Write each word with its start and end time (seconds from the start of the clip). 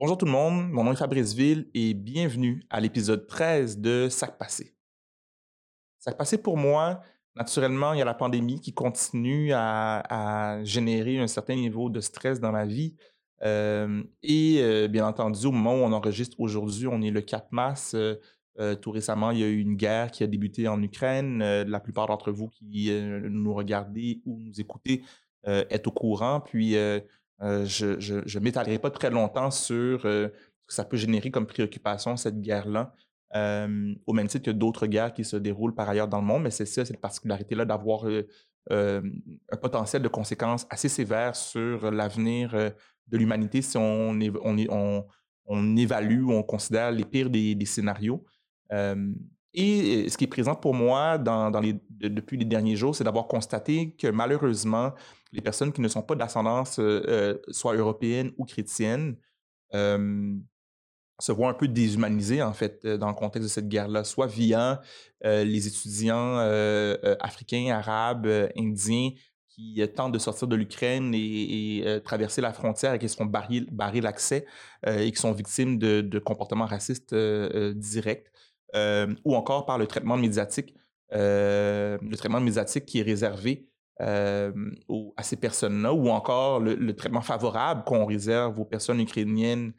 Bonjour 0.00 0.16
tout 0.16 0.26
le 0.26 0.30
monde, 0.30 0.70
mon 0.70 0.84
nom 0.84 0.92
est 0.92 0.96
Fabrice 0.96 1.34
Ville 1.34 1.68
et 1.74 1.92
bienvenue 1.92 2.62
à 2.70 2.78
l'épisode 2.78 3.26
13 3.26 3.80
de 3.80 4.08
Sac 4.08 4.38
Passé. 4.38 4.76
Sac 5.98 6.16
Passé 6.16 6.40
pour 6.40 6.56
moi, 6.56 7.00
naturellement, 7.34 7.94
il 7.94 7.98
y 7.98 8.02
a 8.02 8.04
la 8.04 8.14
pandémie 8.14 8.60
qui 8.60 8.72
continue 8.72 9.50
à, 9.52 10.60
générer 10.62 11.18
un 11.18 11.26
certain 11.26 11.56
niveau 11.56 11.90
de 11.90 11.98
stress 11.98 12.38
dans 12.38 12.52
ma 12.52 12.64
vie. 12.64 12.94
Euh, 13.42 14.04
et 14.22 14.58
euh, 14.60 14.86
bien 14.86 15.04
entendu, 15.04 15.46
au 15.46 15.50
moment 15.50 15.74
où 15.74 15.84
on 15.84 15.92
enregistre 15.92 16.38
aujourd'hui, 16.38 16.86
on 16.86 17.02
est 17.02 17.10
le 17.10 17.20
4 17.20 17.48
mars. 17.50 17.96
Euh, 17.96 18.76
tout 18.76 18.92
récemment, 18.92 19.32
il 19.32 19.40
y 19.40 19.42
a 19.42 19.48
eu 19.48 19.58
une 19.58 19.74
guerre 19.74 20.12
qui 20.12 20.22
a 20.22 20.28
débuté 20.28 20.68
en 20.68 20.80
Ukraine. 20.80 21.40
la 21.40 21.80
plupart 21.80 22.06
d'entre 22.06 22.30
vous 22.30 22.46
qui 22.46 22.88
nous 22.92 23.52
regardez 23.52 24.22
ou 24.24 24.38
nous 24.38 24.60
écoutez 24.60 25.02
êtes 25.42 25.88
au 25.88 25.92
courant. 25.92 26.38
Puis 26.38 26.76
euh, 27.42 27.64
je 27.64 28.38
ne 28.38 28.44
m'étalerai 28.44 28.78
pas 28.78 28.90
très 28.90 29.10
longtemps 29.10 29.50
sur 29.50 30.04
euh, 30.04 30.28
ce 30.28 30.66
que 30.66 30.74
ça 30.74 30.84
peut 30.84 30.96
générer 30.96 31.30
comme 31.30 31.46
préoccupation, 31.46 32.16
cette 32.16 32.40
guerre-là, 32.40 32.92
euh, 33.36 33.94
au 34.06 34.12
même 34.12 34.26
titre 34.26 34.46
que 34.46 34.50
d'autres 34.50 34.86
guerres 34.86 35.14
qui 35.14 35.24
se 35.24 35.36
déroulent 35.36 35.74
par 35.74 35.88
ailleurs 35.88 36.08
dans 36.08 36.20
le 36.20 36.26
monde, 36.26 36.42
mais 36.42 36.50
c'est 36.50 36.66
ça, 36.66 36.84
cette 36.84 37.00
particularité-là 37.00 37.64
d'avoir 37.64 38.06
un 38.70 39.56
potentiel 39.62 40.02
de 40.02 40.08
conséquences 40.08 40.66
assez 40.68 40.90
sévères 40.90 41.36
sur 41.36 41.90
l'avenir 41.90 42.52
de 42.52 43.16
l'humanité 43.16 43.62
si 43.62 43.78
on, 43.78 44.18
évalue 45.76 46.22
ou 46.22 46.32
on 46.32 46.42
considère 46.42 46.90
les 46.90 47.04
pires 47.04 47.30
des, 47.30 47.64
scénarios. 47.64 48.24
Et 49.54 50.08
ce 50.08 50.16
qui 50.18 50.24
est 50.24 50.28
présent 50.28 50.54
pour 50.54 50.74
moi 50.74 51.18
depuis 51.18 52.36
les 52.36 52.44
derniers 52.44 52.76
jours, 52.76 52.94
c'est 52.94 53.04
d'avoir 53.04 53.26
constaté 53.26 53.94
que 53.96 54.08
malheureusement, 54.08 54.92
les 55.32 55.40
personnes 55.40 55.72
qui 55.72 55.80
ne 55.80 55.88
sont 55.88 56.02
pas 56.02 56.14
d'ascendance 56.14 56.78
euh, 56.78 57.02
euh, 57.08 57.38
soit 57.48 57.74
européenne 57.74 58.32
ou 58.38 58.44
chrétienne 58.44 59.16
se 61.20 61.32
voient 61.32 61.50
un 61.50 61.54
peu 61.54 61.66
déshumanisées, 61.66 62.42
en 62.42 62.52
fait, 62.52 62.84
euh, 62.84 62.96
dans 62.96 63.08
le 63.08 63.14
contexte 63.14 63.48
de 63.48 63.52
cette 63.52 63.68
guerre-là, 63.68 64.04
soit 64.04 64.28
via 64.28 64.80
les 65.24 65.66
étudiants 65.66 66.38
africains, 67.20 67.70
arabes, 67.70 68.28
indiens 68.56 69.10
qui 69.48 69.82
tentent 69.96 70.12
de 70.12 70.18
sortir 70.20 70.46
de 70.46 70.54
l'Ukraine 70.54 71.12
et, 71.12 72.00
traverser 72.04 72.40
la 72.40 72.52
frontière 72.52 72.94
et 72.94 73.00
qui 73.00 73.08
se 73.08 73.16
font 73.16 73.26
barrer, 73.26 74.00
l'accès 74.00 74.46
et 74.86 75.10
qui 75.10 75.20
sont 75.20 75.32
victimes 75.32 75.76
de, 75.76 76.18
comportements 76.20 76.66
racistes 76.66 77.12
directs, 77.12 78.30
ou 78.74 79.34
encore 79.34 79.66
par 79.66 79.78
le 79.78 79.86
traitement 79.86 80.16
médiatique, 80.16 80.74
le 81.10 82.16
traitement 82.16 82.40
médiatique 82.40 82.86
qui 82.86 83.00
est 83.00 83.02
réservé 83.02 83.68
à 84.00 85.22
ces 85.22 85.36
personnes-là, 85.36 85.92
ou 85.92 86.08
encore 86.08 86.60
le, 86.60 86.94
traitement 86.94 87.22
favorable 87.22 87.84
qu'on 87.84 88.06
réserve 88.06 88.58
aux 88.58 88.64
personnes 88.64 89.00
ukrainiennes 89.00 89.72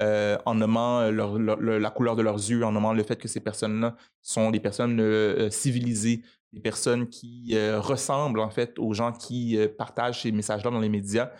en 0.00 0.54
nommant 0.54 1.10
la 1.10 1.90
couleur 1.90 2.16
de 2.16 2.22
leurs 2.22 2.36
yeux, 2.36 2.64
en 2.64 2.72
nommant 2.72 2.92
le 2.92 3.02
fait 3.02 3.16
que 3.16 3.28
ces 3.28 3.40
personnes-là 3.40 3.96
sont 4.22 4.50
des 4.50 4.60
personnes 4.60 5.50
civilisées, 5.50 6.22
des 6.52 6.60
personnes 6.60 7.08
qui 7.08 7.54
ressemblent 7.76 8.40
en 8.40 8.50
fait 8.50 8.78
aux 8.78 8.94
gens 8.94 9.12
qui 9.12 9.58
partagent 9.76 10.22
ces 10.22 10.32
messages-là 10.32 10.70
dans 10.70 10.80
les 10.80 10.88
médias, 10.88 11.30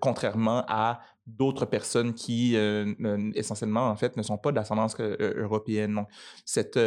contrairement 0.00 0.64
à 0.68 1.00
d'autres 1.26 1.66
personnes 1.66 2.14
qui 2.14 2.56
essentiellement 3.34 3.88
en 3.88 3.96
fait 3.96 4.16
ne 4.16 4.22
sont 4.22 4.38
pas 4.38 4.52
d'ascendance 4.52 4.96
européenne. 4.98 5.94
Donc, 5.94 6.08
cette, 6.44 6.78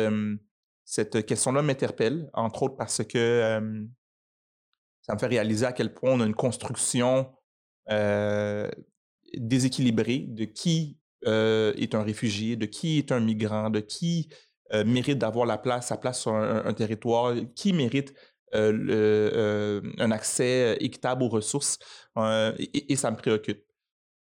cette 0.83 1.25
question-là 1.25 1.61
m'interpelle, 1.61 2.29
entre 2.33 2.63
autres 2.63 2.75
parce 2.75 3.03
que 3.03 3.61
ça 5.01 5.13
me 5.13 5.19
fait 5.19 5.27
réaliser 5.27 5.65
à 5.65 5.73
quel 5.73 5.93
point 5.93 6.11
on 6.11 6.21
a 6.21 6.25
une 6.25 6.35
construction 6.35 7.31
déséquilibrée 9.37 10.25
de 10.27 10.45
qui 10.45 10.97
est 11.25 11.95
un 11.95 12.03
réfugié, 12.03 12.55
de 12.55 12.65
qui 12.65 12.97
est 12.97 13.11
un 13.11 13.19
migrant, 13.19 13.69
de 13.69 13.79
qui 13.79 14.29
mérite 14.73 15.17
d'avoir 15.17 15.45
la 15.45 15.57
place, 15.57 15.87
sa 15.87 15.97
place 15.97 16.21
sur 16.21 16.33
un, 16.33 16.73
territoire, 16.73 17.35
qui 17.55 17.73
mérite 17.73 18.13
un 18.53 20.11
accès 20.11 20.77
équitable 20.79 21.23
aux 21.23 21.29
ressources. 21.29 21.79
Et, 22.17 22.95
ça 22.95 23.11
me 23.11 23.17
préoccupe. 23.17 23.64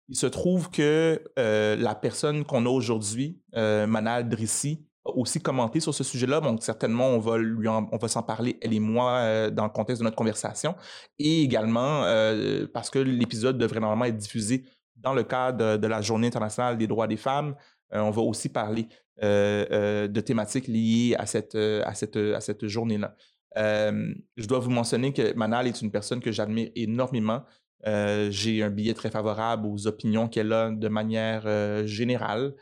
Il 0.09 0.15
se 0.15 0.27
trouve 0.27 0.69
que 0.69 1.21
la 1.35 1.95
personne 1.95 2.45
qu'on 2.45 2.65
a 2.65 2.69
aujourd'hui, 2.69 3.41
Manal 3.53 4.29
Drissi, 4.29 4.87
aussi 5.15 5.39
commenté 5.39 5.79
sur 5.79 5.93
ce 5.93 6.03
sujet-là. 6.03 6.41
Donc, 6.41 6.63
certainement, 6.63 7.09
on 7.09 7.19
va, 7.19 8.07
s'en 8.07 8.23
parler, 8.23 8.57
elle 8.61 8.73
et 8.73 8.79
moi, 8.79 9.17
euh, 9.19 9.49
dans 9.49 9.63
le 9.63 9.69
contexte 9.69 10.01
de 10.01 10.03
notre 10.03 10.15
conversation. 10.15 10.75
Et 11.19 11.43
également, 11.43 12.03
euh, 12.03 12.67
parce 12.73 12.89
que 12.89 12.99
l'épisode 12.99 13.57
devrait 13.57 13.79
normalement 13.79 14.05
être 14.05 14.17
diffusé 14.17 14.63
dans 14.95 15.13
le 15.13 15.23
cadre 15.23 15.77
de, 15.77 15.87
la 15.87 16.01
Journée 16.01 16.27
internationale 16.27 16.77
des 16.77 16.87
droits 16.87 17.07
des 17.07 17.17
femmes, 17.17 17.55
euh, 17.93 17.99
on 17.99 18.11
va 18.11 18.21
aussi 18.21 18.49
parler 18.49 18.87
de 19.19 20.21
thématiques 20.21 20.67
liées 20.67 21.15
à 21.17 21.25
cette 21.25 22.67
journée-là. 22.67 23.15
je 23.55 24.47
dois 24.47 24.59
vous 24.59 24.69
mentionner 24.69 25.11
que 25.11 25.33
Manal 25.33 25.65
est 25.65 25.81
une 25.81 25.89
personne 25.89 26.19
que 26.19 26.31
j'admire 26.31 26.69
énormément. 26.75 27.41
J'ai 27.85 28.63
un 28.63 28.69
billet 28.69 28.93
très 28.93 29.09
favorable 29.09 29.67
aux 29.67 29.87
opinions 29.87 30.27
qu'elle 30.27 30.51
a 30.51 30.71
de 30.71 30.87
manière 30.87 31.85
générale. 31.87 32.53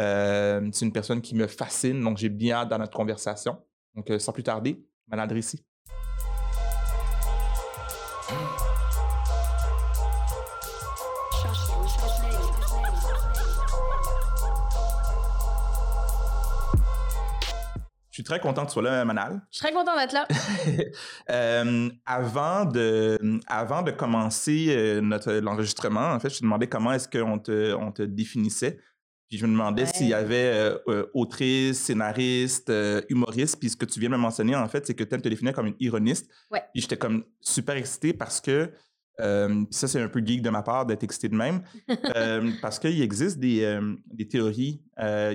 Euh, 0.00 0.68
c'est 0.72 0.84
une 0.84 0.92
personne 0.92 1.20
qui 1.20 1.34
me 1.34 1.46
fascine, 1.46 2.02
donc 2.02 2.18
j'ai 2.18 2.28
bien 2.28 2.56
hâte 2.56 2.68
dans 2.68 2.78
notre 2.78 2.96
conversation. 2.96 3.58
Donc, 3.94 4.10
euh, 4.10 4.18
sans 4.18 4.32
plus 4.32 4.42
tarder, 4.44 4.80
Manal 5.08 5.36
ici. 5.36 5.64
Très 18.28 18.40
content 18.40 18.62
que 18.62 18.68
tu 18.68 18.74
sois 18.74 18.82
là, 18.82 19.04
Manal. 19.04 19.40
Je 19.50 19.58
suis 19.58 19.66
très 19.66 19.74
content 19.74 19.96
d'être 19.96 20.12
là. 20.12 20.26
Euh, 21.30 21.90
avant, 22.06 22.64
de, 22.64 23.18
avant 23.46 23.82
de 23.82 23.90
commencer 23.90 24.98
notre, 25.02 25.32
l'enregistrement, 25.34 26.12
en 26.12 26.20
fait, 26.20 26.30
je 26.30 26.38
te 26.38 26.42
demandais 26.42 26.66
comment 26.66 26.92
est-ce 26.92 27.08
qu'on 27.08 27.38
te, 27.38 27.74
on 27.74 27.92
te 27.92 28.02
définissait. 28.02 28.78
Puis 29.28 29.36
je 29.36 29.46
me 29.46 29.52
demandais 29.52 29.84
s'il 29.84 30.08
y 30.08 30.14
avait 30.14 30.52
euh, 30.54 30.78
euh, 30.88 31.10
autrice, 31.12 31.78
scénariste, 31.78 32.70
euh, 32.70 33.02
humoriste. 33.10 33.58
Puis 33.60 33.70
ce 33.70 33.76
que 33.76 33.84
tu 33.84 34.00
viens 34.00 34.08
de 34.08 34.14
me 34.14 34.20
mentionner, 34.20 34.56
en 34.56 34.66
fait, 34.68 34.86
c'est 34.86 34.94
que 34.94 35.04
tu 35.04 35.14
aimes 35.14 35.20
te 35.20 35.28
définir 35.28 35.52
comme 35.52 35.66
une 35.66 35.76
ironiste. 35.80 36.30
Ouais. 36.50 36.62
Puis 36.72 36.82
j'étais 36.82 36.96
comme 36.96 37.24
super 37.40 37.76
excité 37.76 38.12
parce 38.12 38.40
que, 38.40 38.72
ça 39.70 39.88
c'est 39.88 40.00
un 40.00 40.08
peu 40.08 40.24
geek 40.24 40.42
de 40.42 40.50
ma 40.50 40.62
part 40.62 40.86
d'être 40.86 41.02
excité 41.02 41.28
de 41.28 41.34
même, 41.34 41.62
parce 42.62 42.78
qu'il 42.78 43.02
existe 43.02 43.40
des, 43.40 43.76
des 44.06 44.28
théories 44.28 44.80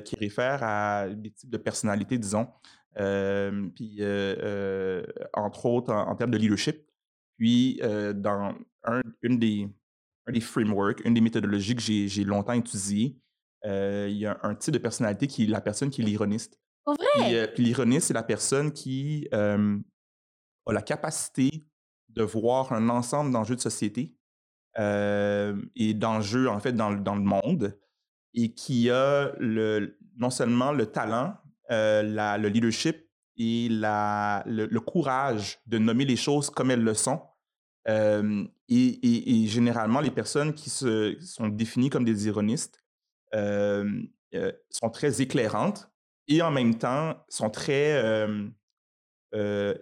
qui 0.05 0.15
réfèrent 0.15 0.63
à 0.63 1.07
des 1.09 1.31
types 1.31 1.49
de 1.49 1.57
personnalités, 1.57 2.17
disons. 2.17 2.47
Puis 2.95 4.01
entre 5.33 5.65
autres 5.65 5.93
en, 5.93 6.15
termes 6.15 6.31
de 6.31 6.37
leadership. 6.37 6.85
Puis 7.37 7.79
dans 8.15 8.55
un, 8.83 9.01
une 9.21 9.39
des, 9.39 9.69
un 10.27 10.31
des 10.31 10.41
frameworks, 10.41 11.01
une 11.05 11.13
des 11.13 11.21
méthodologies 11.21 11.75
que 11.75 11.81
j'ai 11.81 12.23
longtemps 12.23 12.53
étudiées, 12.53 13.17
euh, 13.65 14.07
il 14.09 14.17
y 14.17 14.25
a 14.25 14.39
un 14.43 14.55
type 14.55 14.73
de 14.73 14.79
personnalité 14.79 15.27
qui 15.27 15.43
est 15.43 15.47
la 15.47 15.61
personne 15.61 15.89
qui 15.89 16.01
est 16.01 16.05
l'ironiste. 16.05 16.59
Vrai? 16.85 17.35
Euh, 17.35 17.47
puis, 17.47 17.63
l'ironiste, 17.63 18.07
c'est 18.07 18.13
la 18.13 18.23
personne 18.23 18.71
qui 18.71 19.27
a 19.31 19.57
la 20.71 20.81
capacité 20.81 21.65
de 22.09 22.23
voir 22.23 22.73
un 22.73 22.89
ensemble 22.89 23.31
d'enjeux 23.31 23.55
de 23.55 23.61
société 23.61 24.15
et 24.77 25.93
d'enjeux, 25.93 26.47
en 26.47 26.59
fait, 26.59 26.73
dans, 26.73 26.91
dans, 26.91 27.15
le 27.15 27.21
monde 27.21 27.79
et 28.33 28.53
qui 28.53 28.89
a 28.89 29.33
le, 29.37 29.97
non 30.17 30.29
seulement 30.29 30.71
le 30.71 30.87
talent, 30.87 31.37
la, 31.69 32.37
le 32.37 32.47
leadership 32.49 32.97
et 33.37 33.67
la, 33.69 34.43
le, 34.45 34.79
courage 34.79 35.59
de 35.65 35.77
nommer 35.77 36.05
les 36.05 36.15
choses 36.15 36.49
comme 36.49 36.71
elles 36.71 36.83
le 36.83 36.93
sont. 36.93 37.21
et, 37.87 38.49
et, 38.69 39.47
généralement, 39.47 39.99
les 39.99 40.11
personnes 40.11 40.53
qui 40.53 40.69
se, 40.69 41.17
sont 41.19 41.47
définies 41.47 41.89
comme 41.89 42.05
des 42.05 42.27
ironistes 42.27 42.83
sont 43.31 44.89
très 44.91 45.21
éclairantes 45.21 45.89
et 46.27 46.41
en 46.41 46.51
même 46.51 46.77
temps 46.77 47.15
sont 47.27 47.49
très 47.49 48.27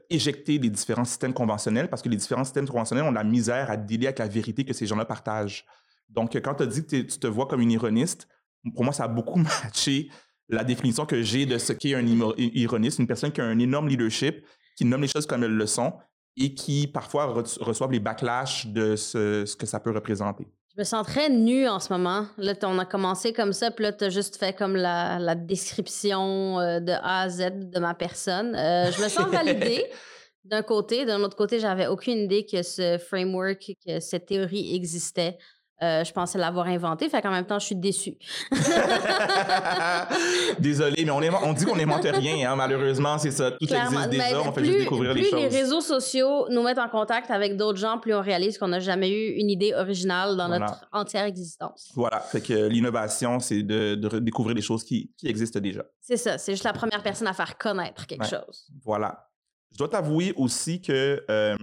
éjectées 0.09 0.59
des 0.59 0.69
différents 0.69 1.05
systèmes 1.05 1.33
conventionnels 1.33 1.89
parce 1.89 2.01
que 2.01 2.09
les 2.09 2.17
différents 2.17 2.45
systèmes 2.45 2.67
conventionnels 2.67 3.05
ont 3.05 3.11
la 3.11 3.25
misère 3.25 3.69
à 3.69 3.75
dealer 3.75 4.07
avec 4.07 4.19
la 4.19 4.27
vérité 4.27 4.63
que 4.63 4.73
ces 4.73 4.85
gens-là 4.85 5.05
partagent. 5.05 5.65
Donc, 6.11 6.35
quand 6.35 6.55
tu 6.55 6.63
as 6.63 6.67
dit 6.67 6.85
que 6.85 7.01
tu 7.01 7.19
te 7.19 7.27
vois 7.27 7.47
comme 7.47 7.61
une 7.61 7.71
ironiste, 7.71 8.27
pour 8.75 8.83
moi, 8.83 8.93
ça 8.93 9.05
a 9.05 9.07
beaucoup 9.07 9.39
matché 9.63 10.09
la 10.51 10.63
définition 10.63 11.05
que 11.05 11.21
j'ai 11.21 11.45
de 11.45 11.57
ce 11.57 11.73
qu'est 11.73 11.95
un 11.95 12.05
ironiste, 12.37 12.99
une 12.99 13.07
personne 13.07 13.31
qui 13.31 13.41
a 13.41 13.45
un 13.45 13.59
énorme 13.59 13.87
leadership, 13.87 14.45
qui 14.75 14.85
nomme 14.85 15.01
les 15.01 15.07
choses 15.07 15.25
comme 15.25 15.43
elles 15.43 15.55
le 15.55 15.65
sont 15.65 15.93
et 16.37 16.53
qui 16.53 16.87
parfois 16.87 17.25
reçoivent 17.59 17.91
les 17.91 17.99
backlash 17.99 18.67
de 18.67 18.95
ce 18.95 19.55
que 19.55 19.65
ça 19.65 19.79
peut 19.79 19.91
représenter. 19.91 20.47
Je 20.73 20.79
me 20.79 20.85
sens 20.85 21.05
très 21.05 21.29
nue 21.29 21.67
en 21.67 21.79
ce 21.79 21.91
moment. 21.91 22.27
Là, 22.37 22.53
on 22.63 22.79
a 22.79 22.85
commencé 22.85 23.33
comme 23.33 23.51
ça, 23.51 23.71
puis 23.71 23.83
là, 23.83 23.91
tu 23.91 24.05
as 24.05 24.09
juste 24.09 24.37
fait 24.37 24.55
comme 24.55 24.77
la, 24.77 25.35
description 25.35 26.59
euh, 26.59 26.79
de 26.79 26.93
A 26.93 27.23
à 27.23 27.29
Z 27.29 27.69
de 27.69 27.79
ma 27.79 27.93
personne. 27.93 28.55
Euh, 28.55 28.89
je 28.89 29.03
me 29.03 29.09
sens 29.09 29.27
validée 29.27 29.85
d'un 30.45 30.61
côté. 30.61 31.03
D'un 31.05 31.21
autre 31.23 31.35
côté, 31.35 31.59
j'avais 31.59 31.87
aucune 31.87 32.19
idée 32.19 32.45
que 32.45 32.63
ce 32.63 32.97
framework, 32.97 33.73
que 33.85 33.99
cette 33.99 34.27
théorie 34.27 34.73
existait. 34.73 35.37
Euh, 35.83 36.03
je 36.03 36.13
pensais 36.13 36.37
l'avoir 36.37 36.67
inventé, 36.67 37.09
fait 37.09 37.23
qu'en 37.23 37.31
même 37.31 37.45
temps, 37.45 37.57
je 37.57 37.65
suis 37.65 37.75
déçue. 37.75 38.13
Désolé, 40.59 41.03
mais 41.03 41.09
on, 41.09 41.23
est, 41.23 41.31
on 41.43 41.53
dit 41.53 41.65
qu'on 41.65 41.75
n'invente 41.75 42.03
rien, 42.03 42.51
hein, 42.51 42.55
malheureusement, 42.55 43.17
c'est 43.17 43.31
ça. 43.31 43.49
Tout 43.49 43.65
existe 43.65 44.09
déjà, 44.09 44.41
on 44.41 44.51
fait 44.51 44.63
juste 44.63 44.77
découvrir 44.77 45.15
les 45.15 45.23
choses. 45.23 45.31
Plus 45.31 45.39
les 45.39 45.47
réseaux 45.47 45.81
sociaux 45.81 46.45
nous 46.51 46.61
mettent 46.61 46.77
en 46.77 46.87
contact 46.87 47.31
avec 47.31 47.57
d'autres 47.57 47.79
gens, 47.79 47.97
plus 47.97 48.13
on 48.13 48.21
réalise 48.21 48.59
qu'on 48.59 48.67
n'a 48.67 48.79
jamais 48.79 49.09
eu 49.09 49.39
une 49.39 49.49
idée 49.49 49.73
originale 49.73 50.37
dans 50.37 50.49
notre 50.49 50.87
entière 50.91 51.25
existence. 51.25 51.89
Voilà, 51.95 52.19
fait 52.19 52.41
que 52.41 52.67
l'innovation, 52.67 53.39
c'est 53.39 53.63
de, 53.63 53.95
découvrir 54.19 54.53
des 54.53 54.61
choses 54.61 54.83
qui, 54.83 55.11
qui 55.17 55.27
existent 55.27 55.59
déjà. 55.59 55.83
C'est 55.99 56.17
ça, 56.17 56.37
c'est 56.37 56.51
juste 56.51 56.63
la 56.63 56.73
première 56.73 57.01
personne 57.01 57.27
à 57.27 57.33
faire 57.33 57.57
connaître 57.57 58.05
quelque 58.05 58.27
chose. 58.27 58.67
Voilà. 58.83 59.31
Je 59.71 59.79
dois 59.79 59.89
t'avouer 59.89 60.33
aussi 60.35 60.81
que 60.81 61.23
euh, 61.29 61.55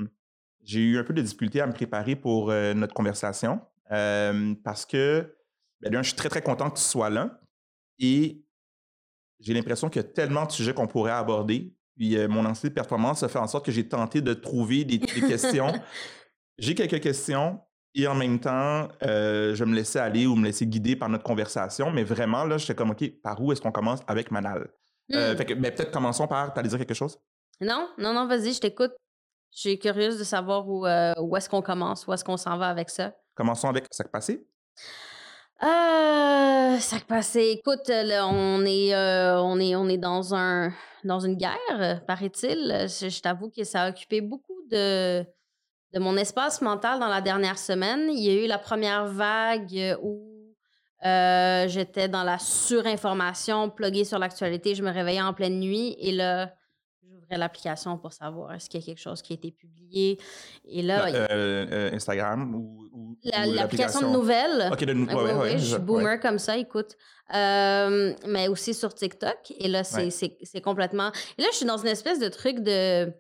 j'ai 0.65 0.81
eu 0.81 0.99
un 0.99 1.05
peu 1.05 1.15
de 1.15 1.23
difficulté 1.23 1.61
à 1.61 1.67
me 1.67 1.73
préparer 1.73 2.17
pour 2.17 2.51
euh, 2.51 2.75
notre 2.75 2.95
conversation 2.95 3.61
parce 3.89 4.87
que, 4.87 5.35
ben, 5.81 6.03
je 6.03 6.09
suis 6.09 6.17
très, 6.17 6.29
très 6.29 6.43
content 6.43 6.71
que 6.71 6.77
tu 6.79 6.85
sois 6.85 7.11
là. 7.11 7.41
Et 7.99 8.45
j'ai 9.41 9.55
l'impression 9.55 9.89
qu'il 9.89 10.03
y 10.03 10.05
a 10.05 10.09
tellement 10.09 10.47
de 10.47 10.53
sujets 10.53 10.75
qu'on 10.75 10.87
pourrait 10.87 11.13
aborder. 11.13 11.75
Puis 11.97 12.17
mon 12.29 12.45
anxiété 12.45 12.69
de 12.69 12.75
performance 12.75 13.23
a 13.23 13.29
fait 13.29 13.39
en 13.39 13.47
sorte 13.49 13.67
que 13.67 13.73
j'ai 13.73 13.89
tenté 13.89 14.21
de 14.21 14.35
trouver 14.35 14.85
des, 14.85 14.99
questions. 14.99 15.73
j'ai 16.59 16.75
quelques 16.75 17.01
questions 17.01 17.61
et 17.95 18.07
en 18.07 18.15
même 18.15 18.39
temps, 18.39 18.89
je 19.03 19.65
me 19.65 19.75
laissais 19.75 19.99
aller 19.99 20.27
ou 20.27 20.37
me 20.37 20.45
laisser 20.45 20.67
guider 20.67 20.95
par 20.95 21.09
notre 21.09 21.25
conversation. 21.25 21.91
Mais 21.91 22.05
vraiment, 22.05 22.45
là, 22.45 22.57
j'étais 22.57 22.75
comme, 22.75 22.91
OK, 22.91 23.05
par 23.23 23.43
où 23.43 23.51
est-ce 23.53 23.61
qu'on 23.61 23.73
commence 23.73 24.01
avec 24.07 24.31
Manal? 24.31 24.69
Euh, 25.15 25.35
mmh. 25.35 25.55
ben, 25.55 25.75
peut-être 25.75 25.91
commençons 25.91 26.27
par, 26.27 26.53
tu 26.53 26.61
allais 26.61 26.69
dire 26.69 26.79
quelque 26.79 26.95
chose? 26.95 27.19
Non, 27.61 27.89
non, 27.99 28.13
non, 28.13 28.27
vas-y, 28.27 28.53
je 28.53 28.61
t'écoute. 28.61 28.93
Je 29.53 29.61
suis 29.61 29.79
curieuse 29.79 30.19
de 30.19 30.25
savoir 30.25 30.69
où, 30.69 30.87
où 30.87 31.37
est-ce 31.37 31.49
qu'on 31.49 31.63
commence, 31.63 32.07
où 32.07 32.13
est-ce 32.13 32.25
qu'on 32.25 32.37
s'en 32.37 32.59
va 32.59 32.69
avec 32.69 32.91
ça. 32.91 33.15
Commençons 33.39 33.69
avec 33.69 33.87
Sac 33.93 34.09
Passé. 34.11 34.45
Euh, 35.63 36.77
sac 36.81 37.05
passé. 37.05 37.57
Écoute, 37.57 37.89
on 37.89 38.67
est, 38.67 38.93
euh, 38.93 39.41
on 39.41 39.61
est, 39.61 39.77
on 39.77 39.89
est 39.89 39.97
dans 39.97 40.35
un, 40.35 40.73
dans 41.05 41.21
une 41.21 41.37
guerre, 41.37 42.03
paraît-il. 42.09 42.87
Je, 42.89 43.21
t'avoue 43.21 43.49
que 43.49 43.63
ça 43.63 43.83
a 43.83 43.91
occupé 43.91 44.21
beaucoup 44.21 44.61
de, 44.73 45.23
de 45.95 45.99
mon 46.01 46.17
espace 46.17 46.61
mental 46.63 46.99
dans 46.99 47.07
la 47.07 47.21
dernière 47.21 47.59
semaine. 47.59 48.11
Il 48.11 48.25
y 48.25 48.29
a 48.29 48.45
eu 48.45 48.49
la 48.49 48.59
première 48.59 49.07
vague 49.07 49.97
où 50.03 50.21
euh, 51.07 51.69
j'étais 51.69 52.09
dans 52.09 52.25
la 52.25 52.41
surinformation, 52.41 53.71
pluguée 53.71 54.05
sur 54.05 54.19
l'actualité. 54.19 54.75
Je 54.75 54.83
me 54.83 54.91
réveillais 54.91 55.23
en 55.23 55.33
pleine 55.33 55.61
nuit 55.61 55.97
et 56.01 56.11
là, 56.11 56.53
l'application 57.37 57.99
pour 57.99 58.13
savoir 58.13 58.53
est-ce 58.55 58.69
qu'il 58.69 58.81
y 58.81 58.83
a 58.83 58.87
quelque 58.87 59.01
chose 59.01 59.23
qui 59.23 59.33
a 59.33 59.37
été 59.37 59.51
publié. 59.51 60.19
Et 60.65 60.83
là, 60.83 61.07
euh, 61.07 61.27
euh, 61.31 61.91
Instagram 61.93 62.55
ou, 62.55 63.17
l'application 63.25 64.01
de 64.01 64.13
nouvelles. 64.13 64.71
Ok, 64.73 64.85
de 64.85 64.93
nouvelles. 64.93 65.37
oui, 65.37 65.59
je 65.59 65.75
suis 65.75 65.79
boomer 65.79 66.21
comme 66.21 66.39
ça, 66.39 66.57
écoute. 66.57 66.97
Euh, 67.35 68.15
mais 68.27 68.49
aussi 68.49 68.75
sur 68.75 68.95
TikTok. 68.95 69.53
Et 69.59 69.69
là, 69.69 69.85
c'est 69.85 70.61
complètement. 70.63 71.13
Et 71.37 71.43
là, 71.43 71.49
je 71.53 71.57
suis 71.57 71.67
dans 71.67 71.79
une 71.79 71.89
espèce 71.89 72.19
de 72.19 72.29
truc 72.29 72.61
de. 72.61 73.13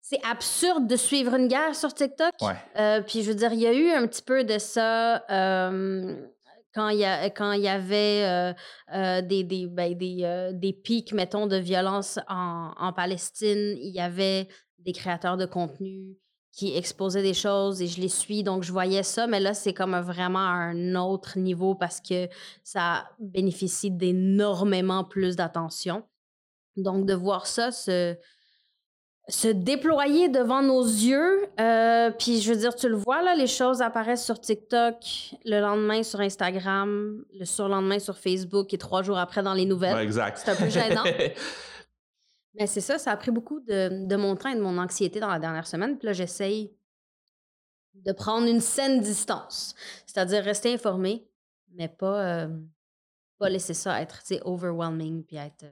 C'est 0.00 0.20
absurde 0.30 0.86
de 0.86 0.96
suivre 0.96 1.34
une 1.34 1.48
guerre 1.48 1.74
sur 1.74 1.92
TikTok. 1.94 2.34
puis 3.06 3.22
je 3.22 3.28
veux 3.28 3.34
dire, 3.34 3.52
il 3.52 3.60
y 3.60 3.66
a 3.66 3.72
eu 3.72 3.90
un 3.90 4.06
petit 4.06 4.22
peu 4.22 4.44
de 4.44 4.58
ça 4.58 5.24
quand 6.74 6.88
il 6.88 6.98
y, 6.98 7.04
a, 7.04 7.30
quand 7.30 7.52
il 7.52 7.62
y 7.62 7.68
avait 7.68 8.24
euh, 8.24 8.52
euh, 8.94 9.22
des, 9.22 9.44
des, 9.44 9.66
ben, 9.66 9.96
des, 9.96 10.18
euh, 10.22 10.52
des, 10.52 10.72
pics, 10.72 11.12
mettons, 11.12 11.46
de 11.46 11.56
violence 11.56 12.18
en, 12.28 12.72
en, 12.76 12.92
Palestine, 12.92 13.76
il 13.78 13.94
y 13.94 14.00
avait 14.00 14.48
des 14.78 14.92
créateurs 14.92 15.36
de 15.36 15.46
contenu 15.46 16.16
qui 16.50 16.76
exposaient 16.76 17.22
des 17.22 17.34
choses 17.34 17.80
et 17.80 17.86
je 17.86 18.00
les 18.00 18.08
suis, 18.08 18.42
donc 18.42 18.62
je 18.62 18.72
voyais 18.72 19.02
ça, 19.02 19.26
mais 19.26 19.40
là, 19.40 19.54
c'est 19.54 19.72
comme 19.72 19.96
vraiment 20.00 20.38
un 20.38 20.94
autre 20.94 21.38
niveau 21.38 21.74
parce 21.74 22.00
que 22.00 22.28
ça 22.62 23.08
bénéficie 23.18 23.90
d'énormément 23.90 25.04
plus 25.04 25.36
d'attention. 25.36 26.04
Donc, 26.76 27.06
de 27.06 27.14
voir 27.14 27.46
ça 27.46 27.70
se, 27.70 28.16
se 29.28 29.48
déployer 29.48 30.28
devant 30.28 30.62
nos 30.62 30.82
yeux. 30.82 31.46
Euh, 31.58 32.10
puis 32.10 32.40
je 32.40 32.52
veux 32.52 32.58
dire, 32.58 32.74
tu 32.74 32.88
le 32.88 32.96
vois, 32.96 33.22
là, 33.22 33.34
les 33.34 33.46
choses 33.46 33.80
apparaissent 33.80 34.24
sur 34.24 34.38
TikTok, 34.38 34.96
le 35.44 35.60
lendemain 35.60 36.02
sur 36.02 36.20
Instagram, 36.20 37.24
le 37.32 37.44
surlendemain 37.44 37.98
sur 37.98 38.18
Facebook 38.18 38.72
et 38.74 38.78
trois 38.78 39.02
jours 39.02 39.18
après 39.18 39.42
dans 39.42 39.54
les 39.54 39.64
nouvelles. 39.64 39.96
exact. 39.98 40.38
C'est 40.44 40.50
un 40.50 40.56
peu 40.56 40.68
gênant. 40.68 41.04
Mais 42.56 42.66
c'est 42.66 42.80
ça, 42.80 42.98
ça 42.98 43.10
a 43.10 43.16
pris 43.16 43.32
beaucoup 43.32 43.60
de, 43.60 44.06
de, 44.06 44.16
mon 44.16 44.36
temps 44.36 44.50
et 44.50 44.54
de 44.54 44.60
mon 44.60 44.78
anxiété 44.78 45.18
dans 45.18 45.28
la 45.28 45.40
dernière 45.40 45.66
semaine. 45.66 45.98
Puis 45.98 46.06
là, 46.06 46.12
j'essaye 46.12 46.72
de 47.94 48.12
prendre 48.12 48.46
une 48.46 48.60
saine 48.60 49.00
distance. 49.00 49.74
C'est-à-dire 50.06 50.44
rester 50.44 50.72
informé, 50.72 51.26
mais 51.72 51.88
pas, 51.88 52.44
euh, 52.44 52.48
pas 53.38 53.48
laisser 53.48 53.74
ça 53.74 54.00
être 54.00 54.22
overwhelming 54.44 55.24
puis 55.24 55.36
être 55.36 55.64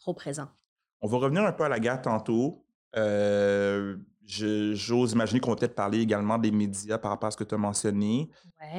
trop 0.00 0.14
présent. 0.14 0.48
On 1.00 1.06
va 1.06 1.18
revenir 1.18 1.42
un 1.42 1.52
peu 1.52 1.64
à 1.64 1.68
la 1.68 1.78
guerre 1.78 2.02
tantôt. 2.02 2.63
Euh, 2.96 3.96
j'ose 4.26 5.12
imaginer 5.12 5.40
qu'on 5.40 5.50
va 5.50 5.56
peut-être 5.56 5.74
parler 5.74 6.00
également 6.00 6.38
des 6.38 6.50
médias 6.50 6.98
par 6.98 7.10
rapport 7.10 7.28
à 7.28 7.30
ce 7.30 7.36
que 7.36 7.44
tu 7.44 7.54
as 7.54 7.58
mentionné. 7.58 8.30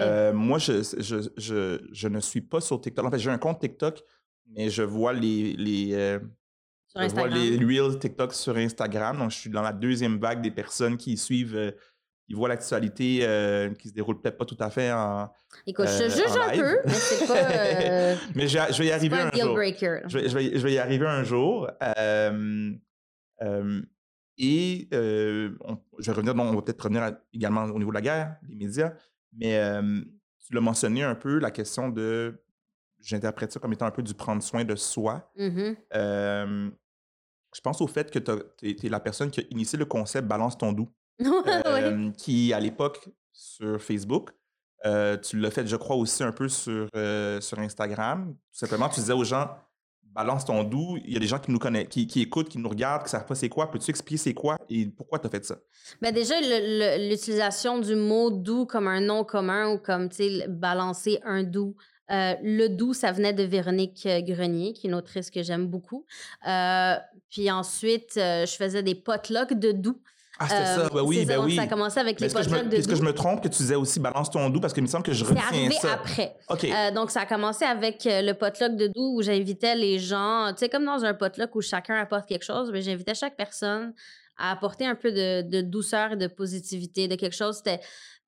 Euh, 0.01 0.33
moi, 0.33 0.57
je, 0.57 0.81
je, 0.99 1.29
je, 1.37 1.81
je, 1.91 2.07
ne 2.07 2.19
suis 2.19 2.41
pas 2.41 2.61
sur 2.61 2.81
TikTok. 2.81 3.05
En 3.05 3.11
fait, 3.11 3.19
j'ai 3.19 3.29
un 3.29 3.37
compte 3.37 3.59
TikTok, 3.59 4.03
mais 4.47 4.69
je 4.69 4.81
vois 4.81 5.13
les, 5.13 5.53
les, 5.53 5.93
euh, 5.93 6.19
je 6.95 7.07
vois 7.13 7.27
les 7.27 7.57
Reels 7.57 7.99
TikTok 7.99 8.33
sur 8.33 8.57
Instagram. 8.57 9.17
Donc, 9.19 9.31
je 9.31 9.37
suis 9.37 9.49
dans 9.49 9.61
la 9.61 9.73
deuxième 9.73 10.17
vague 10.17 10.41
des 10.41 10.51
personnes 10.51 10.97
qui 10.97 11.17
suivent 11.17 11.73
ils 12.27 12.35
voient 12.35 12.49
l'actualité 12.49 13.19
qui 13.77 13.89
se 13.89 13.93
déroule 13.93 14.19
peut-être 14.19 14.39
pas 14.39 14.45
tout 14.45 14.57
à 14.59 14.71
fait 14.71 14.91
en. 14.91 15.29
Écoute, 15.67 15.85
je 15.85 16.09
juge 16.09 16.35
un 16.41 16.57
peu, 16.57 16.79
mais 16.83 16.91
c'est 16.91 17.27
pas. 17.27 17.35
mais 18.35 18.47
je, 18.47 18.79
vais 18.79 18.87
y 18.87 18.91
arriver 18.91 19.17
un, 19.17 19.29
jour. 19.31 19.55
Je, 20.07 20.17
vais, 20.17 20.57
je, 20.57 20.63
vais, 20.63 20.73
y 20.73 20.79
arriver 20.79 21.05
un 21.05 21.23
jour. 21.23 21.69
Et 24.37 24.87
je 24.91 25.51
vais 25.99 26.11
revenir, 26.11 26.35
on 26.35 26.55
va 26.55 26.61
peut-être 26.61 26.81
revenir 26.81 27.17
également 27.33 27.63
au 27.63 27.77
niveau 27.79 27.91
de 27.91 27.95
la 27.95 28.01
guerre, 28.01 28.37
les 28.47 28.55
médias, 28.55 28.93
mais 29.33 29.59
tu 30.45 30.53
l'as 30.53 30.61
mentionné 30.61 31.03
un 31.03 31.15
peu, 31.15 31.39
la 31.39 31.51
question 31.51 31.89
de, 31.89 32.41
j'interprète 33.01 33.51
ça 33.51 33.59
comme 33.59 33.73
étant 33.73 33.85
un 33.85 33.91
peu 33.91 34.03
du 34.03 34.13
prendre 34.13 34.43
soin 34.43 34.63
de 34.63 34.75
soi. 34.75 35.31
Mmh 35.37 36.71
je 37.55 37.61
pense 37.61 37.79
au 37.79 37.87
fait 37.87 38.11
que 38.11 38.19
tu 38.19 38.85
es, 38.85 38.89
la 38.89 38.99
personne 38.99 39.31
qui 39.31 39.39
a 39.39 39.43
initié 39.49 39.79
le 39.79 39.85
concept 39.85 40.27
Balance 40.27 40.57
ton 40.57 40.73
doux, 40.73 40.89
qui 42.17 42.51
à 42.51 42.59
l'époque 42.59 43.07
sur 43.31 43.81
Facebook, 43.81 44.31
tu 44.83 45.39
l'as 45.39 45.51
fait, 45.51 45.65
je 45.65 45.77
crois, 45.77 45.95
aussi 45.95 46.21
un 46.21 46.33
peu 46.33 46.49
sur, 46.49 46.89
sur 47.39 47.59
Instagram. 47.59 48.35
Tout 48.35 48.57
simplement, 48.59 48.89
tu 48.89 48.99
disais 48.99 49.13
aux 49.13 49.23
gens, 49.23 49.55
balance 50.15 50.45
ton 50.45 50.63
doux. 50.63 50.97
Il 51.05 51.13
y 51.13 51.17
a 51.17 51.19
des 51.19 51.27
gens 51.27 51.39
qui 51.39 51.51
nous 51.51 51.59
connaissent, 51.59 51.89
qui, 51.89 52.21
écoutent, 52.21 52.49
qui 52.49 52.57
nous 52.57 52.69
regardent, 52.69 53.03
qui 53.03 53.09
savent 53.09 53.25
pas 53.25 53.35
c'est 53.35 53.49
quoi. 53.49 53.69
Peux-tu 53.69 53.89
expliquer 53.89 54.17
c'est 54.17 54.33
quoi 54.33 54.57
et 54.69 54.87
pourquoi 54.87 55.19
tu 55.19 55.27
as 55.27 55.29
fait 55.29 55.45
ça? 55.45 55.57
Ben 56.01 56.13
déjà, 56.13 56.35
l'utilisation 56.97 57.79
du 57.79 57.95
mot 57.95 58.31
doux 58.31 58.65
comme 58.65 58.87
un 58.87 59.01
nom 59.01 59.23
commun 59.25 59.73
ou 59.73 59.77
comme, 59.77 60.09
balancer 60.47 61.19
un 61.25 61.43
doux. 61.43 61.75
Euh, 62.11 62.35
le 62.43 62.67
doux, 62.67 62.93
ça 62.93 63.11
venait 63.11 63.33
de 63.33 63.43
Véronique 63.43 64.07
Grenier, 64.07 64.73
qui 64.73 64.87
est 64.87 64.89
une 64.89 64.95
autrice 64.95 65.29
que 65.31 65.43
j'aime 65.43 65.67
beaucoup. 65.67 66.05
Euh, 66.47 66.95
puis 67.29 67.51
ensuite, 67.51 68.13
euh, 68.17 68.45
je 68.45 68.55
faisais 68.55 68.83
des 68.83 68.95
potlucks 68.95 69.53
de 69.53 69.71
doux. 69.71 69.99
Ah, 70.39 70.47
c'était 70.49 70.65
ça, 70.65 70.89
ben 70.93 71.01
oui, 71.01 71.25
ben 71.25 71.39
oui. 71.43 71.55
Ça 71.55 71.63
a 71.63 71.67
commencé 71.67 71.99
avec 71.99 72.19
les 72.19 72.27
potlucks 72.27 72.69
de 72.69 72.75
Est-ce 72.75 72.87
que 72.87 72.95
je 72.95 73.03
me 73.03 73.13
trompe 73.13 73.41
que 73.41 73.47
tu 73.47 73.57
disais 73.57 73.75
aussi 73.75 73.99
balance 73.99 74.29
ton 74.29 74.49
doux? 74.49 74.59
Parce 74.59 74.73
qu'il 74.73 74.83
me 74.83 74.87
semble 74.87 75.03
que 75.03 75.13
je 75.13 75.23
retiens 75.23 75.41
ça. 75.41 75.49
C'est 75.51 75.57
arrivé 75.57 75.77
après. 75.93 76.35
OK. 76.49 76.63
Euh, 76.65 76.91
donc, 76.91 77.11
ça 77.11 77.21
a 77.21 77.25
commencé 77.25 77.63
avec 77.63 78.05
euh, 78.05 78.21
le 78.21 78.33
potluck 78.33 78.75
de 78.75 78.87
doux 78.87 79.17
où 79.17 79.21
j'invitais 79.21 79.75
les 79.75 79.97
gens, 79.99 80.51
tu 80.51 80.59
sais, 80.59 80.69
comme 80.69 80.85
dans 80.85 81.05
un 81.05 81.13
potluck 81.13 81.55
où 81.55 81.61
chacun 81.61 81.95
apporte 81.95 82.27
quelque 82.27 82.43
chose, 82.43 82.69
mais 82.71 82.81
j'invitais 82.81 83.15
chaque 83.15 83.37
personne 83.37 83.93
à 84.37 84.51
apporter 84.51 84.85
un 84.85 84.95
peu 84.95 85.11
de, 85.11 85.41
de, 85.43 85.61
douceur 85.61 86.13
et 86.13 86.17
de 86.17 86.27
positivité, 86.27 87.07
de 87.07 87.15
quelque 87.15 87.35
chose. 87.35 87.57
C'était. 87.57 87.79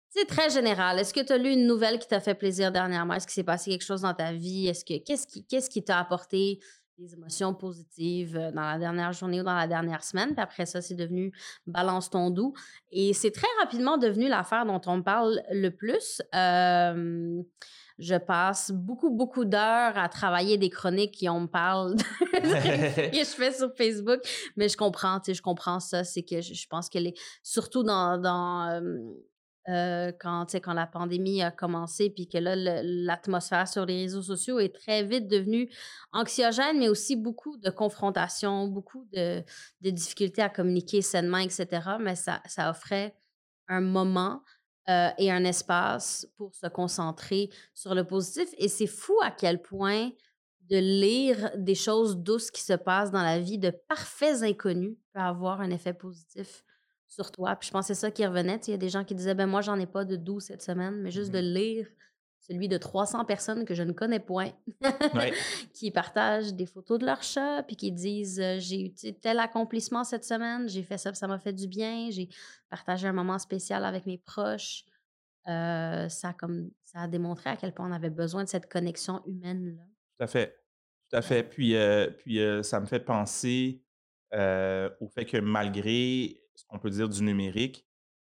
C'est 0.09 0.25
très 0.25 0.49
général. 0.49 0.97
Est-ce 0.97 1.13
que 1.13 1.19
tu 1.19 1.33
as 1.33 1.37
lu 1.37 1.51
une 1.51 1.67
nouvelle 1.67 1.99
qui 1.99 2.07
t'a 2.07 2.19
fait 2.19 2.33
plaisir 2.33 2.71
dernièrement? 2.71 3.13
Est-ce 3.13 3.27
qu'il 3.27 3.35
s'est 3.35 3.43
passé 3.43 3.69
quelque 3.69 3.85
chose 3.85 4.01
dans 4.01 4.13
ta 4.13 4.31
vie? 4.31 4.67
Est-ce 4.67 4.83
que 4.83 4.97
qu'est-ce 5.03 5.27
qui 5.27 5.45
qu'est-ce 5.45 5.69
qui 5.69 5.83
t'a 5.83 5.99
apporté 5.99 6.59
des 6.97 7.13
émotions 7.13 7.53
positives 7.53 8.35
euh, 8.35 8.51
dans 8.51 8.61
la 8.61 8.79
dernière 8.79 9.13
journée 9.13 9.41
ou 9.41 9.43
dans 9.43 9.55
la 9.55 9.67
dernière 9.67 10.03
semaine. 10.03 10.33
Puis 10.33 10.41
après 10.41 10.65
ça, 10.65 10.81
c'est 10.81 10.95
devenu 10.95 11.31
balance 11.67 12.09
ton 12.09 12.29
doux. 12.29 12.53
Et 12.91 13.13
c'est 13.13 13.31
très 13.31 13.47
rapidement 13.61 13.97
devenu 13.97 14.27
l'affaire 14.27 14.65
dont 14.65 14.81
on 14.87 15.03
parle 15.03 15.41
le 15.51 15.69
plus. 15.69 16.21
je 16.33 18.17
passe 18.17 18.71
beaucoup, 18.71 19.09
beaucoup 19.09 19.45
d'heures 19.45 19.97
à 19.97 20.09
travailler 20.09 20.57
des 20.57 20.69
chroniques 20.69 21.13
qui 21.13 21.29
on 21.29 21.41
me 21.41 21.47
parle 21.47 21.95
que 22.31 23.17
je 23.17 23.35
fais 23.35 23.51
sur 23.51 23.71
Facebook. 23.75 24.19
Mais 24.55 24.69
je 24.69 24.77
comprends, 24.77 25.19
tu 25.19 25.25
sais, 25.25 25.33
je 25.35 25.41
comprends 25.41 25.79
ça. 25.79 26.03
C'est 26.03 26.23
que 26.23 26.41
je, 26.41 26.67
pense 26.67 26.89
que 26.89 26.97
les, 26.97 27.13
surtout 27.43 27.83
dans, 27.83 28.17
dans 28.17 28.69
euh, 28.69 28.81
quand, 29.67 30.45
quand 30.55 30.73
la 30.73 30.87
pandémie 30.87 31.41
a 31.41 31.51
commencé, 31.51 32.09
puis 32.09 32.27
que 32.27 32.37
là, 32.37 32.55
l'atmosphère 32.55 33.67
sur 33.67 33.85
les 33.85 34.03
réseaux 34.03 34.21
sociaux 34.21 34.59
est 34.59 34.73
très 34.73 35.03
vite 35.03 35.27
devenue 35.27 35.69
anxiogène, 36.13 36.79
mais 36.79 36.87
aussi 36.87 37.15
beaucoup 37.15 37.57
de 37.57 37.69
confrontations, 37.69 38.67
beaucoup 38.67 39.05
de, 39.11 39.43
difficultés 39.81 40.41
à 40.41 40.49
communiquer 40.49 41.01
sainement, 41.01 41.39
etc. 41.39 41.67
Mais 41.99 42.15
ça, 42.15 42.41
ça 42.45 42.69
offrait 42.69 43.15
un 43.67 43.81
moment 43.81 44.41
euh, 44.89 45.09
et 45.17 45.31
un 45.31 45.43
espace 45.43 46.25
pour 46.37 46.55
se 46.55 46.67
concentrer 46.67 47.49
sur 47.73 47.93
le 47.93 48.05
positif. 48.05 48.47
Et 48.57 48.69
c'est 48.69 48.87
fou 48.87 49.15
à 49.21 49.31
quel 49.31 49.61
point 49.61 50.11
de 50.69 50.77
lire 50.77 51.51
des 51.57 51.75
choses 51.75 52.17
douces 52.17 52.51
qui 52.51 52.61
se 52.61 52.73
passent 52.73 53.11
dans 53.11 53.21
la 53.21 53.39
vie 53.39 53.57
de 53.57 53.71
parfaits 53.89 54.43
inconnus 54.43 54.95
peut 55.13 55.19
avoir 55.19 55.59
un 55.59 55.71
effet 55.71 55.93
positif 55.93 56.63
sur 57.07 57.31
toi. 57.31 57.55
Puis 57.55 57.67
je 57.67 57.73
pensais 57.73 57.95
ça 57.95 58.11
qui 58.11 58.25
revenait. 58.25 58.59
Il 58.67 58.71
y 58.71 58.73
a 58.73 58.77
des 58.77 58.89
gens 58.89 59.03
qui 59.03 59.15
disaient, 59.15 59.35
ben 59.35 59.47
moi, 59.47 59.61
j'en 59.61 59.79
ai 59.79 59.85
pas 59.85 60.05
de 60.05 60.15
doux 60.15 60.39
cette 60.39 60.61
semaine, 60.61 61.01
mais 61.01 61.11
juste 61.11 61.31
de 61.31 61.39
Mmh 61.39 61.53
lire 61.53 61.87
celui 62.47 62.67
de 62.69 62.77
300 62.77 63.25
personnes 63.25 63.65
que 63.65 63.73
je 63.73 63.83
ne 63.83 63.91
connais 63.91 64.19
point, 64.19 64.51
Ouais. 65.13 65.33
qui 65.73 65.91
partagent 65.91 66.53
des 66.53 66.65
photos 66.65 66.99
de 66.99 67.05
leur 67.05 67.21
chat, 67.21 67.63
puis 67.63 67.75
qui 67.75 67.91
disent 67.91 68.39
euh, 68.39 68.57
J'ai 68.59 68.85
eu 68.85 68.93
tel 68.93 69.39
accomplissement 69.39 70.03
cette 70.03 70.23
semaine, 70.23 70.67
j'ai 70.69 70.83
fait 70.83 70.97
ça, 70.97 71.13
ça 71.13 71.27
m'a 71.27 71.39
fait 71.39 71.53
du 71.53 71.67
bien, 71.67 72.09
j'ai 72.09 72.29
partagé 72.69 73.07
un 73.07 73.13
moment 73.13 73.37
spécial 73.37 73.83
avec 73.83 74.05
mes 74.05 74.17
proches. 74.17 74.85
Euh, 75.47 76.07
ça, 76.09 76.29
a 76.29 76.33
comme, 76.33 76.71
ça 76.83 77.01
a 77.01 77.07
démontré 77.07 77.49
à 77.49 77.57
quel 77.57 77.73
point 77.73 77.89
on 77.89 77.93
avait 77.93 78.09
besoin 78.09 78.43
de 78.43 78.49
cette 78.49 78.71
connexion 78.71 79.21
humaine-là. 79.25 79.83
Tout 80.17 80.23
à 80.23 80.27
fait. 80.27 80.63
Tout 81.09 81.17
à 81.17 81.21
fait. 81.21 81.43
Puis, 81.43 81.75
euh, 81.75 82.09
puis 82.09 82.39
ça 82.63 82.79
me 82.79 82.85
fait 82.85 82.99
penser 82.99 83.81
au 84.33 85.07
fait 85.07 85.25
que 85.25 85.37
malgré 85.37 86.41
ce 86.57 86.65
qu'on 86.67 86.79
peut 86.79 86.89
dire 86.89 87.07
du 87.07 87.21
numérique, 87.23 87.85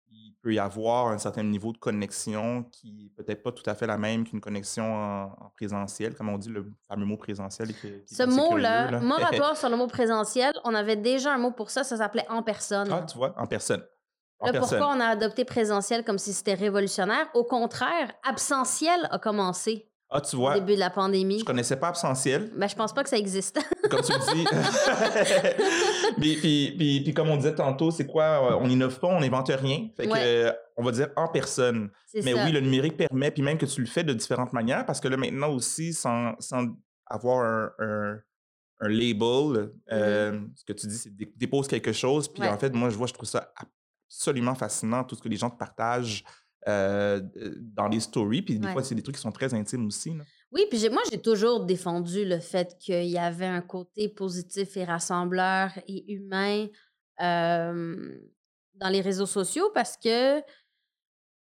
il 0.08 0.34
peut 0.40 0.54
y 0.54 0.58
avoir 0.58 1.08
un 1.08 1.18
certain 1.18 1.42
niveau 1.42 1.72
de 1.72 1.78
connexion 1.78 2.64
qui 2.64 2.92
n'est 2.92 3.10
peut-être 3.10 3.42
pas 3.42 3.52
tout 3.52 3.68
à 3.68 3.74
fait 3.74 3.86
la 3.86 3.98
même 3.98 4.26
qu'une 4.26 4.40
connexion 4.40 4.94
en, 4.94 5.24
en 5.24 5.50
présentiel, 5.54 6.14
comme 6.14 6.28
on 6.28 6.38
dit 6.38 6.48
le 6.48 6.72
fameux 6.88 7.04
mot 7.04 7.16
présentiel. 7.16 7.68
Qui, 7.74 8.04
qui 8.06 8.14
Ce 8.14 8.22
mot-là, 8.22 9.00
moratoire 9.00 9.56
sur 9.56 9.68
le 9.68 9.76
mot 9.76 9.86
présentiel, 9.88 10.52
on 10.64 10.74
avait 10.74 10.96
déjà 10.96 11.34
un 11.34 11.38
mot 11.38 11.50
pour 11.50 11.70
ça, 11.70 11.84
ça 11.84 11.96
s'appelait 11.96 12.26
en 12.28 12.42
personne. 12.42 12.88
ah, 12.90 13.02
tu 13.02 13.18
vois, 13.18 13.34
en 13.38 13.46
personne. 13.46 13.84
En 14.38 14.46
Là, 14.46 14.52
personne. 14.52 14.78
pourquoi 14.78 14.96
on 14.96 15.00
a 15.00 15.06
adopté 15.06 15.44
présentiel 15.44 16.04
comme 16.04 16.18
si 16.18 16.32
c'était 16.32 16.54
révolutionnaire? 16.54 17.28
Au 17.34 17.44
contraire, 17.44 18.12
absentiel 18.22 19.06
a 19.10 19.18
commencé 19.18 19.89
Ah, 20.12 20.20
tu 20.20 20.34
au 20.36 20.40
vois, 20.40 20.54
début 20.58 20.74
de 20.74 20.80
la 20.80 20.90
pandémie. 20.90 21.38
je 21.38 21.44
connaissais 21.44 21.76
pas 21.76 21.88
absentiel. 21.88 22.50
Ben, 22.56 22.68
je 22.68 22.74
pense 22.74 22.92
pas 22.92 23.02
que 23.04 23.08
ça 23.08 23.16
existe. 23.16 23.60
comme 23.90 24.00
tu 24.02 24.12
le 24.12 24.34
dis. 24.34 24.44
puis, 26.20 26.36
puis, 26.36 26.74
puis, 26.76 27.00
puis 27.04 27.14
comme 27.14 27.28
on 27.28 27.36
disait 27.36 27.54
tantôt, 27.54 27.90
c'est 27.90 28.06
quoi? 28.06 28.24
euh, 28.52 28.58
On 28.60 28.66
n'innove 28.68 28.98
pas, 28.98 29.08
on 29.08 29.20
n'invente 29.20 29.48
rien. 29.48 29.88
Fait 29.96 30.06
que, 30.06 30.12
euh, 30.16 30.52
on 30.76 30.82
va 30.82 30.92
dire 30.92 31.08
en 31.16 31.28
personne. 31.28 31.90
Mais 32.14 32.32
ça. 32.34 32.44
oui, 32.44 32.52
le 32.52 32.60
numérique 32.60 32.96
permet, 32.96 33.30
puis 33.30 33.42
même 33.42 33.58
que 33.58 33.66
tu 33.66 33.80
le 33.80 33.86
fais 33.86 34.02
de 34.04 34.12
différentes 34.12 34.52
manières, 34.52 34.84
parce 34.84 35.00
que 35.00 35.08
là, 35.08 35.16
maintenant 35.16 35.50
aussi, 35.50 35.92
sans, 35.92 36.34
sans 36.40 36.66
avoir 37.06 37.44
un, 37.44 37.70
un, 37.78 38.18
un 38.80 38.88
label, 38.88 39.70
euh, 39.92 40.40
ce 40.56 40.64
que 40.64 40.72
tu 40.72 40.86
dis, 40.86 40.96
c'est 40.98 41.14
dé- 41.14 41.32
dépose 41.36 41.68
quelque 41.68 41.92
chose. 41.92 42.26
Puis 42.28 42.42
Ouais. 42.42 42.48
en 42.48 42.58
fait, 42.58 42.74
moi, 42.74 42.90
je 42.90 42.96
vois, 42.96 43.06
je 43.06 43.12
trouve 43.14 43.28
ça 43.28 43.52
absolument 44.08 44.54
fascinant, 44.54 45.04
tout 45.04 45.14
ce 45.14 45.22
que 45.22 45.28
les 45.28 45.36
gens 45.36 45.50
te 45.50 45.58
partagent 45.58 46.24
euh, 46.68 47.20
dans 47.60 47.88
les 47.88 48.00
stories. 48.00 48.42
Puis 48.42 48.58
des 48.58 48.66
Ouais. 48.66 48.72
fois, 48.72 48.82
c'est 48.82 48.94
des 48.94 49.02
trucs 49.02 49.16
qui 49.16 49.22
sont 49.22 49.32
très 49.32 49.54
intimes 49.54 49.86
aussi. 49.86 50.10
là. 50.10 50.24
Oui, 50.52 50.62
puis 50.68 50.88
moi, 50.90 51.02
j'ai 51.10 51.20
toujours 51.22 51.64
défendu 51.64 52.24
le 52.24 52.38
fait 52.40 52.76
qu'il 52.78 53.04
y 53.06 53.18
avait 53.18 53.46
un 53.46 53.60
côté 53.60 54.08
positif 54.08 54.76
et 54.76 54.84
rassembleur 54.84 55.70
et 55.86 56.12
humain 56.12 56.66
euh, 57.22 58.16
dans 58.74 58.88
les 58.88 59.00
réseaux 59.00 59.26
sociaux 59.26 59.70
parce 59.74 59.96
que 59.96 60.42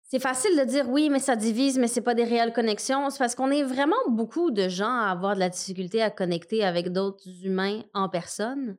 c'est 0.02 0.18
facile 0.20 0.56
de 0.58 0.64
dire 0.64 0.88
oui, 0.88 1.08
mais 1.10 1.20
ça 1.20 1.36
divise, 1.36 1.78
mais 1.78 1.86
c'est 1.86 2.00
pas 2.00 2.14
des 2.14 2.24
réelles 2.24 2.52
connexions. 2.52 3.10
C'est 3.10 3.18
parce 3.18 3.34
qu'on 3.34 3.50
est 3.50 3.62
vraiment 3.62 3.96
beaucoup 4.08 4.50
de 4.50 4.68
gens 4.68 4.92
à 4.92 5.10
avoir 5.10 5.34
de 5.34 5.40
la 5.40 5.48
difficulté 5.48 6.02
à 6.02 6.10
connecter 6.10 6.64
avec 6.64 6.90
d'autres 6.92 7.22
humains 7.44 7.82
en 7.94 8.08
personne. 8.08 8.76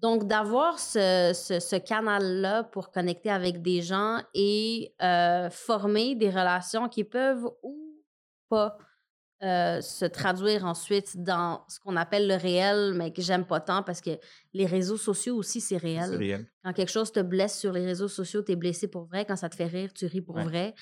Donc, 0.00 0.26
d'avoir 0.26 0.78
ce, 0.78 1.32
ce- 1.34 1.60
ce 1.60 1.76
canal-là 1.76 2.64
pour 2.64 2.90
connecter 2.90 3.30
avec 3.30 3.60
des 3.60 3.82
gens 3.82 4.18
et 4.34 4.94
euh, 5.02 5.50
former 5.50 6.14
des 6.14 6.30
relations 6.30 6.88
qui 6.88 7.04
peuvent 7.04 7.46
ou 7.62 7.76
pas 8.48 8.78
euh, 9.42 9.80
se 9.80 10.04
traduire 10.04 10.64
ensuite 10.66 11.22
dans 11.22 11.64
ce 11.68 11.80
qu'on 11.80 11.96
appelle 11.96 12.26
le 12.28 12.34
réel, 12.36 12.92
mais 12.94 13.10
que 13.12 13.22
j'aime 13.22 13.46
pas 13.46 13.60
tant 13.60 13.82
parce 13.82 14.00
que 14.02 14.10
les 14.52 14.66
réseaux 14.66 14.98
sociaux 14.98 15.36
aussi, 15.36 15.60
c'est 15.60 15.78
C'est 15.78 15.86
réel. 15.86 16.16
réel. 16.16 16.46
Quand 16.62 16.72
quelque 16.74 16.90
chose 16.92 17.10
te 17.10 17.20
blesse 17.20 17.58
sur 17.58 17.72
les 17.72 17.84
réseaux 17.86 18.08
sociaux, 18.08 18.42
tu 18.42 18.52
es 18.52 18.56
blessé 18.56 18.86
pour 18.88 19.04
vrai. 19.04 19.24
Quand 19.24 19.36
ça 19.36 19.48
te 19.48 19.56
fait 19.56 19.66
rire, 19.66 19.92
tu 19.94 20.04
ris 20.06 20.20
pour 20.20 20.36
Ouais. 20.36 20.44
vrai. 20.44 20.74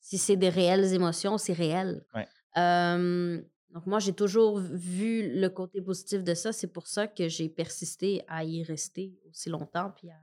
Si 0.00 0.18
c'est 0.18 0.36
des 0.36 0.48
réelles 0.50 0.92
émotions, 0.94 1.36
c'est 1.36 1.52
réel. 1.52 2.04
Ouais. 2.14 2.28
Euh, 2.58 3.40
donc, 3.70 3.86
moi, 3.86 3.98
j'ai 3.98 4.12
toujours 4.12 4.58
vu 4.58 5.28
le 5.38 5.48
côté 5.48 5.82
positif 5.82 6.22
de 6.24 6.34
ça. 6.34 6.52
C'est 6.52 6.72
pour 6.72 6.86
ça 6.86 7.06
que 7.08 7.28
j'ai 7.28 7.48
persisté 7.48 8.22
à 8.28 8.44
y 8.44 8.62
rester 8.62 9.18
aussi 9.28 9.50
longtemps. 9.50 9.90
Puis 9.94 10.10
à- 10.10 10.22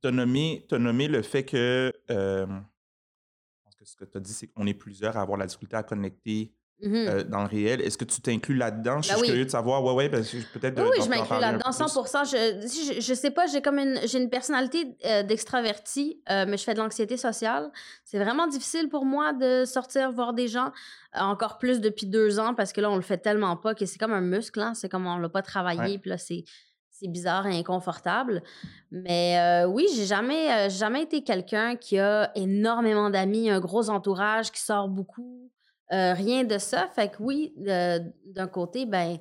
tu 0.00 0.08
as 0.08 0.10
nommé, 0.10 0.64
le 1.08 1.22
fait 1.22 1.44
que, 1.44 1.92
euh, 2.10 2.46
je 2.46 3.62
pense 3.64 3.74
que 3.74 3.84
ce 3.84 3.96
que 3.96 4.04
tu 4.04 4.18
as 4.18 4.20
dit, 4.20 4.32
c'est 4.32 4.46
qu'on 4.48 4.66
est 4.66 4.74
plusieurs 4.74 5.16
à 5.16 5.22
avoir 5.22 5.38
la 5.38 5.46
difficulté 5.46 5.76
à 5.76 5.82
connecter 5.82 6.54
Mhm. 6.82 6.94
euh, 6.94 7.24
dans 7.24 7.40
le 7.40 7.46
réel. 7.48 7.80
Est-ce 7.82 7.98
que 7.98 8.04
tu 8.04 8.20
t'inclus 8.20 8.54
là-dedans? 8.54 9.02
Je 9.02 9.08
suis 9.08 9.14
Ben 9.14 9.20
oui. 9.20 9.26
curieux 9.28 9.44
de 9.44 9.50
savoir. 9.50 9.84
Ouais, 9.84 9.92
ouais, 9.92 10.08
parce 10.08 10.30
que 10.30 10.36
peut-être. 10.58 10.80
Oui, 10.80 10.88
oui, 10.96 11.04
je 11.04 11.08
m'inclus 11.08 11.38
là-dedans, 11.38 11.70
peu 11.70 11.84
plus. 11.84 12.08
100 12.08 12.24
je, 12.24 12.94
je, 12.94 13.00
je 13.00 13.14
sais 13.14 13.30
pas, 13.30 13.46
j'ai 13.46 13.60
comme 13.60 13.78
une, 13.78 13.98
j'ai 14.04 14.18
une 14.18 14.30
personnalité 14.30 14.96
euh, 15.04 15.22
d'extraverti, 15.22 16.22
euh, 16.30 16.46
mais 16.48 16.56
je 16.56 16.64
fais 16.64 16.74
de 16.74 16.78
l'anxiété 16.78 17.16
sociale. 17.16 17.70
C'est 18.04 18.18
vraiment 18.18 18.46
difficile 18.46 18.88
pour 18.88 19.04
moi 19.04 19.32
de 19.32 19.64
sortir 19.66 20.10
voir 20.12 20.32
des 20.32 20.48
gens, 20.48 20.72
euh, 21.16 21.20
encore 21.20 21.58
plus 21.58 21.80
depuis 21.80 22.06
deux 22.06 22.38
ans, 22.38 22.54
parce 22.54 22.72
que 22.72 22.80
là, 22.80 22.90
on 22.90 22.96
le 22.96 23.02
fait 23.02 23.18
tellement 23.18 23.56
pas 23.56 23.74
que 23.74 23.84
c'est 23.84 23.98
comme 23.98 24.12
un 24.12 24.20
muscle, 24.22 24.60
hein, 24.60 24.74
c'est 24.74 24.88
comme 24.88 25.06
on 25.06 25.18
l'a 25.18 25.28
pas 25.28 25.42
travaillé, 25.42 25.98
puis 25.98 26.10
là, 26.10 26.18
c'est 26.18 26.44
c'est 26.92 27.08
bizarre 27.08 27.46
et 27.46 27.58
inconfortable. 27.58 28.42
Mais 28.90 29.64
oui, 29.66 29.86
j'ai 29.96 30.04
jamais, 30.04 30.68
jamais 30.68 31.02
été 31.04 31.24
quelqu'un 31.24 31.74
qui 31.76 31.98
a 31.98 32.30
énormément 32.34 33.08
d'amis, 33.08 33.48
un 33.48 33.58
gros 33.58 33.88
entourage, 33.88 34.52
qui 34.52 34.60
sort 34.60 34.86
beaucoup. 34.86 35.50
Euh, 35.92 36.14
rien 36.14 36.44
de 36.44 36.58
ça. 36.58 36.88
Fait 36.88 37.08
que 37.10 37.16
oui, 37.20 37.52
d'un 37.56 38.46
côté, 38.46 38.86
ben, 38.86 39.18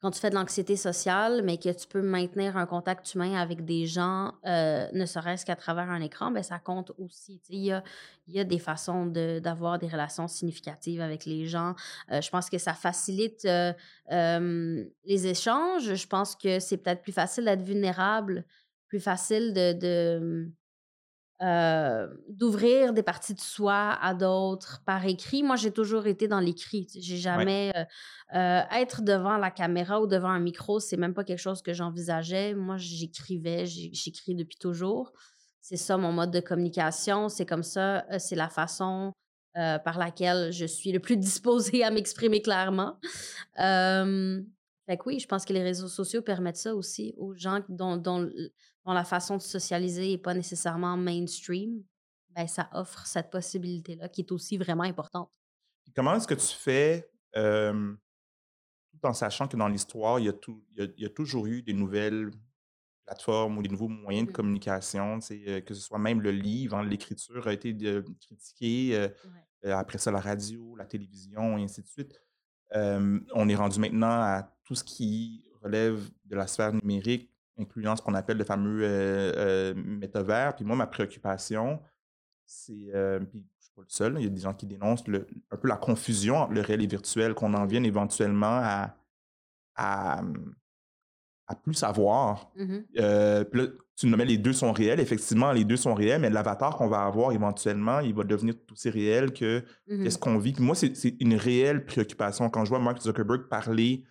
quand 0.00 0.10
tu 0.10 0.20
fais 0.20 0.28
de 0.30 0.34
l'anxiété 0.34 0.76
sociale, 0.76 1.42
mais 1.44 1.56
que 1.56 1.70
tu 1.70 1.86
peux 1.88 2.02
maintenir 2.02 2.56
un 2.58 2.66
contact 2.66 3.14
humain 3.14 3.34
avec 3.34 3.64
des 3.64 3.86
gens, 3.86 4.32
euh, 4.46 4.86
ne 4.92 5.06
serait-ce 5.06 5.46
qu'à 5.46 5.56
travers 5.56 5.90
un 5.90 6.00
écran, 6.02 6.30
ben, 6.30 6.42
ça 6.42 6.58
compte 6.58 6.92
aussi. 6.98 7.40
Il 7.48 7.64
y 7.64 7.72
a, 7.72 7.82
y 8.28 8.38
a 8.38 8.44
des 8.44 8.58
façons 8.58 9.06
de- 9.06 9.38
d'avoir 9.40 9.78
des 9.78 9.88
relations 9.88 10.28
significatives 10.28 11.00
avec 11.00 11.24
les 11.24 11.46
gens. 11.46 11.74
Euh, 12.12 12.20
je 12.20 12.30
pense 12.30 12.50
que 12.50 12.58
ça 12.58 12.74
facilite 12.74 13.46
les 14.10 15.26
échanges. 15.26 15.94
Je 15.94 16.06
pense 16.06 16.36
que 16.36 16.60
c'est 16.60 16.76
peut-être 16.76 17.02
plus 17.02 17.12
facile 17.12 17.46
d'être 17.46 17.62
vulnérable, 17.62 18.44
plus 18.88 19.00
facile 19.00 19.52
de, 19.54 19.72
de, 19.72 20.50
euh, 21.42 22.06
d'ouvrir 22.28 22.92
des 22.92 23.02
parties 23.02 23.34
de 23.34 23.40
soi 23.40 23.98
à 24.00 24.14
d'autres 24.14 24.82
par 24.86 25.04
écrit. 25.04 25.42
Moi, 25.42 25.56
j'ai 25.56 25.72
toujours 25.72 26.06
été 26.06 26.28
dans 26.28 26.38
l'écrit. 26.38 26.86
J'ai 26.94 27.16
jamais 27.16 27.72
euh, 27.74 27.84
euh, 28.38 28.62
être 28.72 29.02
devant 29.02 29.36
la 29.36 29.50
caméra 29.50 30.00
ou 30.00 30.06
devant 30.06 30.28
un 30.28 30.38
micro, 30.38 30.78
c'est 30.78 30.96
même 30.96 31.12
pas 31.12 31.24
quelque 31.24 31.40
chose 31.40 31.60
que 31.60 31.72
j'envisageais. 31.72 32.54
Moi, 32.54 32.76
j'écrivais, 32.78 33.66
j'écris 33.66 34.36
depuis 34.36 34.58
toujours. 34.58 35.12
C'est 35.60 35.76
ça 35.76 35.96
mon 35.96 36.12
mode 36.12 36.30
de 36.30 36.40
communication. 36.40 37.28
C'est 37.28 37.46
comme 37.46 37.64
ça, 37.64 38.04
c'est 38.18 38.36
la 38.36 38.48
façon 38.48 39.12
par 39.54 39.98
laquelle 39.98 40.52
je 40.52 40.66
suis 40.66 40.92
le 40.92 41.00
plus 41.00 41.16
disposée 41.16 41.82
à 41.82 41.90
m'exprimer 41.90 42.42
clairement. 42.42 42.98
Fait 44.86 44.98
que 44.98 45.02
oui, 45.06 45.18
je 45.18 45.26
pense 45.26 45.44
que 45.44 45.52
les 45.52 45.62
réseaux 45.62 45.88
sociaux 45.88 46.20
permettent 46.22 46.56
ça 46.58 46.74
aussi 46.74 47.14
aux 47.16 47.34
gens 47.34 47.60
dont, 47.68 47.96
dont, 47.96 48.30
dont 48.84 48.92
la 48.92 49.04
façon 49.04 49.36
de 49.38 49.42
socialiser 49.42 50.10
n'est 50.10 50.18
pas 50.18 50.34
nécessairement 50.34 50.96
mainstream. 50.96 51.82
Ben, 52.30 52.46
ça 52.46 52.68
offre 52.72 53.06
cette 53.06 53.30
possibilité-là 53.30 54.08
qui 54.08 54.22
est 54.22 54.32
aussi 54.32 54.58
vraiment 54.58 54.82
importante. 54.82 55.30
Comment 55.94 56.16
est-ce 56.16 56.26
que 56.26 56.34
tu 56.34 56.54
fais, 56.54 57.10
euh, 57.36 57.94
tout 58.92 59.06
en 59.06 59.14
sachant 59.14 59.48
que 59.48 59.56
dans 59.56 59.68
l'histoire, 59.68 60.18
il 60.18 60.26
y, 60.26 60.28
a 60.28 60.32
tout- 60.32 60.64
il 60.72 60.78
y 60.80 60.82
a- 60.86 60.92
il 60.96 61.02
y 61.02 61.06
a 61.06 61.10
toujours 61.10 61.46
eu 61.46 61.62
des 61.62 61.72
nouvelles 61.72 62.30
plateformes 63.06 63.58
ou 63.58 63.62
des 63.62 63.68
nouveaux 63.68 63.88
moyens 63.88 64.26
de 64.26 64.30
Mhm. 64.30 64.34
communication, 64.36 65.18
euh, 65.30 65.60
que 65.60 65.74
ce 65.74 65.80
soit 65.80 65.98
même 65.98 66.20
le 66.20 66.30
livre, 66.30 66.76
hein, 66.76 66.84
l'écriture 66.84 67.46
a 67.46 67.52
été 67.52 67.72
de- 67.72 68.04
critiquée, 68.20 68.96
euh, 68.96 69.08
Ouais. 69.24 69.70
euh, 69.70 69.76
après 69.76 69.98
ça 69.98 70.10
la 70.10 70.20
radio, 70.20 70.74
la 70.76 70.86
télévision, 70.86 71.56
et 71.58 71.62
ainsi 71.62 71.82
de 71.82 71.86
suite. 71.86 72.20
Euh, 72.74 73.20
on 73.34 73.48
est 73.48 73.54
rendu 73.54 73.78
maintenant 73.78 74.10
à 74.20 74.48
tout 74.64 74.74
ce 74.74 74.82
qui 74.84 75.44
relève 75.62 76.00
de 76.24 76.36
la 76.36 76.46
sphère 76.46 76.72
numérique, 76.72 77.30
incluant 77.58 77.94
ce 77.96 78.02
qu'on 78.02 78.14
appelle 78.14 78.36
le 78.38 78.44
fameux 78.44 78.82
euh, 78.82 79.32
euh, 79.36 79.74
métavers. 79.74 80.54
Puis 80.56 80.64
moi, 80.64 80.76
ma 80.76 80.86
préoccupation, 80.86 81.80
c'est, 82.46 82.92
puis 83.30 83.46
je 83.58 83.64
suis 83.64 83.72
pas 83.74 83.82
le 83.82 83.88
seul, 83.88 84.16
il 84.18 84.24
y 84.24 84.26
a 84.26 84.30
des 84.30 84.40
gens 84.40 84.54
qui 84.54 84.66
dénoncent 84.66 85.06
le- 85.08 85.26
un 85.50 85.56
peu 85.56 85.68
la 85.68 85.76
confusion 85.76 86.36
entre 86.38 86.52
le 86.52 86.60
réel 86.60 86.82
et 86.82 86.86
virtuel, 86.86 87.34
qu'on 87.34 87.54
en 87.54 87.64
vienne 87.64 87.86
éventuellement 87.86 88.58
à, 88.62 88.96
à, 89.76 90.22
à 91.46 91.54
plus 91.54 91.74
savoir. 91.74 92.50
Euh, 92.98 93.44
puis 93.44 93.60
là, 93.62 93.66
tu 93.96 94.06
nommais 94.06 94.24
les 94.24 94.38
deux 94.38 94.52
sont 94.52 94.72
réels. 94.72 94.98
Effectivement, 95.00 95.52
les 95.52 95.64
deux 95.64 95.76
sont 95.76 95.94
réels, 95.94 96.20
mais 96.20 96.30
l'avatar 96.30 96.76
qu'on 96.76 96.88
va 96.88 97.02
avoir 97.04 97.32
éventuellement, 97.32 98.00
il 98.00 98.12
va 98.14 98.24
devenir 98.24 98.54
tout 98.66 98.72
aussi 98.74 98.90
réel 98.90 99.32
que 99.32 99.62
Mhm. 99.88 100.02
qu'est-ce 100.04 100.18
qu'on 100.18 100.38
vit. 100.38 100.52
Puis 100.52 100.64
moi, 100.64 100.74
c'est 100.74 100.92
une 101.20 101.34
réelle 101.34 101.84
préoccupation. 101.84 102.50
Quand 102.50 102.64
je 102.64 102.70
vois 102.70 102.80
Mark 102.80 103.00
Zuckerberg 103.00 103.42
parler 103.48 104.02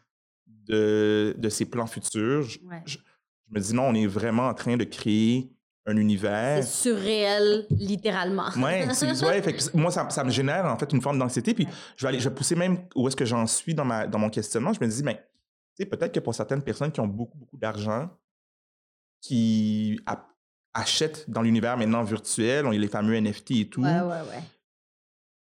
de, 0.68 1.36
de 1.38 1.50
ses 1.50 1.66
plans 1.66 1.88
futurs, 1.88 2.44
je, 2.44 2.60
Ouais. 2.60 2.82
je- 2.86 2.98
je 2.98 3.54
me 3.54 3.60
dis 3.60 3.74
non, 3.74 3.84
on 3.90 3.94
est 3.94 4.08
vraiment 4.08 4.48
en 4.48 4.54
train 4.54 4.78
de 4.78 4.84
créer 4.86 5.52
un 5.86 5.98
univers. 5.98 6.64
C'est 6.64 6.90
surréel, 6.90 7.66
littéralement. 7.72 8.46
ouais, 8.56 8.88
ouais 8.88 9.46
moi, 9.74 9.92
ça, 9.92 10.10
ça, 10.10 10.24
me 10.24 10.30
génère 10.30 10.66
en 10.66 10.78
fait 10.78 10.92
une 10.94 11.02
forme 11.02 11.20
d'anxiété. 11.20 11.54
Puis 11.54 11.68
je 11.98 12.04
vais, 12.06 12.10
aller, 12.10 12.20
je 12.20 12.30
vais 12.30 12.36
pousser 12.36 12.56
même 12.56 12.86
où 12.96 13.06
est-ce 13.08 13.18
que 13.18 13.26
j'en 13.26 13.46
suis 13.48 13.74
dans, 13.76 13.84
ma, 13.84 14.08
dans 14.08 14.20
mon 14.20 14.30
questionnement. 14.30 14.72
Je 14.72 14.80
me 14.80 14.90
dis, 14.90 15.04
mais 15.04 15.22
ben, 15.78 15.90
peut-être 15.90 16.14
que 16.14 16.22
pour 16.22 16.34
certaines 16.34 16.62
personnes 16.62 16.92
qui 16.92 17.02
ont 17.02 17.08
beaucoup, 17.08 17.38
beaucoup 17.38 17.58
d'argent, 17.58 18.10
qui 19.24 20.00
achètent 20.74 21.30
dans 21.30 21.42
l'univers 21.42 21.78
maintenant 21.78 22.04
virtuel, 22.04 22.66
on 22.66 22.72
a 22.72 22.74
les 22.74 22.88
fameux 22.88 23.20
NFT 23.20 23.52
et 23.52 23.70
tout. 23.70 23.82
Ouais, 23.82 24.02
ouais, 24.02 24.22
ouais. 24.30 24.44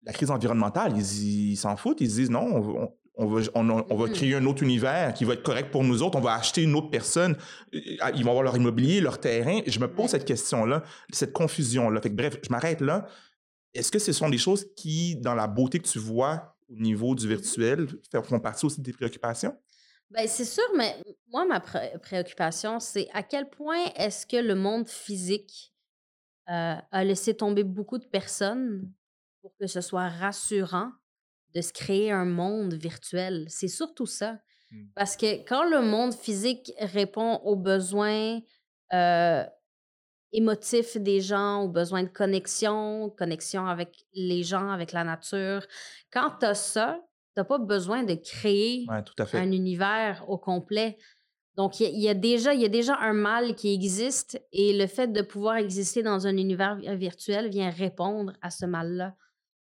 La 0.02 0.12
crise 0.12 0.30
environnementale, 0.30 0.96
ils 0.96 1.56
s'en 1.56 1.76
foutent. 1.76 2.00
Ils 2.00 2.10
se 2.10 2.14
disent, 2.16 2.30
non, 2.30 2.90
on 3.16 3.26
va, 3.26 3.40
on, 3.54 3.64
va 3.64 3.80
mm-hmm. 3.80 4.12
créer 4.12 4.34
un 4.34 4.46
autre 4.46 4.62
univers 4.62 5.12
qui 5.12 5.24
va 5.24 5.34
être 5.34 5.42
correct 5.42 5.70
pour 5.70 5.84
nous 5.84 6.02
autres. 6.02 6.16
On 6.16 6.22
va 6.22 6.34
acheter 6.34 6.62
une 6.62 6.74
autre 6.74 6.90
personne. 6.90 7.36
Euh, 7.74 7.80
ils 8.14 8.24
vont 8.24 8.30
avoir 8.30 8.44
leur 8.44 8.56
immobilier, 8.56 9.00
leur 9.00 9.20
terrain. 9.20 9.60
Je 9.66 9.78
me 9.78 9.88
pose 9.88 10.10
cette 10.10 10.24
question-là, 10.24 10.82
cette 11.12 11.32
confusion-là. 11.32 12.00
bref, 12.10 12.38
je 12.42 12.50
m'arrête 12.50 12.80
là. 12.80 13.06
Est-ce 13.74 13.92
que 13.92 13.98
ce 13.98 14.12
sont 14.12 14.30
des 14.30 14.38
choses 14.38 14.66
qui, 14.74 15.16
dans 15.16 15.34
la 15.34 15.48
beauté 15.48 15.80
que 15.80 15.88
tu 15.88 15.98
vois 15.98 16.56
au 16.68 16.76
niveau 16.76 17.14
du 17.14 17.28
virtuel, 17.28 17.86
font 18.24 18.40
partie 18.40 18.64
aussi 18.64 18.80
de 18.80 18.86
tes 18.86 18.92
préoccupations? 18.92 19.54
Bien, 20.10 20.26
c'est 20.26 20.44
sûr, 20.44 20.64
mais 20.76 20.96
moi, 21.32 21.44
ma 21.46 21.60
préoccupation, 21.60 22.78
c'est 22.78 23.08
à 23.12 23.22
quel 23.22 23.48
point 23.50 23.84
est-ce 23.96 24.26
que 24.26 24.36
le 24.36 24.54
monde 24.54 24.88
physique 24.88 25.72
euh, 26.50 26.76
a 26.92 27.04
laissé 27.04 27.34
tomber 27.36 27.64
beaucoup 27.64 27.98
de 27.98 28.06
personnes 28.06 28.92
pour 29.42 29.52
que 29.60 29.66
ce 29.66 29.80
soit 29.80 30.08
rassurant 30.08 30.92
de 31.54 31.60
se 31.60 31.72
créer 31.72 32.12
un 32.12 32.24
monde 32.26 32.74
virtuel? 32.74 33.46
C'est 33.48 33.68
surtout 33.68 34.06
ça. 34.06 34.40
Mmh. 34.72 34.84
Parce 34.94 35.16
que 35.16 35.44
quand 35.48 35.64
le 35.68 35.82
monde 35.82 36.14
physique 36.14 36.72
répond 36.80 37.36
aux 37.44 37.56
besoins 37.56 38.40
euh, 38.92 39.44
émotifs 40.32 40.96
des 40.96 41.20
gens, 41.20 41.62
aux 41.62 41.68
besoins 41.68 42.02
de 42.04 42.08
connexion, 42.08 43.10
connexion 43.10 43.66
avec 43.66 44.04
les 44.14 44.42
gens, 44.42 44.70
avec 44.70 44.92
la 44.92 45.04
nature, 45.04 45.66
quand 46.12 46.32
tu 46.40 46.46
as 46.46 46.54
ça, 46.54 47.00
tu 47.36 47.40
n'as 47.40 47.44
pas 47.44 47.58
besoin 47.58 48.02
de 48.02 48.14
créer 48.14 48.86
un 48.88 49.52
univers 49.52 50.24
au 50.26 50.38
complet. 50.38 50.96
Donc, 51.56 51.80
il 51.80 51.98
y, 51.98 52.08
a 52.08 52.14
déjà, 52.14 52.54
y 52.54 52.64
a 52.64 52.68
déjà 52.68 52.96
un 52.98 53.12
mal 53.12 53.54
qui 53.54 53.74
existe 53.74 54.42
et 54.52 54.72
le 54.72 54.86
fait 54.86 55.08
de 55.08 55.20
pouvoir 55.20 55.56
exister 55.56 56.02
dans 56.02 56.26
un 56.26 56.38
univers 56.38 56.76
virtuel 56.96 57.50
vient 57.50 57.68
répondre 57.68 58.32
à 58.40 58.50
ce 58.50 58.64
mal-là. 58.64 59.14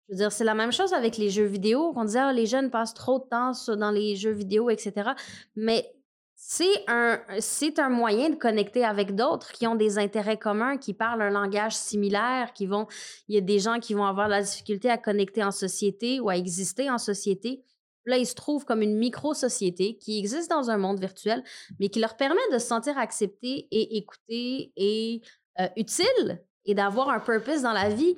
Je 0.07 0.13
veux 0.13 0.17
dire, 0.17 0.31
c'est 0.33 0.43
la 0.43 0.53
même 0.53 0.73
chose 0.73 0.91
avec 0.91 1.17
les 1.17 1.29
jeux 1.29 1.45
vidéo. 1.45 1.93
On 1.95 2.03
disait, 2.03 2.19
ah, 2.19 2.33
les 2.33 2.45
jeunes 2.45 2.71
passent 2.71 2.93
trop 2.93 3.19
de 3.19 3.25
temps 3.29 3.53
dans 3.77 3.91
les 3.91 4.17
jeux 4.17 4.33
vidéo, 4.33 4.69
etc. 4.69 5.11
Mais 5.55 5.93
c'est 6.43 6.83
un, 6.87 7.21
c'est 7.39 7.77
un 7.77 7.89
moyen 7.89 8.31
de 8.31 8.35
connecter 8.35 8.83
avec 8.83 9.13
d'autres 9.13 9.51
qui 9.51 9.67
ont 9.67 9.75
des 9.75 9.99
intérêts 9.99 10.39
communs, 10.39 10.77
qui 10.77 10.95
parlent 10.95 11.21
un 11.21 11.29
langage 11.29 11.75
similaire, 11.75 12.51
qui 12.53 12.65
vont. 12.65 12.87
Il 13.27 13.35
y 13.35 13.37
a 13.37 13.41
des 13.41 13.59
gens 13.59 13.79
qui 13.79 13.93
vont 13.93 14.05
avoir 14.05 14.27
la 14.27 14.41
difficulté 14.41 14.89
à 14.89 14.97
connecter 14.97 15.43
en 15.43 15.51
société 15.51 16.19
ou 16.19 16.29
à 16.29 16.35
exister 16.35 16.89
en 16.89 16.97
société. 16.97 17.63
Là, 18.05 18.17
ils 18.17 18.25
se 18.25 18.33
trouvent 18.33 18.65
comme 18.65 18.81
une 18.81 18.97
micro-société 18.97 19.99
qui 19.99 20.17
existe 20.17 20.49
dans 20.49 20.71
un 20.71 20.77
monde 20.77 20.99
virtuel, 20.99 21.43
mais 21.79 21.89
qui 21.89 21.99
leur 21.99 22.17
permet 22.17 22.41
de 22.51 22.57
se 22.57 22.65
sentir 22.65 22.97
acceptés 22.97 23.67
et 23.69 23.97
écoutés 23.97 24.73
et 24.75 25.21
euh, 25.59 25.67
utiles 25.77 26.43
et 26.65 26.73
d'avoir 26.73 27.09
un 27.09 27.19
purpose 27.19 27.61
dans 27.61 27.71
la 27.71 27.89
vie. 27.89 28.15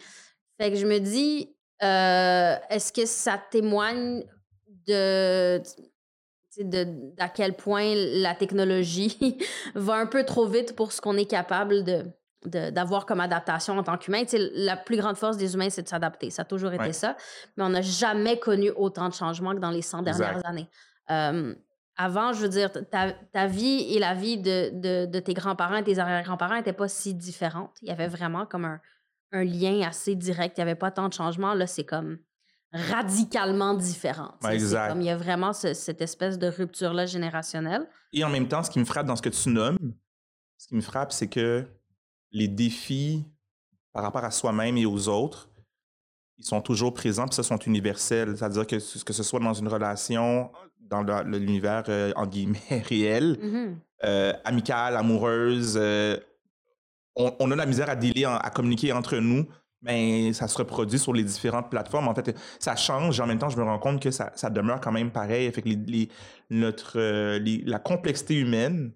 Fait 0.57 0.71
que 0.71 0.77
je 0.77 0.87
me 0.87 0.99
dis, 0.99 1.53
euh, 1.83 2.55
est-ce 2.69 2.93
que 2.93 3.05
ça 3.05 3.37
témoigne 3.51 4.23
de, 4.87 5.61
d'à 6.59 7.29
quel 7.29 7.55
point 7.55 7.93
la 7.95 8.35
technologie 8.35 9.37
va 9.75 9.95
un 9.95 10.05
peu 10.05 10.23
trop 10.23 10.45
vite 10.45 10.75
pour 10.75 10.91
ce 10.91 11.01
qu'on 11.01 11.17
est 11.17 11.25
capable 11.25 11.83
de, 11.83 12.03
d'avoir 12.71 13.05
comme 13.05 13.19
adaptation 13.19 13.77
en 13.77 13.83
tant 13.83 13.97
qu'humain. 13.97 14.23
la 14.31 14.77
plus 14.77 14.97
grande 14.97 15.17
force 15.17 15.37
des 15.37 15.53
humains, 15.53 15.69
c'est 15.69 15.83
de 15.83 15.87
s'adapter. 15.87 16.29
Ça 16.29 16.43
a 16.43 16.45
toujours 16.45 16.73
été 16.73 16.93
ça. 16.93 17.15
Mais 17.57 17.63
on 17.63 17.69
n'a 17.69 17.81
jamais 17.81 18.37
connu 18.39 18.71
autant 18.71 19.09
de 19.09 19.13
changements 19.13 19.53
que 19.53 19.59
dans 19.59 19.71
les 19.71 19.81
100 19.81 20.03
dernières 20.03 20.45
années. 20.45 20.67
avant, 21.07 22.33
je 22.33 22.41
veux 22.41 22.49
dire, 22.49 22.69
ta, 22.71 23.47
vie 23.47 23.95
et 23.95 23.99
la 23.99 24.13
vie 24.13 24.37
de, 24.37 25.05
de 25.05 25.19
tes 25.19 25.33
grands-parents 25.33 25.77
et 25.77 25.83
tes 25.83 25.99
arrière-grands-parents 25.99 26.55
n'étaient 26.55 26.73
pas 26.73 26.87
si 26.87 27.13
différentes. 27.13 27.75
Il 27.81 27.87
y 27.87 27.91
avait 27.91 28.07
vraiment 28.07 28.45
comme 28.45 28.65
un, 28.65 28.79
un 29.33 29.43
lien 29.43 29.81
assez 29.81 30.15
direct. 30.15 30.57
Il 30.57 30.61
n'y 30.61 30.69
avait 30.69 30.79
pas 30.79 30.91
tant 30.91 31.09
de 31.09 31.13
changements. 31.13 31.53
Là, 31.53 31.67
c'est 31.67 31.83
comme 31.83 32.19
radicalement 32.73 33.73
différent. 33.75 34.33
exact. 34.49 34.89
Comme 34.89 35.01
il 35.01 35.07
y 35.07 35.11
a 35.11 35.17
vraiment 35.17 35.53
cette 35.53 36.01
espèce 36.01 36.39
de 36.39 36.47
rupture-là 36.47 37.05
générationnelle. 37.05 37.87
Et 38.11 38.23
en 38.23 38.29
même 38.29 38.47
temps, 38.47 38.63
ce 38.63 38.71
qui 38.71 38.79
me 38.79 38.85
frappe 38.85 39.05
dans 39.05 39.15
ce 39.15 39.21
que 39.21 39.29
tu 39.29 39.49
nommes, 39.49 39.77
ce 40.57 40.67
qui 40.67 40.75
me 40.75 40.81
frappe, 40.81 41.11
c'est 41.11 41.27
que 41.27 41.65
les 42.31 42.47
défis 42.47 43.25
par 43.91 44.03
rapport 44.03 44.23
à 44.23 44.31
soi-même 44.31 44.75
et 44.77 44.85
aux 44.85 45.07
autres, 45.07 45.49
ils 46.39 46.45
sont 46.45 46.61
toujours 46.61 46.93
présents, 46.93 47.27
puis 47.27 47.35
ça 47.35 47.43
sont 47.43 47.57
universels. 47.57 48.35
C'est-à-dire 48.37 48.65
que, 48.65 48.75
que 49.03 49.13
ce 49.13 49.23
soit 49.23 49.39
dans 49.39 49.53
une 49.53 49.67
relation, 49.67 50.51
dans 50.81 51.23
l'univers, 51.23 51.83
euh, 51.89 52.11
en 52.15 52.25
guillemets, 52.25 52.59
réel, 52.89 53.37
euh, 54.03 54.33
amicale, 54.43 54.97
amoureuse, 54.97 55.77
euh, 55.79 56.17
on, 57.15 57.51
a 57.51 57.55
la 57.55 57.65
misère 57.65 57.89
à 57.89 57.95
dealer, 57.95 58.25
à 58.25 58.49
communiquer 58.49 58.91
entre 58.91 59.17
nous, 59.17 59.45
mais 59.83 60.33
ça 60.33 60.47
se 60.47 60.57
reproduit 60.57 60.97
sur 60.97 61.13
les 61.13 61.23
différentes 61.23 61.69
plateformes. 61.69 62.07
En 62.07 62.15
fait, 62.15 62.35
ça 62.59 62.75
change. 62.75 63.19
En 63.19 63.27
même 63.27 63.37
temps, 63.37 63.49
je 63.49 63.57
me 63.57 63.63
rends 63.63 63.79
compte 63.79 64.01
que 64.01 64.11
ça, 64.11 64.31
demeure 64.49 64.81
quand 64.81 64.91
même 64.91 65.11
pareil. 65.11 65.51
Fait 65.51 65.61
que 65.61 65.69
notre, 66.49 66.99
euh, 66.99 67.39
la 67.65 67.79
complexité 67.79 68.35
humaine, 68.35 68.93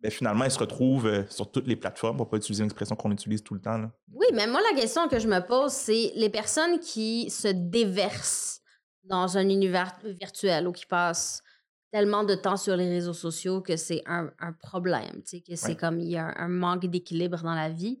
ben, 0.00 0.10
finalement, 0.10 0.44
elle 0.44 0.50
se 0.50 0.58
retrouve 0.58 1.06
euh, 1.06 1.24
sur 1.30 1.50
toutes 1.50 1.66
les 1.66 1.76
plateformes, 1.76 2.16
pour 2.16 2.28
pas 2.28 2.36
utiliser 2.36 2.62
une 2.62 2.66
expression 2.66 2.94
qu'on 2.94 3.10
utilise 3.10 3.42
tout 3.42 3.54
le 3.54 3.60
temps. 3.60 3.90
Oui, 4.12 4.26
mais 4.34 4.46
moi, 4.46 4.60
la 4.72 4.80
question 4.80 5.08
que 5.08 5.18
je 5.18 5.26
me 5.26 5.40
pose, 5.40 5.72
c'est 5.72 6.12
les 6.14 6.30
personnes 6.30 6.78
qui 6.78 7.30
se 7.30 7.48
déversent 7.48 8.60
dans 9.04 9.36
un 9.36 9.48
univers 9.48 9.92
virtuel 10.04 10.68
ou 10.68 10.72
qui 10.72 10.86
passent 10.86 11.42
tellement 11.90 12.24
de 12.24 12.34
temps 12.34 12.56
sur 12.56 12.76
les 12.76 12.88
réseaux 12.88 13.14
sociaux 13.14 13.60
que 13.60 13.76
c'est 13.76 14.02
un, 14.06 14.30
problème, 14.60 15.22
tu 15.22 15.38
sais, 15.38 15.40
que 15.40 15.54
c'est 15.54 15.76
comme 15.76 16.00
il 16.00 16.10
y 16.10 16.16
a 16.16 16.34
un, 16.38 16.48
manque 16.48 16.86
d'équilibre 16.86 17.40
dans 17.42 17.54
la 17.54 17.68
vie. 17.68 17.98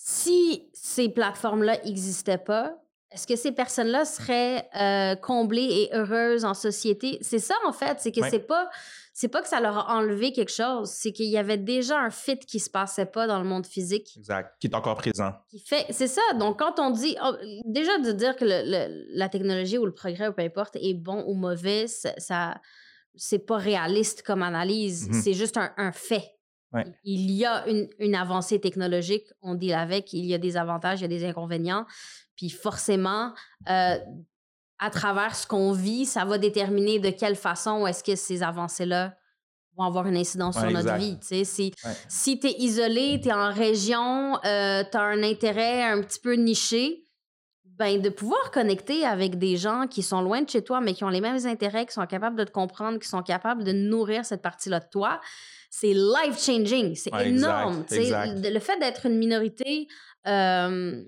Si 0.00 0.68
ces 0.72 1.08
plateformes-là 1.08 1.76
n'existaient 1.84 2.38
pas, 2.38 2.80
est-ce 3.10 3.26
que 3.26 3.34
ces 3.34 3.50
personnes-là 3.50 4.04
seraient 4.04 4.68
euh, 4.76 5.16
comblées 5.16 5.60
et 5.90 5.90
heureuses 5.92 6.44
en 6.44 6.54
société? 6.54 7.18
C'est 7.20 7.40
ça, 7.40 7.54
en 7.66 7.72
fait, 7.72 7.98
c'est 7.98 8.12
que 8.12 8.20
c'est 8.30 8.46
pas 8.46 8.70
c'est 9.12 9.26
pas 9.26 9.42
que 9.42 9.48
ça 9.48 9.60
leur 9.60 9.76
a 9.76 9.96
enlevé 9.96 10.30
quelque 10.30 10.52
chose, 10.52 10.88
c'est 10.90 11.10
qu'il 11.10 11.26
y 11.26 11.36
avait 11.36 11.56
déjà 11.56 11.98
un 11.98 12.10
fit 12.10 12.38
qui 12.38 12.60
se 12.60 12.70
passait 12.70 13.06
pas 13.06 13.26
dans 13.26 13.40
le 13.40 13.44
monde 13.44 13.66
physique. 13.66 14.14
Exact, 14.16 14.54
qui 14.60 14.68
est 14.68 14.74
encore 14.76 14.94
présent. 14.94 15.32
Qui 15.50 15.58
fait, 15.58 15.86
c'est 15.90 16.06
ça. 16.06 16.22
Donc 16.38 16.60
quand 16.60 16.78
on 16.78 16.90
dit, 16.90 17.16
oh, 17.24 17.32
déjà 17.64 17.98
de 17.98 18.12
dire 18.12 18.36
que 18.36 18.44
la 18.44 19.28
technologie 19.28 19.78
ou 19.78 19.86
le 19.86 19.92
progrès 19.92 20.28
ou 20.28 20.32
peu 20.32 20.42
importe 20.42 20.76
est 20.76 20.94
bon 20.94 21.24
ou 21.26 21.34
mauvais, 21.34 21.88
ça 21.88 22.60
c'est 23.16 23.40
pas 23.40 23.56
réaliste 23.56 24.22
comme 24.22 24.44
analyse, 24.44 25.08
mmh 25.08 25.12
c'est 25.14 25.34
juste 25.34 25.58
un, 25.58 25.92
fait. 25.92 26.37
Il 27.04 27.30
y 27.30 27.46
a 27.46 27.64
une, 27.66 28.14
avancée 28.14 28.60
technologique, 28.60 29.26
on 29.40 29.54
dit 29.54 29.72
avec, 29.72 30.12
il 30.12 30.26
y 30.26 30.34
a 30.34 30.38
des 30.38 30.56
avantages, 30.56 31.00
il 31.00 31.02
y 31.02 31.04
a 31.04 31.08
des 31.08 31.24
inconvénients. 31.24 31.86
Puis 32.36 32.50
forcément, 32.50 33.32
euh, 33.68 33.96
à 34.78 34.90
travers 34.90 35.34
ce 35.34 35.46
qu'on 35.46 35.72
vit, 35.72 36.04
ça 36.04 36.24
va 36.24 36.38
déterminer 36.38 36.98
de 36.98 37.10
quelle 37.10 37.36
façon 37.36 37.86
est-ce 37.86 38.04
que 38.04 38.16
ces 38.16 38.42
avancées-là 38.42 39.16
vont 39.76 39.84
avoir 39.84 40.06
une 40.06 40.16
incidence 40.16 40.58
sur 40.58 40.70
notre 40.70 40.94
vie. 40.94 41.18
Si, 41.22 41.72
si 42.08 42.40
tu 42.40 42.46
es 42.48 42.54
isolé, 42.58 43.20
tu 43.22 43.28
es 43.28 43.32
en 43.32 43.52
région, 43.52 44.38
euh, 44.44 44.82
tu 44.90 44.96
as 44.96 45.02
un 45.02 45.22
intérêt 45.22 45.84
un 45.84 46.02
petit 46.02 46.20
peu 46.20 46.34
niché, 46.34 47.04
ben, 47.78 48.02
de 48.02 48.08
pouvoir 48.08 48.50
connecter 48.50 49.06
avec 49.06 49.38
des 49.38 49.56
gens 49.56 49.86
qui 49.86 50.02
sont 50.02 50.20
loin 50.20 50.42
de 50.42 50.50
chez 50.50 50.62
toi, 50.62 50.80
mais 50.80 50.94
qui 50.94 51.04
ont 51.04 51.08
les 51.08 51.20
mêmes 51.20 51.46
intérêts, 51.46 51.86
qui 51.86 51.92
sont 51.92 52.06
capables 52.06 52.36
de 52.36 52.42
te 52.42 52.50
comprendre, 52.50 52.98
qui 52.98 53.06
sont 53.06 53.22
capables 53.22 53.62
de 53.62 53.70
nourrir 53.70 54.24
cette 54.24 54.42
partie-là 54.42 54.80
de 54.80 54.88
toi, 54.90 55.20
c'est 55.70 55.92
life-changing. 55.92 56.94
C'est 56.94 57.12
énorme. 57.24 57.84
Le 57.90 58.58
fait 58.58 58.78
d'être 58.78 59.06
une 59.06 59.18
minorité 59.18 59.86
euh, 60.26 61.02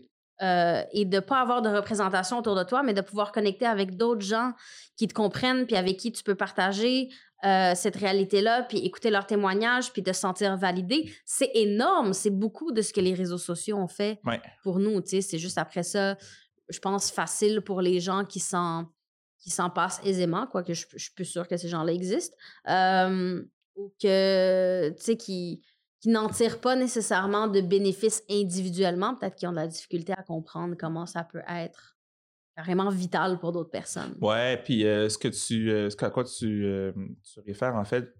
et 0.93 1.05
de 1.05 1.17
ne 1.17 1.21
pas 1.21 1.41
avoir 1.41 1.61
de 1.61 1.69
représentation 1.69 2.39
autour 2.39 2.57
de 2.57 2.65
toi, 2.65 2.83
mais 2.83 2.95
de 2.95 3.03
pouvoir 3.03 3.31
connecter 3.31 3.67
avec 3.67 3.97
d'autres 3.97 4.25
gens 4.25 4.53
qui 4.97 5.07
te 5.07 5.13
comprennent, 5.13 5.67
puis 5.67 5.77
avec 5.77 5.99
qui 5.99 6.13
tu 6.13 6.23
peux 6.23 6.35
partager 6.35 7.11
euh, 7.45 7.75
cette 7.75 7.97
réalité-là, 7.97 8.63
puis 8.63 8.79
écouter 8.79 9.11
leurs 9.11 9.27
témoignages, 9.27 9.93
puis 9.93 10.03
te 10.03 10.13
sentir 10.13 10.57
validé, 10.57 11.13
c'est 11.25 11.51
énorme. 11.55 12.13
C'est 12.13 12.31
beaucoup 12.31 12.73
de 12.73 12.81
ce 12.81 12.93
que 12.93 13.01
les 13.01 13.15
réseaux 13.15 13.39
sociaux 13.39 13.77
ont 13.77 13.89
fait 13.89 14.21
pour 14.63 14.79
nous. 14.79 15.01
C'est 15.05 15.39
juste 15.39 15.59
après 15.59 15.83
ça, 15.83 16.17
je 16.69 16.79
pense, 16.79 17.11
facile 17.11 17.61
pour 17.61 17.81
les 17.83 18.01
gens 18.01 18.25
qui 18.25 18.41
s'en 18.41 18.87
qui 19.43 19.49
s'en 19.49 19.71
passent 19.71 20.03
aisément, 20.05 20.47
quoique 20.47 20.75
je, 20.75 20.85
je 20.93 20.99
suis 21.03 21.15
plus 21.15 21.25
sûre 21.25 21.49
que 21.49 21.57
ces 21.57 21.69
gens-là 21.69 21.95
existent, 21.95 22.37
ou 23.77 23.93
que, 24.01 24.91
tu 24.91 25.03
sais, 25.03 25.17
qui, 25.17 25.63
qui 26.01 26.09
n'en 26.09 26.29
tirent 26.29 26.61
pas 26.61 26.77
nécessairement 26.77 27.49
de 27.49 27.61
bénéfices 27.61 28.23
individuellement, 28.31 29.15
peut-être 29.15 29.37
qu'ils 29.37 29.49
ont 29.49 29.53
de 29.53 29.57
la 29.57 29.69
difficulté 29.69 30.13
à 30.17 30.23
comprendre 30.23 30.75
comment 30.79 31.07
ça 31.07 31.25
peut 31.25 31.43
être 31.49 31.97
carrément 32.57 32.91
vital 32.91 33.39
pour 33.39 33.53
d'autres 33.53 33.71
personnes. 33.71 34.17
Ouais, 34.21 34.61
puis 34.65 34.83
ce 34.83 35.17
que 35.17 35.29
tu, 35.29 35.69
ce 35.69 36.05
à 36.05 36.11
quoi 36.11 36.25
tu, 36.25 36.67
tu 37.23 37.41
réfères, 37.47 37.75
en 37.75 37.85
fait, 37.85 38.13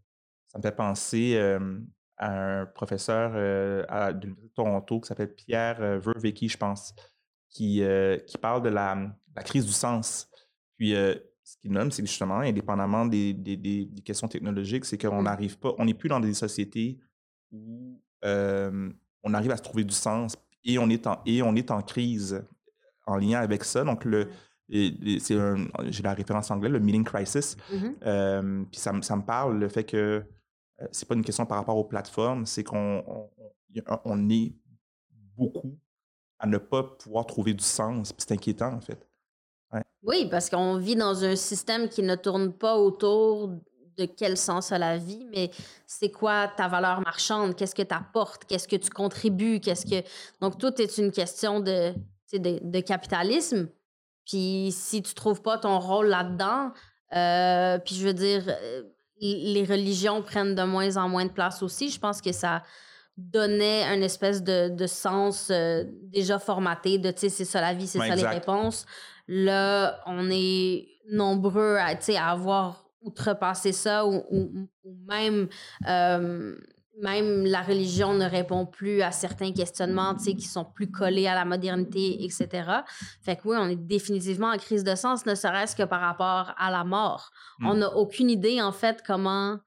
ça 0.49 0.59
me 0.59 0.63
fait 0.63 0.75
penser 0.75 1.39
un 2.19 2.67
professeur 2.67 3.85
à, 3.89 4.13
de 4.13 4.35
Toronto 4.55 5.01
qui 5.01 5.09
s'appelle 5.09 5.35
Pierre 5.35 6.01
Vervecki, 6.01 6.49
je 6.49 6.59
pense, 6.59 6.95
qui, 7.49 7.83
qui 8.27 8.39
parle 8.39 8.63
de 8.63 8.69
la, 8.69 9.11
la, 9.35 9.43
crise 9.43 9.67
du 9.67 9.73
sens. 9.73 10.29
Puis, 10.77 10.95
ce 11.53 11.57
qu'il 11.59 11.73
nomme, 11.73 11.91
c'est 11.91 12.03
que 12.03 12.09
justement, 12.09 12.39
indépendamment 12.39 13.07
des, 13.07 13.33
des, 13.33 13.57
des, 13.57 13.89
questions 14.05 14.29
technologiques, 14.29 14.85
c'est 14.85 14.99
qu'on 14.99 15.21
mmh. 15.21 15.25
n'arrive 15.25 15.59
pas, 15.59 15.75
on 15.79 15.85
n'est 15.85 15.95
plus 15.95 16.09
dans 16.09 16.21
des 16.21 16.35
sociétés 16.35 16.99
où 17.51 18.01
on 18.23 19.35
arrive 19.35 19.51
à 19.51 19.57
se 19.57 19.63
trouver 19.63 19.85
du 19.85 19.95
sens 19.95 20.37
et 20.65 20.79
on 20.79 20.89
est 20.89 21.07
en, 21.07 21.21
et 21.27 21.43
on 21.43 21.55
est 21.57 21.71
en 21.71 21.83
crise 21.83 22.43
en 23.07 23.17
lien 23.17 23.41
avec 23.41 23.65
ça. 23.65 23.85
Donc, 23.85 24.05
le, 24.05 24.29
c'est 24.71 25.37
j'ai 25.89 26.03
la 26.03 26.15
référence 26.15 26.51
anglaise, 26.51 26.73
le 26.73 26.81
meaning 26.81 27.05
crisis. 27.05 27.57
Mmh 27.73 28.65
puis 28.71 28.81
ça, 28.81 28.93
ça, 29.03 29.17
me 29.17 29.23
parle, 29.23 29.59
le 29.59 29.69
fait 29.69 29.85
que 29.85 30.25
euh, 30.81 30.87
c'est 30.93 31.07
pas 31.07 31.15
une 31.15 31.25
question 31.25 31.47
par 31.47 31.59
rapport 31.59 31.77
aux 31.77 31.85
plateformes, 31.85 32.47
c'est 32.47 32.65
qu'on 32.65 33.05
on, 34.05 34.31
est 34.31 34.55
beaucoup 35.37 35.79
à 36.39 36.47
ne 36.47 36.59
pas 36.59 36.83
pouvoir 36.83 37.27
trouver 37.27 37.55
du 37.55 37.65
sens. 37.65 38.13
C'est 38.17 38.33
inquiétant, 38.33 38.73
en 38.75 38.81
fait. 38.81 39.07
Oui, 40.03 40.27
parce 40.31 40.49
qu'on 40.49 40.77
vit 40.79 40.97
dans 40.97 41.25
un 41.25 41.37
système 41.37 41.89
qui 41.89 42.03
ne 42.03 42.15
tourne 42.15 42.53
pas 42.53 42.77
autour 42.77 43.49
de 43.99 44.07
quel 44.07 44.37
sens 44.37 44.73
a 44.73 44.79
la 44.79 44.97
vie, 44.97 45.27
mais 45.31 45.51
c'est 45.87 46.11
quoi 46.11 46.49
ta 46.49 46.69
valeur 46.69 47.01
marchande, 47.03 47.55
qu'est-ce 47.55 47.75
que 47.75 47.83
tu 47.83 47.95
apportes, 47.95 48.45
qu'est-ce 48.47 48.67
que 48.67 48.77
tu 48.77 48.91
contribues, 48.91 49.61
qu'est-ce 49.61 49.85
que... 49.85 50.07
Donc, 50.41 50.59
tout 50.59 50.81
est 50.81 50.99
une 50.99 51.13
question 51.13 51.61
de, 51.61 51.93
de, 52.33 52.61
de 52.63 52.81
capitalisme. 52.81 53.69
Puis 54.27 54.71
si 54.73 55.03
tu 55.03 55.15
trouves 55.15 55.43
pas 55.43 55.59
ton 55.59 55.79
rôle 55.79 56.07
là-dedans, 56.07 56.73
euh, 57.15 57.79
puis 57.79 57.95
je 57.95 58.07
veux 58.07 58.15
dire, 58.15 58.45
euh, 58.49 58.83
les 59.21 59.65
religions 59.65 60.23
prennent 60.23 60.55
de 60.55 60.63
moins 60.63 60.97
en 60.97 61.09
moins 61.09 61.27
de 61.27 61.33
place 61.33 61.63
aussi. 61.63 61.91
Je 61.91 61.99
pense 61.99 62.21
que 62.21 62.33
ça 62.33 62.63
donnait 63.17 63.85
un 63.85 64.01
espèce 64.01 64.43
de, 64.43 64.87
sens 64.87 65.49
euh, 65.51 65.85
déjà 66.05 66.39
formaté 66.39 66.99
de, 66.99 67.11
tu 67.11 67.21
sais, 67.21 67.29
c'est 67.29 67.45
ça 67.45 67.61
la 67.61 67.75
vie, 67.75 67.87
c'est 67.87 67.99
ça 67.99 68.15
les 68.15 68.27
réponses. 68.27 68.87
Là, 69.29 70.01
on 70.07 70.29
est 70.31 70.89
nombreux 71.11 71.77
à, 71.77 71.95
à 71.95 72.31
avoir 72.31 72.85
outrepassé 73.03 73.73
ça 73.73 74.07
ou, 74.07 74.69
même 75.07 75.49
euh, 75.89 76.57
même 77.01 77.45
la 77.47 77.63
religion 77.63 78.15
ne 78.15 78.27
répond 78.27 78.67
plus 78.67 79.03
à 79.03 79.11
certains 79.11 79.53
questionnements 79.53 80.15
qui 80.15 80.43
sont 80.43 80.65
plus 80.65 80.91
collés 80.91 81.27
à 81.27 81.35
la 81.35 81.45
modernité, 81.45 82.23
etc. 82.25 82.49
Fait 83.23 83.37
que 83.37 83.43
oui, 83.49 83.57
on 83.59 83.69
est 83.69 83.77
définitivement 83.77 84.49
en 84.49 84.59
crise 84.59 84.85
de 84.85 84.95
sens, 84.95 85.27
ne 85.27 85.35
serait-ce 85.35 85.75
que 85.75 85.83
par 85.83 86.01
rapport 86.01 86.55
à 86.59 86.71
la 86.71 86.85
mort. 86.85 87.31
Hmm. 87.59 87.67
On 87.69 87.75
n'a 87.75 87.97
aucune 87.97 88.31
idée, 88.31 88.61
en 88.61 88.73
fait, 88.73 89.03
comment 89.07 89.59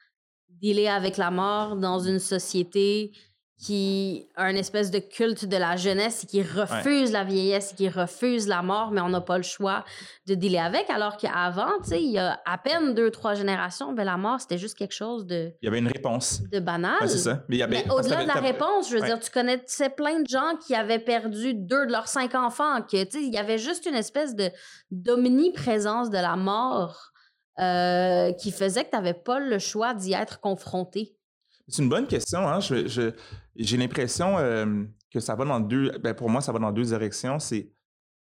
dealer 0.49 0.87
avec 0.87 1.17
la 1.17 1.31
mort 1.31 1.75
dans 1.75 1.99
une 1.99 2.19
société 2.19 3.11
qui 3.59 4.27
a 4.35 4.49
une 4.49 4.57
espèce 4.57 4.91
de 4.91 4.99
culte 4.99 5.45
de 5.45 5.55
la 5.55 5.77
jeunesse 5.77 6.23
et 6.23 6.27
qui 6.27 6.41
refuse 6.41 7.11
la 7.11 7.23
vieillesse 7.23 7.71
et 7.71 7.75
qui 7.75 7.89
refuse 7.89 8.47
la 8.47 8.61
mort, 8.61 8.91
mais 8.91 8.99
on 8.99 9.09
n'a 9.09 9.21
pas 9.21 9.37
le 9.37 9.43
choix 9.43 9.85
de 10.27 10.35
dealer 10.35 10.59
avec. 10.59 10.89
Alors 10.89 11.17
qu'avant, 11.17 11.71
il 11.91 12.11
y 12.11 12.17
a 12.17 12.41
à 12.45 12.57
peine 12.57 12.93
deux, 12.93 13.09
trois 13.09 13.35
générations, 13.35 13.93
ben, 13.93 14.03
la 14.03 14.17
mort, 14.17 14.41
c'était 14.41 14.57
juste 14.57 14.77
quelque 14.77 14.93
chose 14.93 15.25
de. 15.25 15.53
Il 15.61 15.65
y 15.65 15.67
avait 15.67 15.79
une 15.79 15.87
réponse. 15.87 16.41
De 16.51 16.59
banal. 16.59 16.97
c'est 17.07 17.17
ça. 17.17 17.43
Mais, 17.47 17.63
au-delà 17.89 18.23
de 18.23 18.27
la 18.27 18.41
réponse, 18.41 18.89
je 18.89 18.97
veux 18.97 19.05
dire, 19.05 19.19
tu 19.19 19.31
connaissais 19.31 19.89
plein 19.89 20.19
de 20.19 20.27
gens 20.27 20.57
qui 20.65 20.75
avaient 20.75 20.99
perdu 20.99 21.53
deux 21.53 21.85
de 21.85 21.91
leurs 21.91 22.07
cinq 22.07 22.35
enfants, 22.35 22.81
que, 22.81 22.97
il 23.17 23.33
y 23.33 23.37
avait 23.37 23.57
juste 23.57 23.85
une 23.85 23.95
espèce 23.95 24.35
de 24.35 24.49
d'omniprésence 24.91 26.09
de 26.09 26.17
la 26.17 26.35
mort 26.35 27.11
euh, 27.59 28.33
qui 28.33 28.51
faisait 28.51 28.83
que 28.83 28.89
tu 28.89 28.95
n'avais 28.95 29.13
pas 29.13 29.39
le 29.39 29.59
choix 29.59 29.93
d'y 29.93 30.13
être 30.13 30.39
confronté. 30.39 31.15
C'est 31.67 31.81
une 31.81 31.89
bonne 31.89 32.07
question. 32.07 32.47
Hein? 32.47 32.59
j'ai 33.55 33.77
l'impression 33.77 34.37
euh, 34.37 34.83
que 35.11 35.19
ça 35.19 35.35
va 35.35 35.45
dans 35.45 35.59
deux. 35.59 35.91
Ben 35.99 36.13
pour 36.13 36.29
moi, 36.29 36.41
ça 36.41 36.51
va 36.51 36.59
dans 36.59 36.71
deux 36.71 36.83
directions. 36.83 37.39
C'est 37.39 37.71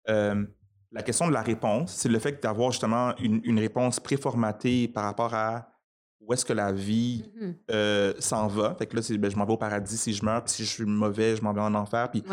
euh, 0.10 0.46
la 0.92 1.04
question 1.04 1.28
de 1.28 1.34
la 1.34 1.42
réponse. 1.42 1.94
C'est 1.94 2.10
le 2.10 2.20
fait 2.20 2.42
d'avoir 2.42 2.72
justement 2.72 3.16
une, 3.18 3.60
réponse 3.60 4.00
préformatée 4.00 4.88
par 4.88 5.06
rapport 5.06 5.34
à 5.34 5.70
où 6.20 6.34
est-ce 6.34 6.46
que 6.46 6.54
la 6.54 6.72
vie 6.72 7.24
mmh 7.36 7.52
euh, 7.72 8.14
s'en 8.20 8.48
va. 8.48 8.76
Fait 8.76 8.86
que 8.86 8.96
là, 8.96 9.02
ben, 9.18 9.32
je 9.32 9.36
m'en 9.36 9.46
vais 9.46 9.54
au 9.54 9.58
paradis 9.58 9.98
si 9.98 10.14
je 10.14 10.24
meurs, 10.24 10.44
puis 10.44 10.54
si 10.54 10.64
je 10.64 10.70
suis 10.70 10.86
mauvais, 10.86 11.36
je 11.36 11.42
m'en 11.42 11.54
vais 11.54 11.62
en 11.62 11.74
enfer. 11.74 12.12
Puis, 12.12 12.24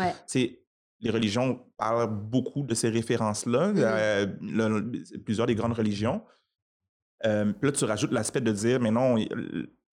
les 1.01 1.11
religions 1.11 1.65
parlent 1.77 2.11
beaucoup 2.11 2.63
de 2.63 2.75
ces 2.75 2.89
références-là, 2.89 3.71
mmh 3.71 4.91
plusieurs 5.25 5.47
des 5.47 5.55
grandes 5.55 5.73
religions. 5.73 6.21
puis 7.23 7.31
là, 7.31 7.71
tu 7.71 7.85
rajoutes 7.85 8.11
l'aspect 8.11 8.41
de 8.41 8.51
dire, 8.51 8.79
mais 8.79 8.91
non, 8.91 9.17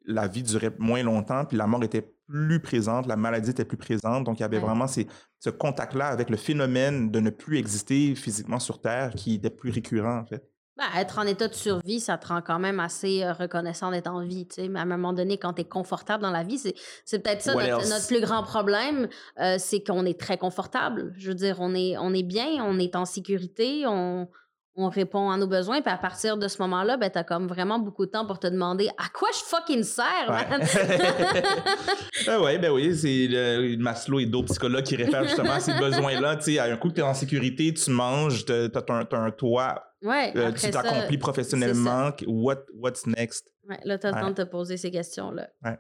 la 0.07 0.29
vie 0.29 0.43
durait 0.43 0.73
moins 0.79 1.03
longtemps, 1.03 1.45
puis 1.45 1.57
la 1.57 1.67
mort 1.67 1.83
était 1.85 2.13
plus 2.29 2.61
présente, 2.61 3.07
la 3.07 3.17
maladie 3.17 3.51
était 3.51 3.65
plus 3.65 3.77
présente. 3.77 4.25
Donc, 4.25 4.39
il 4.39 4.43
y 4.43 4.45
avait 4.45 4.59
vraiment 4.59 4.87
ce 4.87 5.51
contact-là 5.51 6.09
avec 6.09 6.31
le 6.31 6.37
phénomène 6.37 7.11
de 7.11 7.21
ne 7.21 7.31
plus 7.31 7.59
exister 7.59 8.15
physiquement 8.15 8.59
sur 8.59 8.81
Terre 8.81 9.13
qui 9.15 9.35
était 9.35 9.51
plus 9.51 9.71
récurrent, 9.71 10.19
en 10.19 10.27
fait. 10.27 10.43
Ben, 10.77 10.85
être 11.01 11.19
en 11.19 11.23
état 11.23 11.49
de 11.49 11.55
survie, 11.55 12.01
ça 12.01 12.19
te 12.19 12.29
rend 12.29 12.43
quand 12.43 12.59
même 12.59 12.81
assez 12.81 13.23
euh, 13.23 13.33
reconnaissant 13.33 13.91
d'être 13.91 14.11
en 14.11 14.23
vie. 14.23 14.47
Mais 14.59 14.79
à 14.79 14.83
un 14.83 14.85
moment 14.85 15.15
donné, 15.15 15.39
quand 15.39 15.55
tu 15.55 15.63
es 15.63 15.65
confortable 15.65 16.23
dans 16.23 16.31
la 16.31 16.43
vie, 16.43 16.59
c'est 16.59 17.19
peut-être 17.19 17.41
ça 17.41 17.55
notre, 17.55 18.07
plus 18.07 18.21
grand 18.21 18.43
problème, 18.43 19.09
euh, 19.41 19.57
c'est 19.59 19.83
qu'on 19.83 20.05
est 20.05 20.21
très 20.21 20.37
confortable. 20.37 21.15
Je 21.17 21.29
veux 21.29 21.35
dire, 21.35 21.61
on 21.61 21.75
est, 21.75 21.97
on 21.97 22.13
est 22.13 22.23
bien, 22.23 22.63
on 22.63 22.79
est 22.79 22.95
en 22.95 23.07
sécurité, 23.07 23.85
on, 23.87 24.29
on 24.77 24.89
répond 24.89 25.31
à 25.31 25.37
nos 25.37 25.47
besoins. 25.47 25.81
Puis 25.81 25.93
à 25.93 25.97
partir 25.97 26.37
de 26.37 26.49
ce 26.49 26.61
moment-là, 26.63 26.97
ben, 26.97 27.11
tu 27.11 27.19
as 27.19 27.25
comme 27.25 27.47
vraiment 27.47 27.79
beaucoup 27.79 28.05
de 28.07 28.11
temps 28.11 28.27
pour 28.27 28.39
te 28.39 28.47
demander 28.47 28.89
à 28.99 29.09
quoi 29.13 29.29
je 29.33 29.39
fucking 29.39 29.83
sers, 29.83 30.29
man? 30.29 30.61
ben 32.27 32.41
oui, 32.43 32.59
ben 32.59 32.71
oui, 32.71 32.97
c'est 32.97 33.27
le 33.29 33.77
Maslow 33.79 34.21
et 34.21 34.27
d'autres 34.27 34.49
psychologues 34.49 34.85
qui 34.85 34.97
réfèrent 34.97 35.25
justement 35.25 35.53
à 35.53 35.61
ces 35.61 35.73
besoins-là. 35.79 36.37
Tu 36.37 36.53
sais, 36.53 36.59
à 36.59 36.65
un 36.65 36.77
coup 36.77 36.91
que 36.91 36.95
tu 36.95 37.01
es 37.01 37.05
en 37.05 37.15
sécurité, 37.15 37.73
tu 37.73 37.91
manges, 37.91 38.45
tu 38.45 38.53
as, 38.53 39.17
un 39.17 39.31
toit. 39.31 39.83
Ouais, 40.03 40.33
euh, 40.37 40.53
tu 40.53 40.71
t'accomplis 40.71 41.19
professionnellement. 41.19 42.11
What, 42.27 42.65
what's 42.75 43.07
next? 43.07 43.51
Ouais, 43.69 43.81
là, 43.85 43.99
tu 43.99 44.07
as 44.07 44.13
le 44.13 44.21
temps 44.21 44.31
de 44.31 44.35
te 44.35 44.43
poser 44.43 44.77
ces 44.77 44.91
questions-là. 44.91 45.49
Ouais. 45.65 45.79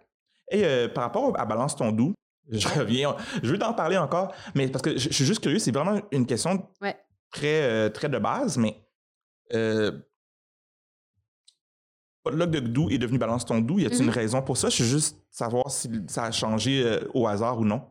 Et 0.51 0.65
euh, 0.65 0.89
par 0.89 1.05
rapport 1.05 1.39
à 1.39 1.45
Balance 1.45 1.77
ton 1.77 1.93
doux, 1.93 2.15
je 2.51 2.67
reviens, 2.69 3.15
je 3.43 3.51
veux 3.51 3.59
t'en 3.59 3.75
parler 3.75 3.99
encore, 3.99 4.33
mais 4.55 4.69
parce 4.69 4.83
que 4.83 4.97
je, 4.97 5.13
suis 5.13 5.25
juste 5.25 5.43
curieux, 5.43 5.59
c'est 5.59 5.73
vraiment 5.73 6.01
une 6.13 6.27
question 6.27 6.67
très, 7.33 7.63
euh, 7.63 7.89
très 7.89 8.09
de 8.09 8.19
base, 8.19 8.57
mais 8.57 8.86
euh, 9.55 9.93
Podlog 12.27 12.51
de 12.51 12.61
Gdou 12.61 12.91
est 12.91 12.99
devenu 12.99 13.19
Balance 13.19 13.45
ton 13.45 13.61
doux. 13.61 13.79
Y 13.79 13.87
a-t-il 13.87 14.03
une 14.03 14.11
mm-hmm. 14.11 14.15
raison 14.15 14.43
pour 14.43 14.57
ça? 14.57 14.69
Je 14.69 14.83
veux 14.83 14.89
juste 14.89 15.17
savoir 15.31 15.71
si 15.71 15.89
ça 16.09 16.25
a 16.25 16.33
changé 16.33 16.83
euh, 16.85 17.01
au 17.15 17.29
hasard 17.29 17.59
ou 17.59 17.65
non. 17.65 17.83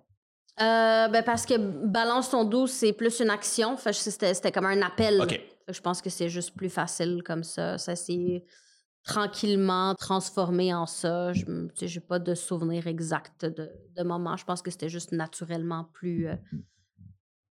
Euh, 0.60 1.08
ben 1.08 1.24
parce 1.24 1.46
que 1.46 1.58
Balance 1.58 2.32
ton 2.32 2.44
doux, 2.44 2.68
c'est 2.68 2.92
plus 2.92 3.22
une 3.22 3.30
action. 3.30 3.78
C'était 3.78 4.52
comme 4.52 4.66
un 4.66 4.82
appel. 4.82 5.26
Je 5.70 5.82
pense 5.82 6.02
que 6.02 6.10
c'est 6.10 6.30
juste 6.30 6.54
plus 6.56 6.70
facile 6.70 7.24
comme 7.26 7.44
ça. 7.44 7.78
Ça 7.78 7.96
s'est 7.96 8.44
tranquillement 9.06 9.96
transformé 9.96 10.74
en 10.74 10.86
ça. 10.86 11.32
Je 11.32 11.46
n'ai 11.46 12.00
pas 12.02 12.20
de 12.20 12.36
souvenir 12.36 12.88
exact 12.88 13.46
de, 13.46 13.72
de 13.96 14.04
moment. 14.04 14.36
Je 14.36 14.44
pense 14.44 14.62
que 14.62 14.70
c'était 14.70 14.90
juste 14.90 15.14
naturellement 15.14 15.90
plus. 15.94 16.28
Euh, 16.28 16.36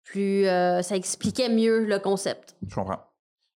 plus 0.04 0.44
ça 0.44 0.96
expliquait 0.96 1.48
mieux 1.48 1.84
le 1.84 1.98
concept. 1.98 2.56
Je 2.66 2.74
comprends. 2.74 3.00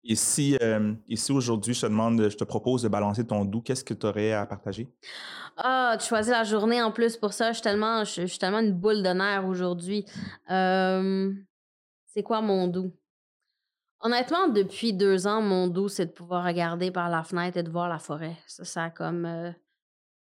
Et 0.05 0.17
si, 0.17 0.57
euh, 0.61 0.95
aujourd'hui, 1.31 1.75
je 1.75 1.83
te 1.83 1.87
demande, 1.87 2.29
je 2.29 2.37
te 2.37 2.45
propose 2.45 2.83
de 2.83 2.89
balancer 2.89 3.25
ton 3.25 3.45
doux, 3.45 3.61
qu'est-ce 3.61 3.85
que 3.85 3.95
tu 3.95 4.07
aurais 4.07 4.33
à 4.33 4.47
partager? 4.47 4.89
Ah, 5.57 5.97
tu 6.01 6.07
choisis 6.09 6.33
la 6.33 6.45
journée 6.45 6.83
en 6.83 6.91
plus 6.91 7.17
pour 7.17 7.33
ça. 7.33 7.51
Je 7.53 7.59
suis 7.59 7.63
tellement, 7.63 8.05
je, 8.05 8.27
suis 8.27 8.39
tellement 8.39 8.61
une 8.61 8.73
boule 8.73 9.03
de 9.03 9.11
nerfs 9.11 9.47
aujourd'hui. 9.47 10.05
Euh, 10.51 11.33
c'est 12.07 12.23
quoi 12.23 12.41
mon 12.41 12.67
doux? 12.67 12.93
Honnêtement, 14.01 14.49
depuis 14.49 14.93
deux 14.93 15.29
ans, 15.29 15.41
mon 15.41 15.69
doux, 15.69 15.89
c'est 15.89 16.07
de 16.07 16.11
pouvoir 16.11 16.45
regarder 16.45 16.91
par 16.91 17.09
la 17.09 17.23
fenêtre 17.23 17.59
et 17.59 17.63
de 17.63 17.71
voir 17.71 17.89
la 17.89 18.01
forêt. 18.01 18.37
Ça, 18.49 18.65
ça 18.65 18.91
comme. 18.91 19.25
Euh, 19.25 19.53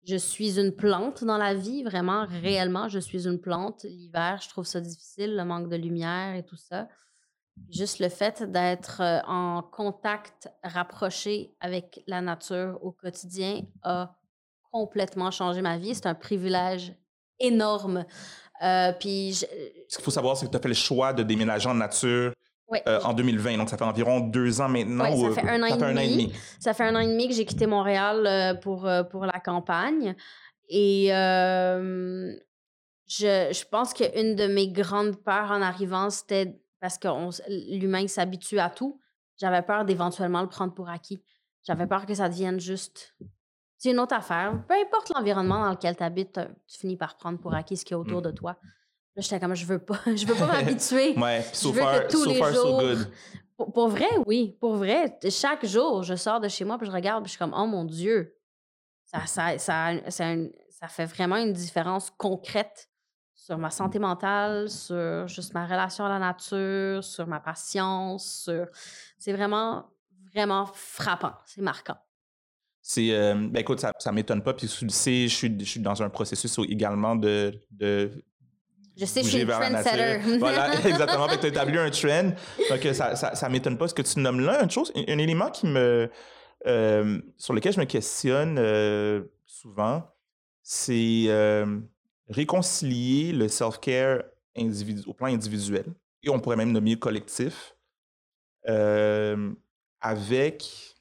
je 0.08 0.16
suis 0.16 0.58
une 0.60 0.72
plante 0.72 1.26
dans 1.26 1.38
la 1.38 1.54
vie, 1.54 1.84
vraiment, 1.84 2.26
réellement, 2.42 2.88
je 2.88 2.98
suis 2.98 3.28
une 3.28 3.40
plante. 3.40 3.84
L'hiver, 3.84 4.40
je 4.42 4.48
trouve 4.48 4.66
ça 4.66 4.80
difficile, 4.80 5.36
le 5.36 5.44
manque 5.44 5.70
de 5.70 5.76
lumière 5.76 6.34
et 6.36 6.44
tout 6.44 6.56
ça. 6.56 6.88
Juste 7.72 8.00
le 8.00 8.08
fait 8.10 8.50
d'être 8.50 9.02
euh, 9.02 9.20
en 9.28 9.62
contact 9.62 10.50
rapproché 10.64 11.54
avec 11.60 12.02
la 12.08 12.22
nature 12.22 12.80
au 12.82 12.92
quotidien 12.92 13.62
a 13.84 14.16
complètement 14.72 15.32
changé 15.32 15.62
ma 15.62 15.78
vie. 15.78 15.94
C'est 15.94 16.06
un 16.06 16.16
privilège 16.16 16.94
énorme. 17.40 18.06
Euh, 18.64 18.94
puis 18.94 19.34
Ce 19.34 19.96
qu'il 19.96 20.04
faut 20.04 20.12
savoir, 20.12 20.38
c'est 20.38 20.46
que 20.46 20.52
tu 20.52 20.58
as 20.58 20.62
fait 20.62 20.70
le 20.70 20.74
choix 20.74 21.12
de 21.12 21.24
déménager 21.24 21.68
en 21.68 21.74
nature 21.76 22.32
euh, 22.88 23.02
en 23.04 23.14
2020. 23.14 23.58
Donc, 23.58 23.70
ça 23.70 23.78
fait 23.78 23.84
environ 23.84 24.22
deux 24.22 24.62
ans 24.62 24.70
maintenant. 24.70 25.06
Ça 25.34 25.42
fait 25.42 25.50
un 25.50 25.62
an, 25.62 25.98
et, 25.98 26.10
demi. 26.10 26.34
Ça 26.60 26.74
fait 26.74 26.86
un 26.86 26.96
an 26.96 27.00
et 27.00 27.08
demi 27.08 27.28
que 27.28 27.34
j'ai 27.34 27.46
quitté 27.46 27.68
Montréal 27.68 28.60
pour, 28.62 28.90
pour 29.12 29.26
la 29.26 29.40
campagne. 29.42 30.16
Et 30.70 31.08
je, 33.10 33.50
je 33.52 33.66
pense 33.70 33.94
qu'une 33.94 34.36
de 34.36 34.48
mes 34.48 34.70
grandes 34.70 35.16
peurs 35.24 35.52
en 35.52 35.62
arrivant, 35.62 36.10
c'était 36.10 36.58
parce 36.80 36.98
que 36.98 37.08
l'humain 37.78 38.08
s'habitue 38.08 38.60
à 38.60 38.70
tout. 38.70 39.00
J'avais 39.40 39.62
peur 39.62 39.86
d'éventuellement 39.86 40.42
le 40.42 40.50
prendre 40.50 40.74
pour 40.74 40.90
acquis. 40.90 41.22
J'avais 41.66 41.88
peur 41.88 42.06
que 42.06 42.14
ça 42.14 42.30
devienne 42.30 42.60
juste 42.60 43.16
C'est 43.78 43.92
une 43.92 44.00
autre 44.00 44.16
affaire. 44.16 44.64
Peu 44.68 44.76
importe 44.76 45.12
l'environnement 45.14 45.66
dans 45.66 45.72
lequel 45.72 45.96
tu 45.96 46.04
habites, 46.04 46.40
tu 46.68 46.80
finis 46.80 46.98
par 46.98 47.18
prendre 47.18 47.40
pour 47.40 47.54
acquis 47.54 47.78
ce 47.78 47.86
qu'il 47.86 47.96
y 47.96 47.96
a 47.96 48.00
autour 48.00 48.22
de 48.22 48.32
toi. 48.32 48.58
Là, 49.16 49.22
j'étais 49.22 49.40
comme, 49.40 49.56
je 49.56 49.66
veux 49.66 49.80
pas, 49.80 50.00
je 50.06 50.26
veux 50.26 50.36
pas 50.36 50.46
m'habituer. 50.46 51.18
ouais, 51.18 51.42
so 51.52 51.74
far, 51.74 52.10
so, 52.10 52.34
far 52.34 52.54
so 52.54 52.78
good. 52.80 53.12
Pour, 53.74 53.90
vrai, 53.90 54.10
oui. 54.28 54.56
Pour 54.60 54.76
vrai, 54.76 55.18
chaque 55.32 55.66
jour, 55.66 56.04
je 56.04 56.14
sors 56.14 56.40
de 56.40 56.48
chez 56.48 56.64
moi 56.64 56.78
puis 56.78 56.86
je 56.86 56.92
regarde 56.92 57.24
puis 57.24 57.30
je 57.30 57.32
suis 57.32 57.40
comme, 57.40 57.56
oh 57.58 57.66
mon 57.66 57.84
Dieu, 57.84 58.36
ça, 59.06 59.26
ça, 59.26 59.58
ça, 59.58 59.92
ça, 60.10 60.88
fait 60.88 61.06
vraiment 61.06 61.38
une 61.38 61.54
différence 61.54 62.12
concrète 62.12 62.90
sur 63.48 63.58
ma 63.58 63.70
santé 63.70 63.98
mentale, 63.98 64.70
sur 64.70 65.26
juste 65.30 65.54
ma 65.54 65.66
relation 65.66 66.04
à 66.04 66.10
la 66.10 66.20
nature, 66.20 67.02
sur 67.02 67.26
ma 67.28 67.40
patience. 67.40 68.44
Sur... 68.44 68.68
C'est 69.18 69.32
vraiment, 69.32 69.86
vraiment 70.34 70.66
frappant. 70.74 71.32
C'est 71.46 71.62
marquant. 71.62 71.96
C'est, 72.82 73.12
euh, 73.12 73.36
ben 73.36 73.62
écoute, 73.62 73.80
ça, 73.80 73.94
ça 74.00 74.12
m'étonne 74.12 74.44
pas. 74.44 74.54
Puis 74.54 74.68
tu 74.68 74.90
sais, 74.90 75.30
je 75.30 75.34
suis, 75.34 75.56
je 75.58 75.64
suis 75.64 75.80
dans 75.80 76.04
un 76.04 76.10
processus 76.10 76.60
également 76.68 77.16
de, 77.16 77.58
de 77.72 78.12
je 78.98 79.06
sais, 79.06 79.24
je 79.24 79.30
suis 79.30 79.42
une 79.44 79.48
trendsetter. 79.48 80.20
voilà, 80.40 80.74
exactement. 80.86 81.28
tu 81.30 81.46
as 81.46 81.48
établi 81.48 81.78
un 81.78 81.90
trend. 81.90 82.34
Donc, 82.70 82.94
ça, 82.94 83.16
ça, 83.16 83.34
ça 83.34 83.48
m'étonne 83.48 83.78
pas 83.78 83.88
ce 83.88 83.94
que 83.94 84.02
tu 84.02 84.20
nommes 84.20 84.42
là. 84.42 84.62
Une 84.62 84.72
chose, 84.72 84.92
un, 84.94 85.18
élément 85.20 85.52
qui 85.52 85.68
me, 85.68 86.10
euh, 86.66 87.22
sur 87.38 87.54
lequel 87.54 87.72
je 87.72 87.80
me 87.80 87.86
questionne 87.86 88.58
euh, 88.60 89.24
souvent, 89.46 90.04
c'est 90.64 91.28
euh, 91.28 91.80
réconcilier 92.30 93.32
le 93.34 93.48
self-care 93.48 94.24
au 95.06 95.14
plan 95.14 95.28
individuel, 95.28 95.86
et 96.24 96.30
on 96.30 96.40
pourrait 96.40 96.56
même 96.56 96.72
nommer 96.72 96.98
collectif, 96.98 97.76
avec, 100.00 100.96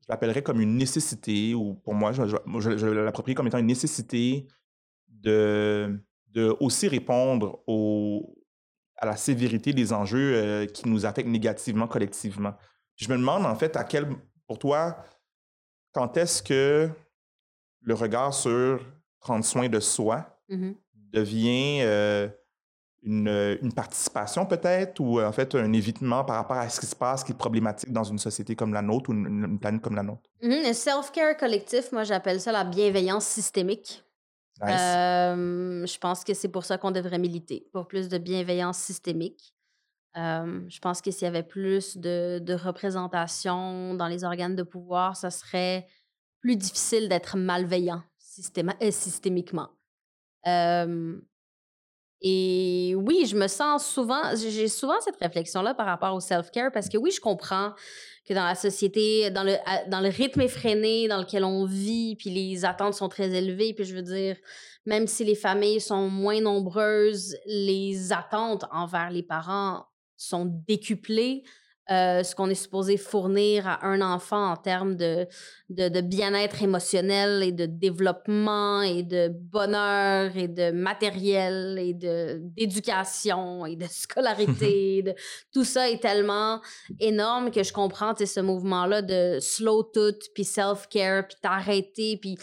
je 0.00 0.06
l'appellerais 0.08 0.42
comme 0.42 0.60
une 0.60 0.76
nécessité, 0.76 1.54
ou 1.54 1.74
pour 1.74 1.94
moi, 1.94 2.12
je, 2.12 2.22
je, 2.26 2.76
je 2.76 2.86
l'approprier 2.86 3.34
comme 3.34 3.46
étant 3.46 3.58
une 3.58 3.66
nécessité 3.66 4.46
de, 5.08 5.98
de 6.28 6.54
aussi 6.60 6.88
répondre 6.88 7.62
au, 7.66 8.36
à 8.96 9.06
la 9.06 9.16
sévérité 9.16 9.72
des 9.72 9.92
enjeux 9.92 10.34
euh, 10.34 10.66
qui 10.66 10.88
nous 10.88 11.06
affectent 11.06 11.28
négativement 11.28 11.88
collectivement. 11.88 12.54
Je 12.96 13.08
me 13.08 13.16
demande 13.16 13.46
en 13.46 13.54
fait 13.56 13.76
à 13.76 13.84
quel, 13.84 14.08
pour 14.46 14.58
toi, 14.58 15.02
quand 15.92 16.16
est-ce 16.16 16.42
que 16.42 16.90
le 17.80 17.94
regard 17.94 18.34
sur 18.34 18.84
prendre 19.20 19.44
soin 19.44 19.68
de 19.68 19.80
soi 19.80 20.26
mmh 20.48 20.72
devient 21.12 21.80
euh, 21.80 22.28
une, 23.02 23.58
une, 23.62 23.72
participation 23.72 24.46
peut-être 24.46 25.00
ou 25.00 25.20
en 25.20 25.32
fait 25.32 25.56
un 25.56 25.72
évitement 25.72 26.24
par 26.24 26.36
rapport 26.36 26.56
à 26.56 26.68
ce 26.68 26.78
qui 26.78 26.86
se 26.86 26.94
passe 26.94 27.24
qui 27.24 27.32
est 27.32 27.36
problématique 27.36 27.92
dans 27.92 28.04
une 28.04 28.20
société 28.20 28.54
comme 28.54 28.72
la 28.72 28.80
nôtre 28.80 29.10
ou 29.10 29.12
une, 29.12 29.58
planète 29.58 29.82
comme 29.82 29.96
la 29.96 30.04
nôtre? 30.04 30.30
Mmh 30.40 30.68
le 30.68 30.72
self-care 30.72 31.36
collectif, 31.36 31.90
moi 31.90 32.04
j'appelle 32.04 32.40
ça 32.40 32.52
la 32.52 32.62
bienveillance 32.62 33.26
systémique. 33.26 34.04
je 34.62 35.98
pense 35.98 36.22
que 36.22 36.32
c'est 36.32 36.46
pour 36.48 36.64
ça 36.64 36.78
qu'on 36.78 36.92
devrait 36.92 37.18
militer, 37.18 37.68
pour 37.72 37.88
plus 37.88 38.08
de 38.08 38.18
bienveillance 38.18 38.78
systémique. 38.78 39.52
je 40.14 40.78
pense 40.78 41.02
que 41.02 41.10
s'il 41.10 41.24
y 41.24 41.28
avait 41.28 41.42
plus 41.42 41.96
de, 41.96 42.38
de, 42.38 42.54
représentation 42.54 43.94
dans 43.94 44.06
les 44.06 44.22
organes 44.22 44.54
de 44.54 44.62
pouvoir, 44.62 45.16
ça 45.16 45.30
serait 45.30 45.88
plus 46.40 46.54
difficile 46.54 47.08
d'être 47.08 47.36
malveillant 47.36 48.04
euh, 48.82 48.90
systémiquement. 48.90 49.68
et 52.22 52.94
oui, 52.96 53.26
je 53.26 53.36
me 53.36 53.48
sens 53.48 53.86
souvent, 53.86 54.34
j'ai 54.36 54.68
souvent 54.68 55.00
cette 55.00 55.16
réflexion-là 55.16 55.74
par 55.74 55.86
rapport 55.86 56.14
au 56.14 56.20
self-care 56.20 56.70
parce 56.72 56.88
que 56.88 56.98
oui, 56.98 57.10
je 57.10 57.20
comprends 57.20 57.72
que 58.28 58.34
dans 58.34 58.44
la 58.44 58.54
société, 58.54 59.30
dans 59.30 59.42
le, 59.42 59.56
dans 59.88 60.00
le 60.00 60.08
rythme 60.08 60.42
effréné 60.42 61.08
dans 61.08 61.18
lequel 61.18 61.44
on 61.44 61.64
vit, 61.64 62.16
puis 62.16 62.30
les 62.30 62.64
attentes 62.64 62.94
sont 62.94 63.08
très 63.08 63.30
élevées, 63.30 63.72
puis 63.74 63.84
je 63.84 63.94
veux 63.94 64.02
dire, 64.02 64.36
même 64.86 65.06
si 65.06 65.24
les 65.24 65.34
familles 65.34 65.80
sont 65.80 66.08
moins 66.08 66.40
nombreuses, 66.40 67.36
les 67.46 68.12
attentes 68.12 68.64
envers 68.70 69.10
les 69.10 69.22
parents 69.22 69.86
sont 70.16 70.44
décuplées. 70.66 71.42
Euh, 71.90 72.22
ce 72.22 72.36
qu'on 72.36 72.48
est 72.48 72.54
supposé 72.54 72.96
fournir 72.96 73.66
à 73.66 73.84
un 73.84 74.00
enfant 74.00 74.52
en 74.52 74.56
termes 74.56 74.94
de, 74.94 75.26
de, 75.70 76.00
bien-être 76.00 76.62
émotionnel 76.62 77.42
et 77.42 77.50
de 77.50 77.66
développement 77.66 78.82
et 78.82 79.02
de 79.02 79.28
bonheur 79.28 80.36
et 80.36 80.46
de 80.46 80.70
matériel 80.70 81.78
et 81.80 81.92
d'éducation 81.92 83.66
et 83.66 83.74
de 83.74 83.86
scolarité. 83.90 85.02
de, 85.06 85.14
tout 85.52 85.64
ça 85.64 85.90
est 85.90 86.00
tellement 86.00 86.60
énorme 87.00 87.50
que 87.50 87.64
je 87.64 87.72
comprends 87.72 88.14
ce 88.16 88.40
mouvement-là 88.40 89.02
de 89.02 89.38
slow 89.40 89.82
tout, 89.82 90.14
puis 90.32 90.44
self-care, 90.44 91.26
puis 91.26 91.38
t'arrêter, 91.42 92.18
puis 92.18 92.38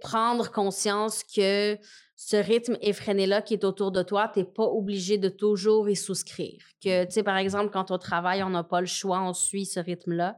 prendre 0.00 0.50
conscience 0.50 1.22
que 1.22 1.78
ce 2.22 2.36
rythme 2.36 2.76
effréné-là 2.82 3.40
qui 3.40 3.54
est 3.54 3.64
autour 3.64 3.90
de 3.92 4.02
toi, 4.02 4.30
tu 4.30 4.40
n'es 4.40 4.44
pas 4.44 4.66
obligé 4.66 5.16
de 5.16 5.30
toujours 5.30 5.88
y 5.88 5.96
souscrire. 5.96 6.62
Que, 6.84 7.06
tu 7.06 7.12
sais, 7.12 7.22
par 7.22 7.38
exemple, 7.38 7.70
quand 7.72 7.90
on 7.90 7.96
travaille, 7.96 8.42
on 8.42 8.50
n'a 8.50 8.62
pas 8.62 8.80
le 8.82 8.86
choix, 8.86 9.22
on 9.22 9.32
suit 9.32 9.64
ce 9.64 9.80
rythme-là, 9.80 10.36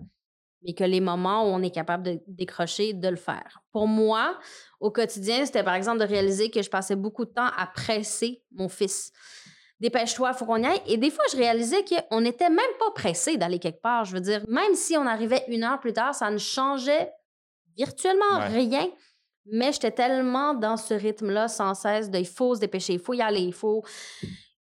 mais 0.62 0.74
que 0.74 0.84
les 0.84 1.00
moments 1.00 1.42
où 1.42 1.48
on 1.48 1.60
est 1.60 1.72
capable 1.72 2.04
de 2.04 2.20
décrocher, 2.28 2.92
de 2.92 3.08
le 3.08 3.16
faire. 3.16 3.62
Pour 3.72 3.88
moi, 3.88 4.38
au 4.78 4.92
quotidien, 4.92 5.44
c'était 5.44 5.64
par 5.64 5.74
exemple 5.74 5.98
de 5.98 6.04
réaliser 6.04 6.52
que 6.52 6.62
je 6.62 6.70
passais 6.70 6.94
beaucoup 6.94 7.24
de 7.24 7.32
temps 7.32 7.50
à 7.56 7.66
presser 7.66 8.44
mon 8.52 8.68
fils. 8.68 9.10
Dépêche-toi, 9.80 10.30
il 10.32 10.38
faut 10.38 10.46
qu'on 10.46 10.62
y 10.62 10.66
aille. 10.66 10.82
Et 10.86 10.98
des 10.98 11.10
fois, 11.10 11.24
je 11.32 11.36
réalisais 11.36 11.84
qu'on 11.84 12.20
n'était 12.20 12.48
même 12.48 12.60
pas 12.78 12.92
pressé 12.94 13.36
d'aller 13.38 13.58
quelque 13.58 13.82
part. 13.82 14.04
Je 14.04 14.12
veux 14.12 14.20
dire, 14.20 14.44
même 14.46 14.76
si 14.76 14.96
on 14.96 15.04
arrivait 15.04 15.44
une 15.48 15.64
heure 15.64 15.80
plus 15.80 15.92
tard, 15.92 16.14
ça 16.14 16.30
ne 16.30 16.38
changeait 16.38 17.10
virtuellement 17.76 18.38
rien. 18.50 18.88
Mais 19.46 19.72
j'étais 19.72 19.90
tellement 19.90 20.54
dans 20.54 20.76
ce 20.76 20.94
rythme-là 20.94 21.48
sans 21.48 21.74
cesse 21.74 22.10
de 22.10 22.18
il 22.18 22.26
faut 22.26 22.54
se 22.54 22.60
dépêcher, 22.60 22.94
il 22.94 23.00
faut 23.00 23.14
y 23.14 23.20
aller, 23.20 23.40
il 23.40 23.52
faut. 23.52 23.82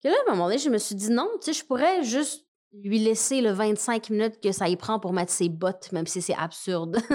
Que 0.03 0.09
là, 0.09 0.15
à 0.27 0.31
un 0.31 0.35
moment 0.35 0.47
donné, 0.47 0.59
je 0.59 0.71
me 0.71 0.79
suis 0.79 0.95
dit 0.95 1.11
non, 1.11 1.29
tu 1.43 1.53
sais, 1.53 1.61
je 1.61 1.65
pourrais 1.65 2.03
juste 2.05 2.47
lui 2.73 3.01
laisser 3.01 3.41
le 3.41 3.51
25 3.51 4.11
minutes 4.11 4.41
que 4.41 4.53
ça 4.53 4.69
y 4.69 4.77
prend 4.77 5.01
pour 5.01 5.13
mettre 5.13 5.33
ses 5.33 5.49
bottes, 5.49 5.91
même 5.91 6.07
si 6.07 6.23
c'est 6.23 6.37
absurde. 6.37 6.99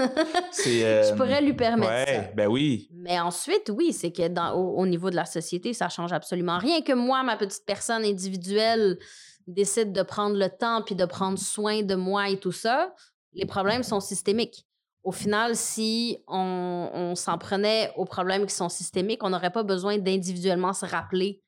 je 0.52 1.14
pourrais 1.14 1.40
lui 1.40 1.54
permettre 1.54 1.90
ouais, 1.90 2.32
Ben 2.36 2.46
oui. 2.46 2.90
Mais 2.92 3.18
ensuite, 3.18 3.72
oui, 3.74 3.94
c'est 3.94 4.12
que 4.12 4.28
dans, 4.28 4.52
au, 4.52 4.86
niveau 4.86 5.08
de 5.08 5.16
la 5.16 5.24
société, 5.24 5.72
ça 5.72 5.88
change 5.88 6.12
absolument 6.12 6.58
rien. 6.58 6.82
Que 6.82 6.92
moi, 6.92 7.22
ma 7.22 7.38
petite 7.38 7.64
personne 7.64 8.04
individuelle, 8.04 8.98
décide 9.46 9.92
de 9.92 10.02
prendre 10.02 10.36
le 10.36 10.48
temps 10.48 10.82
puis 10.82 10.94
de 10.94 11.04
prendre 11.04 11.38
soin 11.38 11.82
de 11.82 11.94
moi 11.94 12.28
et 12.28 12.38
tout 12.38 12.52
ça, 12.52 12.92
les 13.32 13.46
problèmes 13.46 13.82
sont 13.82 14.00
systémiques 14.00 14.66
au 15.06 15.12
final, 15.12 15.54
si 15.54 16.18
on, 16.26 17.12
s'en 17.14 17.38
prenait 17.38 17.92
aux 17.94 18.04
problèmes 18.04 18.44
qui 18.44 18.54
sont 18.54 18.68
systémiques, 18.68 19.22
on 19.22 19.30
n'aurait 19.30 19.52
pas 19.52 19.62
besoin 19.62 19.98
d'individuellement 19.98 20.72
se 20.72 20.84
rappeler 20.84 21.44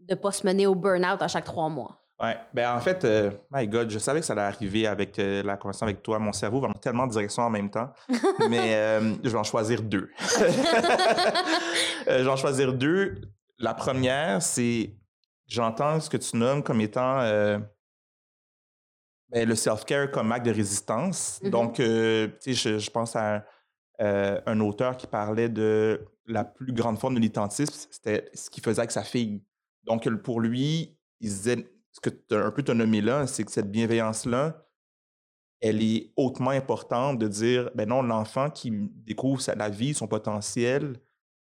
de 0.00 0.14
ne 0.14 0.18
pas 0.18 0.32
se 0.32 0.46
mener 0.46 0.66
au 0.66 0.74
burn-out 0.74 1.20
à 1.20 1.28
chaque 1.28 1.44
trois 1.44 1.68
mois. 1.68 2.00
Ouais, 2.22 2.38
ben 2.54 2.74
en 2.74 2.80
fait, 2.80 3.04
euh, 3.04 3.30
my 3.50 3.68
God, 3.68 3.90
je 3.90 3.98
savais 3.98 4.20
que 4.20 4.26
ça 4.26 4.32
allait 4.32 4.42
arriver 4.42 4.86
avec 4.86 5.18
euh, 5.18 5.42
la 5.42 5.58
conversation 5.58 5.86
avec 5.86 6.02
toi. 6.02 6.18
Mon 6.18 6.32
cerveau 6.32 6.60
va 6.60 6.68
dans 6.68 6.74
tellement 6.74 7.06
de 7.06 7.12
directions 7.12 7.42
en 7.42 7.50
même 7.50 7.68
temps, 7.68 7.92
mais 8.48 8.74
euh, 8.76 9.14
je 9.22 9.28
vais 9.28 9.38
en 9.38 9.44
choisir 9.44 9.82
deux. 9.82 10.08
je 12.06 12.22
vais 12.22 12.28
en 12.28 12.36
choisir 12.36 12.72
deux. 12.72 13.20
La 13.58 13.74
première, 13.74 14.40
c'est 14.40 14.96
j'entends 15.46 16.00
ce 16.00 16.08
que 16.08 16.16
tu 16.16 16.38
nommes 16.38 16.62
comme 16.62 16.80
étant 16.80 17.20
le 19.32 19.54
self-care 19.54 20.10
comme 20.10 20.30
acte 20.32 20.46
de 20.46 20.52
résistance. 20.52 21.40
Mmh 21.42 21.50
Donc, 21.50 21.80
euh, 21.80 22.28
tu 22.42 22.54
sais, 22.54 22.78
je, 22.78 22.90
pense 22.90 23.16
à 23.16 23.44
euh, 24.00 24.40
un 24.46 24.60
auteur 24.60 24.96
qui 24.96 25.06
parlait 25.06 25.48
de 25.48 26.06
la 26.26 26.44
plus 26.44 26.72
grande 26.72 26.98
forme 26.98 27.14
de 27.14 27.20
militantisme, 27.20 27.74
c'était 27.90 28.30
ce 28.34 28.50
qu'il 28.50 28.62
faisait 28.62 28.80
avec 28.80 28.90
sa 28.90 29.02
fille. 29.02 29.42
Donc, 29.84 30.08
pour 30.22 30.40
lui, 30.40 30.96
il 31.20 31.28
disait, 31.28 31.66
ce 31.92 32.00
que 32.00 32.10
tu 32.10 32.34
as 32.34 32.44
un 32.44 32.50
peu 32.50 32.62
nommé 32.72 33.00
là, 33.00 33.26
c'est 33.26 33.44
que 33.44 33.50
cette 33.50 33.70
bienveillance-là, 33.70 34.64
elle 35.60 35.82
est 35.82 36.12
hautement 36.16 36.50
importante 36.50 37.18
de 37.18 37.28
dire, 37.28 37.70
ben 37.74 37.88
non, 37.88 38.02
l'enfant 38.02 38.50
qui 38.50 38.70
découvre 38.70 39.40
sa, 39.40 39.54
la 39.54 39.68
vie, 39.68 39.94
son 39.94 40.08
potentiel, 40.08 41.00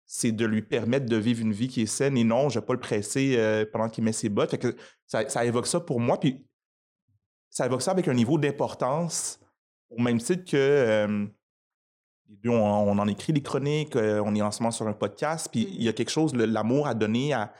c'est 0.06 0.32
de 0.32 0.46
lui 0.46 0.62
permettre 0.62 1.06
de 1.06 1.18
vivre 1.18 1.42
une 1.42 1.52
vie 1.52 1.68
qui 1.68 1.82
est 1.82 1.88
saine 1.88 2.18
et 2.18 2.24
non, 2.24 2.48
je 2.48 2.58
ne 2.58 2.62
vais 2.62 2.66
pas 2.66 2.74
le 2.74 2.80
presser 2.80 3.36
euh, 3.38 3.66
pendant 3.70 3.90
qu'il 3.90 4.06
met 4.06 4.14
ses 4.14 4.30
bottes. 4.30 4.52
Fait 4.52 4.58
que 4.58 4.76
ça, 5.06 5.28
ça, 5.28 5.44
évoque 5.44 5.68
ça 5.68 5.82
pour 5.82 6.00
moi. 6.00 6.18
Puis 6.18 6.48
ça 7.58 7.66
évoque 7.66 7.82
ça 7.82 7.90
avec 7.90 8.08
un 8.08 8.14
niveau 8.14 8.38
d'importance, 8.38 9.40
au 9.90 10.00
même 10.00 10.20
titre 10.20 10.46
que 10.46 11.28
on, 12.46 13.00
en 13.00 13.08
écrit 13.08 13.34
des 13.34 13.42
chroniques, 13.42 13.96
on 13.96 14.36
est 14.36 14.44
en 14.44 14.52
ce 14.52 14.62
moment 14.62 14.70
sur 14.70 14.88
un 14.88 14.94
podcast, 14.94 15.50
puis 15.52 15.68
il 15.72 15.82
y 15.82 15.90
a 15.90 15.94
quelque 15.94 16.12
chose, 16.12 16.36
l'amour 16.36 16.86
à 16.86 16.94
donner 16.94 17.34
à, 17.34 17.52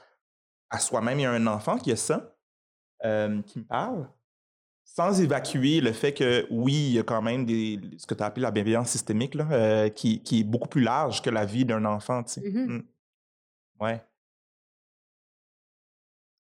à 0.70 0.78
soi-même. 0.78 1.18
Il 1.18 1.24
y 1.24 1.26
a 1.26 1.32
un 1.32 1.48
enfant 1.48 1.80
qui 1.80 1.92
a 1.92 1.96
ça, 1.96 2.38
qui 3.02 3.60
me 3.60 3.64
parle, 3.64 4.08
sans 4.84 5.20
évacuer 5.20 5.82
le 5.82 5.94
fait 5.94 6.14
que 6.14 6.46
oui, 6.52 6.74
il 6.74 6.94
y 6.94 7.00
a 7.00 7.04
quand 7.04 7.24
même 7.24 7.48
des, 7.48 7.82
ce 7.98 8.06
que 8.06 8.14
tu 8.14 8.22
as 8.22 8.28
appelé 8.28 8.44
la 8.44 8.52
bienveillance 8.52 8.90
systémique, 8.90 9.34
là, 9.34 9.90
qui, 9.90 10.22
qui, 10.22 10.42
est 10.42 10.44
beaucoup 10.44 10.70
plus 10.70 10.84
large 10.84 11.24
que 11.24 11.32
la 11.32 11.46
vie 11.46 11.66
d'un 11.66 11.86
enfant. 11.86 12.22
Tu 12.22 12.34
sais. 12.34 12.42
Mmh 12.42 12.68
mmh. 12.68 12.84
Ouais. 13.80 14.04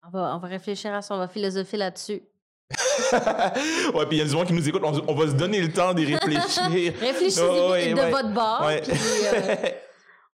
On 0.04 0.10
va, 0.12 0.36
on 0.36 0.40
va 0.40 0.48
réfléchir 0.48 0.94
à 0.94 1.02
ça, 1.02 1.16
on 1.16 1.18
va 1.18 1.28
philosopher 1.28 1.78
là-dessus. 1.78 2.22
ouais, 3.94 4.06
puis 4.08 4.18
il 4.18 4.20
y 4.20 4.22
a 4.22 4.26
du 4.26 4.36
monde 4.36 4.48
qui 4.48 4.54
nous 4.54 4.68
écoute. 4.68 4.82
On, 4.84 5.14
va 5.14 5.28
se 5.28 5.34
donner 5.34 5.62
le 5.62 5.72
temps 5.72 5.94
d'y 5.94 6.06
réfléchir. 6.06 6.94
Réfléchissez 7.00 7.94
de 7.94 8.12
votre 8.12 8.30
bord. 8.30 8.68
Euh, 8.68 9.56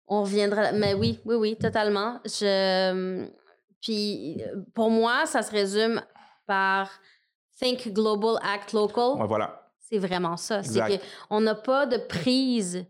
on 0.08 0.24
reviendra. 0.24 0.72
Mais 0.72 0.94
oui, 0.94 1.20
oui, 1.26 1.36
oui, 1.36 1.58
totalement. 1.58 2.20
Je... 2.26 3.28
Puis 3.82 4.42
pour 4.74 4.90
moi, 4.90 5.26
ça 5.26 5.44
se 5.44 5.52
résume 5.52 6.02
par 6.48 6.90
Think 7.60 7.90
Global, 7.94 8.38
Act 8.42 8.74
Local. 8.74 9.20
Ouais, 9.20 9.28
voilà. 9.28 9.70
C'est 9.80 10.00
vraiment 10.00 10.38
ça. 10.38 10.64
C'est 10.64 11.02
qu'on 11.30 11.42
n'a 11.42 11.56
pas 11.56 11.86
de 11.86 11.98
prise 11.98 12.86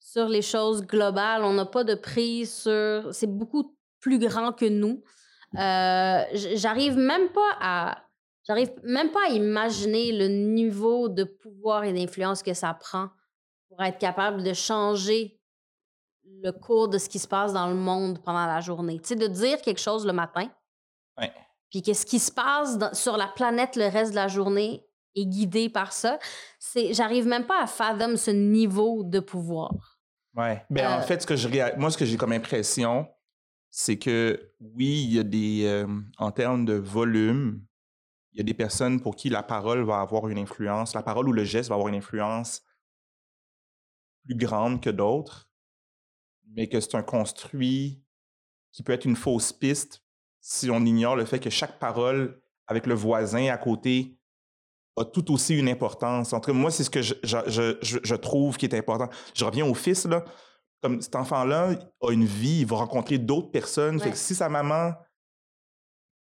sur 0.00 0.28
les 0.28 0.42
choses 0.42 0.82
globales. 0.82 1.44
On 1.44 1.52
n'a 1.52 1.66
pas 1.66 1.84
de 1.84 1.94
prise 1.94 2.52
sur. 2.52 3.14
C'est 3.14 3.30
beaucoup 3.30 3.76
plus 4.00 4.18
grand 4.18 4.52
que 4.52 4.66
nous. 4.66 5.02
Euh, 5.56 6.24
j'arrive 6.32 6.96
même 6.96 7.28
pas 7.28 7.56
à. 7.60 7.98
J'arrive 8.46 8.70
même 8.82 9.10
pas 9.10 9.26
à 9.28 9.32
imaginer 9.32 10.12
le 10.12 10.28
niveau 10.28 11.08
de 11.08 11.24
pouvoir 11.24 11.84
et 11.84 11.92
d'influence 11.92 12.42
que 12.42 12.54
ça 12.54 12.74
prend 12.74 13.10
pour 13.68 13.82
être 13.82 13.98
capable 13.98 14.42
de 14.42 14.52
changer 14.52 15.40
le 16.42 16.50
cours 16.52 16.88
de 16.88 16.98
ce 16.98 17.08
qui 17.08 17.18
se 17.18 17.28
passe 17.28 17.52
dans 17.52 17.68
le 17.68 17.74
monde 17.74 18.22
pendant 18.22 18.46
la 18.46 18.60
journée. 18.60 18.98
Tu 19.00 19.08
sais, 19.08 19.16
de 19.16 19.26
dire 19.26 19.60
quelque 19.60 19.80
chose 19.80 20.06
le 20.06 20.12
matin. 20.12 20.48
Puis 21.70 21.82
que 21.82 21.92
ce 21.92 22.04
qui 22.04 22.18
se 22.18 22.32
passe 22.32 22.78
sur 22.94 23.16
la 23.16 23.28
planète 23.28 23.76
le 23.76 23.86
reste 23.86 24.10
de 24.10 24.16
la 24.16 24.26
journée 24.26 24.84
est 25.14 25.26
guidé 25.26 25.68
par 25.68 25.92
ça. 25.92 26.18
C'est, 26.58 26.92
j'arrive 26.94 27.26
même 27.26 27.46
pas 27.46 27.62
à 27.62 27.66
fathom 27.66 28.16
ce 28.16 28.30
niveau 28.30 29.04
de 29.04 29.20
pouvoir. 29.20 29.98
Ouais. 30.34 30.64
Ben, 30.70 30.88
en 30.88 30.98
euh 30.98 31.02
fait, 31.02 31.22
ce 31.22 31.26
que 31.26 31.36
je, 31.36 31.48
moi, 31.78 31.90
ce 31.90 31.98
que 31.98 32.04
j'ai 32.04 32.16
comme 32.16 32.32
impression, 32.32 33.06
c'est 33.70 33.98
que 33.98 34.52
oui, 34.60 35.04
il 35.04 35.14
y 35.14 35.18
a 35.18 35.22
des, 35.22 35.64
euh, 35.66 35.86
en 36.18 36.32
termes 36.32 36.64
de 36.64 36.74
volume, 36.74 37.62
il 38.32 38.38
y 38.38 38.40
a 38.40 38.44
des 38.44 38.54
personnes 38.54 39.00
pour 39.00 39.16
qui 39.16 39.28
la 39.28 39.42
parole 39.42 39.82
va 39.82 40.00
avoir 40.00 40.28
une 40.28 40.38
influence, 40.38 40.94
la 40.94 41.02
parole 41.02 41.28
ou 41.28 41.32
le 41.32 41.44
geste 41.44 41.68
va 41.68 41.74
avoir 41.74 41.88
une 41.88 41.96
influence 41.96 42.62
plus 44.24 44.36
grande 44.36 44.80
que 44.80 44.90
d'autres, 44.90 45.50
mais 46.54 46.68
que 46.68 46.80
c'est 46.80 46.94
un 46.94 47.02
construit 47.02 48.02
qui 48.72 48.82
peut 48.82 48.92
être 48.92 49.04
une 49.04 49.16
fausse 49.16 49.52
piste 49.52 50.04
si 50.40 50.70
on 50.70 50.80
ignore 50.84 51.16
le 51.16 51.24
fait 51.24 51.38
que 51.38 51.50
chaque 51.50 51.78
parole 51.78 52.40
avec 52.66 52.86
le 52.86 52.94
voisin 52.94 53.48
à 53.48 53.58
côté 53.58 54.16
a 54.96 55.04
tout 55.04 55.32
aussi 55.32 55.58
une 55.58 55.68
importance. 55.68 56.32
En 56.32 56.40
tout 56.40 56.52
cas, 56.52 56.56
moi, 56.56 56.70
c'est 56.70 56.84
ce 56.84 56.90
que 56.90 57.02
je, 57.02 57.14
je, 57.22 57.78
je, 57.82 58.14
trouve 58.14 58.56
qui 58.56 58.66
est 58.66 58.74
important. 58.74 59.08
Je 59.34 59.44
reviens 59.44 59.66
au 59.66 59.74
fils, 59.74 60.04
là. 60.04 60.24
Comme 60.82 61.00
cet 61.00 61.14
enfant-là 61.14 61.78
a 62.02 62.10
une 62.10 62.24
vie, 62.24 62.60
il 62.60 62.66
va 62.66 62.76
rencontrer 62.76 63.18
d'autres 63.18 63.50
personnes. 63.50 64.00
Fait 64.00 64.10
que 64.10 64.16
si 64.16 64.34
sa 64.34 64.48
maman, 64.48 64.92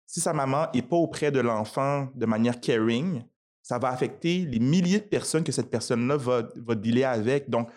si 0.06 0.20
sa 0.20 0.32
maman 0.32 0.66
n'est 0.72 0.82
pas 0.82 0.96
auprès 0.96 1.30
de 1.30 1.40
l'enfant 1.40 2.08
de 2.14 2.26
manière 2.26 2.60
caring, 2.60 3.24
ça 3.62 3.78
va 3.78 3.88
affecter 3.88 4.46
les 4.46 4.60
milliers 4.60 5.00
de 5.00 5.04
personnes 5.04 5.42
que 5.42 5.52
cette 5.52 5.70
personne-là 5.70 6.16
va, 6.16 6.48
va 6.56 6.74
dealer 6.76 7.04
avec. 7.04 7.50
Donc, 7.50 7.68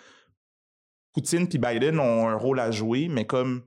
Poutine 1.13 1.47
et 1.51 1.57
Biden 1.57 1.99
ont 1.99 2.27
un 2.27 2.35
rôle 2.35 2.59
à 2.59 2.69
jouer, 2.69 3.07
mais 3.09 3.25
comme 3.25 3.63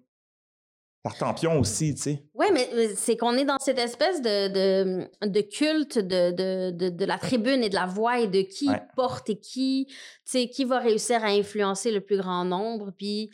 par 1.03 1.19
Tampion 1.19 1.59
aussi, 1.59 1.97
tu 1.97 2.03
sais. 2.03 2.25
Oui, 2.35 2.47
mais 2.53 2.95
c'est 2.95 3.17
qu'on 3.17 3.35
est 3.35 3.45
dans 3.45 3.59
cette 3.59 3.81
espèce 3.81 4.23
de, 4.23 4.49
de, 4.49 5.27
de 5.27 5.41
culte 5.41 5.99
de, 5.99 6.71
de, 6.71 6.91
de, 6.91 7.05
la 7.05 7.19
tribune 7.19 7.65
et 7.65 7.69
de 7.69 7.75
la 7.75 7.87
voix 7.87 8.21
et 8.21 8.29
de 8.29 8.43
qui 8.43 8.71
porte 8.95 9.29
et 9.29 9.39
qui, 9.41 9.87
tu 9.89 9.95
sais, 10.25 10.49
qui 10.49 10.65
va 10.65 10.79
réussir 10.79 11.25
à 11.25 11.29
influencer 11.29 11.91
le 11.91 12.01
plus 12.01 12.19
grand 12.19 12.45
nombre. 12.45 12.93
Puis 12.97 13.31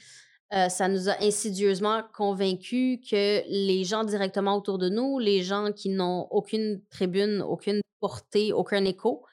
euh, 0.54 0.68
ça 0.68 0.88
nous 0.88 1.08
a 1.08 1.22
insidieusement 1.22 2.02
convaincus 2.14 3.00
que 3.08 3.42
les 3.48 3.84
gens 3.84 4.04
directement 4.04 4.56
autour 4.56 4.78
de 4.78 4.88
nous, 4.88 5.18
les 5.18 5.42
gens 5.42 5.72
qui 5.72 5.90
n'ont 5.90 6.26
aucune 6.30 6.82
tribune, 6.90 7.42
aucune 7.42 7.80
portée, 8.00 8.52
aucun 8.52 8.84
écho, 8.84 9.24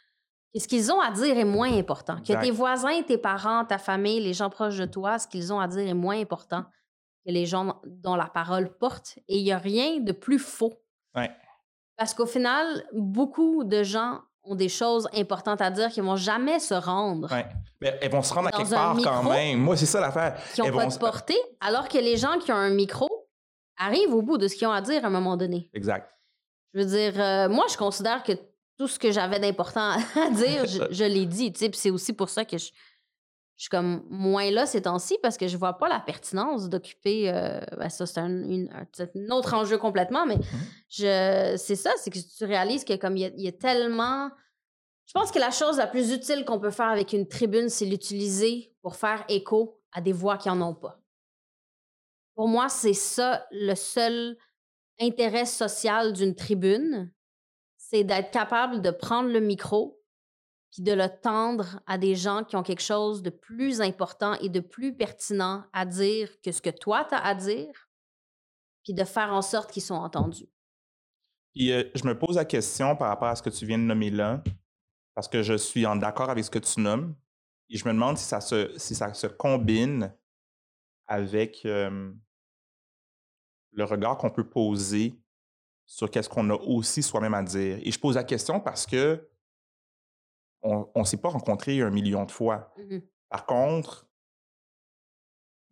ce 0.60 0.68
qu'ils 0.68 0.92
ont 0.92 1.00
à 1.00 1.12
dire 1.12 1.38
est 1.38 1.46
moins 1.46 1.72
important. 1.78 2.18
Que 2.22 2.40
tes 2.40 2.52
voisins, 2.52 3.02
tes 3.04 3.18
parents, 3.18 3.66
ta 3.66 3.78
famille, 3.78 4.22
les 4.22 4.34
gens 4.34 4.50
proches 4.50 4.78
de 4.78 4.86
toi, 4.86 5.20
ce 5.20 5.28
qu'ils 5.28 5.52
ont 5.52 5.60
à 5.60 5.68
dire 5.68 5.88
est 5.88 5.94
moins 5.94 6.20
important 6.20 6.64
que 7.26 7.32
les 7.32 7.46
gens 7.46 7.82
dont 7.86 8.16
la 8.16 8.28
parole 8.28 8.76
porte. 8.78 9.20
Et 9.28 9.40
il 9.40 9.44
n'y 9.44 9.52
a 9.52 9.58
rien 9.58 10.00
de 10.00 10.12
plus 10.12 10.40
faux. 10.40 10.74
Parce 11.98 12.14
qu'au 12.14 12.26
final, 12.26 12.86
beaucoup 12.94 13.64
de 13.64 13.84
gens 13.84 14.22
ont 14.46 14.56
des 14.56 14.70
choses 14.70 15.08
importantes 15.14 15.62
à 15.62 15.72
dire 15.72 15.90
qui 15.90 16.02
ne 16.02 16.06
vont 16.06 16.16
jamais 16.16 16.60
se 16.60 16.74
rendre. 16.74 17.30
Mais 17.82 17.98
elles 18.02 18.12
vont 18.12 18.22
se 18.22 18.34
rendre 18.34 18.48
à 18.50 18.52
quelque 18.52 18.70
part 18.70 18.96
quand 19.04 19.24
même. 19.24 19.60
Moi, 19.60 19.76
c'est 19.78 19.86
ça 19.86 20.00
l'affaire. 20.00 20.38
Qui 20.54 20.62
n'ont 20.62 20.76
pas 20.76 20.86
de 20.88 20.98
portée, 20.98 21.40
alors 21.60 21.88
que 21.88 21.98
les 21.98 22.18
gens 22.18 22.38
qui 22.40 22.52
ont 22.52 22.58
un 22.58 22.70
micro 22.70 23.10
arrivent 23.78 24.14
au 24.14 24.22
bout 24.22 24.38
de 24.38 24.48
ce 24.48 24.56
qu'ils 24.56 24.68
ont 24.68 24.72
à 24.72 24.82
dire 24.82 25.04
à 25.04 25.08
un 25.08 25.12
moment 25.12 25.36
donné. 25.38 25.70
Exact. 25.74 26.10
Je 26.74 26.80
veux 26.80 26.86
dire, 26.86 27.14
euh, 27.20 27.50
moi, 27.50 27.66
je 27.70 27.78
considère 27.78 28.24
que 28.24 28.34
tout 28.78 28.88
ce 28.88 29.00
que 29.00 29.12
j'avais 29.12 29.40
d'important 29.40 29.92
à 30.16 30.30
dire, 30.32 30.66
je, 30.66 30.84
je 30.92 31.04
l'ai 31.04 31.26
dit. 31.26 31.54
C'est 31.56 31.90
aussi 31.90 32.14
pour 32.14 32.30
ça 32.30 32.46
que 32.46 32.58
je, 32.58 32.70
je 33.58 33.64
suis 33.64 33.70
comme 33.70 34.04
moins 34.10 34.52
là 34.52 34.66
ces 34.66 34.82
temps-ci 34.82 35.18
parce 35.22 35.38
que 35.38 35.48
je 35.48 35.56
vois 35.56 35.78
pas 35.78 35.88
la 35.88 36.00
pertinence 36.00 36.68
d'occuper. 36.68 37.30
Euh, 37.30 37.62
ben 37.78 37.90
ça, 37.90 38.06
c'est 38.06 38.20
un, 38.20 38.68
autre 39.30 39.54
enjeu 39.54 39.78
complètement, 39.78 40.26
mais 40.26 40.36
mmh 40.38 40.44
je, 40.90 41.56
c'est 41.58 41.76
ça, 41.76 41.92
c'est 41.98 42.10
que 42.10 42.20
tu 42.20 42.46
réalises 42.46 42.84
que 42.84 42.96
comme 42.96 43.16
il 43.18 43.32
y, 43.38 43.48
a 43.48 43.52
tellement. 43.52 44.30
Je 45.06 45.14
pense 45.14 45.32
que 45.32 45.40
la 45.40 45.52
chose 45.52 45.78
la 45.78 45.88
plus 45.88 46.12
utile 46.12 46.44
qu'on 46.46 46.60
peut 46.60 46.72
faire 46.72 46.90
avec 46.90 47.14
une 47.14 47.28
tribune, 47.28 47.70
c'est 47.70 47.86
l'utiliser 47.86 48.74
pour 48.82 48.96
faire 48.96 49.24
écho 49.30 49.80
à 49.92 50.02
des 50.02 50.14
voix 50.14 50.38
qui 50.38 50.50
en 50.50 50.62
ont 50.62 50.76
pas. 50.76 51.00
Pour 52.36 52.50
moi, 52.50 52.68
c'est 52.68 52.94
ça 52.94 53.46
le 53.52 53.76
seul 53.76 54.38
intérêt 55.00 55.46
social 55.46 56.12
d'une 56.12 56.36
tribune, 56.36 57.12
c'est 57.78 58.04
d'être 58.04 58.32
capable 58.32 58.82
de 58.82 58.92
prendre 58.92 59.30
le 59.30 59.40
micro 59.40 60.02
puis 60.76 60.84
de 60.84 60.92
le 60.92 61.08
tendre 61.08 61.80
à 61.88 61.98
des 61.98 62.16
gens 62.16 62.44
qui 62.44 62.58
ont 62.58 62.64
quelque 62.64 62.82
chose 62.82 63.24
de 63.24 63.30
plus 63.30 63.80
important 63.80 64.34
et 64.42 64.50
de 64.50 64.60
plus 64.60 64.94
pertinent 64.94 65.64
à 65.72 65.86
dire 65.86 66.30
que 66.42 66.52
ce 66.52 66.62
que 66.62 66.70
toi, 66.70 67.06
tu 67.08 67.16
as 67.16 67.24
à 67.24 67.34
dire, 67.34 67.88
puis 68.84 68.94
de 68.94 69.06
faire 69.06 69.32
en 69.32 69.42
sorte 69.42 69.72
qu'ils 69.72 69.84
sont 69.84 69.96
entendus. 69.96 70.50
Et 71.56 71.72
euh, 71.72 71.90
je 71.96 72.04
me 72.04 72.20
pose 72.20 72.36
la 72.36 72.44
question 72.44 72.98
par 72.98 73.08
rapport 73.08 73.30
à 73.30 73.38
ce 73.38 73.42
que 73.42 73.50
tu 73.50 73.66
viens 73.66 73.78
de 73.78 73.84
nommer 73.84 74.10
là, 74.10 74.44
parce 75.14 75.30
que 75.30 75.44
je 75.44 75.54
suis 75.54 75.86
en 75.86 76.02
accord 76.02 76.30
avec 76.30 76.44
ce 76.44 76.52
que 76.52 76.60
tu 76.60 76.82
nommes, 76.82 77.16
et 77.70 77.78
je 77.78 77.88
me 77.88 77.94
demande 77.94 78.18
si 78.18 78.26
ça 78.26 78.42
se, 78.42 78.78
si 78.78 78.96
ça 78.96 79.14
se 79.14 79.28
combine 79.28 80.14
avec 81.08 81.64
le 81.64 82.12
regard 83.78 84.18
qu'on 84.18 84.30
peut 84.30 84.50
poser 84.50 85.18
sur 85.86 86.12
qu'est-ce 86.12 86.28
qu'on 86.28 86.50
a 86.50 86.56
aussi 86.56 87.02
soi-même 87.02 87.34
à 87.34 87.44
dire. 87.44 87.80
Et 87.82 87.92
je 87.92 88.00
pose 88.00 88.16
la 88.16 88.26
question 88.26 88.60
parce 88.60 88.86
que 88.86 89.26
on 90.66 91.00
ne 91.00 91.04
s'est 91.04 91.18
pas 91.18 91.30
rencontré 91.30 91.82
un 91.82 91.92
million 91.92 92.26
de 92.26 92.32
fois. 92.32 92.74
Mmh 92.78 92.98
Par 93.30 93.46
contre, 93.46 94.08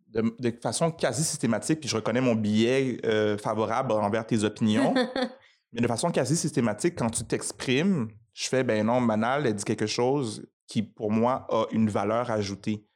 de, 0.08 0.54
façon 0.62 0.90
quasi 0.92 1.24
systématique, 1.24 1.80
puis 1.80 1.88
je 1.88 1.96
reconnais 1.96 2.20
mon 2.20 2.34
billet 2.34 2.98
euh, 3.04 3.36
favorable 3.36 3.92
envers 3.92 4.26
tes 4.26 4.44
opinions, 4.44 4.94
mais 5.72 5.80
de 5.80 5.88
façon 5.88 6.10
quasi 6.10 6.36
systématique, 6.36 6.96
quand 6.96 7.10
tu 7.10 7.24
t'exprimes, 7.24 8.08
je 8.32 8.48
fais, 8.48 8.62
ben 8.62 8.86
non, 8.86 9.00
Manal, 9.00 9.46
elle 9.46 9.54
dit 9.54 9.64
quelque 9.64 9.86
chose 9.86 10.46
qui, 10.66 10.82
pour 10.82 11.10
moi, 11.10 11.46
a 11.50 11.66
une 11.72 11.90
valeur 11.90 12.30
ajoutée. 12.30 12.86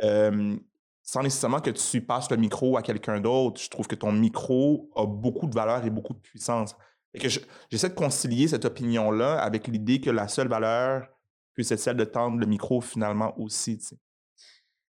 sans 0.00 1.22
nécessairement 1.22 1.60
que 1.60 1.70
tu 1.70 2.00
passes 2.00 2.30
le 2.30 2.38
micro 2.38 2.76
à 2.78 2.82
quelqu'un 2.82 3.20
d'autre, 3.20 3.60
je 3.60 3.68
trouve 3.68 3.86
que 3.86 3.94
ton 3.94 4.12
micro 4.12 4.90
a 4.96 5.06
beaucoup 5.06 5.46
de 5.46 5.54
valeur 5.54 5.84
et 5.84 5.90
beaucoup 5.90 6.14
de 6.14 6.18
puissance. 6.18 6.74
Et 7.12 7.20
que 7.20 7.28
j'essaie 7.70 7.90
de 7.90 7.94
concilier 7.94 8.48
cette 8.48 8.64
opinion-là 8.64 9.38
avec 9.38 9.68
l'idée 9.68 10.00
que 10.00 10.10
la 10.10 10.26
seule 10.26 10.48
valeur 10.48 11.13
puis 11.54 11.64
c'est 11.64 11.76
celle 11.76 11.96
de 11.96 12.04
tendre 12.04 12.38
le 12.38 12.46
micro 12.46 12.80
finalement 12.80 13.38
aussi, 13.38 13.78
tu 13.78 13.86
sais? 13.86 13.98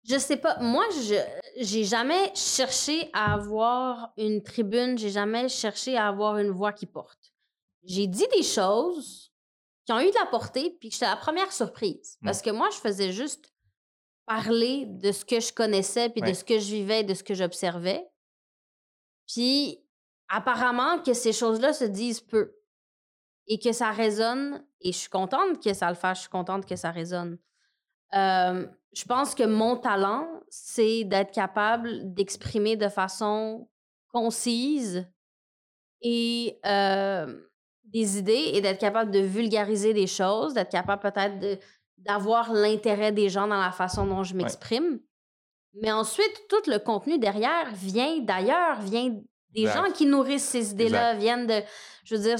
Je 0.03 0.17
sais 0.17 0.37
pas. 0.37 0.57
Moi, 0.59 0.83
je 0.91 1.15
j'ai 1.57 1.83
jamais 1.83 2.33
cherché 2.33 3.09
à 3.13 3.33
avoir 3.33 4.13
une 4.17 4.41
tribune, 4.41 4.97
j'ai 4.97 5.09
jamais 5.09 5.47
cherché 5.49 5.95
à 5.95 6.07
avoir 6.07 6.37
une 6.37 6.49
voix 6.49 6.73
qui 6.73 6.85
porte. 6.85 7.33
J'ai 7.83 8.07
dit 8.07 8.25
des 8.35 8.43
choses 8.43 9.31
qui 9.85 9.93
ont 9.93 9.99
eu 9.99 10.09
de 10.09 10.15
la 10.15 10.25
portée, 10.27 10.75
puis 10.79 10.89
j'étais 10.91 11.05
la 11.05 11.17
première 11.17 11.51
surprise. 11.51 12.17
Mmh. 12.21 12.25
Parce 12.25 12.41
que 12.41 12.49
moi, 12.49 12.69
je 12.71 12.77
faisais 12.77 13.11
juste 13.11 13.51
parler 14.25 14.85
de 14.87 15.11
ce 15.11 15.25
que 15.25 15.39
je 15.39 15.51
connaissais, 15.51 16.09
puis 16.09 16.21
de 16.21 16.33
ce 16.33 16.43
que 16.43 16.57
je 16.57 16.73
vivais, 16.73 17.03
de 17.03 17.13
ce 17.13 17.23
que 17.23 17.33
j'observais. 17.33 18.07
Puis 19.27 19.83
apparemment 20.29 21.01
que 21.01 21.13
ces 21.13 21.33
choses-là 21.33 21.73
se 21.73 21.83
disent 21.83 22.21
peu 22.21 22.55
et 23.47 23.59
que 23.59 23.71
ça 23.71 23.91
résonne. 23.91 24.65
Et 24.81 24.91
je 24.91 24.97
suis 24.97 25.09
contente 25.09 25.63
que 25.63 25.73
ça 25.73 25.89
le 25.89 25.95
fasse, 25.95 26.17
je 26.17 26.21
suis 26.21 26.29
contente 26.29 26.65
que 26.65 26.75
ça 26.75 26.91
résonne. 26.91 27.37
je 28.13 29.05
pense 29.07 29.35
que 29.35 29.43
mon 29.43 29.77
talent, 29.77 30.27
c'est 30.49 31.03
d'être 31.03 31.31
capable 31.31 32.13
d'exprimer 32.13 32.75
de 32.75 32.89
façon 32.89 33.69
concise 34.11 35.07
et 36.01 36.59
des 36.63 38.17
idées 38.17 38.51
et 38.53 38.61
d'être 38.61 38.79
capable 38.79 39.11
de 39.11 39.19
vulgariser 39.19 39.93
des 39.93 40.07
choses, 40.07 40.53
d'être 40.53 40.71
capable 40.71 41.01
peut-être 41.01 41.59
d'avoir 41.97 42.51
l'intérêt 42.51 43.11
des 43.11 43.29
gens 43.29 43.47
dans 43.47 43.59
la 43.59 43.71
façon 43.71 44.05
dont 44.05 44.23
je 44.23 44.35
m'exprime. 44.35 44.99
Mais 45.75 45.91
ensuite, 45.91 46.47
tout 46.49 46.69
le 46.69 46.79
contenu 46.79 47.17
derrière 47.19 47.69
vient 47.73 48.19
d'ailleurs, 48.19 48.81
vient 48.81 49.15
des 49.51 49.67
gens 49.67 49.91
qui 49.93 50.05
nourrissent 50.05 50.45
ces 50.45 50.71
idées-là 50.71 51.13
viennent 51.15 51.47
de. 51.47 51.61
Je 52.03 52.15
veux 52.15 52.21
dire, 52.21 52.37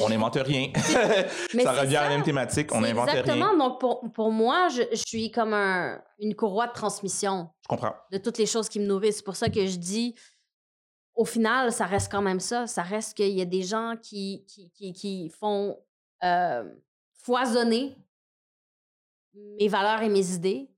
on 0.00 0.08
n'invente 0.08 0.36
rien. 0.36 0.70
Mais 1.54 1.64
ça 1.64 1.72
revient 1.72 1.96
à 1.96 2.04
la 2.04 2.08
même 2.10 2.22
thématique, 2.22 2.72
on 2.72 2.80
n'invente 2.80 3.10
rien. 3.10 3.20
Exactement. 3.20 3.56
Donc, 3.56 3.80
pour, 3.80 4.12
pour 4.12 4.30
moi, 4.30 4.68
je, 4.68 4.82
je, 4.92 5.02
suis 5.04 5.30
comme 5.30 5.52
un, 5.52 6.00
une 6.18 6.34
courroie 6.34 6.68
de 6.68 6.72
transmission. 6.72 7.50
Je 7.62 7.68
comprends. 7.68 7.94
De 8.12 8.18
toutes 8.18 8.38
les 8.38 8.46
choses 8.46 8.68
qui 8.68 8.78
me 8.78 8.86
nourrissent. 8.86 9.16
C'est 9.16 9.24
pour 9.24 9.36
ça 9.36 9.48
que 9.48 9.66
je 9.66 9.76
dis, 9.76 10.14
au 11.14 11.24
final, 11.24 11.72
ça 11.72 11.86
reste 11.86 12.10
quand 12.10 12.22
même 12.22 12.40
ça. 12.40 12.66
Ça 12.66 12.82
reste 12.82 13.16
qu'il 13.16 13.36
y 13.36 13.42
a 13.42 13.46
des 13.46 13.62
gens 13.62 13.94
qui, 14.00 14.44
qui, 14.46 14.70
qui, 14.70 14.92
qui 14.92 15.30
font 15.30 15.76
euh, 16.22 16.64
foisonner 17.14 17.96
mes 19.34 19.68
valeurs 19.68 20.02
et 20.02 20.08
mes 20.08 20.32
idées. 20.32 20.70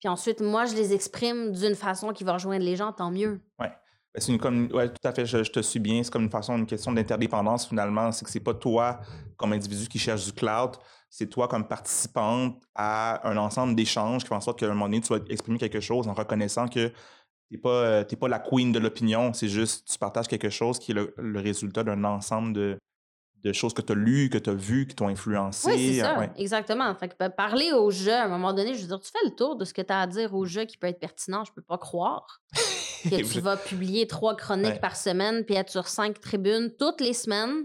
Puis 0.00 0.08
ensuite, 0.08 0.40
moi, 0.40 0.64
je 0.64 0.74
les 0.74 0.94
exprime 0.94 1.52
d'une 1.52 1.74
façon 1.74 2.12
qui 2.12 2.24
va 2.24 2.32
rejoindre 2.32 2.64
les 2.64 2.74
gens, 2.74 2.92
tant 2.92 3.10
mieux. 3.10 3.40
Oui. 3.58 3.66
Ben, 4.14 4.20
c'est 4.20 4.32
une 4.32 4.38
comme 4.38 4.68
ouais, 4.72 4.88
tout 4.88 5.08
à 5.08 5.12
fait, 5.12 5.24
je, 5.24 5.38
te 5.38 5.60
suis 5.60 5.78
bien. 5.78 6.02
C'est 6.02 6.12
comme 6.12 6.24
une 6.24 6.30
façon, 6.30 6.56
une 6.56 6.66
question 6.66 6.92
d'interdépendance 6.92 7.66
finalement. 7.68 8.10
C'est 8.12 8.24
que 8.24 8.30
c'est 8.30 8.40
pas 8.40 8.54
toi 8.54 9.00
comme 9.36 9.52
individu 9.52 9.88
qui 9.88 9.98
cherche 9.98 10.24
du 10.24 10.32
cloud, 10.32 10.72
c'est 11.08 11.28
toi 11.28 11.48
comme 11.48 11.66
participante 11.66 12.60
à 12.74 13.26
un 13.28 13.36
ensemble 13.36 13.74
d'échanges 13.74 14.22
qui 14.22 14.28
font 14.28 14.36
en 14.36 14.40
sorte 14.40 14.58
qu'à 14.58 14.66
un 14.66 14.70
moment 14.70 14.86
donné, 14.86 15.00
tu 15.00 15.12
vas 15.12 15.20
exprimer 15.28 15.58
quelque 15.58 15.80
chose 15.80 16.08
en 16.08 16.14
reconnaissant 16.14 16.68
que 16.68 16.88
tu 16.88 16.94
n'es 17.52 17.58
pas, 17.58 17.70
euh, 17.70 18.04
pas 18.04 18.28
la 18.28 18.38
queen 18.38 18.70
de 18.72 18.78
l'opinion, 18.78 19.32
c'est 19.32 19.48
juste 19.48 19.90
tu 19.90 19.98
partages 19.98 20.28
quelque 20.28 20.50
chose 20.50 20.78
qui 20.78 20.92
est 20.92 20.94
le 20.94 21.40
résultat 21.40 21.84
d'un 21.84 22.04
ensemble 22.04 22.52
de, 22.52 22.78
de 23.42 23.52
choses 23.52 23.72
que 23.72 23.82
tu 23.82 23.92
as 23.92 23.94
lues, 23.94 24.28
que 24.28 24.38
tu 24.38 24.50
as 24.50 24.54
vues, 24.54 24.86
qui 24.86 24.94
t'ont 24.94 25.08
influencé. 25.08 25.70
Oui, 25.70 25.94
c'est 25.94 26.00
ça, 26.00 26.30
exactement. 26.36 26.94
Fait 26.94 27.08
que, 27.08 27.28
parler 27.28 27.72
aux 27.72 27.90
jeux, 27.90 28.12
à 28.12 28.24
un 28.24 28.28
moment 28.28 28.52
donné, 28.52 28.74
je 28.74 28.82
veux 28.82 28.88
dire, 28.88 29.00
tu 29.00 29.10
fais 29.10 29.24
le 29.24 29.34
tour 29.34 29.56
de 29.56 29.64
ce 29.64 29.72
que 29.72 29.82
tu 29.82 29.92
as 29.92 30.00
à 30.00 30.06
dire 30.06 30.34
aux 30.34 30.44
jeux 30.44 30.64
qui 30.64 30.76
peut 30.76 30.86
être 30.86 31.00
pertinent. 31.00 31.44
Je 31.44 31.52
peux 31.52 31.62
pas 31.62 31.78
croire 31.78 32.42
que 33.10 33.32
tu 33.32 33.40
vas 33.40 33.56
publier 33.56 34.06
trois 34.06 34.36
chroniques 34.36 34.80
par 34.80 34.96
semaine, 34.96 35.44
puis 35.44 35.54
être 35.54 35.70
sur 35.70 35.88
cinq 35.88 36.20
tribunes 36.20 36.72
toutes 36.78 37.00
les 37.00 37.12
semaines, 37.12 37.64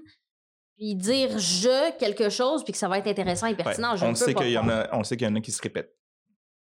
puis 0.77 0.95
dire 0.95 1.38
je 1.38 1.97
quelque 1.97 2.29
chose, 2.29 2.63
puis 2.63 2.73
que 2.73 2.79
ça 2.79 2.88
va 2.88 2.97
être 2.97 3.07
intéressant 3.07 3.47
et 3.47 3.55
pertinent. 3.55 3.95
Je 3.95 4.05
on, 4.05 4.15
sait 4.15 4.33
qu'il 4.33 4.51
y 4.51 4.57
en 4.57 4.69
a, 4.69 4.89
on 4.95 5.03
sait 5.03 5.17
qu'il 5.17 5.27
y 5.27 5.29
en 5.29 5.36
a 5.36 5.41
qui 5.41 5.51
se 5.51 5.61
répètent. 5.61 5.95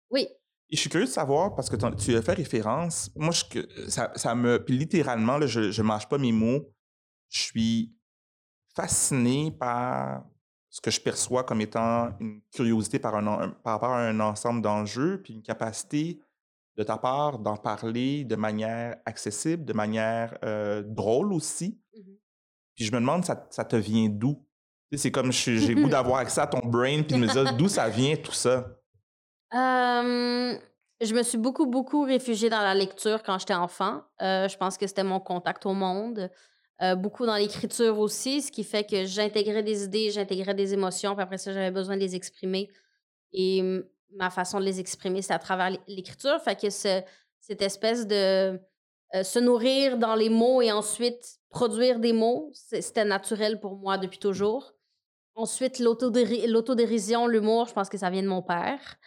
Oui. 0.10 0.28
Et 0.70 0.76
je 0.76 0.82
suis 0.82 0.90
curieux 0.90 1.06
de 1.06 1.12
savoir, 1.12 1.56
parce 1.56 1.70
que 1.70 1.76
tu 1.76 2.16
as 2.16 2.22
fait 2.22 2.34
référence, 2.34 3.12
moi, 3.16 3.32
je, 3.32 3.90
ça, 3.90 4.12
ça 4.16 4.34
me. 4.34 4.64
Puis 4.64 4.78
littéralement, 4.78 5.38
là, 5.38 5.46
je 5.46 5.82
ne 5.82 5.88
mâche 5.88 6.08
pas 6.08 6.18
mes 6.18 6.32
mots. 6.32 6.68
Je 7.30 7.42
suis 7.42 7.96
fasciné 8.76 9.52
par 9.52 10.24
ce 10.70 10.82
que 10.82 10.90
je 10.90 11.00
perçois 11.00 11.44
comme 11.44 11.62
étant 11.62 12.18
une 12.20 12.42
curiosité 12.52 12.98
par, 12.98 13.16
un, 13.16 13.50
par 13.50 13.74
rapport 13.74 13.92
à 13.92 14.08
un 14.08 14.20
ensemble 14.20 14.62
d'enjeux, 14.62 15.22
puis 15.22 15.34
une 15.34 15.44
capacité 15.44 16.20
de 16.76 16.84
ta 16.84 16.98
part 16.98 17.40
d'en 17.40 17.58
parler 17.58 18.24
de 18.24 18.36
manière 18.36 18.98
accessible, 19.06 19.66
de 19.66 19.74
manière 19.74 20.38
euh, 20.44 20.84
drôle 20.86 21.34
aussi. 21.34 21.80
Mmh 21.96 22.14
puis 22.76 22.86
je 22.86 22.92
me 22.92 23.00
demande, 23.00 23.24
ça, 23.24 23.46
ça 23.52 23.66
te 23.66 23.76
vient 23.76 24.10
d'où? 24.10 24.44
C'est 24.96 25.12
comme 25.12 25.32
j'ai 25.32 25.76
goût 25.76 25.90
d'avoir 25.90 26.18
accès 26.18 26.42
à 26.42 26.48
ton 26.48 26.68
brain 26.68 27.04
puis 27.04 27.16
de 27.16 27.22
me 27.22 27.28
dire 27.28 27.56
d'où 27.56 27.68
ça 27.68 27.90
vient 27.90 28.16
tout 28.16 28.32
ça? 28.32 28.68
je 29.54 31.14
me 31.14 31.22
suis 31.22 31.38
beaucoup, 31.38 31.68
beaucoup 31.68 32.04
réfugiée 32.04 32.50
dans 32.50 32.62
la 32.62 32.74
lecture 32.74 33.22
quand 33.24 33.38
j'étais 33.38 33.54
enfant. 33.54 34.02
Euh, 34.22 34.48
je 34.48 34.58
pense 34.58 34.78
que 34.78 34.88
c'était 34.88 35.04
mon 35.04 35.20
contact 35.20 35.66
au 35.66 35.74
monde. 35.74 36.32
Euh, 36.82 36.96
beaucoup 36.96 37.26
dans 37.26 37.36
l'écriture 37.36 38.00
aussi, 38.00 38.42
ce 38.42 38.52
qui 38.52 38.64
fait 38.64 38.84
que 38.84 39.06
j'intégrais 39.06 39.62
des 39.62 39.84
idées, 39.84 40.10
j'intégrais 40.10 40.56
des 40.56 40.74
émotions, 40.74 41.14
puis 41.14 41.24
après 41.24 41.38
ça, 41.38 41.54
j'avais 41.54 41.72
besoin 41.72 41.96
de 41.96 42.02
les 42.02 42.16
exprimer. 42.16 42.70
Et 43.32 43.62
ma 44.16 44.30
façon 44.30 44.60
de 44.60 44.66
les 44.66 44.80
exprimer, 44.80 45.22
c'est 45.22 45.34
à 45.34 45.40
travers 45.40 45.72
l'écriture. 45.88 46.40
Fait 46.42 46.60
que 46.60 46.70
cette 46.70 47.62
espèce 47.62 48.08
de 48.08 48.60
euh, 49.16 49.24
se 49.24 49.40
nourrir 49.40 49.98
dans 49.98 50.16
les 50.16 50.30
mots 50.30 50.62
et 50.62 50.72
ensuite 50.72 51.40
produire 51.50 52.00
des 52.00 52.14
mots, 52.14 52.50
c'était 52.54 53.06
naturel 53.06 53.60
pour 53.60 53.78
moi 53.78 53.98
depuis 53.98 54.20
toujours. 54.20 54.74
Ensuite, 55.36 55.80
l'autodérision, 55.80 57.28
l'humour, 57.28 57.68
je 57.68 57.74
pense 57.74 57.90
que 57.90 57.98
ça 57.98 58.10
vient 58.10 58.24
de 58.24 58.28
mon 58.28 58.42
père. 58.42 58.98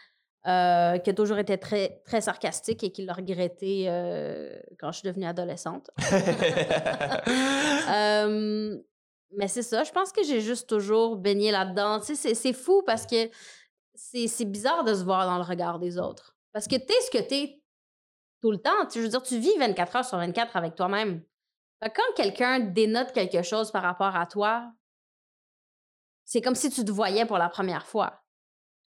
Euh, 0.47 0.99
qui 0.99 1.11
a 1.11 1.13
toujours 1.13 1.39
été 1.39 1.59
très, 1.59 2.01
très 2.05 2.21
sarcastique 2.21 2.85
et 2.85 2.93
qui 2.93 3.05
l'a 3.05 3.15
regretté 3.15 3.87
euh, 3.89 4.57
quand 4.79 4.93
je 4.93 5.01
suis 5.01 5.09
devenue 5.09 5.27
adolescente. 5.27 5.91
Mais 9.33 9.49
c'est 9.49 9.63
ça, 9.63 9.83
je 9.83 9.91
pense 9.91 10.13
que 10.13 10.23
j'ai 10.23 10.41
juste 10.41 10.69
toujours 10.69 11.17
baigné 11.17 11.51
là-dedans. 11.51 11.99
Tu 11.99 12.15
sais, 12.15 12.35
c'est 12.35 12.53
fou 12.53 12.85
parce 12.87 13.07
que 13.07 13.29
c'est 13.97 14.45
bizarre 14.45 14.85
de 14.85 14.95
se 14.95 15.05
voir 15.05 15.27
dans 15.27 15.37
le 15.37 15.45
regard 15.45 15.79
des 15.79 15.99
autres. 15.99 16.37
Parce 16.53 16.69
que 16.69 16.77
t'es 16.77 17.01
ce 17.03 17.11
que 17.11 17.23
t'es 17.23 17.63
tout 18.41 18.51
le 18.51 18.59
temps. 18.59 18.87
Tu, 18.91 18.99
je 18.99 19.05
veux 19.05 19.11
dire, 19.11 19.23
tu 19.23 19.39
vis 19.39 19.57
24 19.59 19.97
heures 19.97 20.05
sur 20.05 20.19
24 20.19 20.57
avec 20.57 20.75
toi-même. 20.75 21.23
Quand 21.83 22.15
quelqu'un 22.17 22.61
dénote 22.61 23.13
quelque 23.13 23.43
chose 23.43 23.71
par 23.71 23.83
rapport 23.83 24.17
à 24.17 24.27
toi, 24.27 24.73
c'est 26.25 26.41
comme 26.41 26.55
si 26.55 26.71
tu 26.71 26.85
te 26.85 26.91
voyais 26.91 27.27
pour 27.27 27.39
la 27.39 27.49
première 27.49 27.87
fois. 27.87 28.23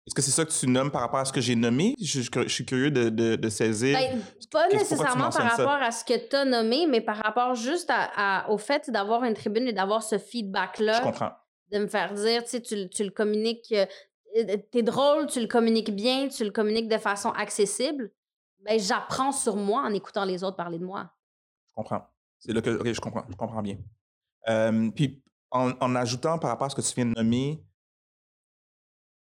Est-ce 0.07 0.15
que 0.15 0.21
c'est 0.21 0.31
ça 0.31 0.45
que 0.45 0.51
tu 0.51 0.67
nommes 0.67 0.89
par 0.89 1.01
rapport 1.01 1.19
à 1.19 1.25
ce 1.25 1.31
que 1.31 1.41
j'ai 1.41 1.55
nommé? 1.55 1.93
Je, 2.01 2.21
suis 2.47 2.65
curieux 2.65 2.89
de, 2.89 3.09
de, 3.09 3.49
saisir. 3.49 3.97
Ben, 3.97 4.19
pas 4.51 4.67
nécessairement 4.69 5.29
par 5.29 5.51
rapport 5.51 5.81
à 5.81 5.91
ce 5.91 6.03
que 6.03 6.27
tu 6.27 6.35
as 6.35 6.43
nommé, 6.43 6.87
mais 6.87 7.01
par 7.01 7.17
rapport 7.17 7.53
juste 7.53 7.89
à, 7.91 8.49
au 8.49 8.57
fait 8.57 8.89
d'avoir 8.89 9.23
une 9.23 9.35
tribune 9.35 9.67
et 9.67 9.73
d'avoir 9.73 10.01
ce 10.01 10.17
feedback-là. 10.17 10.97
Je 10.97 11.03
comprends. 11.03 11.31
De 11.71 11.77
me 11.77 11.87
faire 11.87 12.13
dire, 12.15 12.43
tu 12.43 12.49
sais, 12.49 12.61
tu, 12.61 12.89
tu 12.89 13.03
le 13.03 13.11
communiques, 13.11 13.71
euh, 13.71 13.85
t'es 14.71 14.83
drôle, 14.83 15.27
tu 15.27 15.41
le 15.41 15.47
communiques 15.47 15.95
bien, 15.95 16.27
tu 16.27 16.43
le 16.43 16.51
communiques 16.51 16.87
de 16.87 16.97
façon 16.97 17.29
accessible. 17.29 18.11
Ben, 18.59 18.79
j'apprends 18.79 19.31
sur 19.31 19.55
moi 19.55 19.81
en 19.81 19.93
écoutant 19.93 20.25
les 20.25 20.43
autres 20.43 20.57
parler 20.57 20.79
de 20.79 20.85
moi. 20.85 21.11
Je 21.69 21.73
comprends. 21.73 22.07
C'est 22.39 22.53
là 22.53 22.61
que 22.61 22.93
je 22.93 23.01
comprends, 23.01 23.25
je 23.29 23.35
comprends 23.35 23.61
bien. 23.61 23.77
Puis, 24.95 25.23
en, 25.51 25.71
en, 25.79 25.95
ajoutant 25.95 26.39
par 26.39 26.49
rapport 26.49 26.67
à 26.67 26.69
ce 26.69 26.75
que 26.75 26.81
tu 26.81 26.93
viens 26.95 27.05
de 27.05 27.13
nommer, 27.13 27.63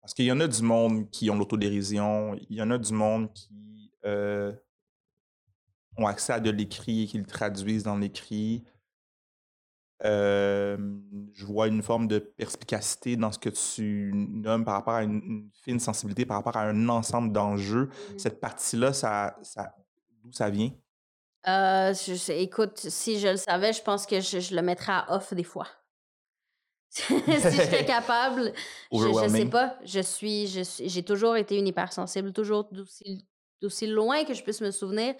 parce 0.03 0.13
qu'il 0.13 0.25
y 0.25 0.31
en 0.33 0.39
a 0.41 0.47
du 0.47 0.61
monde 0.61 1.09
qui 1.11 1.29
ont 1.29 1.37
l'autodérision, 1.37 2.35
il 2.49 2.57
y 2.57 2.61
en 2.61 2.69
a 2.71 2.77
du 2.77 2.91
monde 2.91 3.31
qui 3.33 3.89
euh, 4.03 4.51
ont 5.95 6.05
accès 6.05 6.33
à 6.33 6.41
de 6.41 6.49
l'écrit 6.49 7.03
et 7.03 7.07
qui 7.07 7.17
le 7.17 7.25
traduisent 7.25 7.83
dans 7.83 7.97
l'écrit. 7.97 8.65
Je 10.03 11.45
vois 11.45 11.67
une 11.67 11.81
forme 11.81 12.07
de 12.07 12.19
perspicacité 12.19 13.15
dans 13.15 13.31
ce 13.31 13.39
que 13.39 13.49
tu 13.49 14.11
nommes 14.13 14.65
par 14.65 14.75
rapport 14.75 14.95
à 14.95 15.03
une, 15.03 15.49
fine 15.63 15.79
sensibilité, 15.79 16.25
par 16.25 16.37
rapport 16.37 16.57
à 16.57 16.63
un 16.63 16.89
ensemble 16.89 17.31
d'enjeux. 17.31 17.85
Mmh 17.85 18.19
Cette 18.19 18.39
partie-là, 18.39 18.93
ça, 18.93 19.37
ça, 19.43 19.75
d'où 20.23 20.31
ça 20.31 20.49
vient? 20.49 20.71
Euh, 21.47 21.93
écoute, 22.29 22.77
si 22.77 23.19
je 23.19 23.27
le 23.27 23.37
savais, 23.37 23.73
je 23.73 23.81
pense 23.81 24.05
que 24.05 24.21
je, 24.21 24.39
je 24.39 24.55
le 24.55 24.61
mettrais 24.61 24.93
à 24.93 25.15
off 25.15 25.33
des 25.33 25.43
fois. 25.43 25.67
si 26.93 27.15
j'étais 27.55 27.85
capable, 27.87 28.53
je, 28.91 29.23
ne 29.23 29.29
sais 29.29 29.45
pas. 29.45 29.77
Je 29.83 29.99
suis, 29.99 30.47
j'ai 30.47 31.03
toujours 31.03 31.35
été 31.35 31.57
une 31.57 31.67
hypersensible, 31.67 32.31
toujours 32.31 32.69
d'aussi 33.61 33.87
loin 33.87 34.23
que 34.25 34.33
je 34.33 34.43
puisse 34.43 34.61
me 34.61 34.71
souvenir. 34.71 35.15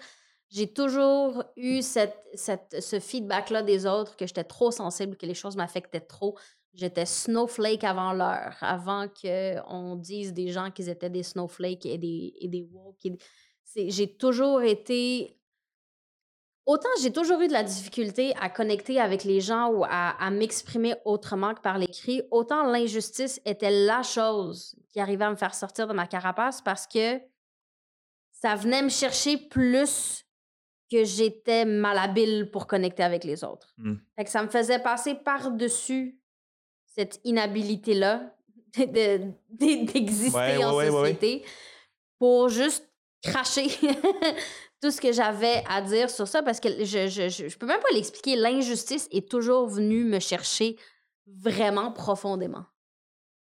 J'ai 0.50 0.72
toujours 0.72 1.44
eu 1.56 1.82
cette, 1.82 2.16
cette, 2.34 2.80
ce 2.82 3.00
feedback-là 3.00 3.62
des 3.62 3.86
autres 3.86 4.16
que 4.16 4.26
j'étais 4.26 4.44
trop 4.44 4.70
sensible, 4.70 5.16
que 5.16 5.26
les 5.26 5.34
choses 5.34 5.56
m'affectaient 5.56 6.00
trop. 6.00 6.36
J'étais 6.74 7.06
snowflake 7.06 7.84
avant 7.84 8.12
l'heure, 8.12 8.56
avant 8.60 9.08
qu'on 9.08 9.96
dise 9.96 10.32
des 10.32 10.48
gens 10.48 10.70
qu'ils 10.70 10.88
étaient 10.88 11.10
des 11.10 11.22
snowflakes 11.22 11.86
et 11.86 11.98
des, 11.98 12.34
et 12.40 12.48
des 12.48 12.62
woke. 12.62 13.18
J'ai 13.76 14.16
toujours 14.16 14.62
été 14.62 15.38
Autant 16.66 16.88
j'ai 17.02 17.12
toujours 17.12 17.42
eu 17.42 17.48
de 17.48 17.52
la 17.52 17.62
difficulté 17.62 18.32
à 18.40 18.48
connecter 18.48 18.98
avec 18.98 19.24
les 19.24 19.42
gens 19.42 19.68
ou 19.68 19.84
à, 19.84 20.30
m'exprimer 20.30 20.94
autrement 21.04 21.52
que 21.52 21.60
par 21.60 21.76
l'écrit, 21.76 22.22
autant 22.30 22.64
l'injustice 22.64 23.38
était 23.44 23.70
la 23.70 24.02
chose 24.02 24.74
qui 24.88 24.98
arrivait 24.98 25.26
à 25.26 25.30
me 25.30 25.36
faire 25.36 25.54
sortir 25.54 25.86
de 25.86 25.92
ma 25.92 26.06
carapace 26.06 26.62
parce 26.62 26.86
que 26.86 27.20
ça 28.32 28.54
venait 28.54 28.82
me 28.82 28.88
chercher 28.88 29.36
plus 29.36 30.23
que 30.90 31.04
j'étais 31.04 31.64
malhabile 31.64 32.50
pour 32.52 32.66
connecter 32.66 33.02
avec 33.02 33.24
les 33.24 33.44
autres. 33.44 33.74
Mmh. 33.78 33.94
que 34.18 34.30
ça 34.30 34.42
me 34.42 34.48
faisait 34.48 34.78
passer 34.78 35.14
par-dessus 35.14 36.20
cette 36.86 37.20
inhabilité-là 37.24 38.34
d'exister 38.76 40.64
en 40.64 40.80
société 40.80 41.44
pour 42.18 42.48
juste 42.48 42.88
cracher 43.22 43.66
tout 44.80 44.90
ce 44.90 45.00
que 45.00 45.12
j'avais 45.12 45.64
à 45.68 45.80
dire 45.80 46.10
sur 46.10 46.28
ça 46.28 46.42
parce 46.42 46.60
que 46.60 46.84
je, 46.84 47.08
je, 47.08 47.28
je, 47.28 47.56
peux 47.56 47.66
même 47.66 47.80
pas 47.80 47.94
l'expliquer. 47.94 48.36
L'injustice 48.36 49.08
est 49.10 49.28
toujours 49.28 49.66
venue 49.66 50.04
me 50.04 50.18
chercher 50.18 50.76
vraiment 51.26 51.90
profondément. 51.90 52.64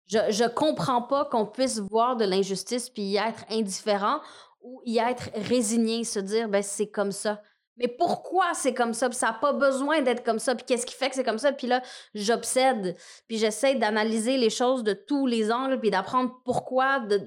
Je, 0.07 0.19
je 0.31 0.45
comprends 0.45 1.03
pas 1.03 1.25
qu'on 1.25 1.47
puisse 1.47 1.81
voir 1.81 2.17
de 2.17 2.25
l'injustice 2.25 2.91
puis 2.91 3.03
y 3.03 3.17
être 3.17 3.45
indifférent 3.51 4.21
ou 4.63 4.83
y 4.85 4.99
être 4.99 5.31
résigné, 5.35 6.05
se 6.05 6.19
dire 6.19 6.49
ben 6.49 6.63
c'est 6.63 6.89
comme 6.89 7.13
ça. 7.13 7.43
Mais 7.79 7.89
pourquoi 7.89 8.55
c'est 8.55 8.73
comme 8.73 8.95
ça? 8.95 9.09
Puis 9.09 9.19
ça 9.19 9.29
n'a 9.29 9.33
pas 9.35 9.53
besoin 9.53 10.01
d'être 10.01 10.25
comme 10.25 10.39
ça. 10.39 10.55
Puis 10.55 10.65
qu'est-ce 10.67 10.87
qui 10.87 10.95
fait 10.95 11.11
que 11.11 11.15
c'est 11.15 11.25
comme 11.25 11.39
ça? 11.39 11.53
Puis 11.53 11.67
là, 11.67 11.83
j'obsède. 12.15 12.97
Puis 13.29 13.39
j'essaie 13.39 13.75
d'analyser 13.75 14.37
les 14.39 14.51
choses 14.51 14.83
de 14.83 14.95
tous 14.95 15.27
les 15.27 15.53
angles, 15.53 15.79
puis 15.79 15.91
d'apprendre 15.91 16.35
pourquoi, 16.45 17.01
de, 17.01 17.21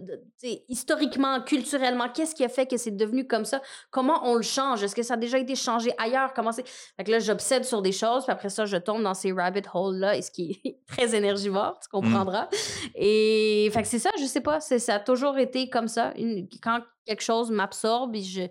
historiquement, 0.67 1.41
culturellement, 1.41 2.09
qu'est-ce 2.09 2.33
qui 2.33 2.43
a 2.43 2.49
fait 2.49 2.65
que 2.65 2.77
c'est 2.77 2.95
devenu 2.95 3.27
comme 3.27 3.45
ça? 3.45 3.61
Comment 3.91 4.21
on 4.23 4.35
le 4.35 4.41
change? 4.41 4.83
Est-ce 4.83 4.95
que 4.95 5.03
ça 5.03 5.13
a 5.13 5.17
déjà 5.17 5.37
été 5.37 5.55
changé 5.55 5.93
ailleurs? 5.97 6.33
Comment 6.33 6.51
c'est... 6.51 6.67
Fait 6.67 7.03
que 7.03 7.11
là, 7.11 7.19
j'obsède 7.19 7.63
sur 7.63 7.81
des 7.81 7.91
choses, 7.91 8.23
puis 8.23 8.31
après 8.31 8.49
ça, 8.49 8.65
je 8.65 8.77
tombe 8.77 9.03
dans 9.03 9.13
ces 9.13 9.31
rabbit 9.31 9.61
holes-là, 9.73 10.17
et 10.17 10.21
ce 10.21 10.31
qui 10.31 10.61
est 10.63 10.79
très 10.87 11.15
énergivore, 11.15 11.79
tu 11.79 11.87
mmh. 11.87 12.01
comprendras. 12.01 12.49
Et 12.95 13.69
fait 13.71 13.83
que 13.83 13.87
c'est 13.87 13.99
ça, 13.99 14.09
je 14.19 14.25
sais 14.25 14.41
pas. 14.41 14.59
ça 14.59 14.95
a 14.95 14.99
toujours 14.99 15.37
été 15.37 15.69
comme 15.69 15.87
ça. 15.87 16.13
quand 16.61 16.79
quelque 17.05 17.23
chose 17.23 17.51
m'absorbe, 17.51 18.15
je 18.17 18.47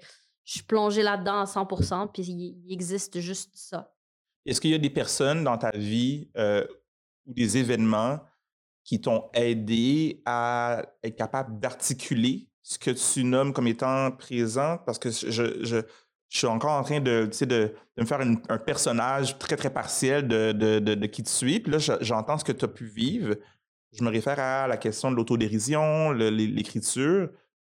je 0.48 0.54
suis 0.54 0.62
plongée 0.62 1.02
là-dedans 1.02 1.40
à 1.40 1.46
100 1.46 1.66
puis 2.06 2.22
il, 2.22 2.72
existe 2.72 3.20
juste 3.20 3.50
ça. 3.52 3.92
Est-ce 4.46 4.62
qu'il 4.62 4.70
y 4.70 4.74
a 4.74 4.78
des 4.78 4.88
personnes 4.88 5.44
dans 5.44 5.58
ta 5.58 5.70
vie 5.76 6.30
euh, 6.38 6.66
ou 7.26 7.34
des 7.34 7.58
événements 7.58 8.20
qui 8.82 8.98
t'ont 8.98 9.28
aidé 9.34 10.22
à 10.24 10.86
être 11.02 11.16
capable 11.16 11.60
d'articuler 11.60 12.48
ce 12.62 12.78
que 12.78 12.92
tu 12.92 13.24
nommes 13.24 13.52
comme 13.52 13.66
étant 13.66 14.10
présent? 14.10 14.78
Parce 14.86 14.98
que 14.98 15.10
je, 15.10 15.82
suis 16.30 16.46
encore 16.46 16.78
en 16.78 16.82
train 16.82 17.00
de, 17.00 17.28
de, 17.40 17.44
de 17.44 17.74
me 17.98 18.06
faire 18.06 18.20
un 18.48 18.58
personnage 18.58 19.38
très, 19.38 19.56
très 19.56 19.70
partiel 19.70 20.26
de, 20.26 20.52
de, 20.52 21.06
qui 21.06 21.22
tu 21.22 21.30
suis. 21.30 21.60
Puis 21.60 21.72
là, 21.72 21.78
j'entends 22.00 22.38
ce 22.38 22.44
que 22.44 22.52
tu 22.52 22.64
as 22.64 22.68
pu 22.68 22.86
vivre. 22.86 23.36
Je 23.92 24.02
me 24.02 24.08
réfère 24.08 24.38
à 24.40 24.66
la 24.66 24.78
question 24.78 25.10
de 25.10 25.16
l'autodérision, 25.16 26.12
l'écriture 26.12 27.28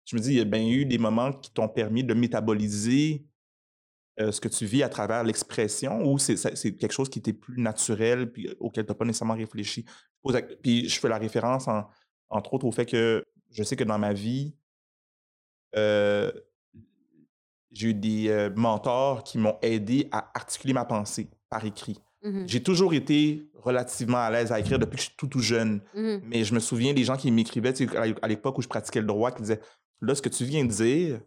je 0.05 0.16
me 0.16 0.20
dis, 0.20 0.30
il 0.30 0.36
y 0.36 0.40
a 0.40 0.44
bien 0.44 0.66
eu 0.66 0.84
des 0.84 0.98
moments 0.98 1.32
qui 1.32 1.50
t'ont 1.50 1.68
permis 1.68 2.05
de 2.05 2.14
métaboliser 2.14 3.26
ce 4.18 4.40
que 4.40 4.48
tu 4.48 4.66
vis 4.66 4.82
à 4.82 4.88
travers 4.88 5.24
l'expression 5.24 6.05
ou 6.05 6.18
c'est 6.18 6.76
quelque 6.76 6.92
chose 6.92 7.09
qui 7.09 7.18
était 7.18 7.32
plus 7.32 7.61
naturel 7.61 8.30
puis 8.30 8.48
auquel 8.61 8.84
tu 8.84 8.92
n'as 8.92 8.94
pas 8.94 9.05
nécessairement 9.05 9.34
réfléchi? 9.34 9.84
Puis 10.62 10.88
je 10.88 11.00
fais 11.00 11.09
la 11.09 11.18
référence, 11.18 11.66
entre 12.28 12.55
autres, 12.55 12.64
au 12.64 12.72
fait 12.72 12.86
que 12.86 13.24
je 13.50 13.62
sais 13.62 13.76
que 13.76 13.84
dans 13.84 13.98
ma 13.98 14.12
vie, 14.12 14.55
j'ai 17.72 17.88
eu 17.88 17.94
des 17.94 18.50
mentors 18.55 19.24
qui 19.24 19.38
m'ont 19.38 19.59
aidé 19.62 20.09
à 20.12 20.30
articuler 20.34 20.74
ma 20.74 20.84
pensée 20.84 21.30
par 21.48 21.64
écrit. 21.64 21.98
Mmh 22.22 22.44
j'ai 22.46 22.62
toujours 22.62 22.94
été 22.94 23.50
relativement 23.55 24.16
à 24.16 24.30
l'aise 24.30 24.50
à 24.50 24.59
écrire 24.59 24.78
depuis 24.78 24.96
que 24.96 25.02
je 25.02 25.09
suis 25.09 25.16
tout, 25.16 25.26
tout 25.26 25.40
jeune. 25.40 25.82
Mmh 25.94 26.16
Mais 26.24 26.44
je 26.44 26.55
me 26.55 26.61
souviens 26.61 26.94
des 26.94 27.05
gens 27.05 27.16
qui 27.16 27.30
m'écrivaient 27.30 27.74
à 28.22 28.28
l'époque 28.28 28.57
où 28.57 28.62
je 28.62 28.68
pratiquais 28.68 29.00
le 29.00 29.07
droit 29.07 29.30
qui 29.30 29.42
disaient 29.42 29.61
là, 30.01 30.14
ce 30.14 30.22
que 30.22 30.28
tu 30.28 30.45
viens 30.45 30.64
de 30.64 30.70
dire, 30.70 31.20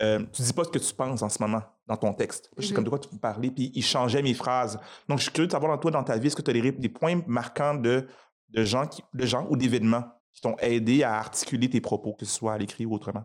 euh, 0.00 0.24
tu 0.32 0.42
dis 0.42 0.52
pas 0.52 0.64
ce 0.64 0.70
que 0.70 0.78
tu 0.78 0.94
penses 0.94 1.22
en 1.22 1.28
ce 1.28 1.42
moment 1.42 1.62
dans 1.86 1.96
ton 1.96 2.12
texte. 2.12 2.50
Je 2.56 2.66
sais 2.66 2.74
comme 2.74 2.82
mmh 2.82 2.84
de 2.84 2.90
quoi 2.90 2.98
tu 2.98 3.08
veux 3.10 3.18
parler, 3.18 3.50
puis 3.50 3.72
il 3.74 3.82
changeait 3.82 4.22
mes 4.22 4.34
phrases. 4.34 4.78
Donc, 5.08 5.18
je 5.18 5.24
suis 5.24 5.32
curieux 5.32 5.46
de 5.46 5.52
savoir 5.52 5.72
dans 5.72 5.80
toi, 5.80 5.90
dans 5.90 6.04
ta 6.04 6.18
vie, 6.18 6.28
est-ce 6.28 6.36
que 6.36 6.42
tu 6.42 6.50
as 6.50 6.54
des, 6.54 6.72
des, 6.72 6.88
points 6.88 7.20
marquants 7.26 7.74
de, 7.74 8.06
de, 8.50 8.64
gens, 8.64 8.86
qui, 8.86 9.02
de 9.14 9.26
gens 9.26 9.46
ou 9.50 9.56
d'événements 9.56 10.04
qui 10.32 10.40
t'ont 10.42 10.56
aidé 10.60 11.02
à 11.02 11.14
articuler 11.14 11.68
tes 11.68 11.80
propos, 11.80 12.14
que 12.14 12.24
ce 12.24 12.32
soit 12.32 12.52
à 12.52 12.58
l'écrit 12.58 12.86
ou 12.86 12.94
autrement? 12.94 13.24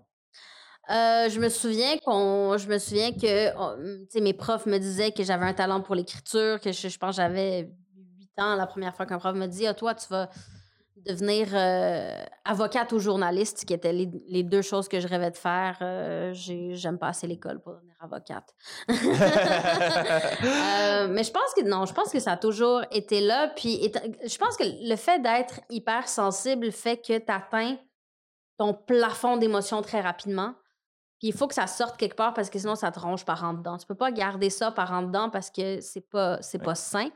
Euh, 0.90 1.30
je 1.30 1.40
me 1.40 1.48
souviens 1.48 1.98
qu'on, 2.00 2.58
je 2.58 2.68
me 2.68 2.78
souviens 2.78 3.12
que, 3.12 4.20
mes 4.20 4.34
profs 4.34 4.66
me 4.66 4.80
disaient 4.80 5.12
que 5.12 5.24
j'avais 5.24 5.46
un 5.46 5.54
talent 5.54 5.82
pour 5.82 5.96
l'écriture, 5.96 6.60
que 6.60 6.72
je, 6.72 6.88
je 6.90 6.98
pense 6.98 7.16
j'avais 7.16 7.72
8 8.20 8.30
ans 8.40 8.56
la 8.56 8.68
première 8.68 8.96
fois 8.96 9.06
qu'un 9.06 9.20
prof 9.20 9.36
me 9.36 9.48
dit, 9.48 9.68
ah, 9.68 9.74
toi, 9.74 9.94
tu 9.94 10.08
vas, 10.10 10.30
devenir 11.06 11.50
euh, 11.54 12.24
avocate 12.46 12.92
ou 12.92 13.00
journaliste, 13.00 13.66
qui 13.66 13.74
étaient 13.74 13.94
les, 13.94 14.44
deux 14.44 14.62
choses 14.62 14.88
que 14.88 15.00
je 15.00 15.08
rêvais 15.08 15.32
de 15.32 15.38
faire. 15.38 15.78
Euh, 15.82 16.34
j'aime 16.34 16.98
pas 16.98 17.10
assez 17.10 17.28
l'école 17.28 17.62
pour 17.62 17.74
devenir 17.74 17.96
avocate. 18.00 18.54
Euh, 20.44 21.08
mais 21.10 21.24
je 21.24 21.32
pense 21.32 21.54
que 21.56 21.64
non, 21.64 21.86
je 21.86 21.94
pense 21.94 22.12
que 22.12 22.20
ça 22.20 22.34
a 22.34 22.38
toujours 22.38 22.82
été 22.92 23.22
là. 23.22 23.48
Puis 23.56 23.92
je 24.26 24.38
pense 24.38 24.58
que 24.58 24.64
le 24.64 24.96
fait 24.96 25.20
d'être 25.20 25.62
hyper 25.70 26.08
sensible 26.08 26.72
fait 26.72 26.98
que 26.98 27.18
tu 27.18 27.32
atteins 27.32 27.78
ton 28.58 28.74
plafond 28.74 29.38
d'émotions 29.38 29.82
très 29.82 30.02
rapidement. 30.02 30.56
Puis 31.20 31.30
il 31.30 31.34
faut 31.34 31.48
que 31.48 31.54
ça 31.54 31.68
sorte 31.68 31.98
quelque 31.98 32.16
part 32.16 32.34
parce 32.34 32.50
que 32.50 32.60
sinon 32.60 32.76
ça 32.76 32.92
te 32.92 33.00
ronge 33.00 33.26
par 33.26 33.44
en 33.44 33.54
dedans. 33.54 33.78
Tu 33.78 33.86
peux 33.86 33.96
pas 33.96 34.12
garder 34.12 34.50
ça 34.50 34.72
par 34.72 34.92
en 34.92 35.04
dedans 35.04 35.30
parce 35.30 35.50
que 35.50 35.80
c'est 35.82 36.10
pas 36.10 36.42
c'est 36.42 36.62
pas 36.62 36.76
sain. 36.76 37.10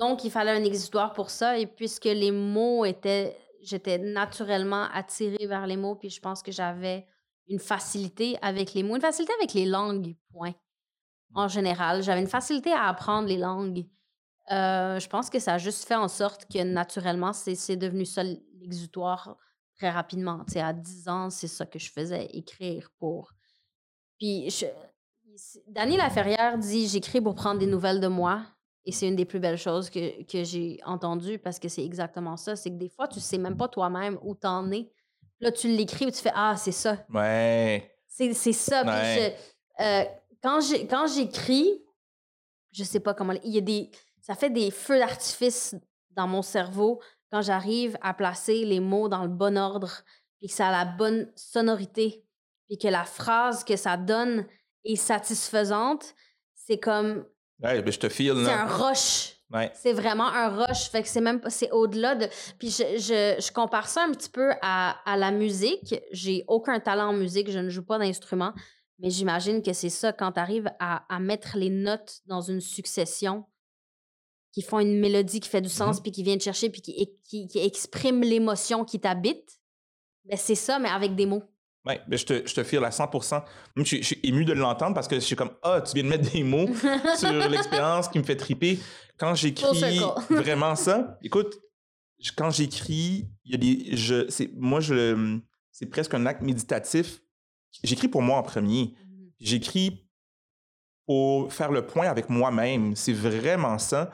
Donc, 0.00 0.24
il 0.24 0.30
fallait 0.30 0.50
un 0.50 0.64
exutoire 0.64 1.12
pour 1.12 1.28
ça. 1.28 1.58
Et 1.58 1.66
puisque 1.66 2.06
les 2.06 2.30
mots 2.30 2.86
étaient, 2.86 3.36
j'étais 3.62 3.98
naturellement 3.98 4.88
attirée 4.94 5.46
vers 5.46 5.66
les 5.66 5.76
mots, 5.76 5.94
puis 5.94 6.08
je 6.08 6.20
pense 6.20 6.42
que 6.42 6.50
j'avais 6.50 7.06
une 7.48 7.58
facilité 7.58 8.38
avec 8.40 8.72
les 8.72 8.82
mots, 8.82 8.96
une 8.96 9.02
facilité 9.02 9.32
avec 9.38 9.52
les 9.52 9.66
langues, 9.66 10.16
point. 10.32 10.54
En 11.34 11.48
général, 11.48 12.02
j'avais 12.02 12.22
une 12.22 12.28
facilité 12.28 12.72
à 12.72 12.88
apprendre 12.88 13.28
les 13.28 13.36
langues. 13.36 13.86
Euh, 14.50 14.98
je 14.98 15.08
pense 15.08 15.28
que 15.28 15.38
ça 15.38 15.54
a 15.54 15.58
juste 15.58 15.86
fait 15.86 15.94
en 15.94 16.08
sorte 16.08 16.50
que 16.50 16.62
naturellement, 16.62 17.32
c'est 17.32 17.76
devenu 17.76 18.04
ça 18.04 18.22
l'exutoire 18.24 19.36
très 19.76 19.90
rapidement. 19.90 20.44
Tu 20.46 20.54
sais, 20.54 20.60
à 20.60 20.72
10 20.72 21.08
ans, 21.08 21.30
c'est 21.30 21.46
ça 21.46 21.66
que 21.66 21.78
je 21.78 21.90
faisais, 21.92 22.26
écrire 22.32 22.90
pour. 22.98 23.32
Puis, 24.18 24.50
je... 24.50 24.66
Daniel 25.68 25.98
Laferrière 25.98 26.58
dit 26.58 26.88
J'écris 26.88 27.20
pour 27.20 27.34
prendre 27.34 27.60
des 27.60 27.66
nouvelles 27.66 28.00
de 28.00 28.08
moi. 28.08 28.42
Et 28.90 28.92
c'est 28.92 29.06
une 29.06 29.14
des 29.14 29.24
plus 29.24 29.38
belles 29.38 29.56
choses 29.56 29.88
que, 29.88 30.24
que 30.24 30.42
j'ai 30.42 30.80
entendues 30.84 31.38
parce 31.38 31.60
que 31.60 31.68
c'est 31.68 31.84
exactement 31.84 32.36
ça. 32.36 32.56
C'est 32.56 32.70
que 32.70 32.74
des 32.74 32.88
fois, 32.88 33.06
tu 33.06 33.20
sais 33.20 33.38
même 33.38 33.56
pas 33.56 33.68
toi-même 33.68 34.18
où 34.24 34.34
t'en 34.34 34.68
es. 34.72 34.90
Là, 35.38 35.52
tu 35.52 35.68
l'écris 35.68 36.06
et 36.06 36.10
tu 36.10 36.20
fais 36.20 36.32
Ah, 36.34 36.56
c'est 36.56 36.72
ça. 36.72 37.06
Ouais. 37.08 37.88
C'est, 38.08 38.34
ça. 38.34 38.82
Euh, 39.78 40.04
quand 40.42 41.06
j'écris, 41.06 41.84
je 42.72 42.82
sais 42.82 42.98
pas 42.98 43.14
comment. 43.14 43.32
Il 43.44 43.52
y 43.52 43.58
a 43.58 43.60
des. 43.60 43.92
Ça 44.22 44.34
fait 44.34 44.50
des 44.50 44.72
feux 44.72 44.98
d'artifice 44.98 45.76
dans 46.10 46.26
mon 46.26 46.42
cerveau 46.42 47.00
quand 47.30 47.42
j'arrive 47.42 47.96
à 48.02 48.12
placer 48.12 48.64
les 48.64 48.80
mots 48.80 49.08
dans 49.08 49.22
le 49.22 49.28
bon 49.28 49.56
ordre, 49.56 50.02
puis 50.40 50.48
que 50.48 50.52
ça 50.52 50.66
a 50.66 50.72
la 50.72 50.84
bonne 50.84 51.30
sonorité, 51.36 52.24
puis 52.66 52.76
que 52.76 52.88
la 52.88 53.04
phrase 53.04 53.62
que 53.62 53.76
ça 53.76 53.96
donne 53.96 54.48
est 54.84 54.96
satisfaisante. 54.96 56.12
C'est 56.56 56.80
comme 56.80 57.24
Ben, 57.60 57.90
je 57.90 57.98
te 57.98 58.08
file. 58.08 58.42
C'est 58.44 58.52
un 58.52 58.66
rush. 58.66 59.36
C'est 59.74 59.92
vraiment 59.92 60.28
un 60.28 60.48
rush. 60.48 60.90
Fait 60.90 61.02
que 61.02 61.08
c'est 61.08 61.20
même 61.20 61.40
c'est 61.48 61.70
au-delà 61.72 62.14
de. 62.14 62.26
Puis 62.58 62.70
je, 62.70 62.98
je, 62.98 63.42
je, 63.44 63.52
compare 63.52 63.88
ça 63.88 64.04
un 64.04 64.12
petit 64.12 64.30
peu 64.30 64.52
à, 64.62 64.96
à 65.10 65.16
la 65.16 65.30
musique. 65.30 65.94
J'ai 66.12 66.44
aucun 66.46 66.78
talent 66.78 67.08
en 67.08 67.12
musique, 67.12 67.50
je 67.50 67.58
ne 67.58 67.68
joue 67.68 67.84
pas 67.84 67.98
d'instrument. 67.98 68.52
Mais 69.00 69.10
j'imagine 69.10 69.62
que 69.62 69.72
c'est 69.72 69.88
ça, 69.88 70.12
quand 70.12 70.32
tu 70.32 70.40
arrives 70.40 70.70
à, 70.78 71.04
à, 71.14 71.18
mettre 71.18 71.56
les 71.56 71.70
notes 71.70 72.20
dans 72.26 72.42
une 72.42 72.60
succession 72.60 73.44
qui 74.52 74.62
font 74.62 74.78
une 74.78 75.00
mélodie 75.00 75.40
qui 75.40 75.48
fait 75.48 75.62
du 75.62 75.68
sens, 75.68 75.98
mm-hmm. 75.98 76.02
puis 76.02 76.12
qui 76.12 76.22
vient 76.22 76.36
te 76.36 76.42
chercher, 76.42 76.70
puis 76.70 76.82
qui, 76.82 77.10
qui, 77.24 77.48
qui 77.48 77.58
exprime 77.58 78.20
l'émotion 78.20 78.84
qui 78.84 79.00
t'habite, 79.00 79.58
ben 80.24 80.36
c'est 80.36 80.54
ça, 80.54 80.78
mais 80.78 80.88
avec 80.88 81.14
des 81.14 81.26
mots. 81.26 81.42
Oui, 81.86 81.94
ben 82.06 82.18
je 82.18 82.26
te, 82.26 82.46
je 82.46 82.54
te 82.54 82.62
file 82.62 82.84
à 82.84 82.90
100 82.90 83.10
je, 83.76 83.82
je, 83.84 84.02
suis 84.02 84.20
ému 84.22 84.44
de 84.44 84.52
l'entendre 84.52 84.94
parce 84.94 85.08
que 85.08 85.14
je 85.14 85.20
suis 85.20 85.36
comme 85.36 85.52
Ah, 85.62 85.80
tu 85.80 85.94
viens 85.94 86.04
de 86.04 86.08
mettre 86.08 86.30
des 86.30 86.42
mots 86.42 86.68
sur 87.16 87.32
l'expérience 87.48 88.08
qui 88.08 88.18
me 88.18 88.24
fait 88.24 88.36
triper. 88.36 88.78
Quand 89.18 89.34
j'écris 89.34 90.00
vraiment 90.30 90.76
ça, 90.76 91.18
écoute, 91.22 91.58
quand 92.36 92.50
j'écris, 92.50 93.30
il 93.44 93.52
y 93.52 93.54
a 93.54 93.58
des. 93.58 93.96
Je, 93.96 94.48
moi, 94.58 94.80
je, 94.80 95.38
c'est 95.70 95.86
presque 95.86 96.12
un 96.12 96.26
acte 96.26 96.42
méditatif. 96.42 97.20
J'écris 97.82 98.08
pour 98.08 98.22
moi 98.22 98.38
en 98.38 98.42
premier. 98.42 98.94
Mmh 99.04 99.10
j'écris 99.40 100.06
pour 101.06 101.52
faire 101.52 101.72
le 101.72 101.86
point 101.86 102.08
avec 102.08 102.28
moi-même. 102.28 102.94
C'est 102.94 103.12
vraiment 103.12 103.78
ça. 103.78 104.10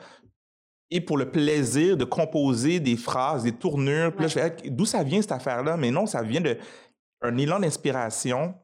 Et 0.89 1.01
pour 1.01 1.17
le 1.17 1.29
plaisir 1.29 1.97
de 1.97 2.05
composer 2.05 2.79
des 2.79 2.95
phrases, 2.95 3.43
des 3.43 3.51
tournures. 3.51 4.13
Puis 4.13 4.21
là, 4.21 4.27
je 4.29 4.33
fais 4.33 4.55
d'où 4.69 4.85
ça 4.85 5.03
vient 5.03 5.21
cette 5.21 5.33
affaire-là? 5.33 5.75
Mais 5.75 5.91
non, 5.91 6.05
ça 6.05 6.23
vient 6.23 6.39
de 6.39 6.57
un 7.21 7.37
élan 7.37 7.59
d'inspiration 7.59 8.55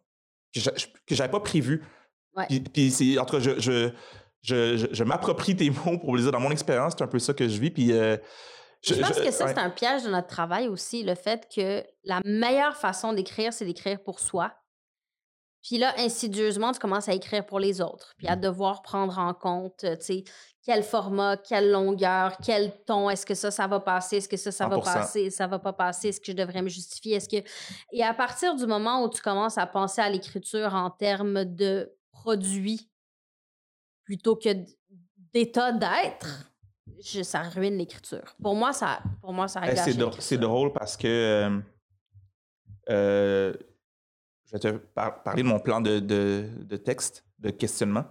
que 0.54 0.60
je 0.62 1.16
n'avais 1.16 1.32
pas 1.32 1.40
prévu. 1.40 1.84
Puis, 2.74 2.92
c'est, 2.92 3.18
entre 3.18 3.40
je, 3.40 3.60
je, 3.60 3.92
je, 4.42 4.88
je, 4.92 5.04
m'approprie 5.04 5.56
tes 5.56 5.70
mots 5.86 5.98
pour 6.00 6.16
les 6.16 6.24
dire 6.24 6.32
dans 6.32 6.40
mon 6.40 6.52
expérience, 6.52 6.94
c'est 6.98 7.04
un 7.04 7.08
peu 7.08 7.20
ça 7.20 7.34
que 7.34 7.48
je 7.48 7.60
vis. 7.60 7.72
Puis, 7.72 7.92
euh, 7.92 8.18
je, 8.84 8.96
pense 8.96 9.20
que 9.20 9.32
ça, 9.32 9.48
c'est 9.48 9.58
un 9.58 9.70
piège 9.70 10.04
de 10.04 10.10
notre 10.10 10.28
travail 10.28 10.68
aussi, 10.68 11.04
le 11.04 11.16
fait 11.16 11.48
que 11.54 11.84
la 12.04 12.20
meilleure 12.26 12.76
façon 12.76 13.14
d'écrire, 13.14 13.54
c'est 13.54 13.66
d'écrire 13.66 14.02
pour 14.04 14.20
soi. 14.20 14.54
Puis 15.62 15.78
là, 15.78 15.94
insidieusement, 15.98 16.74
tu 16.74 16.80
commences 16.80 17.08
à 17.08 17.14
écrire 17.14 17.46
pour 17.46 17.60
les 17.60 17.80
autres, 17.80 18.14
puis 18.18 18.28
à 18.28 18.36
mmh. 18.36 18.42
devoir 18.42 18.82
prendre 18.82 19.18
en 19.18 19.34
compte, 19.34 19.78
tu 19.80 19.96
sais, 20.02 20.24
quel 20.64 20.84
format, 20.84 21.38
quelle 21.38 21.72
longueur, 21.72 22.38
quel 22.44 22.72
ton, 22.86 23.10
est-ce 23.10 23.26
que 23.26 23.36
ça, 23.36 23.52
ça 23.52 23.68
va 23.68 23.82
passer, 23.82 24.18
est-ce 24.18 24.30
que 24.30 24.38
ça, 24.38 24.52
ça 24.52 24.68
va 24.68 24.80
passer, 24.80 25.30
ça 25.30 25.46
va 25.46 25.60
pas 25.60 25.74
passer, 25.74 26.10
est-ce 26.10 26.22
que 26.22 26.28
je 26.28 26.38
devrais 26.38 26.62
me 26.62 26.70
justifier, 26.70 27.16
est-ce 27.16 27.28
que... 27.28 27.46
Et 27.92 28.02
à 28.02 28.14
partir 28.14 28.56
du 28.56 28.66
moment 28.66 29.04
où 29.04 29.10
tu 29.10 29.22
commences 29.22 29.58
à 29.58 29.68
penser 29.68 30.02
à 30.02 30.10
l'écriture 30.10 30.74
en 30.74 30.90
termes 30.90 31.44
de 31.44 31.92
produit 32.12 32.90
plutôt 34.06 34.38
que 34.38 34.50
d'état 35.34 35.74
d'être, 35.74 36.54
ça 37.24 37.42
ruine 37.42 37.78
l'écriture. 37.78 38.34
Pour 38.42 38.56
moi, 38.56 38.72
ça, 38.72 39.02
pour 39.22 39.34
moi, 39.34 39.50
ça 39.50 39.62
C'est 40.20 40.38
drôle 40.38 40.72
parce 40.72 40.96
que... 40.96 41.08
Euh, 41.08 41.60
euh 42.90 43.54
je 44.46 44.60
vais 44.60 44.60
te 44.60 44.78
parler 45.24 45.42
de 45.42 45.48
mon 45.48 45.60
plan 45.60 45.82
de, 45.82 46.00
de, 46.00 46.78
texte, 46.78 47.26
de 47.40 47.50
questionnement. 47.50 48.06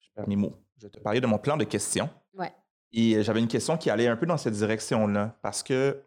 Je 0.00 0.10
perds 0.14 0.28
mes 0.28 0.36
mots. 0.36 0.62
Je 0.82 0.88
te 0.88 0.98
parler 0.98 1.20
de 1.20 1.26
mon 1.28 1.38
plan 1.38 1.56
de 1.56 1.64
questions. 1.64 2.10
Ouais. 2.34 2.52
Et 2.92 3.22
j'avais 3.22 3.38
une 3.38 3.48
question 3.48 3.78
qui 3.78 3.88
allait 3.88 4.08
un 4.08 4.16
peu 4.16 4.26
dans 4.26 4.36
cette 4.36 4.54
direction-là, 4.54 5.38
parce 5.40 5.62
que, 5.62 6.02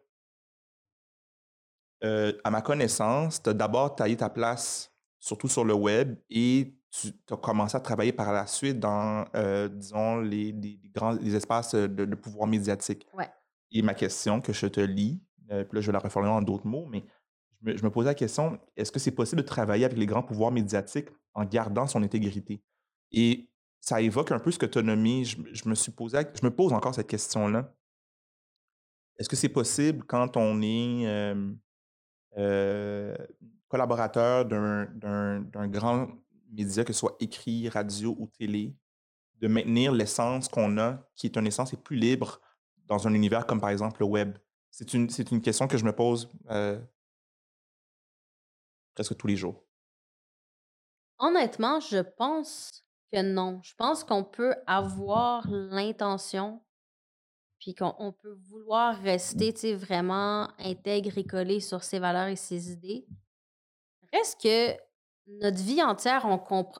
euh, 2.03 2.33
à 2.43 2.51
ma 2.51 2.61
connaissance, 2.61 3.41
tu 3.41 3.49
as 3.49 3.53
d'abord 3.53 3.95
taillé 3.95 4.17
ta 4.17 4.29
place, 4.29 4.93
surtout 5.19 5.47
sur 5.47 5.63
le 5.63 5.73
web, 5.73 6.17
et 6.29 6.77
tu 6.91 7.13
as 7.31 7.37
commencé 7.37 7.77
à 7.77 7.79
travailler 7.79 8.11
par 8.11 8.33
la 8.33 8.47
suite 8.47 8.79
dans, 8.79 9.25
euh, 9.35 9.69
disons, 9.69 10.19
les, 10.19 10.53
grands 10.93 11.13
les 11.13 11.35
espaces 11.35 11.73
de, 11.73 12.15
pouvoir 12.15 12.47
médiatique. 12.47 13.07
Ouais. 13.13 13.29
Et 13.71 13.81
ma 13.81 13.93
question 13.93 14.41
que 14.41 14.51
je 14.51 14.67
te 14.67 14.81
lis, 14.81 15.23
euh, 15.51 15.63
puis 15.63 15.77
là, 15.77 15.81
je 15.81 15.87
vais 15.87 15.93
la 15.93 15.99
reformuler 15.99 16.33
en 16.33 16.41
d'autres 16.41 16.67
mots, 16.67 16.85
mais 16.85 17.05
je 17.63 17.83
me, 17.83 17.89
posais 17.89 18.09
la 18.09 18.13
question, 18.13 18.59
est-ce 18.75 18.91
que 18.91 18.99
c'est 18.99 19.11
possible 19.11 19.41
de 19.41 19.47
travailler 19.47 19.85
avec 19.85 19.97
les 19.97 20.05
grands 20.05 20.21
pouvoirs 20.21 20.51
médiatiques 20.51 21.07
en 21.33 21.45
gardant 21.45 21.87
son 21.87 22.03
intégrité? 22.03 22.61
Et 23.11 23.49
ça 23.85 24.01
évoque 24.01 24.31
un 24.31 24.39
peu 24.39 24.49
ce 24.49 24.57
que 24.57 24.65
tu 24.65 24.79
as 24.79 24.81
nommé. 24.81 25.23
Je, 25.23 25.69
me 25.69 25.75
suis 25.75 25.91
posé, 25.91 26.17
je 26.33 26.43
me 26.43 26.49
pose 26.49 26.73
encore 26.73 26.95
cette 26.95 27.07
question-là. 27.07 27.71
Est-ce 29.17 29.29
que 29.29 29.35
c'est 29.35 29.49
possible 29.49 30.03
quand 30.05 30.35
on 30.37 30.59
est 30.63 31.05
collaborateur 33.67 34.45
d'un 34.45 35.67
grand 35.67 36.07
média, 36.49 36.83
que 36.83 36.93
ce 36.93 36.99
soit 36.99 37.15
écrit, 37.19 37.69
radio 37.69 38.15
ou 38.17 38.27
télé, 38.27 38.75
de 39.37 39.47
maintenir 39.47 39.91
l'essence 39.91 40.47
qu'on 40.47 40.79
a, 40.79 41.07
qui 41.15 41.27
est 41.27 41.37
une 41.37 41.45
essence 41.45 41.71
et 41.73 41.77
plus 41.77 41.97
libre 41.97 42.41
dans 42.87 43.07
un 43.07 43.13
univers 43.13 43.45
comme 43.45 43.61
par 43.61 43.69
exemple 43.69 43.97
le 43.99 44.07
web? 44.07 44.35
C'est 44.71 44.95
une, 44.95 45.07
une 45.31 45.41
question 45.41 45.67
que 45.67 45.77
je 45.77 45.85
me 45.85 45.93
pose 45.93 46.27
presque 48.95 49.15
tous 49.15 49.27
les 49.27 49.35
jours. 49.35 49.63
Honnêtement, 51.19 51.79
je 51.79 51.99
pense 51.99 52.84
non. 53.23 53.59
Je 53.63 53.73
pense 53.75 54.03
qu'on 54.03 54.23
peut 54.23 54.55
avoir 54.67 55.47
l'intention, 55.49 56.61
puis 57.59 57.73
qu'on 57.73 58.13
peut 58.13 58.37
vouloir 58.49 58.99
rester 59.01 59.75
vraiment 59.75 60.49
intègre 60.59 61.17
et 61.17 61.25
collé 61.25 61.59
sur 61.59 61.83
ses 61.83 61.99
valeurs 61.99 62.27
et 62.27 62.35
ses 62.35 62.71
idées. 62.71 63.07
Reste 64.13 64.41
que 64.41 64.77
notre 65.27 65.57
vie 65.57 65.81
entière, 65.81 66.25
on, 66.25 66.39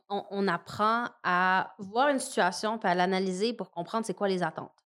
on 0.09 0.47
apprend 0.47 1.07
à 1.23 1.73
voir 1.79 2.09
une 2.09 2.19
situation 2.19 2.77
puis 2.77 2.89
à 2.89 2.95
l'analyser 2.95 3.53
pour 3.53 3.71
comprendre 3.71 4.05
c'est 4.05 4.13
quoi 4.13 4.27
les 4.27 4.43
attentes. 4.43 4.84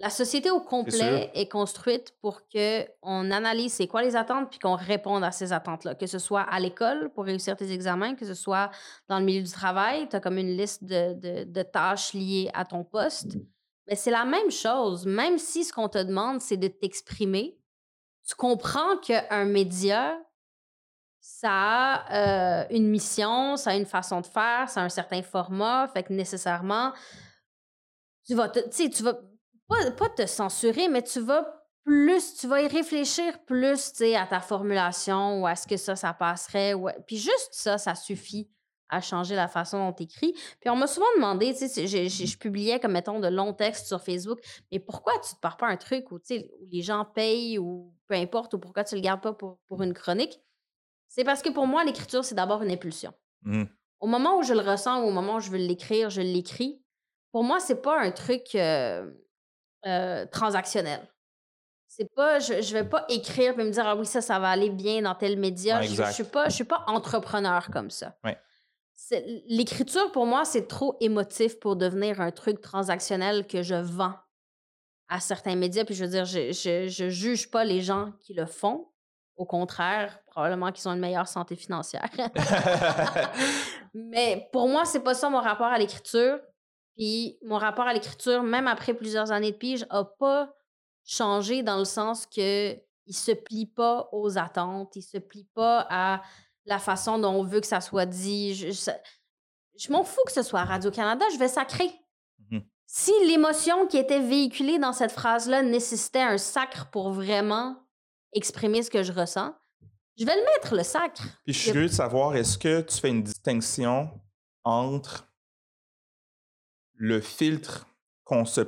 La 0.00 0.10
société 0.10 0.50
au 0.50 0.60
complet 0.60 1.30
est, 1.34 1.48
construite 1.48 2.16
pour 2.20 2.42
qu'on 2.48 3.30
analyse 3.30 3.74
c'est 3.74 3.86
quoi 3.86 4.02
les 4.02 4.16
attentes 4.16 4.50
puis 4.50 4.58
qu'on 4.58 4.74
réponde 4.74 5.22
à 5.22 5.30
ces 5.30 5.52
attentes-là. 5.52 5.94
Que 5.94 6.06
ce 6.06 6.18
soit 6.18 6.42
à 6.42 6.58
l'école 6.58 7.12
pour 7.14 7.24
réussir 7.24 7.56
tes 7.56 7.70
examens, 7.70 8.16
que 8.16 8.26
ce 8.26 8.34
soit 8.34 8.70
dans 9.08 9.20
le 9.20 9.24
milieu 9.24 9.42
du 9.42 9.52
travail, 9.52 10.08
tu 10.08 10.16
as 10.16 10.20
comme 10.20 10.38
une 10.38 10.56
liste 10.56 10.82
de, 10.82 11.62
tâches 11.62 12.12
liées 12.12 12.50
à 12.54 12.64
ton 12.64 12.82
poste. 12.82 13.36
Mais 13.86 13.94
c'est 13.94 14.10
la 14.10 14.24
même 14.24 14.50
chose. 14.50 15.06
Même 15.06 15.38
si 15.38 15.62
ce 15.62 15.72
qu'on 15.72 15.88
te 15.88 16.02
demande, 16.02 16.40
c'est 16.40 16.56
de 16.56 16.68
t'exprimer, 16.68 17.56
tu 18.26 18.34
comprends 18.34 18.96
qu'un 18.96 19.44
média, 19.44 20.18
ça 21.20 21.50
a 21.52 22.62
euh, 22.62 22.66
une 22.70 22.88
mission, 22.88 23.56
ça 23.56 23.70
a 23.70 23.76
une 23.76 23.86
façon 23.86 24.22
de 24.22 24.26
faire, 24.26 24.68
ça 24.68 24.80
a 24.80 24.84
un 24.84 24.88
certain 24.88 25.22
format, 25.22 25.86
fait 25.88 26.02
que 26.02 26.12
nécessairement, 26.12 26.92
tu 28.26 28.34
vas, 28.34 28.48
tu 28.48 29.02
vas 29.02 29.20
pas, 29.68 29.90
pas 29.92 30.08
te 30.08 30.26
censurer, 30.26 30.88
mais 30.88 31.02
tu 31.02 31.20
vas 31.20 31.64
plus, 31.84 32.34
tu 32.36 32.46
vas 32.46 32.62
y 32.62 32.66
réfléchir 32.66 33.38
plus 33.44 33.92
à 34.16 34.26
ta 34.26 34.40
formulation 34.40 35.42
ou 35.42 35.46
à 35.46 35.54
ce 35.54 35.66
que 35.66 35.76
ça, 35.76 35.96
ça 35.96 36.14
passerait. 36.14 36.74
Ouais. 36.74 36.96
Puis 37.06 37.16
juste 37.16 37.50
ça, 37.52 37.78
ça 37.78 37.94
suffit 37.94 38.50
à 38.88 39.00
changer 39.00 39.34
la 39.34 39.48
façon 39.48 39.78
dont 39.78 39.92
tu 39.92 40.04
écris. 40.04 40.32
Puis 40.60 40.70
on 40.70 40.76
m'a 40.76 40.86
souvent 40.86 41.06
demandé, 41.16 41.54
tu 41.54 41.68
sais, 41.68 41.86
je, 41.86 42.38
publiais 42.38 42.80
comme 42.80 42.92
mettons 42.92 43.20
de 43.20 43.28
longs 43.28 43.52
textes 43.52 43.86
sur 43.86 44.00
Facebook, 44.00 44.38
mais 44.70 44.78
pourquoi 44.78 45.12
tu 45.26 45.34
te 45.34 45.40
pars 45.40 45.56
pas 45.56 45.66
un 45.66 45.76
truc 45.76 46.10
où, 46.10 46.16
où 46.16 46.66
les 46.70 46.82
gens 46.82 47.04
payent 47.04 47.58
ou 47.58 47.92
peu 48.06 48.14
importe, 48.14 48.54
ou 48.54 48.58
pourquoi 48.58 48.84
tu 48.84 48.94
le 48.94 49.00
gardes 49.00 49.22
pas 49.22 49.32
pour, 49.32 49.58
pour 49.66 49.82
une 49.82 49.94
chronique? 49.94 50.40
C'est 51.08 51.24
parce 51.24 51.42
que 51.42 51.50
pour 51.50 51.66
moi, 51.66 51.84
l'écriture, 51.84 52.24
c'est 52.24 52.34
d'abord 52.34 52.62
une 52.62 52.70
impulsion. 52.70 53.12
Mmh. 53.42 53.64
Au 54.00 54.06
moment 54.06 54.38
où 54.38 54.42
je 54.42 54.52
le 54.52 54.60
ressens 54.60 55.02
ou 55.02 55.08
au 55.08 55.12
moment 55.12 55.36
où 55.36 55.40
je 55.40 55.50
veux 55.50 55.58
l'écrire, 55.58 56.10
je 56.10 56.20
l'écris. 56.20 56.82
Pour 57.32 57.44
moi, 57.44 57.60
c'est 57.60 57.80
pas 57.80 58.00
un 58.00 58.10
truc. 58.10 58.54
Euh, 58.54 59.10
euh, 59.86 60.26
transactionnel. 60.26 61.00
C'est 61.86 62.12
pas, 62.14 62.40
je, 62.40 62.60
je 62.60 62.72
vais 62.72 62.84
pas 62.84 63.04
écrire 63.08 63.58
et 63.58 63.64
me 63.64 63.70
dire 63.70 63.86
ah 63.86 63.94
oui 63.94 64.06
ça 64.06 64.20
ça 64.20 64.38
va 64.38 64.48
aller 64.48 64.70
bien 64.70 65.02
dans 65.02 65.14
tel 65.14 65.38
média. 65.38 65.80
je, 65.82 65.94
je, 65.94 66.12
suis 66.12 66.24
pas, 66.24 66.48
je 66.48 66.54
suis 66.54 66.64
pas 66.64 66.82
entrepreneur 66.86 67.68
comme 67.70 67.90
ça. 67.90 68.16
L'écriture 69.46 70.10
pour 70.12 70.26
moi 70.26 70.44
c'est 70.44 70.66
trop 70.66 70.96
émotif 71.00 71.60
pour 71.60 71.76
devenir 71.76 72.20
un 72.20 72.30
truc 72.32 72.60
transactionnel 72.60 73.46
que 73.46 73.62
je 73.62 73.74
vends 73.76 74.14
à 75.08 75.20
certains 75.20 75.56
médias. 75.56 75.84
Puis 75.84 75.94
je 75.94 76.04
veux 76.04 76.10
dire, 76.10 76.24
je, 76.24 76.52
je, 76.52 76.88
je 76.88 77.08
juge 77.08 77.50
pas 77.50 77.64
les 77.64 77.80
gens 77.80 78.12
qui 78.20 78.34
le 78.34 78.46
font. 78.46 78.88
Au 79.36 79.44
contraire, 79.44 80.20
probablement 80.26 80.70
qu'ils 80.70 80.88
ont 80.88 80.92
une 80.92 81.00
meilleure 81.00 81.26
santé 81.26 81.56
financière. 81.56 82.08
Mais 83.94 84.48
pour 84.52 84.68
moi, 84.68 84.84
c'est 84.84 85.00
pas 85.00 85.14
ça 85.14 85.28
mon 85.28 85.40
rapport 85.40 85.66
à 85.66 85.78
l'écriture. 85.78 86.38
Puis 86.96 87.38
mon 87.44 87.58
rapport 87.58 87.86
à 87.86 87.92
l'écriture, 87.92 88.42
même 88.42 88.68
après 88.68 88.94
plusieurs 88.94 89.32
années 89.32 89.52
de 89.52 89.56
pige, 89.56 89.86
n'a 89.90 90.04
pas 90.04 90.54
changé 91.04 91.62
dans 91.62 91.78
le 91.78 91.84
sens 91.84 92.26
que 92.26 92.76
il 93.06 93.14
se 93.14 93.32
plie 93.32 93.66
pas 93.66 94.08
aux 94.12 94.38
attentes, 94.38 94.96
il 94.96 95.02
se 95.02 95.18
plie 95.18 95.46
pas 95.54 95.86
à 95.90 96.22
la 96.64 96.78
façon 96.78 97.18
dont 97.18 97.32
on 97.32 97.44
veut 97.44 97.60
que 97.60 97.66
ça 97.66 97.80
soit 97.80 98.06
dit. 98.06 98.54
Je, 98.54 99.92
m'en 99.92 100.04
fous 100.04 100.22
que 100.26 100.32
ce 100.32 100.42
soit 100.42 100.64
Radio-Canada, 100.64 101.24
je 101.32 101.38
vais 101.38 101.48
sacrer. 101.48 101.90
Mmh 102.50 102.60
si 102.86 103.12
l'émotion 103.26 103.88
qui 103.88 103.96
était 103.96 104.20
véhiculée 104.20 104.78
dans 104.78 104.92
cette 104.92 105.10
phrase-là 105.10 105.62
nécessitait 105.62 106.20
un 106.20 106.38
sacre 106.38 106.90
pour 106.90 107.10
vraiment 107.10 107.76
exprimer 108.32 108.84
ce 108.84 108.90
que 108.90 109.02
je 109.02 109.10
ressens, 109.10 109.52
je 110.16 110.24
vais 110.24 110.36
le 110.36 110.42
mettre, 110.42 110.76
le 110.76 110.84
sacre. 110.84 111.24
Puis 111.44 111.54
je 111.54 111.58
suis 111.58 111.72
curieux 111.72 111.88
de 111.88 111.92
savoir, 111.92 112.36
est-ce 112.36 112.56
que 112.56 112.82
tu 112.82 113.00
fais 113.00 113.08
une 113.08 113.24
distinction 113.24 114.10
entre 114.62 115.26
le 116.96 117.20
filtre 117.20 117.86
qu'on 118.24 118.44
se, 118.44 118.60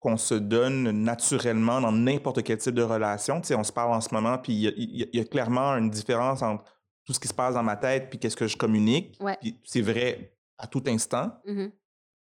qu'on 0.00 0.16
se 0.16 0.34
donne 0.34 0.90
naturellement 0.90 1.80
dans 1.80 1.92
n'importe 1.92 2.42
quel 2.42 2.58
type 2.58 2.74
de 2.74 2.82
relation. 2.82 3.40
Tu 3.40 3.48
sais, 3.48 3.54
on 3.54 3.64
se 3.64 3.72
parle 3.72 3.92
en 3.92 4.00
ce 4.00 4.12
moment, 4.12 4.38
puis 4.38 4.52
il 4.52 5.08
y, 5.12 5.20
a 5.20 5.24
clairement 5.24 5.76
une 5.76 5.90
différence 5.90 6.42
entre 6.42 6.64
tout 7.04 7.12
ce 7.12 7.20
qui 7.20 7.28
se 7.28 7.34
passe 7.34 7.54
dans 7.54 7.62
ma 7.62 7.76
tête 7.76 8.10
puis 8.10 8.18
qu'est-ce 8.18 8.36
que 8.36 8.46
je 8.46 8.56
communique. 8.56 9.18
c'est 9.64 9.80
vrai 9.80 10.34
à 10.58 10.66
tout 10.66 10.82
instant. 10.86 11.32
Mmh 11.46 11.66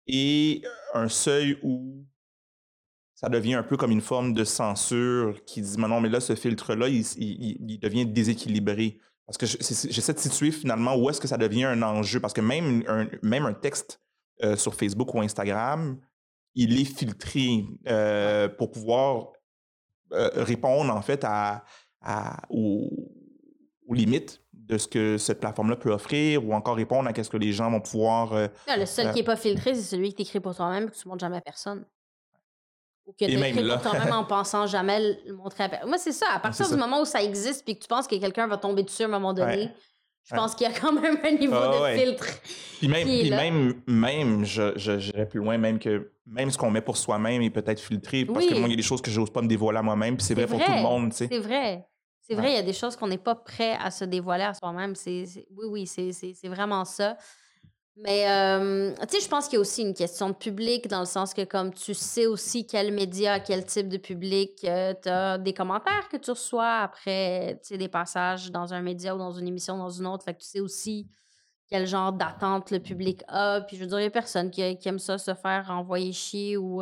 Et 0.08 0.62
un 0.94 1.10
seuil 1.10 1.58
où 1.64 2.06
ça 3.14 3.30
devient 3.30 3.56
un 3.56 3.64
peu 3.64 3.78
comme 3.78 3.92
une 3.92 4.02
forme 4.02 4.34
de 4.34 4.44
censure 4.44 5.44
qui 5.46 5.62
dit 5.62 5.78
non, 5.78 6.02
mais 6.02 6.10
là, 6.10 6.20
ce 6.20 6.36
filtre-là, 6.36 6.88
il, 6.90 7.80
devient 7.80 8.06
déséquilibré. 8.06 9.00
Parce 9.26 9.38
que 9.38 9.46
j'essaie 9.46 10.14
de 10.14 10.20
situer 10.20 10.52
finalement 10.52 10.98
où 10.98 11.10
est-ce 11.10 11.22
que 11.22 11.30
ça 11.30 11.38
devient 11.38 11.64
un 11.64 11.82
enjeu. 11.82 12.20
Parce 12.20 12.34
que 12.34 12.42
même 12.42 12.84
même 13.22 13.46
un 13.46 13.54
texte 13.54 14.02
euh, 14.44 14.56
sur 14.58 14.76
Facebook 14.76 15.14
ou 15.14 15.22
Instagram, 15.22 15.98
il 16.54 16.80
est 16.80 16.86
filtré 16.86 17.66
euh, 17.88 18.50
pour 18.50 18.72
pouvoir 18.72 19.32
euh, 20.12 20.30
répondre 20.36 20.94
en 20.94 21.02
fait 21.02 21.24
à, 21.24 21.64
aux, 22.50 22.90
limites 23.90 24.42
de 24.52 24.78
ce 24.78 24.88
que 24.88 25.18
cette 25.18 25.40
plateforme-là 25.40 25.76
peut 25.76 25.92
offrir 25.92 26.46
ou 26.46 26.54
encore 26.54 26.76
répondre 26.76 27.10
à 27.10 27.24
ce 27.24 27.30
que 27.30 27.38
les 27.38 27.54
gens 27.54 27.70
vont 27.70 27.80
pouvoir. 27.80 28.34
le 28.36 28.86
seul 28.86 29.12
qui 29.12 29.20
n'est 29.20 29.24
pas 29.24 29.36
filtré, 29.36 29.76
c'est 29.76 29.82
celui 29.82 30.10
qui 30.10 30.16
t'écrit 30.16 30.40
pour 30.40 30.56
toi-même 30.56 30.86
et 30.86 30.88
que 30.88 30.96
tu 30.96 31.08
ne 31.08 31.12
montres 31.12 31.22
jamais 31.22 31.38
à 31.38 31.42
personne. 31.42 31.86
Ou 33.06 33.12
que 33.12 33.26
tu 33.26 33.32
écrit 33.32 33.68
pour 33.68 33.82
toi-même 33.82 34.14
en 34.14 34.24
pensant 34.26 34.66
jamais 34.66 35.16
le 35.26 35.34
montrer 35.34 35.66
à 35.66 35.70
personne. 35.70 35.90
Moi, 35.90 35.98
c'est 36.00 36.12
ça. 36.12 36.26
À 36.34 36.40
partir 36.40 36.68
du 36.70 36.76
moment 36.76 37.02
où 37.02 37.06
ça 37.06 37.22
existe 37.22 37.68
et 37.70 37.76
que 37.76 37.82
tu 37.82 37.88
penses 37.88 38.08
que 38.08 38.16
quelqu'un 38.16 38.48
va 38.48 38.58
tomber 38.58 38.84
dessus 38.84 39.04
à 39.04 39.06
un 39.06 39.10
moment 39.10 39.34
donné, 39.34 39.72
je 40.26 40.36
pense 40.36 40.56
qu'il 40.56 40.68
y 40.68 40.70
a 40.70 40.80
quand 40.80 40.94
même 40.94 41.18
un 41.24 41.32
niveau 41.32 41.56
ah 41.56 41.92
de 41.92 41.98
filtre. 42.00 42.26
Puis 42.80 42.88
même, 42.88 43.08
puis 43.08 43.30
même, 43.30 43.74
même 43.88 44.46
je, 44.46 44.74
j'irais 44.78 45.28
plus 45.28 45.40
loin, 45.40 45.58
même 45.58 45.80
que 45.80 46.12
même 46.26 46.50
ce 46.50 46.58
qu'on 46.58 46.72
met 46.72 46.82
pour 46.82 46.98
soi-même 46.98 47.42
est 47.42 47.50
peut-être 47.50 47.80
filtré. 47.80 48.26
Parce 48.26 48.46
que 48.46 48.54
moi, 48.54 48.68
il 48.68 48.72
y 48.72 48.74
a 48.74 48.78
des 48.78 48.82
choses 48.82 49.02
que 49.02 49.12
je 49.12 49.20
n'ose 49.20 49.30
pas 49.30 49.42
me 49.42 49.48
dévoiler 49.48 49.80
à 49.80 49.84
moi-même, 49.84 50.16
puis 50.16 50.26
c'est 50.26 50.34
vrai, 50.34 50.48
pour 50.48 50.64
tout 50.64 50.72
le 50.72 50.82
monde. 50.82 51.12
Tu 51.12 51.18
sais. 51.18 51.28
C'est 51.30 51.40
vrai. 51.40 51.86
C'est 52.22 52.36
vrai, 52.36 52.52
il 52.52 52.56
y 52.56 52.60
a 52.60 52.64
des 52.64 52.74
choses 52.74 52.96
qu'on 52.96 53.08
n'est 53.08 53.18
pas 53.18 53.36
prêt 53.36 53.76
à 53.78 53.92
se 53.92 54.06
dévoiler 54.06 54.46
à 54.46 54.54
soi-même. 54.54 54.96
C'est, 54.96 55.26
oui, 55.52 55.88
oui, 55.88 55.88
c'est 55.88 56.48
vraiment 56.48 56.86
ça. 56.86 57.18
Mais, 57.96 58.26
tu 59.08 59.08
sais, 59.10 59.24
je 59.24 59.30
pense 59.30 59.46
qu'il 59.46 59.54
y 59.54 59.58
a 59.58 59.62
aussi 59.62 59.84
une 59.84 59.94
question 59.94 60.30
de 60.30 60.34
public, 60.34 60.88
dans 60.88 61.02
le 61.02 61.06
sens 61.06 61.34
que, 61.34 61.44
comme 61.44 61.72
tu 61.72 61.94
sais 61.94 62.26
aussi 62.26 62.66
quel 62.66 62.92
média, 62.92 63.40
quel 63.40 63.66
type 63.66 63.88
de 63.88 63.98
public, 63.98 64.58
tu 64.62 64.68
as 64.68 65.38
des 65.38 65.54
commentaires 65.54 66.10
que 66.10 66.18
tu 66.18 66.32
reçois 66.32 66.80
après, 66.80 67.62
des 67.70 67.88
passages 67.88 68.52
dans 68.52 68.74
un 68.74 68.82
média 68.82 69.16
ou 69.16 69.20
dans 69.20 69.32
une 69.32 69.48
émission, 69.48 69.78
dans 69.78 69.92
une 69.92 70.08
autre. 70.08 70.26
Fait 70.26 70.34
que 70.34 70.40
tu 70.40 70.48
sais 70.48 70.60
aussi 70.60 71.08
quel 71.70 71.86
genre 71.86 72.12
d'attente 72.12 72.72
le 72.72 72.80
public 72.80 73.22
a. 73.28 73.62
Puis, 73.62 73.78
je 73.78 73.82
veux 73.82 73.88
dire, 73.88 74.00
il 74.00 74.04
n'y 74.04 74.08
a 74.08 74.12
personne 74.12 74.50
qui, 74.50 74.62
aime 74.62 75.00
ça, 75.00 75.20
se 75.20 75.36
faire 75.36 75.70
envoyer 75.70 76.12
chier 76.14 76.58
ou 76.58 76.82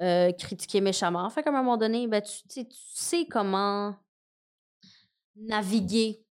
critiquer 0.00 0.80
méchamment. 0.80 1.30
Fait 1.30 1.44
qu'à 1.44 1.50
un 1.50 1.52
moment 1.52 1.76
donné, 1.76 2.08
ben, 2.08 2.20
tu, 2.20 2.66
tu 2.66 2.76
sais 2.92 3.26
comment 3.26 3.94
naviguer 5.36 6.24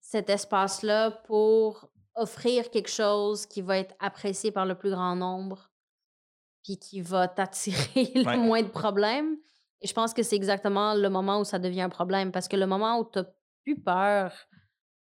cet 0.00 0.30
espace-là 0.30 1.12
pour 1.12 1.88
offrir 2.16 2.70
quelque 2.70 2.90
chose 2.90 3.46
qui 3.46 3.62
va 3.62 3.78
être 3.78 3.94
apprécié 4.00 4.50
par 4.50 4.66
le 4.66 4.74
plus 4.76 4.90
grand 4.90 5.14
nombre, 5.16 5.70
puis 6.64 6.78
qui 6.78 7.00
va 7.00 7.28
t'attirer 7.28 8.12
le 8.14 8.26
Ouais. 8.26 8.36
moins 8.38 8.62
de 8.62 8.68
problèmes. 8.68 9.36
Et 9.82 9.86
je 9.86 9.92
pense 9.92 10.14
que 10.14 10.22
c'est 10.22 10.36
exactement 10.36 10.94
le 10.94 11.08
moment 11.10 11.38
où 11.40 11.44
ça 11.44 11.58
devient 11.58 11.82
un 11.82 11.88
problème, 11.90 12.32
parce 12.32 12.48
que 12.48 12.56
le 12.56 12.66
moment 12.66 12.98
où 12.98 13.04
tu 13.10 13.20
plus 13.62 13.80
peur 13.80 14.32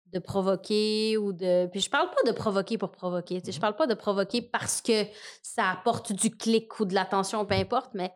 de 0.07 0.19
provoquer 0.19 1.17
ou 1.17 1.33
de. 1.33 1.69
Puis 1.69 1.81
je 1.81 1.89
parle 1.91 2.11
pas 2.11 2.29
de 2.31 2.33
provoquer 2.37 2.77
pour 2.79 2.91
provoquer. 2.91 3.41
Je 3.47 3.51
Mhm. 3.53 3.61
parle 3.61 3.77
pas 3.77 3.87
de 3.87 3.95
provoquer 3.95 4.43
parce 4.43 4.83
que 4.83 5.05
ça 5.43 5.71
apporte 5.71 6.13
du 6.13 6.31
clic 6.37 6.81
ou 6.81 6.85
de 6.85 6.95
l'attention, 6.95 7.47
peu 7.47 7.55
importe, 7.55 7.95
mais 7.95 8.13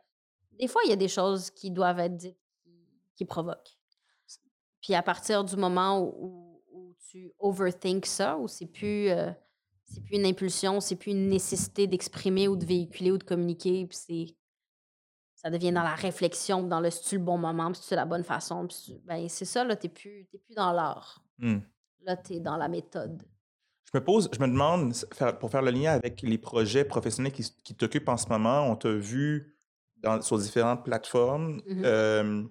des 0.59 0.67
fois, 0.67 0.83
il 0.85 0.91
y 0.91 0.93
a 0.93 0.97
des 0.97 1.09
choses 1.09 1.51
qui 1.51 1.71
doivent 1.71 2.01
être 2.01 2.17
dites 2.17 2.37
qui, 2.65 2.71
qui 3.17 3.25
provoquent. 3.25 3.79
Puis 4.83 4.95
à 4.95 5.03
partir 5.03 5.45
du 5.45 5.57
moment 5.57 6.01
où 6.01 6.44
tu 7.15 7.33
overthink 7.39 8.07
ça, 8.07 8.37
où 8.37 8.49
c'est 8.49 8.67
plus, 8.67 9.09
euh, 9.09 9.31
c'est 9.85 10.03
plus 10.03 10.17
une 10.17 10.27
impulsion, 10.27 10.81
c'est 10.81 10.97
plus 10.97 11.13
une 11.13 11.29
nécessité 11.29 11.87
d'exprimer 11.87 12.49
ou 12.49 12.57
de 12.57 12.65
véhiculer 12.67 13.13
ou 13.13 13.19
de 13.19 13.23
communiquer, 13.25 13.87
puis 13.87 13.97
c'est. 13.97 14.27
Ça 15.37 15.51
devient 15.51 15.73
dans 15.73 15.83
la 15.83 15.95
réflexion, 15.95 16.63
dans 16.63 16.81
le 16.81 16.91
c'est-tu 16.91 17.19
le 17.19 17.23
bon 17.25 17.37
moment, 17.39 17.71
puis 17.71 17.81
c'est 17.85 17.95
la 17.97 18.07
bonne 18.07 18.25
façon. 18.25 18.67
puis 18.67 18.77
c'est- 18.77 19.01
Ben, 19.05 19.29
c'est 19.29 19.45
ça, 19.45 19.63
là, 19.63 19.77
t'es 19.77 19.91
plus, 19.91 20.27
t'es 20.33 20.39
plus 20.39 20.55
dans 20.55 20.73
l'art. 20.73 21.23
Hmm. 21.39 21.59
Là, 22.03 22.17
t'es 22.17 22.41
dans 22.41 22.57
la 22.57 22.67
méthode. 22.69 23.23
Je 23.93 23.99
me 23.99 24.03
pose, 24.03 24.29
je 24.33 24.41
me 24.41 24.49
demande, 24.49 24.93
pour 25.39 25.51
faire 25.51 25.63
le 25.63 25.71
lien 25.71 25.93
avec 25.93 26.23
les 26.23 26.39
projets 26.39 26.85
professionnels 26.85 27.33
qui, 27.33 27.45
qui 27.63 27.75
t'occupent 27.77 28.09
en 28.09 28.17
ce 28.17 28.29
moment, 28.29 28.63
on 28.69 28.75
t'a 28.75 28.91
vu 28.93 29.57
dans, 29.99 30.21
sur 30.23 30.39
différentes 30.39 30.85
plateformes. 30.85 31.61
Euh, 31.69 32.43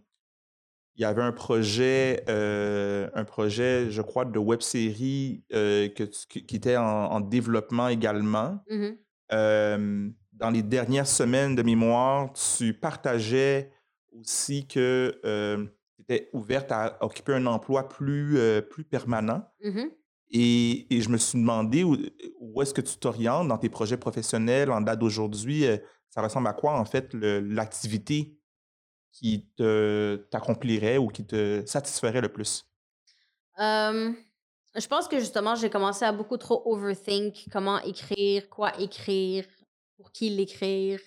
il 0.95 1.01
y 1.01 1.05
avait 1.05 1.21
un 1.23 1.31
projet, 1.31 2.23
euh, 2.29 3.09
un 3.15 3.23
projet, 3.23 3.89
je 3.89 4.01
crois, 4.01 4.25
de 4.25 4.37
web-série 4.39 5.43
euh, 5.53 5.89
que 5.89 6.03
tu- 6.03 6.43
qui 6.45 6.55
était 6.55 6.77
en, 6.77 6.83
en 6.85 7.19
développement 7.19 7.87
également. 7.87 8.63
Mhm. 8.69 8.97
Euh, 9.31 10.09
dans 10.33 10.49
les 10.49 10.61
dernières 10.63 11.07
semaines 11.07 11.55
de 11.55 11.63
mémoire, 11.63 12.31
tu 12.33 12.73
partageais 12.73 13.71
aussi 14.11 14.67
que 14.67 15.19
tu 15.23 16.01
étais 16.01 16.29
ouverte 16.33 16.71
à 16.71 16.97
occuper 17.01 17.33
un 17.33 17.45
emploi 17.47 17.87
plus, 17.89 18.37
euh, 18.37 18.61
plus 18.61 18.83
permanent. 18.83 19.43
Mhm. 19.63 19.89
Et, 20.35 20.95
et 20.95 21.01
je 21.01 21.09
me 21.09 21.17
suis 21.17 21.39
demandé 21.39 21.83
où, 21.83 21.95
où 22.39 22.61
est-ce 22.61 22.73
que 22.73 22.81
tu 22.81 22.97
t'orientes 22.97 23.47
dans 23.47 23.57
tes 23.57 23.69
projets 23.69 23.97
professionnels 23.97 24.71
en 24.71 24.81
date 24.81 24.99
d'aujourd'hui. 24.99 25.65
euh, 25.65 25.77
Ça 26.09 26.21
ressemble 26.21 26.47
à 26.47 26.53
quoi, 26.53 26.77
en 26.79 26.85
fait, 26.85 27.13
l'activité? 27.13 28.37
Qui 29.13 29.47
te- 29.55 30.27
t'accomplirait 30.29 30.97
ou 30.97 31.07
qui 31.07 31.25
te 31.25 31.63
satisferait 31.65 32.19
le 32.19 32.33
plus? 32.33 32.65
Euh, 33.59 34.11
je 34.75 34.87
pense 34.87 35.07
que 35.07 35.19
justement, 35.19 35.55
j'ai 35.55 35.69
commencé 35.69 36.03
à 36.03 36.11
beaucoup 36.11 36.37
trop 36.37 36.63
overthink 36.65 37.45
comment 37.51 37.79
écrire, 37.81 38.49
quoi 38.49 38.77
écrire, 38.79 39.45
pour 39.97 40.11
qui 40.11 40.29
l'écrire, 40.29 40.99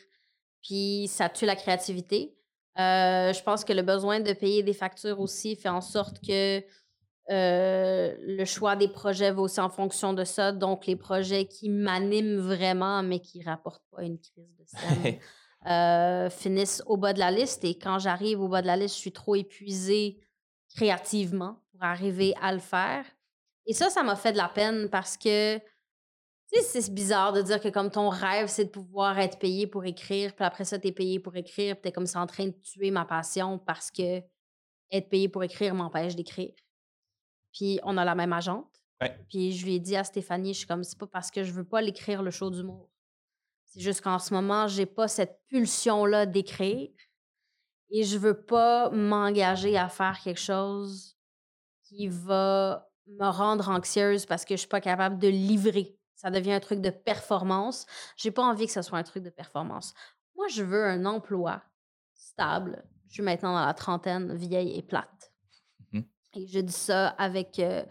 puis 0.62 1.08
ça 1.08 1.28
tue 1.28 1.44
la 1.46 1.56
créativité. 1.56 2.38
Euh, 2.78 3.32
je 3.32 3.42
pense 3.42 3.64
que 3.64 3.72
le 3.72 3.82
besoin 3.82 4.20
de 4.20 4.32
payer 4.32 4.62
des 4.62 4.74
factures 4.74 5.18
aussi 5.18 5.56
fait 5.56 5.68
en 5.68 5.80
sorte 5.80 6.20
que 6.24 6.62
euh, 7.28 8.14
le 8.20 8.44
choix 8.44 8.76
des 8.76 8.86
projets 8.86 9.32
va 9.32 9.42
aussi 9.42 9.60
en 9.60 9.70
fonction 9.70 10.12
de 10.12 10.22
ça. 10.22 10.52
Donc, 10.52 10.86
les 10.86 10.94
projets 10.94 11.46
qui 11.46 11.68
m'animent 11.68 12.38
vraiment, 12.38 13.02
mais 13.02 13.18
qui 13.18 13.42
rapportent 13.42 13.82
pas 13.90 14.02
une 14.02 14.20
crise 14.20 14.54
de 14.58 14.64
scène, 14.66 15.18
euh, 15.66 16.30
finissent 16.30 16.82
au 16.86 16.96
bas 16.96 17.12
de 17.12 17.18
la 17.18 17.30
liste. 17.30 17.64
Et 17.64 17.78
quand 17.78 17.98
j'arrive 17.98 18.40
au 18.40 18.48
bas 18.48 18.62
de 18.62 18.66
la 18.66 18.76
liste, 18.76 18.94
je 18.94 19.00
suis 19.00 19.12
trop 19.12 19.34
épuisée 19.34 20.20
créativement 20.74 21.62
pour 21.72 21.82
arriver 21.82 22.34
à 22.40 22.52
le 22.52 22.58
faire. 22.58 23.04
Et 23.66 23.72
ça, 23.72 23.90
ça 23.90 24.02
m'a 24.02 24.16
fait 24.16 24.32
de 24.32 24.36
la 24.36 24.48
peine 24.48 24.88
parce 24.90 25.16
que, 25.16 25.58
tu 25.58 26.62
sais, 26.62 26.80
c'est 26.80 26.94
bizarre 26.94 27.32
de 27.32 27.42
dire 27.42 27.60
que 27.60 27.68
comme 27.68 27.90
ton 27.90 28.08
rêve, 28.08 28.46
c'est 28.46 28.66
de 28.66 28.70
pouvoir 28.70 29.18
être 29.18 29.38
payé 29.38 29.66
pour 29.66 29.84
écrire, 29.84 30.34
puis 30.34 30.44
après 30.44 30.64
ça, 30.64 30.78
tu 30.78 30.88
es 30.88 30.92
payé 30.92 31.18
pour 31.18 31.34
écrire, 31.34 31.74
puis 31.74 31.82
tu 31.82 31.88
es 31.88 31.92
comme 31.92 32.06
ça 32.06 32.20
en 32.20 32.26
train 32.26 32.46
de 32.46 32.54
tuer 32.62 32.92
ma 32.92 33.04
passion 33.04 33.58
parce 33.58 33.90
que 33.90 34.22
être 34.92 35.08
payé 35.08 35.28
pour 35.28 35.42
écrire 35.42 35.74
m'empêche 35.74 36.14
d'écrire. 36.14 36.54
Puis 37.52 37.80
on 37.82 37.96
a 37.96 38.04
la 38.04 38.14
même 38.14 38.32
agente. 38.32 38.70
Ouais. 39.00 39.18
Puis 39.28 39.52
je 39.52 39.66
lui 39.66 39.74
ai 39.74 39.80
dit 39.80 39.96
à 39.96 40.04
Stéphanie, 40.04 40.54
je 40.54 40.58
suis 40.58 40.66
comme, 40.66 40.84
c'est 40.84 40.98
pas 40.98 41.06
parce 41.06 41.30
que 41.30 41.42
je 41.42 41.52
veux 41.52 41.64
pas 41.64 41.80
l'écrire 41.80 42.22
le 42.22 42.30
show 42.30 42.50
d'humour. 42.50 42.88
C'est 43.66 43.80
juste 43.80 44.00
qu'en 44.00 44.18
ce 44.18 44.32
moment, 44.32 44.68
j'ai 44.68 44.86
pas 44.86 45.08
cette 45.08 45.40
pulsion-là 45.48 46.26
d'écrire 46.26 46.88
et 47.90 48.02
je 48.04 48.18
veux 48.18 48.40
pas 48.40 48.90
m'engager 48.90 49.76
à 49.76 49.88
faire 49.88 50.18
quelque 50.22 50.40
chose 50.40 51.16
qui 51.84 52.08
va 52.08 52.90
me 53.06 53.28
rendre 53.28 53.68
anxieuse 53.68 54.26
parce 54.26 54.44
que 54.44 54.54
je 54.54 54.60
suis 54.60 54.68
pas 54.68 54.80
capable 54.80 55.18
de 55.18 55.28
livrer. 55.28 55.96
Ça 56.14 56.30
devient 56.30 56.52
un 56.52 56.60
truc 56.60 56.80
de 56.80 56.90
performance. 56.90 57.86
J'ai 58.16 58.30
pas 58.30 58.42
envie 58.42 58.66
que 58.66 58.72
ce 58.72 58.82
soit 58.82 58.98
un 58.98 59.02
truc 59.02 59.22
de 59.22 59.30
performance. 59.30 59.94
Moi, 60.34 60.48
je 60.48 60.62
veux 60.62 60.84
un 60.84 61.04
emploi 61.04 61.62
stable. 62.14 62.84
Je 63.08 63.14
suis 63.14 63.22
maintenant 63.22 63.52
dans 63.52 63.64
la 63.64 63.74
trentaine, 63.74 64.34
vieille 64.34 64.76
et 64.76 64.82
plate. 64.82 65.32
Mhm. 65.92 66.04
Et 66.34 66.46
je 66.46 66.60
dis 66.60 66.72
ça 66.72 67.08
avec 67.08 67.58
euh, 67.58 67.84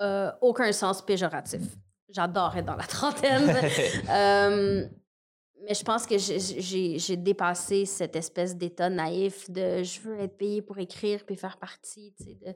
euh, 0.00 0.30
aucun 0.40 0.70
sens 0.72 1.04
péjoratif. 1.04 1.62
J'adore 2.08 2.56
être 2.56 2.66
dans 2.66 2.76
la 2.76 2.86
trentaine. 2.86 3.50
Euh, 4.10 4.86
mais 5.62 5.74
je 5.74 5.82
pense 5.82 6.06
que 6.06 6.16
j'ai- 6.18 7.16
dépassé 7.16 7.86
cette 7.86 8.14
espèce 8.14 8.56
d'état 8.56 8.88
naïf 8.88 9.50
de 9.50 9.82
je 9.82 10.00
veux 10.00 10.20
être 10.20 10.36
payé 10.36 10.62
pour 10.62 10.78
écrire 10.78 11.24
puis 11.24 11.36
faire 11.36 11.56
partie 11.56 12.14
tu 12.16 12.24
sais, 12.24 12.34
de, 12.34 12.54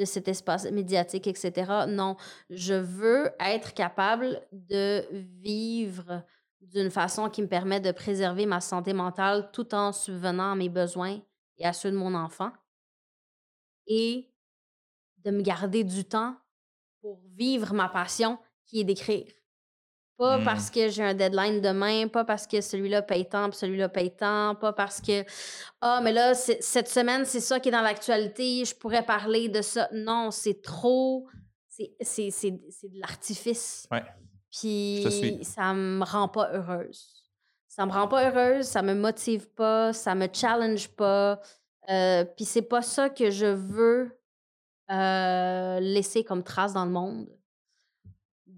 de 0.00 0.04
cet 0.04 0.26
espace 0.28 0.64
médiatique, 0.64 1.26
etc. 1.26 1.86
Non, 1.88 2.16
je 2.50 2.74
veux 2.74 3.30
être 3.38 3.74
capable 3.74 4.40
de 4.50 5.06
vivre 5.40 6.24
d'une 6.60 6.90
façon 6.90 7.28
qui 7.28 7.42
me 7.42 7.48
permet 7.48 7.80
de 7.80 7.92
préserver 7.92 8.46
ma 8.46 8.60
santé 8.60 8.92
mentale 8.92 9.50
tout 9.52 9.74
en 9.74 9.92
subvenant 9.92 10.52
à 10.52 10.54
mes 10.56 10.68
besoins 10.68 11.20
et 11.58 11.64
à 11.64 11.72
ceux 11.72 11.90
de 11.90 11.96
mon 11.96 12.14
enfant 12.14 12.50
et 13.86 14.28
de 15.24 15.30
me 15.30 15.42
garder 15.42 15.84
du 15.84 16.04
temps 16.04 16.36
pour 17.00 17.20
vivre 17.36 17.72
ma 17.74 17.88
passion 17.88 18.38
qui 18.68 18.80
est 18.80 18.84
d'écrire. 18.84 19.26
Pas 20.16 20.38
Mm. 20.38 20.44
parce 20.44 20.70
que 20.70 20.88
j'ai 20.88 21.02
un 21.04 21.14
deadline 21.14 21.60
demain, 21.60 22.08
pas 22.08 22.24
parce 22.24 22.46
que 22.46 22.60
celui-là 22.60 23.02
paye 23.02 23.28
tant, 23.28 23.48
puis 23.48 23.58
celui-là 23.58 23.88
paye 23.88 24.14
tant, 24.14 24.56
pas 24.56 24.72
parce 24.72 25.00
que 25.00 25.24
ah 25.80 26.00
mais 26.02 26.12
là 26.12 26.34
cette 26.34 26.88
semaine 26.88 27.24
c'est 27.24 27.40
ça 27.40 27.60
qui 27.60 27.68
est 27.68 27.72
dans 27.72 27.82
l'actualité, 27.82 28.64
je 28.64 28.74
pourrais 28.74 29.04
parler 29.04 29.48
de 29.48 29.62
ça. 29.62 29.88
Non, 29.92 30.30
c'est 30.32 30.60
trop, 30.60 31.28
c'est 31.68 32.50
de 32.50 33.00
l'artifice. 33.00 33.86
Ouais. 33.92 34.02
Puis 34.50 35.40
ça 35.42 35.72
me 35.72 36.04
rend 36.04 36.28
pas 36.28 36.50
heureuse. 36.52 37.14
Ça 37.68 37.86
me 37.86 37.92
rend 37.92 38.08
pas 38.08 38.28
heureuse, 38.28 38.66
ça 38.66 38.82
me 38.82 38.94
motive 38.94 39.48
pas, 39.50 39.92
ça 39.92 40.16
me 40.16 40.26
challenge 40.32 40.88
pas. 40.88 41.40
Euh, 41.90 42.24
puis 42.24 42.44
c'est 42.44 42.62
pas 42.62 42.82
ça 42.82 43.08
que 43.08 43.30
je 43.30 43.46
veux 43.46 44.18
euh, 44.90 45.78
laisser 45.80 46.24
comme 46.24 46.42
trace 46.42 46.72
dans 46.72 46.84
le 46.84 46.90
monde. 46.90 47.28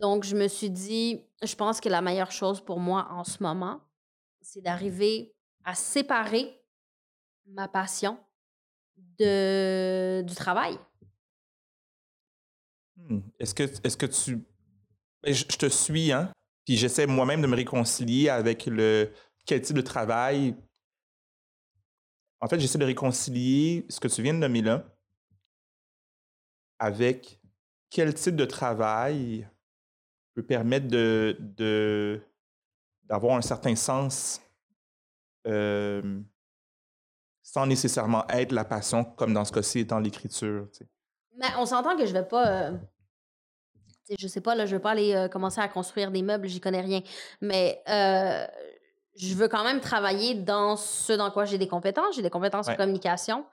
Donc, 0.00 0.24
je 0.24 0.34
me 0.34 0.48
suis 0.48 0.70
dit, 0.70 1.20
je 1.42 1.54
pense 1.54 1.80
que 1.80 1.88
la 1.88 2.00
meilleure 2.00 2.32
chose 2.32 2.60
pour 2.60 2.80
moi 2.80 3.08
en 3.10 3.22
ce 3.22 3.42
moment, 3.42 3.80
c'est 4.40 4.62
d'arriver 4.62 5.34
à 5.64 5.74
séparer 5.74 6.58
ma 7.46 7.68
passion 7.68 8.18
de, 9.18 10.22
du 10.22 10.34
travail. 10.34 10.78
Hmm. 12.96 13.20
Est-ce 13.38 13.54
que, 13.54 13.62
est-ce 13.62 13.96
que 13.96 14.06
tu. 14.06 14.42
Ben, 15.22 15.34
je 15.34 15.44
te 15.44 15.66
suis, 15.66 16.12
hein? 16.12 16.32
Puis 16.64 16.76
j'essaie 16.76 17.06
moi-même 17.06 17.42
de 17.42 17.46
me 17.46 17.56
réconcilier 17.56 18.30
avec 18.30 18.66
le 18.66 19.12
quel 19.44 19.60
type 19.60 19.76
de 19.76 19.82
travail. 19.82 20.56
En 22.40 22.48
fait, 22.48 22.58
j'essaie 22.58 22.78
de 22.78 22.84
réconcilier 22.86 23.84
ce 23.90 24.00
que 24.00 24.08
tu 24.08 24.22
viens 24.22 24.32
de 24.32 24.38
nommer 24.38 24.62
là 24.62 24.86
avec 26.78 27.38
quel 27.90 28.14
type 28.14 28.36
de 28.36 28.46
travail 28.46 29.46
peut 30.34 30.42
permettre 30.42 30.88
de, 30.88 31.36
de- 31.40 32.20
d'avoir 33.04 33.36
un 33.36 33.42
certain 33.42 33.74
sens 33.76 34.40
euh, 35.46 36.20
sans 37.42 37.66
nécessairement 37.66 38.26
être 38.28 38.52
la 38.52 38.64
passion, 38.64 39.04
comme 39.04 39.32
dans 39.34 39.44
ce 39.44 39.52
cas-ci 39.52 39.80
étant 39.80 39.98
l'écriture. 39.98 40.68
tu 40.72 40.78
sais. 40.78 40.88
Mais 41.36 41.46
on 41.58 41.66
s'entend 41.66 41.96
que 41.96 42.06
je 42.06 42.12
vais 42.12 42.24
pas. 42.26 42.46
euh, 42.48 42.76
je 44.18 44.26
sais 44.28 44.40
pas, 44.40 44.54
là, 44.54 44.66
je 44.66 44.74
vais 44.76 44.82
pas 44.82 44.90
aller 44.90 45.14
euh, 45.14 45.28
commencer 45.28 45.60
à 45.60 45.68
construire 45.68 46.10
des 46.10 46.22
meubles, 46.22 46.48
j'y 46.48 46.60
connais 46.60 46.80
rien. 46.80 47.00
Mais 47.40 47.82
euh, 47.88 48.46
je 49.16 49.34
veux 49.34 49.48
quand 49.48 49.64
même 49.64 49.80
travailler 49.80 50.34
dans 50.34 50.76
ce 50.76 51.12
dans 51.12 51.30
quoi 51.30 51.44
j'ai 51.44 51.58
des 51.58 51.68
compétences. 51.68 52.16
J'ai 52.16 52.22
des 52.22 52.30
compétences 52.30 52.68
en 52.68 52.72
Ouais. 52.72 52.76
communication. 52.76 53.44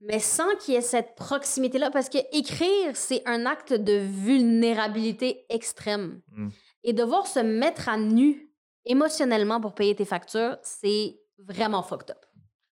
Mais 0.00 0.18
sans 0.18 0.56
qu'il 0.56 0.74
y 0.74 0.76
ait 0.78 0.80
cette 0.82 1.14
proximité-là, 1.14 1.90
parce 1.90 2.08
que 2.08 2.18
écrire, 2.32 2.96
c'est 2.96 3.22
un 3.26 3.44
acte 3.44 3.72
de 3.74 3.98
vulnérabilité 3.98 5.44
extrême. 5.50 6.22
Mm. 6.32 6.48
Et 6.84 6.92
devoir 6.94 7.26
se 7.26 7.40
mettre 7.40 7.88
à 7.90 7.98
nu 7.98 8.50
émotionnellement 8.86 9.60
pour 9.60 9.74
payer 9.74 9.94
tes 9.94 10.06
factures, 10.06 10.56
c'est 10.62 11.20
vraiment 11.38 11.82
fucked 11.82 12.10
up. 12.10 12.24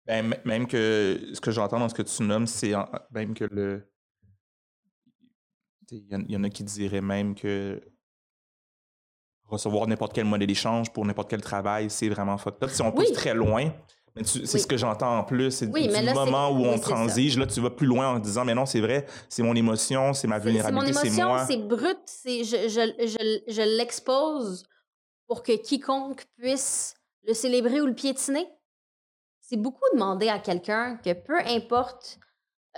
Ben, 0.06 0.36
même 0.44 0.68
que 0.68 1.18
ce 1.34 1.40
que 1.40 1.52
j'entends 1.52 1.80
dans 1.80 1.88
ce 1.88 1.94
que 1.94 2.02
tu 2.02 2.24
nommes, 2.24 2.46
c'est 2.48 2.74
même 3.12 3.34
que 3.34 3.46
le. 3.46 3.90
Il 5.92 6.06
y, 6.12 6.16
en- 6.16 6.24
il 6.28 6.32
y 6.32 6.36
en 6.38 6.44
a 6.44 6.50
qui 6.50 6.64
diraient 6.64 7.02
même 7.02 7.36
que 7.36 7.80
recevoir 9.46 9.88
n'importe 9.88 10.14
quel 10.14 10.26
modèle 10.26 10.48
d'échange 10.48 10.92
pour 10.92 11.06
n'importe 11.06 11.30
quel 11.30 11.42
travail, 11.42 11.90
c'est 11.90 12.10
vraiment 12.10 12.38
fucked 12.38 12.64
up. 12.64 12.70
Si 12.70 12.82
on 12.82 12.92
pousse 12.92 13.12
très 13.14 13.34
loin, 13.34 13.72
mais 14.16 14.24
c'est 14.24 14.40
Oui. 14.42 14.60
ce 14.60 14.68
que 14.68 14.78
j'entends 14.78 15.18
en 15.20 15.24
plus, 15.24 15.52
c'est 15.52 15.68
Oui, 15.68 15.88
du 15.88 15.94
là, 15.94 16.14
moment 16.14 16.50
où 16.52 16.58
oui, 16.64 16.68
on 16.68 16.78
ça. 16.78 16.90
transige, 16.92 17.38
là, 17.38 17.48
tu 17.48 17.60
vas 17.62 17.70
plus 17.72 17.88
loin 17.88 18.10
en 18.16 18.20
disant, 18.20 18.46
mais 18.46 18.54
non, 18.54 18.66
c'est 18.66 18.82
vrai, 18.82 19.06
c'est 19.30 19.42
mon 19.44 19.56
émotion, 19.56 20.14
c'est 20.14 20.28
ma 20.28 20.40
C'est 20.40 20.44
c'est 20.52 20.72
mon 20.72 20.82
vulnérabilité, 20.82 20.94
c'est 20.94 21.08
émotion, 21.08 21.28
moi. 21.30 21.46
c'est 21.48 21.58
brut, 21.58 22.00
c'est 22.06 22.44
je, 22.44 22.68
je, 22.70 23.08
je, 23.08 23.52
je 23.54 23.62
l'expose 23.78 24.64
pour 25.28 25.42
que 25.44 25.54
quiconque 25.54 26.26
puisse 26.38 26.96
le 27.26 27.34
célébrer 27.34 27.82
ou 27.82 27.86
le 27.88 27.96
piétiner. 27.96 28.48
C'est 29.40 29.58
beaucoup 29.58 29.84
demander 29.94 30.30
à 30.30 30.40
quelqu'un 30.40 30.98
que 30.98 31.14
peu 31.14 31.38
importe 31.48 32.20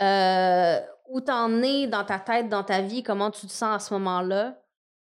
euh, 0.01 0.79
où 1.09 1.21
t'en 1.21 1.61
es 1.61 1.87
dans 1.87 2.03
ta 2.03 2.19
tête, 2.19 2.49
dans 2.49 2.63
ta 2.63 2.81
vie, 2.81 3.03
comment 3.03 3.29
tu 3.31 3.45
te 3.47 3.51
sens 3.51 3.75
à 3.75 3.79
ce 3.79 3.93
moment-là, 3.95 4.61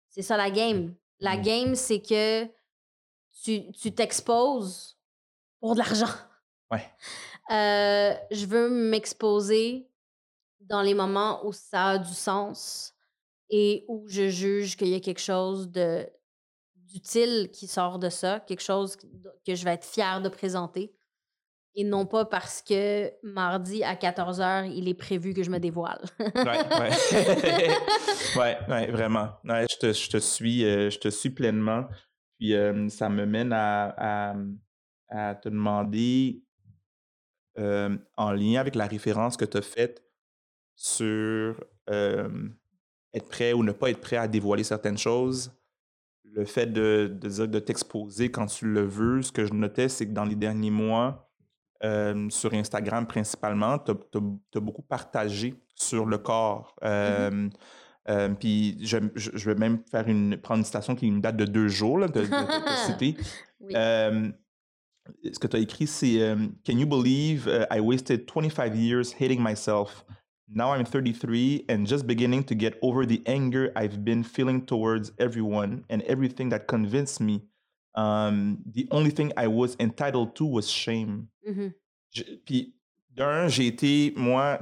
c'est 0.09 0.23
ça 0.23 0.37
la 0.37 0.51
game. 0.51 0.95
La 1.21 1.37
Mm. 1.37 1.43
game, 1.43 1.75
c'est 1.75 2.01
que 2.01 2.45
tu 3.43 3.71
tu 3.73 3.93
t'exposes 3.93 4.99
pour 5.63 5.75
de 5.75 5.79
l'argent. 5.79 6.13
Ouais. 6.73 6.85
Euh, 7.51 8.15
je 8.33 8.47
veux 8.47 8.69
m'exposer 8.69 9.89
dans 10.61 10.83
les 10.83 10.93
moments 10.93 11.47
où 11.47 11.53
ça 11.53 11.91
a 11.91 11.99
du 11.99 12.13
sens 12.13 12.95
et 13.49 13.85
où 13.87 14.05
je 14.09 14.29
juge 14.29 14.77
qu'il 14.77 14.89
y 14.89 14.95
a 14.95 15.01
quelque 15.01 15.21
chose 15.21 15.71
de 15.71 16.07
d'utile 16.75 17.49
qui 17.53 17.69
sort 17.69 17.99
de 17.99 18.11
ça, 18.11 18.41
quelque 18.41 18.61
chose 18.61 18.97
que 18.97 19.55
je 19.55 19.65
vais 19.65 19.73
être 19.73 19.87
fière 19.87 20.21
de 20.21 20.29
présenter. 20.29 20.93
Et 21.75 21.85
non 21.85 22.05
pas 22.05 22.27
parce 22.27 22.61
que 22.61 23.11
mardi 23.23 23.83
à 23.83 23.95
14h, 23.95 24.71
il 24.75 24.89
est 24.89 24.95
prévu 24.95 25.33
que 25.33 25.43
je 25.43 25.51
me 25.51 25.59
dévoile. 25.59 26.03
Ouais, 26.19 26.33
ouais. 26.35 26.91
ouais, 28.37 28.59
ouais, 28.69 28.91
vraiment. 28.91 29.31
Ouais, 29.45 29.65
je, 29.71 29.79
te, 29.79 29.93
je 29.93 30.11
te 30.11 30.19
suis, 30.19 30.67
euh, 30.67 30.91
je 30.91 30.99
te 30.99 31.09
suis 31.09 31.31
pleinement. 31.31 31.87
Puis 32.39 32.55
euh, 32.55 32.89
ça 32.91 33.09
me 33.09 33.25
mène 33.25 33.55
à, 33.55 33.95
à, 33.97 34.35
à 35.13 35.35
te 35.35 35.49
demander, 35.49 36.43
euh, 37.59 37.97
en 38.17 38.33
lien 38.33 38.61
avec 38.61 38.75
la 38.75 38.87
référence 38.87 39.37
que 39.37 39.45
tu 39.45 39.59
as 39.59 39.63
faite 39.63 40.03
sur 40.75 41.63
euh, 41.91 42.49
être 43.13 43.29
prêt 43.29 43.53
ou 43.53 43.63
ne 43.63 43.73
pas 43.73 43.91
être 43.91 44.01
prêt 44.01 44.17
à 44.17 44.27
dévoiler 44.27 44.65
certaines 44.65 44.99
choses, 44.99 45.53
le 46.25 46.45
fait 46.47 46.67
de, 46.67 47.15
de 47.21 47.29
dire 47.29 47.49
de 47.49 47.59
t'exposer 47.59 48.31
quand 48.31 48.47
tu 48.47 48.67
le 48.67 48.83
veux, 48.83 49.21
ce 49.23 49.31
que 49.33 49.45
je 49.45 49.53
notais, 49.53 49.89
c'est 49.89 50.07
que 50.07 50.13
dans 50.13 50.25
les 50.25 50.35
derniers 50.35 50.71
mois, 50.71 51.31
euh, 51.85 52.31
sur 52.31 52.55
Instagram 52.55 53.07
principalement, 53.07 53.79
tu 53.79 53.93
as, 53.93 54.61
beaucoup 54.61 54.83
partagé 54.83 55.55
sur 55.75 56.07
le 56.07 56.17
corps. 56.19 56.75
Euh, 56.85 57.49
euh, 58.09 58.29
Puis 58.31 58.79
je, 58.81 58.99
je, 59.15 59.31
je 59.35 59.51
vais 59.51 59.57
même 59.57 59.81
faire 59.91 60.09
une, 60.09 60.37
prendre 60.39 60.59
une 60.59 60.65
citation 60.65 60.95
qui 60.95 61.11
me 61.11 61.21
date 61.21 61.37
de 61.37 61.45
deux 61.45 61.69
jours, 61.69 61.99
là, 61.99 62.09
de, 62.09 62.21
de, 62.21 62.27
de, 62.27 62.29
de 62.29 62.77
citer. 62.87 63.17
Oui. 63.61 63.75
Ce 65.33 65.39
que 65.39 65.47
tu 65.49 65.57
as 65.57 65.61
écrit, 65.61 65.87
c'est 65.87 66.21
euh, 66.23 66.37
Can 66.67 66.79
you 66.79 66.87
believe 66.87 67.47
uh, 67.49 67.65
I 67.71 67.81
wasted 67.81 68.27
25 68.27 68.75
years 68.77 69.13
hating 69.19 69.41
myself? 69.43 70.05
Now 70.49 70.75
I'm 70.75 70.85
33 70.85 71.65
and 71.69 71.87
just 71.87 72.07
beginning 72.07 72.45
to 72.45 72.55
get 72.55 72.75
over 72.83 73.07
the 73.07 73.23
anger 73.27 73.73
I've 73.75 74.05
been 74.05 74.23
feeling 74.23 74.65
towards 74.67 75.13
everyone 75.19 75.85
and 75.91 76.03
everything 76.07 76.51
that 76.51 76.67
convinced 76.67 77.21
me 77.21 77.43
um, 77.95 78.59
the 78.67 78.87
only 78.91 79.11
thing 79.11 79.33
I 79.37 79.47
was 79.49 79.77
entitled 79.81 80.35
to 80.37 80.45
was 80.47 80.67
shame. 80.71 81.29
Je- 82.11 82.25
Puis, 82.47 82.75
d'un, 83.11 83.49
j'ai 83.49 83.67
été, 83.67 84.13
moi, 84.17 84.59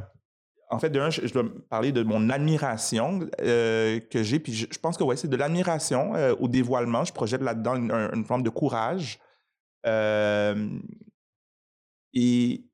en 0.70 0.78
fait, 0.78 0.90
d'un, 0.90 1.10
je, 1.10 1.26
je 1.26 1.32
dois 1.32 1.44
parler 1.68 1.92
de 1.92 2.02
mon 2.02 2.30
admiration 2.30 3.20
euh, 3.40 4.00
que 4.10 4.22
j'ai. 4.22 4.38
Puis, 4.40 4.52
je, 4.52 4.66
je 4.70 4.78
pense 4.78 4.96
que, 4.96 5.04
ouais, 5.04 5.16
c'est 5.16 5.28
de 5.28 5.36
l'admiration 5.36 6.14
euh, 6.14 6.34
au 6.40 6.48
dévoilement. 6.48 7.04
Je 7.04 7.12
projette 7.12 7.42
là-dedans 7.42 7.76
une, 7.76 7.90
un- 7.90 8.10
une 8.12 8.24
forme 8.24 8.42
de 8.42 8.50
courage. 8.50 9.18
Et 12.12 12.66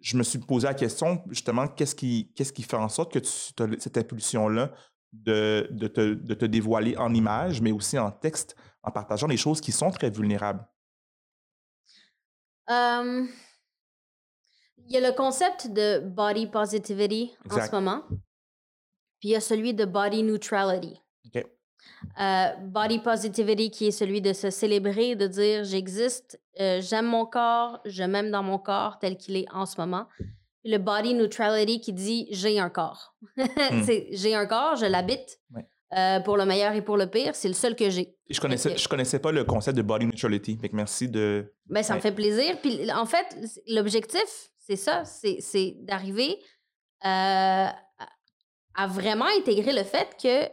je 0.00 0.16
me 0.16 0.22
suis 0.22 0.38
posé 0.38 0.66
la 0.66 0.74
question, 0.74 1.22
justement, 1.28 1.66
qu'est-ce 1.68 1.94
qui, 1.94 2.32
qu'est-ce 2.34 2.52
qui 2.52 2.62
fait 2.62 2.76
en 2.76 2.88
sorte 2.88 3.12
que 3.12 3.18
tu 3.18 3.62
as 3.62 3.80
cette 3.80 3.98
impulsion-là 3.98 4.72
de, 5.12 5.66
de, 5.70 5.88
te, 5.88 6.14
de 6.14 6.34
te 6.34 6.44
dévoiler 6.44 6.96
en 6.96 7.12
image, 7.14 7.60
mais 7.60 7.72
aussi 7.72 7.98
en 7.98 8.10
texte, 8.10 8.56
en 8.82 8.90
partageant 8.90 9.26
des 9.28 9.36
choses 9.36 9.60
qui 9.60 9.72
sont 9.72 9.90
très 9.90 10.10
vulnérables? 10.10 10.66
Il 14.76 14.94
y 14.94 14.96
a 14.96 15.00
le 15.10 15.14
concept 15.14 15.68
de 15.68 15.98
body 16.00 16.46
positivity 16.48 17.36
en 17.50 17.60
ce 17.60 17.70
moment. 17.72 18.04
Puis 19.20 19.30
il 19.30 19.32
y 19.32 19.36
a 19.36 19.40
celui 19.40 19.74
de 19.74 19.84
body 19.84 20.22
neutrality. 20.22 21.00
Euh, 22.20 22.48
body 22.62 23.00
positivity 23.00 23.70
qui 23.70 23.88
est 23.88 23.92
celui 23.92 24.20
de 24.20 24.32
se 24.32 24.50
célébrer, 24.50 25.16
de 25.16 25.26
dire 25.26 25.64
j'existe, 25.64 26.40
euh, 26.60 26.80
j'aime 26.80 27.06
mon 27.06 27.26
corps, 27.26 27.80
je 27.84 28.02
m'aime 28.04 28.30
dans 28.30 28.42
mon 28.42 28.58
corps 28.58 28.98
tel 28.98 29.16
qu'il 29.16 29.36
est 29.36 29.46
en 29.52 29.66
ce 29.66 29.80
moment. 29.80 30.06
Le 30.64 30.78
body 30.78 31.14
neutrality 31.14 31.80
qui 31.80 31.92
dit 31.92 32.28
j'ai 32.30 32.58
un 32.58 32.70
corps. 32.70 33.14
C'est 33.84 34.08
j'ai 34.12 34.34
un 34.34 34.46
corps, 34.46 34.76
je 34.76 34.86
l'habite. 34.86 35.40
Ouais. 35.54 35.66
Euh, 35.96 36.20
pour 36.20 36.36
le 36.36 36.44
meilleur 36.44 36.74
et 36.74 36.82
pour 36.82 36.98
le 36.98 37.06
pire, 37.06 37.34
c'est 37.34 37.48
le 37.48 37.54
seul 37.54 37.74
que 37.74 37.88
j'ai. 37.88 38.14
Je 38.28 38.38
connaissais, 38.40 38.76
je 38.76 38.86
connaissais 38.88 39.20
pas 39.20 39.32
le 39.32 39.44
concept 39.44 39.74
de 39.74 39.80
body 39.80 40.04
neutrality. 40.04 40.58
Fait 40.60 40.68
que 40.68 40.76
merci 40.76 41.08
de. 41.08 41.54
Ben, 41.64 41.82
ça 41.82 41.94
me 41.94 42.00
fait 42.00 42.12
plaisir. 42.12 42.60
Puis 42.60 42.92
en 42.92 43.06
fait, 43.06 43.24
l'objectif, 43.68 44.50
c'est 44.58 44.76
ça, 44.76 45.04
c'est 45.06 45.76
d'arriver 45.78 46.36
à 47.00 47.74
à 48.78 48.86
vraiment 48.86 49.26
intégrer 49.36 49.72
le 49.72 49.82
fait 49.82 50.16
que 50.22 50.48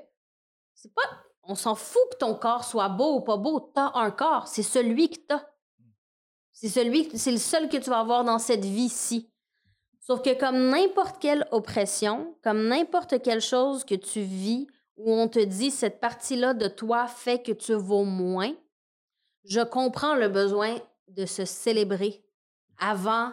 c'est 0.73 0.93
pas. 0.93 1.24
On 1.47 1.55
s'en 1.55 1.75
fout 1.75 2.01
que 2.11 2.17
ton 2.17 2.35
corps 2.35 2.63
soit 2.63 2.89
beau 2.89 3.17
ou 3.17 3.21
pas 3.21 3.37
beau. 3.37 3.59
T'as 3.59 3.91
un 3.95 4.11
corps. 4.11 4.47
C'est 4.47 4.63
celui 4.63 5.09
que 5.09 5.19
t'as. 5.27 5.45
C'est 6.53 6.69
celui, 6.69 7.09
que- 7.09 7.17
c'est 7.17 7.31
le 7.31 7.37
seul 7.37 7.69
que 7.69 7.77
tu 7.77 7.89
vas 7.89 7.99
avoir 7.99 8.23
dans 8.23 8.39
cette 8.39 8.63
vie-ci. 8.65 9.29
Sauf 9.99 10.21
que 10.21 10.37
comme 10.39 10.69
n'importe 10.69 11.19
quelle 11.19 11.47
oppression, 11.51 12.35
comme 12.43 12.67
n'importe 12.67 13.21
quelle 13.21 13.41
chose 13.41 13.83
que 13.83 13.95
tu 13.95 14.21
vis 14.21 14.67
où 14.97 15.11
on 15.13 15.27
te 15.27 15.39
dit 15.39 15.71
cette 15.71 15.99
partie-là 15.99 16.53
de 16.53 16.67
toi 16.67 17.07
fait 17.07 17.41
que 17.43 17.51
tu 17.51 17.73
vaux 17.73 18.05
moins, 18.05 18.53
je 19.43 19.61
comprends 19.61 20.15
le 20.15 20.29
besoin 20.29 20.77
de 21.09 21.25
se 21.25 21.43
célébrer 21.45 22.23
avant 22.79 23.31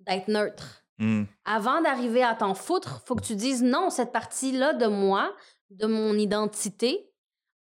d'être 0.00 0.28
neutre. 0.28 0.82
Hmm. 0.98 1.24
Avant 1.44 1.80
d'arriver 1.80 2.22
à 2.22 2.34
t'en 2.34 2.54
foutre, 2.54 3.02
faut 3.06 3.14
que 3.14 3.24
tu 3.24 3.36
dises 3.36 3.62
non, 3.62 3.88
cette 3.90 4.12
partie-là 4.12 4.72
de 4.74 4.86
moi, 4.86 5.32
de 5.70 5.86
mon 5.86 6.14
identité, 6.14 7.11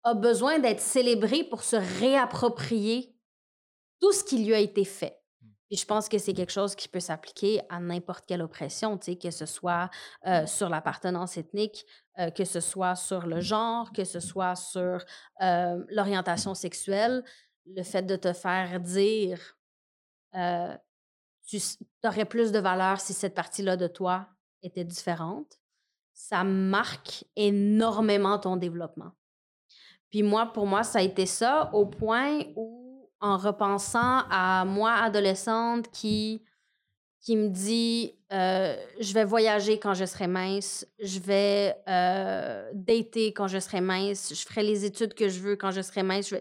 a 0.04 0.14
besoin 0.14 0.60
d'être 0.60 0.80
célébrée 0.80 1.43
pour 1.43 1.64
se 1.64 1.76
réapproprier 1.99 3.16
tout 3.99 4.12
ce 4.12 4.24
qui 4.24 4.43
lui 4.43 4.54
a 4.54 4.60
été 4.60 4.84
fait. 4.84 5.22
Puis 5.72 5.78
je 5.78 5.86
pense 5.86 6.10
que 6.10 6.18
c'est 6.18 6.34
quelque 6.34 6.52
chose 6.52 6.76
qui 6.76 6.89
peut 6.89 6.99
s'appliquer 6.99 7.62
à 7.70 7.80
n'importe 7.80 8.26
quelle 8.26 8.41
oppression, 8.41 8.97
que 8.97 9.32
ce 9.32 9.45
soit 9.45 9.89
euh, 10.28 10.45
sur 10.45 10.68
l'appartenance 10.68 11.38
ethnique, 11.38 11.86
euh, 12.20 12.30
que 12.30 12.43
ce 12.43 12.60
soit 12.60 12.95
sur 12.95 13.26
le 13.26 13.39
genre, 13.39 13.93
que 13.93 14.04
ce 14.04 14.20
soit 14.20 14.56
sur 14.56 15.06
euh, 15.41 15.82
l'orientation 15.88 16.56
sexuelle, 16.56 17.24
le 17.68 17.84
fait 17.84 18.02
de 18.02 18.18
te 18.18 18.34
faire 18.34 18.82
dire 18.82 19.39
tu 20.34 21.58
aurais 22.06 22.26
plus 22.26 22.52
de 22.52 22.60
valeur 22.60 22.99
si 22.99 23.14
cette 23.14 23.36
partie-là 23.36 23.78
de 23.78 23.88
toi 23.88 24.28
était 24.64 24.84
différente, 24.84 25.60
ça 26.14 26.43
marque 26.43 27.26
énormément 27.36 28.39
ton 28.39 28.58
développement. 28.58 29.12
Puis 30.12 30.24
moi, 30.24 30.47
pour 30.47 30.68
moi, 30.68 30.84
ça 30.84 30.99
a 30.99 31.01
été 31.01 31.26
ça 31.26 31.70
au 31.74 31.86
point 31.86 32.41
où, 32.55 33.09
en 33.22 33.38
repensant 33.38 34.24
à 34.30 34.66
moi, 34.66 34.93
adolescente, 34.93 35.89
qui, 35.91 36.43
me 37.30 37.47
dit 37.47 38.14
euh, 38.34 38.76
je 38.99 39.14
vais 39.14 39.24
voyager 39.24 39.80
quand 39.80 39.93
je 39.93 40.05
serai 40.05 40.28
mince, 40.28 40.86
je 40.99 41.20
vais 41.20 41.76
euh, 41.88 42.70
dater 42.74 43.32
quand 43.32 43.47
je 43.47 43.59
serai 43.59 43.80
mince, 43.80 44.34
je 44.34 44.45
ferai 44.45 44.64
les 44.64 44.84
études 44.84 45.14
que 45.14 45.30
je 45.30 45.39
veux 45.39 45.55
quand 45.55 45.72
je 45.72 45.82
serai 45.82 46.03
mince, 46.03 46.34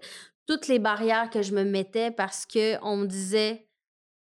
toutes 0.46 0.66
les 0.66 0.80
barrières 0.80 1.30
que 1.30 1.42
je 1.42 1.54
me 1.54 1.62
mettais 1.62 2.10
parce 2.10 2.44
que 2.44 2.76
on 2.82 2.96
me 2.96 3.06
disait 3.06 3.68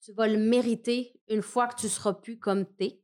tu 0.05 0.13
vas 0.13 0.27
le 0.27 0.37
mériter 0.37 1.19
une 1.27 1.41
fois 1.41 1.67
que 1.67 1.75
tu 1.81 1.89
seras 1.89 2.13
plus 2.13 2.37
comme 2.37 2.65
t'es. 2.65 3.01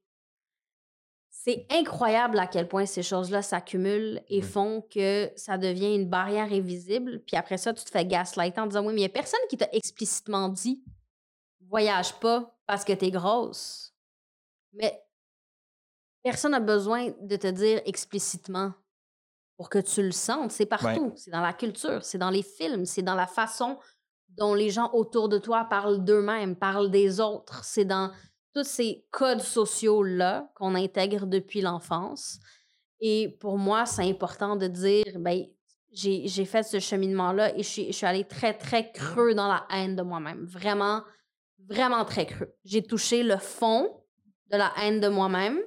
C'est 1.43 1.65
incroyable 1.71 2.37
à 2.37 2.45
quel 2.45 2.67
point 2.67 2.85
ces 2.85 3.01
choses-là 3.01 3.41
s'accumulent 3.41 4.21
et 4.29 4.43
font 4.43 4.83
que 4.93 5.31
ça 5.35 5.57
devient 5.57 5.95
une 5.95 6.07
barrière 6.07 6.53
invisible. 6.53 7.23
Puis 7.25 7.35
après 7.35 7.57
ça, 7.57 7.73
tu 7.73 7.83
te 7.83 7.89
fais 7.89 8.05
gaslighter 8.05 8.61
en 8.61 8.67
disant 8.67 8.81
Oui, 8.81 8.93
mais 8.93 8.99
il 9.01 9.05
n'y 9.05 9.05
a 9.05 9.09
personne 9.09 9.39
qui 9.49 9.57
t'a 9.57 9.67
explicitement 9.71 10.49
dit 10.49 10.83
voyage 11.67 12.13
pas 12.19 12.55
parce 12.67 12.85
que 12.85 12.93
t'es 12.93 13.09
grosse. 13.09 13.95
Mais 14.73 15.03
personne 16.21 16.51
n'a 16.51 16.59
besoin 16.59 17.09
de 17.21 17.35
te 17.37 17.47
dire 17.47 17.81
explicitement 17.85 18.73
pour 19.57 19.71
que 19.71 19.79
tu 19.79 20.03
le 20.03 20.11
sentes. 20.11 20.51
C'est 20.51 20.67
partout. 20.67 21.11
C'est 21.15 21.31
dans 21.31 21.41
la 21.41 21.53
culture, 21.53 22.05
c'est 22.05 22.19
dans 22.19 22.29
les 22.29 22.43
films, 22.43 22.85
c'est 22.85 23.01
dans 23.01 23.15
la 23.15 23.25
façon 23.25 23.79
dont 24.29 24.53
les 24.53 24.69
gens 24.69 24.91
autour 24.93 25.27
de 25.27 25.39
toi 25.39 25.65
parlent 25.65 26.03
d'eux-mêmes, 26.03 26.55
parlent 26.55 26.91
des 26.91 27.19
autres. 27.19 27.63
C'est 27.63 27.85
dans 27.85 28.11
tous 28.53 28.63
ces 28.63 29.05
codes 29.11 29.41
sociaux-là 29.41 30.51
qu'on 30.55 30.75
intègre 30.75 31.25
depuis 31.25 31.61
l'enfance. 31.61 32.39
Et 32.99 33.37
pour 33.39 33.57
moi, 33.57 33.85
c'est 33.85 34.07
important 34.07 34.55
de 34.55 34.67
dire, 34.67 35.19
ben, 35.19 35.45
j'ai 35.91 36.45
fait 36.45 36.63
ce 36.63 36.79
cheminement-là 36.79 37.55
et 37.55 37.63
je 37.63 37.91
suis, 37.91 38.05
allée 38.05 38.25
très, 38.25 38.53
très 38.53 38.91
creux 38.91 39.33
dans 39.33 39.47
la 39.47 39.65
haine 39.71 39.95
de 39.95 40.01
moi-même. 40.01 40.45
Vraiment, 40.45 41.03
vraiment 41.67 42.05
très 42.05 42.25
creux. 42.25 42.53
J'ai 42.63 42.83
touché 42.83 43.23
le 43.23 43.37
fond 43.37 44.03
de 44.51 44.57
la 44.57 44.71
haine 44.81 44.99
de 44.99 45.07
moi-même. 45.07 45.59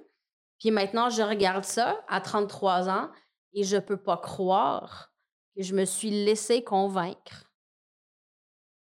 Puis 0.59 0.71
maintenant, 0.71 1.11
je 1.11 1.23
regarde 1.23 1.65
ça 1.65 2.03
à 2.09 2.21
33 2.21 2.89
ans 2.89 3.11
et 3.53 3.65
je 3.65 3.77
peux 3.77 4.01
pas 4.01 4.17
croire 4.17 5.13
que 5.57 5.63
je 5.63 5.75
me 5.75 5.85
suis 5.85 6.11
laissé 6.11 6.65
convaincre 6.65 7.51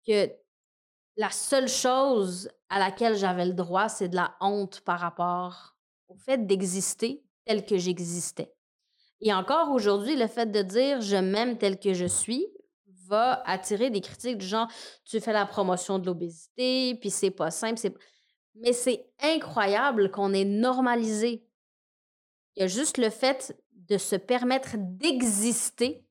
que 0.07 0.31
la 1.17 1.29
seule 1.29 1.67
chose 1.67 2.49
à 2.69 2.79
laquelle 2.79 3.15
j'avais 3.15 3.45
le 3.45 3.53
droit, 3.53 3.89
c'est 3.89 4.09
de 4.09 4.15
la 4.15 4.35
honte 4.41 4.81
par 4.81 4.99
rapport 4.99 5.75
au 6.07 6.15
fait 6.15 6.45
d'exister 6.45 7.23
tel 7.45 7.65
que 7.65 7.77
j'existais. 7.77 8.53
Et 9.21 9.33
encore 9.33 9.71
aujourd'hui, 9.71 10.15
le 10.15 10.27
fait 10.27 10.51
de 10.51 10.61
dire 10.61 11.01
je 11.01 11.15
m'aime 11.15 11.57
tel 11.57 11.79
que 11.79 11.93
je 11.93 12.05
suis 12.05 12.45
va 13.07 13.43
attirer 13.45 13.89
des 13.91 14.01
critiques 14.01 14.39
du 14.39 14.45
genre 14.45 14.67
tu 15.05 15.19
fais 15.19 15.31
la 15.31 15.45
promotion 15.45 15.99
de 15.99 16.05
l'obésité, 16.05 16.95
puis 16.99 17.11
c'est 17.11 17.31
pas 17.31 17.51
simple, 17.51 17.79
mais 18.55 18.73
c'est 18.73 19.07
incroyable 19.21 20.11
qu'on 20.11 20.33
ait 20.33 20.45
normalisé. 20.45 21.47
Il 22.55 22.61
y 22.61 22.63
a 22.63 22.67
juste 22.67 22.97
le 22.97 23.09
fait 23.09 23.55
de 23.71 23.97
se 23.97 24.15
permettre 24.15 24.75
d'exister, 24.77 26.05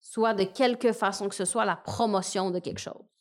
soit 0.00 0.34
de 0.34 0.44
quelque 0.44 0.92
façon 0.92 1.28
que 1.28 1.34
ce 1.34 1.44
soit 1.44 1.64
la 1.64 1.76
promotion 1.76 2.50
de 2.50 2.58
quelque 2.58 2.80
chose. 2.80 3.13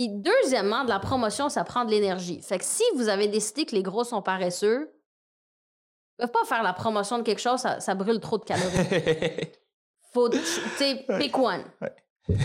Puis 0.00 0.08
deuxièmement, 0.08 0.84
de 0.84 0.88
la 0.88 0.98
promotion, 0.98 1.50
ça 1.50 1.62
prend 1.62 1.84
de 1.84 1.90
l'énergie. 1.90 2.40
Fait 2.40 2.56
que 2.56 2.64
si 2.64 2.82
vous 2.94 3.10
avez 3.10 3.28
décidé 3.28 3.66
que 3.66 3.74
les 3.74 3.82
gros 3.82 4.02
sont 4.02 4.22
paresseux, 4.22 4.90
ils 6.18 6.22
peuvent 6.22 6.32
pas 6.32 6.44
faire 6.46 6.62
la 6.62 6.72
promotion 6.72 7.18
de 7.18 7.22
quelque 7.22 7.42
chose, 7.42 7.60
ça, 7.60 7.94
brûle 7.94 8.18
trop 8.18 8.38
de 8.38 8.44
calories. 8.44 9.50
Faut, 10.14 10.30
tu 10.30 10.38
sais, 10.78 11.04
pick 11.18 11.36
one. 11.36 11.64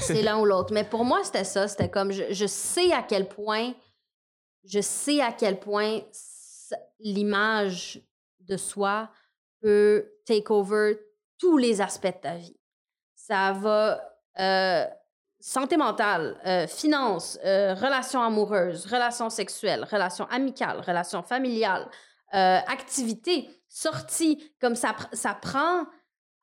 C'est 0.01 0.22
l'un 0.22 0.38
ou 0.38 0.43
l'autre. 0.43 0.74
Mais 0.74 0.84
pour 0.84 1.06
moi, 1.06 1.22
c'était 1.24 1.45
ça. 1.45 1.70
C'était 1.70 1.89
comme, 1.89 2.12
je, 2.12 2.45
sais 2.45 2.91
à 2.91 3.01
quel 3.01 3.30
point, 3.30 3.72
je 4.66 4.82
sais 4.82 5.22
à 5.22 5.32
quel 5.32 5.58
point 5.58 6.01
l'image 6.99 8.01
de 8.41 8.58
soi 8.58 9.10
peut 9.62 10.12
take 10.26 10.51
over 10.51 10.99
tous 11.38 11.58
les 11.58 11.80
aspects 11.80 12.08
de 12.08 12.22
ta 12.22 12.36
vie. 12.36 12.60
Ça 13.16 13.53
va 13.53 14.01
euh, 14.41 14.86
santé 15.46 15.78
mentale, 15.78 16.41
euh, 16.48 16.66
finances, 16.66 17.38
euh, 17.46 17.76
relations 17.76 18.20
amoureuses, 18.20 18.88
relations 18.88 19.30
sexuelles, 19.30 19.86
relations 19.91 20.26
amicales, 20.32 20.80
relations 20.80 21.22
familiales, 21.22 21.88
euh, 22.34 22.58
activités, 22.68 23.48
sorties, 23.70 24.52
comme 24.60 24.74
ça, 24.74 24.96
prend 25.39 25.86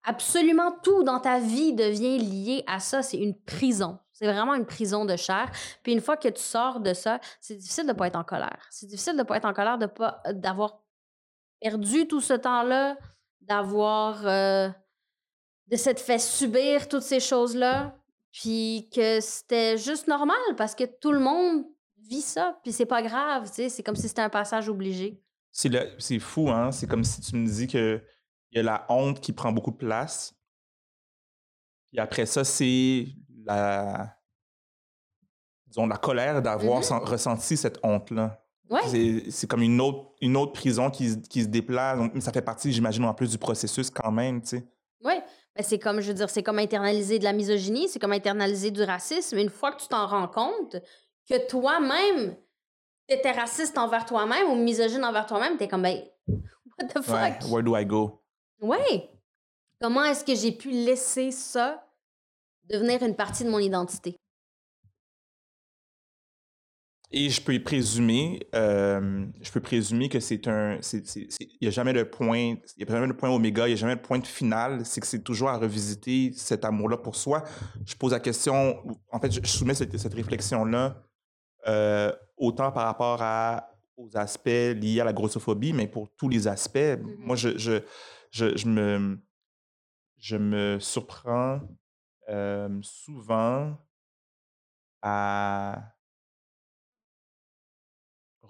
absolument 0.05 0.71
tout 0.85 1.03
dans 1.03 1.19
ta 1.19 1.41
vie 1.41 1.73
devient 1.73 2.17
lié 2.17 2.63
à 2.69 2.79
ça. 2.79 3.03
C'est 3.03 3.19
une 3.19 3.37
prison. 3.37 3.99
C'est 4.13 4.33
vraiment 4.33 4.55
une 4.55 4.67
prison 4.67 5.05
de 5.05 5.17
chair. 5.17 5.51
Puis 5.83 5.93
une 5.93 6.01
fois 6.01 6.17
que 6.17 6.29
tu 6.29 6.41
sors 6.41 6.79
de 6.79 6.95
ça, 6.95 7.19
c'est 7.41 7.57
difficile 7.57 7.87
de 7.87 7.93
ne 7.93 7.99
pas 7.99 8.07
être 8.07 8.15
en 8.15 8.23
colère. 8.23 8.69
C'est 8.71 8.87
difficile 8.87 9.15
de 9.15 9.19
ne 9.19 9.25
pas 9.25 9.37
être 9.37 9.47
en 9.47 9.53
colère, 9.53 9.79
de 9.79 9.87
pas 9.87 10.23
d'avoir 10.31 10.79
perdu 11.61 12.07
tout 12.07 12.21
ce 12.21 12.35
temps-là, 12.35 12.97
d'avoir 13.41 14.23
de 14.23 15.77
s'être 15.77 16.01
fait 16.01 16.21
subir 16.21 16.89
toutes 16.89 17.03
ces 17.03 17.19
choses-là. 17.19 17.97
Puis 18.33 18.89
que 18.95 19.21
c'était 19.21 19.77
juste 19.77 20.09
normal 20.09 20.39
parce 20.57 20.75
que 20.75 20.85
tout 20.85 21.13
le 21.13 21.21
monde 21.21 21.65
vit 21.99 22.23
ça. 22.23 22.59
Puis 22.63 22.73
c'est 22.73 22.87
pas 22.87 23.03
grave, 23.03 23.49
tu 23.49 23.55
sais. 23.55 23.69
C'est 23.69 23.83
comme 23.83 23.97
si 23.97 24.09
c'était 24.09 24.23
un 24.23 24.31
passage 24.31 24.69
obligé. 24.69 25.23
C'est 25.51 26.19
fou, 26.19 26.49
hein? 26.51 26.73
C'est 26.73 26.87
comme 26.87 27.05
si 27.05 27.21
tu 27.21 27.37
me 27.37 27.47
dis 27.47 27.67
qu'il 27.67 28.03
y 28.53 28.59
a 28.59 28.63
la 28.63 28.87
honte 28.89 29.21
qui 29.21 29.33
prend 29.33 29.53
beaucoup 29.53 29.71
de 29.71 29.77
place. 29.77 30.35
Puis 31.91 32.01
après 32.01 32.25
ça, 32.25 32.43
c'est 32.43 33.07
la. 33.45 34.17
Disons, 35.67 35.87
la 35.87 35.97
colère 35.97 36.41
d'avoir 36.43 36.81
mm-hmm. 36.81 37.05
ressenti 37.05 37.57
cette 37.57 37.79
honte-là. 37.83 38.43
Ouais. 38.71 38.81
C'est 39.31 39.47
comme 39.47 39.63
une 39.63 39.81
autre, 39.81 40.15
une 40.23 40.37
autre 40.37 40.53
prison 40.53 40.91
qui, 40.91 41.21
qui 41.23 41.43
se 41.43 41.49
déplace. 41.49 41.99
Mais 42.15 42.21
ça 42.23 42.33
fait 42.33 42.43
partie, 42.43 42.73
j'imagine, 42.73 43.05
en 43.05 43.13
plus 43.13 43.31
du 43.31 43.39
processus 43.39 43.91
quand 43.91 44.11
même, 44.11 44.41
tu 44.41 44.49
sais. 44.49 44.69
Oui. 45.05 45.15
Ben, 45.55 45.63
c'est 45.63 45.79
comme, 45.79 46.01
je 46.01 46.09
veux 46.09 46.15
dire, 46.15 46.31
c'est 46.31 46.43
comme 46.43 46.59
internaliser 46.59 47.19
de 47.19 47.25
la 47.25 47.33
misogynie, 47.33 47.89
c'est 47.89 47.99
comme 47.99 48.13
internaliser 48.13 48.71
du 48.71 48.83
racisme. 48.83 49.37
Une 49.37 49.51
fois 49.51 49.73
que 49.73 49.83
tu 49.83 49.89
t'en 49.89 50.07
rends 50.07 50.29
compte 50.29 50.77
que 51.29 51.47
toi-même, 51.47 52.35
tu 53.09 53.15
étais 53.15 53.33
raciste 53.33 53.77
envers 53.77 54.07
toi-même 54.07 54.49
ou 54.49 54.55
misogyne 54.55 55.05
envers 55.05 55.27
toi-même, 55.27 55.59
tu 55.59 55.65
es 55.65 55.69
comme, 55.69 55.83
ben, 55.83 56.03
what 56.29 56.89
the 56.89 57.03
fuck? 57.03 57.51
where 57.51 57.63
do 57.63 57.77
I 57.77 57.85
go? 57.85 58.23
Oui. 58.61 59.11
Comment 59.81 60.05
est-ce 60.05 60.25
que 60.25 60.35
j'ai 60.35 60.53
pu 60.53 60.71
laisser 60.71 61.33
ça 61.33 61.87
devenir 62.71 63.03
une 63.03 63.17
partie 63.17 63.45
de 63.45 63.51
mon 63.51 63.59
identité? 63.59 64.17
Et 67.15 67.29
je 67.29 67.43
peux 67.43 67.59
présumer, 67.63 68.41
euh, 68.55 69.27
je 69.43 69.53
peux 69.53 69.61
présumer 69.61 70.09
que 70.09 70.19
c'est 70.19 70.49
un, 70.49 70.79
il 70.95 71.59
n'y 71.61 71.69
a 71.69 71.71
jamais 71.71 71.93
de 71.93 72.05
point, 72.05 72.57
il 72.77 72.79
y 72.79 72.83
a 72.85 72.87
jamais 72.91 73.07
de 73.07 73.13
point 73.13 73.29
oméga, 73.29 73.67
il 73.67 73.73
n'y 73.73 73.75
a 73.75 73.77
jamais 73.77 73.97
de 73.97 74.01
point 74.01 74.23
final. 74.23 74.87
C'est 74.87 75.03
que 75.03 75.07
c'est 75.07 75.23
toujours 75.23 75.51
à 75.51 75.59
revisiter 75.59 76.33
cet 76.35 76.65
amour-là 76.65 76.97
pour 76.97 77.15
soi. 77.15 77.45
Je 77.85 77.95
pose 77.97 78.13
la 78.13 78.21
question, 78.21 78.83
en 79.11 79.21
fait, 79.21 79.31
je, 79.31 79.47
soumets 79.47 79.75
cette, 79.75 80.15
réflexion-là 80.15 81.03
euh, 81.69 82.13
autant 82.39 82.73
par 82.73 82.87
rapport 82.87 83.21
à, 83.21 83.77
aux 83.99 84.17
aspects 84.17 84.47
liés 84.47 85.01
à 85.01 85.05
la 85.05 85.13
grossophobie, 85.13 85.75
mais 85.75 85.89
pour 85.89 86.09
tous 86.17 86.31
les 86.31 86.49
aspects. 86.49 86.79
Mm-hmm. 86.79 87.17
Moi, 87.19 87.37
je, 87.37 87.59
je, 87.59 87.83
je, 88.31 88.67
me, 88.67 89.19
je 90.17 90.37
me 90.39 90.79
surprends 90.81 91.61
euh, 92.31 92.71
souvent 92.81 93.77
à 95.03 95.92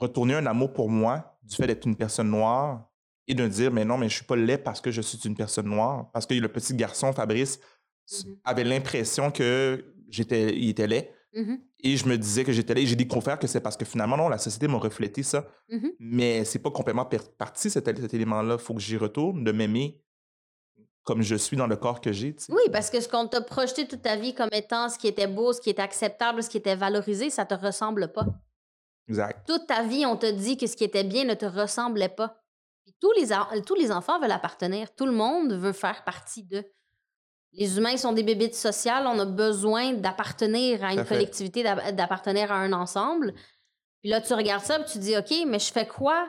retourner 0.02 0.34
un 0.34 0.46
amour 0.46 0.72
pour 0.72 0.88
moi 0.88 1.38
du 1.42 1.56
fait 1.56 1.66
d'être 1.66 1.86
une 1.86 1.96
personne 1.96 2.30
noire 2.30 2.88
et 3.26 3.34
de 3.34 3.46
dire 3.46 3.72
mais 3.72 3.84
non 3.84 3.98
mais 3.98 4.08
je 4.08 4.16
suis 4.16 4.24
pas 4.24 4.36
laid 4.36 4.58
parce 4.58 4.80
que 4.80 4.90
je 4.90 5.00
suis 5.00 5.18
une 5.24 5.36
personne 5.36 5.66
noire. 5.66 6.10
Parce 6.12 6.26
que 6.26 6.34
le 6.34 6.48
petit 6.48 6.74
garçon 6.74 7.12
Fabrice 7.12 7.58
mmh 7.58 8.32
avait 8.44 8.64
l'impression 8.64 9.30
que 9.30 9.84
j'étais 10.08 10.56
il 10.56 10.70
était 10.70 10.86
laid 10.86 11.10
mmh 11.34 11.54
et 11.84 11.96
je 11.96 12.06
me 12.06 12.16
disais 12.16 12.44
que 12.44 12.52
j'étais 12.52 12.74
laid. 12.74 12.82
Et 12.82 12.86
j'ai 12.86 12.96
découvert 12.96 13.38
que 13.38 13.46
c'est 13.46 13.60
parce 13.60 13.76
que 13.76 13.84
finalement 13.84 14.16
non 14.16 14.28
la 14.28 14.38
société 14.38 14.68
m'a 14.68 14.78
reflété 14.78 15.22
ça. 15.22 15.46
Mmh 15.70 15.88
mais 15.98 16.44
c'est 16.44 16.58
pas 16.58 16.70
complètement 16.70 17.08
parti 17.38 17.70
cet, 17.70 17.84
cet 18.00 18.14
élément 18.14 18.42
là 18.42 18.58
faut 18.58 18.74
que 18.74 18.80
j'y 18.80 18.96
retourne 18.96 19.44
de 19.44 19.52
m'aimer 19.52 20.02
comme 21.04 21.22
je 21.22 21.34
suis 21.34 21.56
dans 21.56 21.66
le 21.66 21.76
corps 21.76 22.00
que 22.00 22.12
j'ai. 22.12 22.36
Oui, 22.48 22.62
parce 22.70 22.88
que 22.88 23.00
ce 23.00 23.08
qu'on 23.08 23.26
t'a 23.26 23.40
projeté 23.40 23.88
toute 23.88 24.02
ta 24.02 24.16
vie 24.16 24.34
comme 24.34 24.48
étant 24.52 24.88
ce 24.88 24.98
qui 24.98 25.08
était 25.08 25.26
beau, 25.26 25.52
ce 25.52 25.60
qui 25.60 25.70
était 25.70 25.82
acceptable, 25.82 26.42
ce 26.42 26.48
qui 26.48 26.58
était 26.58 26.76
valorisé, 26.76 27.28
ça 27.28 27.44
te 27.44 27.54
ressemble 27.54 28.12
pas. 28.12 28.26
Toute 29.46 29.66
ta 29.66 29.82
vie, 29.82 30.06
on 30.06 30.16
te 30.16 30.30
dit 30.30 30.56
que 30.56 30.66
ce 30.66 30.76
qui 30.76 30.84
était 30.84 31.04
bien 31.04 31.24
ne 31.24 31.34
te 31.34 31.46
ressemblait 31.46 32.08
pas. 32.08 32.40
tous, 33.00 33.12
les, 33.12 33.28
tous 33.62 33.74
les 33.74 33.90
enfants 33.90 34.20
veulent 34.20 34.30
appartenir. 34.32 34.94
Tout 34.94 35.06
le 35.06 35.12
monde 35.12 35.52
veut 35.52 35.72
faire 35.72 36.04
partie 36.04 36.44
d'eux. 36.44 36.64
Les 37.52 37.76
humains 37.76 37.96
sont 37.96 38.12
des 38.12 38.22
bébites 38.22 38.54
sociales. 38.54 39.06
On 39.06 39.18
a 39.18 39.26
besoin 39.26 39.92
d'appartenir 39.92 40.84
à 40.84 40.94
une 40.94 41.04
collectivité, 41.04 41.62
d'appartenir 41.62 42.50
à 42.50 42.56
un 42.56 42.72
ensemble. 42.72 43.34
Puis 44.00 44.10
là, 44.10 44.20
tu 44.20 44.32
regardes 44.34 44.64
ça 44.64 44.78
et 44.78 44.84
tu 44.84 44.98
dis, 44.98 45.16
OK, 45.16 45.32
mais 45.46 45.58
je 45.58 45.72
fais 45.72 45.86
quoi 45.86 46.28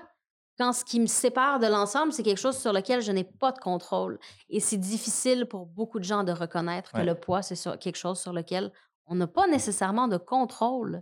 quand 0.57 0.73
ce 0.73 0.85
qui 0.85 0.99
me 0.99 1.07
sépare 1.07 1.59
de 1.59 1.67
l'ensemble, 1.67 2.13
c'est 2.13 2.23
quelque 2.23 2.39
chose 2.39 2.57
sur 2.57 2.73
lequel 2.73 3.01
je 3.01 3.11
n'ai 3.11 3.23
pas 3.23 3.51
de 3.51 3.57
contrôle? 3.57 4.19
Et 4.49 4.59
c'est 4.59 4.77
difficile 4.77 5.47
pour 5.47 5.65
beaucoup 5.65 5.99
de 5.99 6.03
gens 6.03 6.23
de 6.23 6.31
reconnaître 6.31 6.91
que 6.91 7.01
le 7.01 7.15
poids, 7.15 7.41
c'est 7.41 7.55
quelque 7.79 7.95
chose 7.95 8.19
sur 8.19 8.33
lequel 8.33 8.71
on 9.07 9.15
n'a 9.15 9.27
pas 9.27 9.47
nécessairement 9.47 10.07
de 10.07 10.17
contrôle. 10.17 11.01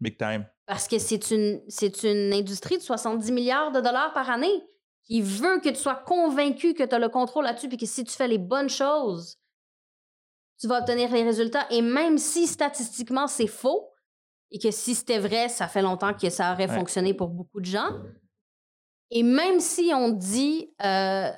Big 0.00 0.18
time. 0.18 0.46
Parce 0.66 0.88
que 0.88 0.98
c'est 0.98 1.30
une, 1.30 1.62
c'est 1.68 2.02
une 2.02 2.32
industrie 2.32 2.76
de 2.76 2.82
70 2.82 3.30
milliards 3.32 3.72
de 3.72 3.80
dollars 3.80 4.12
par 4.12 4.28
année 4.30 4.62
qui 5.04 5.22
veut 5.22 5.60
que 5.60 5.68
tu 5.68 5.76
sois 5.76 5.94
convaincu 5.94 6.74
que 6.74 6.82
tu 6.82 6.94
as 6.94 6.98
le 6.98 7.08
contrôle 7.08 7.44
là-dessus 7.44 7.68
et 7.70 7.76
que 7.76 7.86
si 7.86 8.04
tu 8.04 8.12
fais 8.12 8.26
les 8.26 8.38
bonnes 8.38 8.68
choses, 8.68 9.38
tu 10.58 10.66
vas 10.66 10.80
obtenir 10.80 11.12
les 11.12 11.22
résultats. 11.22 11.66
Et 11.70 11.82
même 11.82 12.18
si 12.18 12.46
statistiquement 12.46 13.28
c'est 13.28 13.46
faux 13.46 13.92
et 14.50 14.58
que 14.58 14.70
si 14.70 14.94
c'était 14.94 15.18
vrai, 15.18 15.48
ça 15.48 15.68
fait 15.68 15.82
longtemps 15.82 16.14
que 16.14 16.30
ça 16.30 16.52
aurait 16.52 16.68
fonctionné 16.68 17.14
pour 17.14 17.28
beaucoup 17.28 17.60
de 17.60 17.66
gens. 17.66 17.90
Et 19.10 19.22
même 19.22 19.60
si 19.60 19.92
on 19.94 20.08
dit 20.08 20.74
euh, 20.84 21.30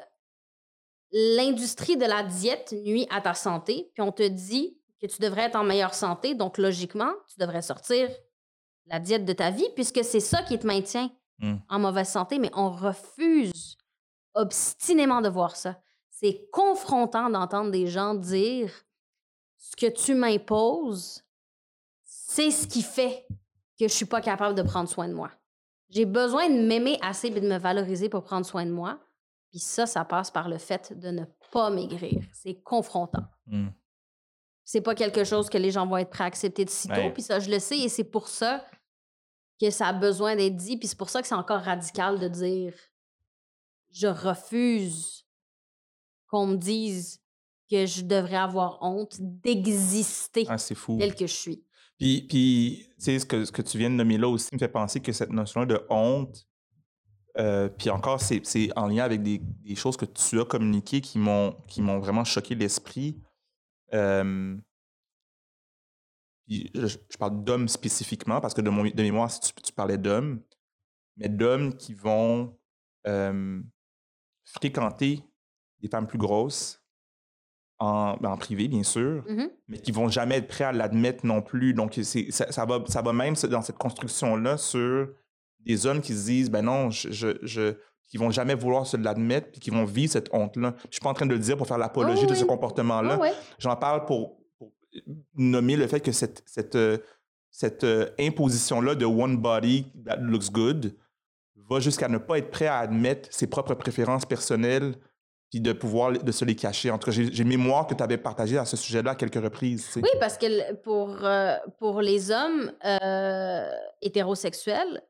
l'industrie 1.13 1.97
de 1.97 2.07
la 2.07 2.23
diète 2.23 2.73
nuit 2.73 3.07
à 3.11 3.21
ta 3.21 3.35
santé, 3.35 3.91
puis 3.93 4.03
on 4.03 4.13
te 4.13 4.27
dit 4.27 4.79
que 5.01 5.07
tu 5.07 5.21
devrais 5.21 5.43
être 5.43 5.57
en 5.57 5.65
meilleure 5.65 5.95
santé, 5.95 6.35
donc 6.35 6.59
logiquement, 6.59 7.13
tu 7.29 7.39
devrais 7.39 7.63
sortir 7.63 8.09
la 8.89 8.99
diète 8.99 9.25
de 9.25 9.33
ta 9.33 9.51
vie, 9.51 9.69
puisque 9.75 10.05
c'est 10.05 10.21
ça 10.21 10.43
qui 10.43 10.59
te 10.59 10.67
maintient 10.67 11.11
mmh. 11.39 11.55
en 11.69 11.79
mauvaise 11.79 12.09
santé, 12.09 12.39
mais 12.39 12.51
on 12.55 12.71
refuse 12.71 13.77
obstinément 14.35 15.21
de 15.21 15.29
voir 15.29 15.57
ça. 15.57 15.81
C'est 16.11 16.49
confrontant 16.53 17.31
d'entendre 17.31 17.71
des 17.71 17.87
gens 17.87 18.15
dire 18.15 18.73
ce 19.57 19.77
que 19.77 19.87
tu 19.87 20.15
m'imposes, 20.15 21.23
c'est 22.05 22.51
ce 22.51 22.67
qui 22.67 22.83
fait 22.83 23.27
que 23.79 23.87
je 23.87 23.93
suis 23.93 24.07
pas 24.07 24.21
capable 24.21 24.55
de 24.55 24.63
prendre 24.63 24.89
soin 24.89 25.09
de 25.09 25.15
moi. 25.15 25.31
J'ai 25.91 26.05
besoin 26.05 26.49
de 26.49 26.67
m'aimer 26.67 26.99
assez 27.03 27.29
et 27.29 27.41
de 27.41 27.49
me 27.49 27.59
valoriser 27.59 28.09
pour 28.09 28.23
prendre 28.23 28.45
soin 28.45 28.67
de 28.67 28.71
moi. 28.71 28.99
Puis 29.51 29.61
ça, 29.61 29.87
ça 29.87 30.05
passe 30.05 30.31
par 30.31 30.49
le 30.49 30.59
fait 30.59 30.99
de 30.99 31.09
ne 31.09 31.25
pas 31.51 31.71
maigrir. 31.71 32.23
C'est 32.33 32.61
confrontant. 32.63 33.25
Mm. 33.47 33.69
C'est 34.65 34.83
pas 34.83 34.95
quelque 34.95 35.25
chose 35.25 35.49
que 35.49 35.57
les 35.57 35.71
gens 35.71 35.87
vont 35.87 35.97
être 35.97 36.11
prêts 36.11 36.25
à 36.25 36.27
accepter 36.27 36.65
de 36.65 36.71
sitôt. 36.71 36.95
Ouais. 36.95 37.13
Puis 37.13 37.23
ça, 37.23 37.41
je 37.41 37.51
le 37.51 37.59
sais, 37.59 37.79
et 37.79 37.89
c'est 37.89 38.05
pour 38.05 38.29
ça 38.29 38.65
que 39.61 39.71
ça 39.71 39.89
a 39.89 39.93
besoin 39.93 40.37
d'être 40.37 40.57
dit. 40.57 40.77
Puis 40.77 40.89
c'est 40.89 40.99
pour 40.99 41.11
ça 41.11 41.21
que 41.21 41.29
c'est 41.29 41.35
encore 41.35 41.63
radical 41.63 42.19
de 42.19 42.29
dire 42.29 42.75
je 43.91 44.07
refuse 44.07 45.25
qu'on 46.29 46.47
me 46.47 46.57
dise 46.57 47.21
que 47.71 47.87
je 47.87 48.03
devrais 48.03 48.37
avoir 48.37 48.79
honte 48.83 49.17
d'exister 49.21 50.47
Ah, 50.49 50.57
tel 50.99 51.15
que 51.15 51.27
je 51.27 51.33
suis. 51.33 51.65
Puis, 51.99 52.23
puis 52.29 52.87
tu 52.99 53.05
sais, 53.05 53.19
ce 53.19 53.27
que, 53.27 53.45
ce 53.45 53.53
que 53.53 53.63
tu 53.63 53.79
viens 53.79 53.91
de 53.91 53.97
nommer 53.97 54.19
là 54.19 54.29
aussi 54.29 54.49
me 54.53 54.59
fait 54.59 54.69
penser 54.69 55.01
que 55.01 55.13
cette 55.13 55.33
notion 55.33 55.67
de 55.67 55.81
honte, 55.91 56.47
euh, 57.39 57.69
puis 57.69 57.91
encore, 57.91 58.21
c'est 58.21 58.43
en 58.77 58.87
lien 58.87 59.05
avec 59.05 59.23
des, 59.23 59.39
des 59.39 59.75
choses 59.75 59.97
que 59.97 60.05
tu 60.05 60.41
as 60.41 60.45
communiquées 60.45 61.01
qui 61.01 61.19
m'ont 61.19 61.55
vraiment 61.99 62.25
choqué 62.25 62.55
l'esprit. 62.55 63.21
Euh, 63.95 64.57
je, 66.49 66.87
je 67.11 67.17
parle 67.19 67.45
d'hommes 67.45 67.69
spécifiquement, 67.69 68.41
parce 68.41 68.55
que 68.55 68.61
de, 68.61 68.71
mon, 68.71 68.85
de 68.85 69.03
mémoire, 69.03 69.31
si 69.31 69.41
tu, 69.41 69.53
tu 69.63 69.73
parlais 69.73 69.99
d'hommes, 69.99 70.41
mais 71.17 71.29
d'hommes 71.29 71.75
qui 71.77 71.95
vont 71.95 72.57
euh, 73.07 73.61
fréquenter 74.45 75.23
des 75.81 75.89
femmes 75.89 76.07
plus 76.07 76.19
grosses 76.19 76.83
en, 77.79 78.17
ben, 78.17 78.31
en 78.31 78.37
privé, 78.37 78.67
bien 78.69 78.83
sûr, 78.83 79.25
Mhm. 79.29 79.51
mais 79.69 79.79
qui 79.79 79.93
vont 79.93 80.09
jamais 80.09 80.37
être 80.39 80.49
prêts 80.49 80.65
à 80.65 80.73
l'admettre 80.73 81.25
non 81.25 81.43
plus. 81.43 81.75
Donc, 81.75 81.95
ça, 82.03 82.51
ça 82.51 82.65
va, 82.65 82.83
ça 82.89 83.03
va 83.03 83.13
même 83.13 83.35
dans 83.51 83.63
cette 83.63 83.79
construction-là 83.79 84.57
sur 84.57 85.09
des 85.61 85.87
hommes 85.87 86.01
qui 86.01 86.15
se 86.15 86.25
disent, 86.25 86.51
ben 86.51 86.63
non, 86.63 86.91
je, 86.91 87.11
je, 87.13 87.39
je- 87.43 87.75
qui 88.09 88.17
vont 88.17 88.31
jamais 88.31 88.55
vouloir 88.55 88.87
se 88.87 88.97
l'admettre, 88.97 89.51
puis 89.51 89.61
qui 89.61 89.71
vont 89.71 89.85
vivre 89.85 90.11
cette 90.11 90.31
honte-là. 90.33 90.75
Je 90.85 90.93
suis 90.95 91.01
pas 91.03 91.11
en 91.11 91.15
train 91.15 91.27
de 91.27 91.35
le 91.35 91.39
dire 91.39 91.59
pour 91.59 91.67
faire 91.67 91.77
l'apologie 91.79 92.23
Oh 92.25 92.31
de 92.31 92.35
ce 92.35 92.45
comportement-là. 92.45 93.19
Ouais. 93.19 93.33
J'en 93.59 93.77
parle 93.77 94.07
pour 94.07 94.38
nommer 95.35 95.77
le 95.77 95.87
fait 95.87 96.01
que 96.01 96.13
cette, 96.13 96.43
cette, 96.47 96.75
euh, 96.75 96.99
cette 97.51 97.85
euh, 97.85 98.11
imposition-là 98.19 98.95
de 98.95 99.05
one 99.05 99.37
body 99.37 99.87
that 100.05 100.17
looks 100.17 100.51
good 100.51 100.95
va 101.71 101.81
jusqu'à 101.81 102.09
ne 102.09 102.19
pas 102.19 102.39
être 102.39 102.51
prêt 102.51 102.67
à 102.67 102.79
admettre 102.79 103.29
ses 103.33 103.47
propres 103.47 103.75
préférences 103.75 104.25
personnelles 104.25 104.95
puis 105.51 105.61
de 105.61 105.73
pouvoir 105.73 106.13
de 106.13 106.33
se 106.33 106.45
les 106.45 106.55
cacher. 106.55 106.91
En 106.91 106.99
tout 106.99 107.11
cas, 107.11 107.17
j'ai 107.17 107.45
mémoire 107.45 107.87
que 107.87 107.95
tu 107.95 108.03
avais 108.03 108.19
partagé 108.19 108.59
à 108.59 108.65
ce 108.65 108.77
sujet-là 108.77 109.13
à 109.13 109.15
quelques 109.15 109.43
reprises. 109.43 109.93
Oui, 109.97 110.11
parce 110.21 110.37
que 110.37 110.75
pour, 110.75 111.25
euh, 111.25 111.57
pour 111.79 112.03
les 112.03 112.31
hommes 112.31 112.73
euh, 112.85 113.71
hétérosexuels, 114.03 115.03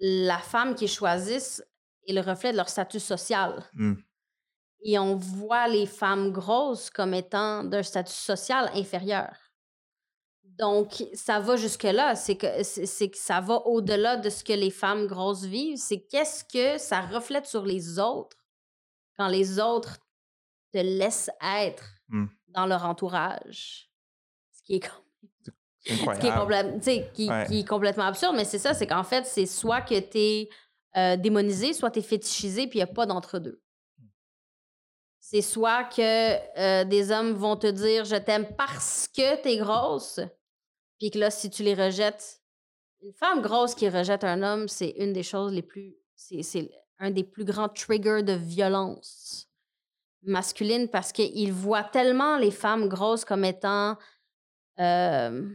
la 0.00 0.38
femme 0.38 0.74
qu'ils 0.74 0.88
choisissent 0.88 1.62
est 2.08 2.14
le 2.14 2.22
reflet 2.22 2.52
de 2.52 2.56
leur 2.56 2.70
statut 2.70 3.00
social. 3.00 3.62
Mm. 3.74 3.94
Et 4.82 4.98
on 4.98 5.14
voit 5.16 5.68
les 5.68 5.86
femmes 5.86 6.32
grosses 6.32 6.90
comme 6.90 7.12
étant 7.14 7.64
d'un 7.64 7.82
statut 7.82 8.12
social 8.12 8.70
inférieur. 8.74 9.34
Donc, 10.58 11.04
ça 11.14 11.40
va 11.40 11.56
jusque-là. 11.56 12.14
C'est 12.16 12.36
que, 12.36 12.62
c'est 12.62 13.10
que 13.10 13.16
ça 13.18 13.40
va 13.40 13.56
au-delà 13.66 14.16
de 14.16 14.28
ce 14.30 14.44
que 14.44 14.52
les 14.52 14.70
femmes 14.70 15.06
grosses 15.06 15.44
vivent. 15.44 15.78
C'est 15.78 16.00
qu'est-ce 16.02 16.44
que 16.44 16.78
ça 16.78 17.00
reflète 17.02 17.46
sur 17.46 17.64
les 17.64 17.98
autres 17.98 18.36
quand 19.18 19.28
les 19.28 19.58
autres 19.58 19.98
te 20.72 20.78
laissent 20.78 21.30
être 21.42 21.84
Mm. 22.08 22.26
dans 22.48 22.66
leur 22.66 22.84
entourage. 22.86 23.88
Ce 24.50 24.62
qui 24.64 24.74
est, 24.74 24.80
com- 24.80 24.90
C'est 25.78 25.94
ce 26.16 26.20
qui 26.20 26.26
est, 26.26 26.34
complète- 26.34 27.12
qui, 27.14 27.28
Ouais. 27.28 27.46
qui 27.46 27.60
est 27.60 27.68
complètement 27.68 28.04
absurde, 28.06 28.34
mais 28.36 28.44
c'est 28.44 28.58
ça, 28.58 28.74
c'est 28.74 28.86
qu'en 28.88 29.04
fait, 29.04 29.24
c'est 29.26 29.46
soit 29.46 29.80
que 29.80 29.98
tu 30.00 30.18
es 30.18 31.16
démonisé, 31.18 31.72
soit 31.72 31.90
tu 31.92 32.00
es 32.00 32.02
fétichisé, 32.02 32.66
puis 32.66 32.80
il 32.80 32.82
n'y 32.84 32.90
a 32.90 32.92
pas 32.92 33.06
d'entre-deux. 33.06 33.62
C'est 35.30 35.42
soit 35.42 35.84
que 35.84 36.58
euh, 36.58 36.82
des 36.82 37.12
hommes 37.12 37.34
vont 37.34 37.54
te 37.54 37.68
dire 37.68 38.04
je 38.04 38.16
t'aime 38.16 38.48
parce 38.56 39.06
que 39.06 39.40
t'es 39.40 39.58
grosse, 39.58 40.18
puis 40.98 41.12
que 41.12 41.20
là, 41.20 41.30
si 41.30 41.48
tu 41.50 41.62
les 41.62 41.74
rejettes, 41.74 42.40
une 43.00 43.12
femme 43.12 43.40
grosse 43.40 43.76
qui 43.76 43.88
rejette 43.88 44.24
un 44.24 44.42
homme, 44.42 44.66
c'est 44.66 44.92
une 44.98 45.12
des 45.12 45.22
choses 45.22 45.52
les 45.52 45.62
plus. 45.62 45.94
C'est 46.16 46.68
un 46.98 47.12
des 47.12 47.22
plus 47.22 47.44
grands 47.44 47.68
triggers 47.68 48.24
de 48.24 48.32
violence 48.32 49.46
masculine 50.24 50.88
parce 50.88 51.12
qu'ils 51.12 51.52
voient 51.52 51.84
tellement 51.84 52.36
les 52.36 52.50
femmes 52.50 52.88
grosses 52.88 53.24
comme 53.24 53.44
étant. 53.44 53.96
euh, 54.80 55.48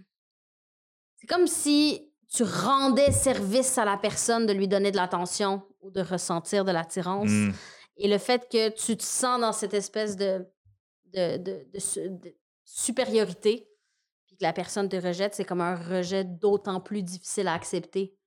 c'est 1.18 1.28
comme 1.28 1.48
si 1.48 2.14
tu 2.34 2.44
rendais 2.44 3.12
service 3.12 3.78
à 3.78 3.84
la 3.84 3.98
personne 3.98 4.46
de 4.46 4.54
lui 4.54 4.70
donner 4.70 4.92
de 4.92 4.96
l'attention 4.96 5.64
ou 5.82 5.92
de 5.92 6.00
ressentir 6.00 6.64
de 6.64 6.72
l'attirance. 6.72 7.30
Mm. 7.30 7.52
Et 7.98 8.08
le 8.08 8.18
fait 8.18 8.50
que 8.50 8.70
tu 8.70 8.98
te 8.98 9.04
sens 9.04 9.40
dans 9.40 9.54
cette 9.54 9.74
espèce 9.74 10.16
de, 10.18 10.46
de, 11.14 11.38
de- 11.38 11.68
de 11.74 11.80
su- 11.80 12.10
de 12.10 12.36
supériorité, 12.64 13.70
puis 14.26 14.38
que 14.38 14.44
la 14.44 14.54
personne 14.54 14.90
te 14.90 14.96
rejette, 14.96 15.36
c'est 15.36 15.46
comme 15.46 15.62
un 15.62 15.76
rejet 15.76 16.24
d'autant 16.26 16.82
plus 16.82 17.04
difficile 17.04 17.48
à 17.48 17.54
accepter, 17.54 18.18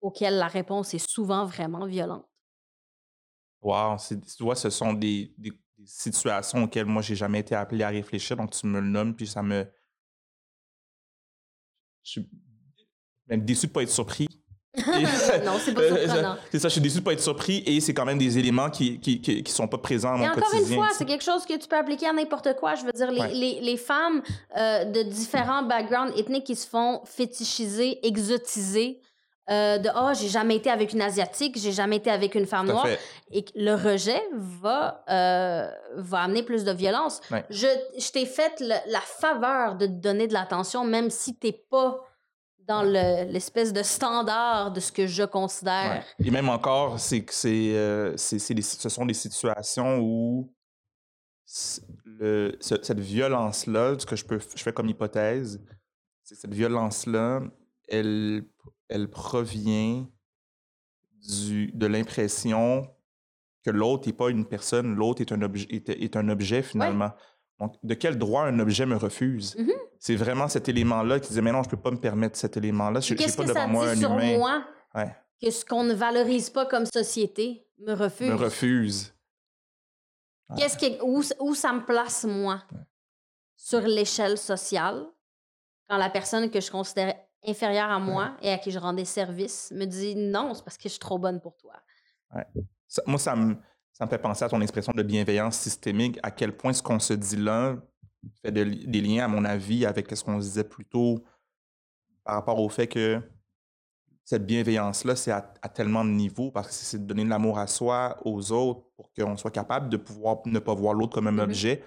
auquel 0.00 0.36
la 0.36 0.48
réponse 0.48 0.94
est 0.94 1.06
souvent 1.06 1.46
vraiment 1.46 1.86
violente. 1.86 2.26
Wow, 3.62 3.96
tu 3.98 4.42
vois, 4.42 4.54
ce 4.56 4.68
sont 4.68 4.92
des 4.92 5.34
situations 5.86 6.64
auxquelles 6.64 6.86
moi, 6.86 7.00
j'ai 7.00 7.16
jamais 7.16 7.40
été 7.40 7.54
appelé 7.54 7.82
à 7.82 7.88
réfléchir, 7.88 8.36
donc 8.36 8.50
tu 8.52 8.66
me 8.66 8.80
le 8.80 8.86
nommes, 8.86 9.16
puis 9.16 9.26
ça 9.26 9.42
me. 9.42 9.66
Je 12.02 12.10
suis 12.10 12.30
même 13.26 13.44
déçu 13.44 13.66
de 13.66 13.70
ne 13.70 13.74
pas 13.74 13.82
être 13.82 13.90
surpris. 13.90 14.28
non, 15.44 15.52
c'est 15.64 15.72
pas 15.72 15.80
Euh, 15.82 16.04
surprenant. 16.04 16.36
C'est 16.50 16.58
ça, 16.58 16.68
je 16.68 16.72
suis 16.72 16.80
déçu 16.80 16.98
de 16.98 17.04
pas 17.04 17.12
être 17.12 17.20
surpris 17.22 17.62
et 17.66 17.80
c'est 17.80 17.94
quand 17.94 18.04
même 18.04 18.18
des 18.18 18.38
éléments 18.38 18.70
qui 18.70 18.98
qui, 18.98 19.20
qui, 19.20 19.42
qui 19.42 19.52
sont 19.52 19.68
pas 19.68 19.78
présents 19.78 20.16
dans 20.18 20.24
Et 20.24 20.26
mon 20.26 20.32
encore 20.32 20.52
une 20.54 20.66
fois, 20.66 20.88
c'est 20.92 21.04
quelque 21.04 21.24
chose 21.24 21.44
que 21.46 21.56
tu 21.56 21.68
peux 21.68 21.76
appliquer 21.76 22.06
à 22.08 22.12
n'importe 22.12 22.54
quoi. 22.56 22.74
Je 22.74 22.84
veux 22.84 22.92
dire, 22.92 23.10
les, 23.10 23.20
Ouais. 23.20 23.32
les, 23.32 23.60
les 23.60 23.76
femmes 23.76 24.22
euh, 24.56 24.84
de 24.84 25.02
différents 25.02 25.62
backgrounds 25.62 26.12
ethniques 26.18 26.44
qui 26.44 26.56
se 26.56 26.66
font 26.68 27.00
fétichiser, 27.04 28.04
exotiser, 28.06 29.00
euh, 29.50 29.76
de 29.76 29.90
«Ah, 29.94 30.12
j'ai 30.14 30.28
jamais 30.28 30.56
été 30.56 30.70
avec 30.70 30.94
une 30.94 31.02
Asiatique, 31.02 31.58
j'ai 31.58 31.72
jamais 31.72 31.96
été 31.96 32.10
avec 32.10 32.34
une 32.34 32.46
femme 32.46 32.66
noire», 32.66 32.86
et 33.30 33.44
le 33.54 33.74
rejet 33.74 34.22
va, 34.32 35.04
euh, 35.10 35.68
va 35.96 36.20
amener 36.20 36.42
plus 36.42 36.64
de 36.64 36.72
violence. 36.72 37.20
Ouais. 37.30 37.44
Je, 37.50 37.66
je 37.98 38.10
t'ai 38.10 38.24
fait 38.24 38.54
le- 38.60 38.90
la 38.90 39.00
faveur 39.00 39.74
de 39.76 39.84
te 39.86 39.92
donner 39.92 40.28
de 40.28 40.32
l'attention, 40.32 40.84
même 40.84 41.10
si 41.10 41.36
t'es 41.36 41.52
pas 41.70 42.00
dans 42.66 42.82
le- 42.82 43.30
l'espèce 43.30 43.72
de 43.72 43.82
standard 43.82 44.72
de 44.72 44.80
ce 44.80 44.90
que 44.92 45.06
je 45.06 45.22
considère. 45.24 46.02
Ouais. 46.18 46.26
Et 46.26 46.30
même 46.30 46.48
encore, 46.48 46.98
c'est 46.98 47.24
euh, 47.46 48.16
ce 48.16 48.88
sont 48.88 49.06
des 49.06 49.14
situations 49.14 49.98
où 50.00 50.52
le, 52.04 52.56
ce- 52.60 52.82
cette 52.82 53.00
violence-là, 53.00 53.96
ce 53.98 54.06
que 54.06 54.16
je, 54.16 54.24
peux, 54.24 54.38
je 54.38 54.62
fais 54.62 54.72
comme 54.72 54.88
hypothèse, 54.88 55.60
c'est 56.22 56.34
que 56.34 56.40
cette 56.40 56.54
violence-là, 56.54 57.42
elle, 57.88 58.44
elle 58.88 59.08
provient 59.10 60.06
du, 61.28 61.70
de 61.74 61.86
l'impression 61.86 62.88
que 63.64 63.70
l'autre 63.70 64.06
n'est 64.08 64.12
pas 64.14 64.30
une 64.30 64.46
personne, 64.46 64.94
l'autre 64.94 65.20
est, 65.22 65.32
un 65.32 65.42
objet- 65.42 65.66
est, 65.70 65.88
est 65.90 66.16
un 66.16 66.28
objet 66.28 66.62
finalement. 66.62 67.12
Donc, 67.60 67.76
de 67.82 67.94
quel 67.94 68.18
droit 68.18 68.42
un 68.42 68.58
objet 68.58 68.84
me 68.86 68.96
refuse? 68.96 69.56
Mhm. 69.56 69.72
C'est 69.98 70.16
vraiment 70.16 70.48
cet 70.48 70.68
élément-là 70.68 71.20
qui 71.20 71.28
disait, 71.28 71.40
mais 71.40 71.52
non, 71.52 71.62
je 71.62 71.68
ne 71.68 71.70
peux 71.70 71.80
pas 71.80 71.90
me 71.90 71.96
permettre 72.00 72.36
cet 72.36 72.56
élément-là. 72.56 73.00
Je 73.00 73.14
n'ai 73.14 73.24
pas 73.26 73.42
devant 73.44 73.54
ça 73.54 73.66
moi 73.66 73.88
un 73.88 73.96
sur 73.96 74.10
humain. 74.12 74.36
moi 74.38 74.64
Ouais. 74.94 75.14
que 75.40 75.50
ce 75.50 75.64
qu'on 75.64 75.82
ne 75.84 75.94
valorise 75.94 76.50
pas 76.50 76.66
comme 76.66 76.84
société 76.86 77.66
me 77.78 77.92
refuse? 77.94 78.28
me 78.28 78.34
refuse. 78.34 79.14
Ouais. 80.50 80.56
Qu'est-ce 80.58 80.76
que, 80.76 81.02
où, 81.02 81.22
où 81.40 81.54
ça 81.54 81.72
me 81.72 81.80
place, 81.84 82.24
moi, 82.24 82.62
sur 83.56 83.80
l'échelle 83.80 84.36
sociale, 84.36 85.06
quand 85.88 85.96
la 85.96 86.10
personne 86.10 86.50
que 86.50 86.60
je 86.60 86.70
considère 86.70 87.14
inférieure 87.46 87.90
à 87.90 87.98
moi 87.98 88.36
et 88.42 88.50
à 88.50 88.58
qui 88.58 88.70
je 88.70 88.78
rendais 88.78 89.04
service 89.04 89.70
me 89.74 89.84
dit 89.86 90.14
non, 90.16 90.54
c'est 90.54 90.64
parce 90.64 90.76
que 90.76 90.84
je 90.84 90.88
suis 90.90 90.98
trop 90.98 91.18
bonne 91.18 91.40
pour 91.40 91.56
toi. 91.56 91.74
Ça- 92.88 93.02
moi, 93.06 93.18
ça 93.18 93.34
me, 93.36 93.56
ça 93.94 94.04
me 94.04 94.10
fait 94.10 94.18
penser 94.18 94.44
à 94.44 94.48
ton 94.50 94.60
expression 94.60 94.92
de 94.92 95.02
bienveillance 95.02 95.56
systémique, 95.56 96.18
à 96.22 96.30
quel 96.30 96.54
point 96.56 96.72
ce 96.74 96.82
qu'on 96.82 96.98
se 96.98 97.14
dit 97.14 97.36
là 97.36 97.76
fait 98.42 98.52
de 98.52 98.64
des 98.64 99.00
liens, 99.00 99.24
à 99.24 99.28
mon 99.28 99.44
avis, 99.44 99.86
avec 99.86 100.14
ce 100.14 100.22
qu'on 100.24 100.40
se 100.40 100.46
disait 100.46 100.64
plus 100.64 100.84
tôt 100.84 101.24
par 102.24 102.34
rapport 102.36 102.58
au 102.60 102.68
fait 102.68 102.86
que 102.88 103.20
cette 104.24 104.46
bienveillance-là, 104.46 105.14
c'est 105.16 105.30
à, 105.30 105.52
à 105.60 105.68
tellement 105.68 106.04
de 106.04 106.10
niveaux, 106.10 106.50
parce 106.50 106.68
que 106.68 106.72
c'est 106.74 106.98
de 106.98 107.04
donner 107.04 107.24
de 107.24 107.28
l'amour 107.28 107.58
à 107.58 107.66
soi, 107.66 108.16
aux 108.24 108.52
autres, 108.52 108.82
pour 108.96 109.12
qu'on 109.12 109.36
soit 109.36 109.50
capable 109.50 109.90
de 109.90 109.98
pouvoir 109.98 110.38
ne 110.46 110.58
pas 110.58 110.74
voir 110.74 110.94
l'autre 110.94 111.12
comme 111.14 111.26
un 111.28 111.32
Mhm. 111.32 111.40
objet, 111.40 111.84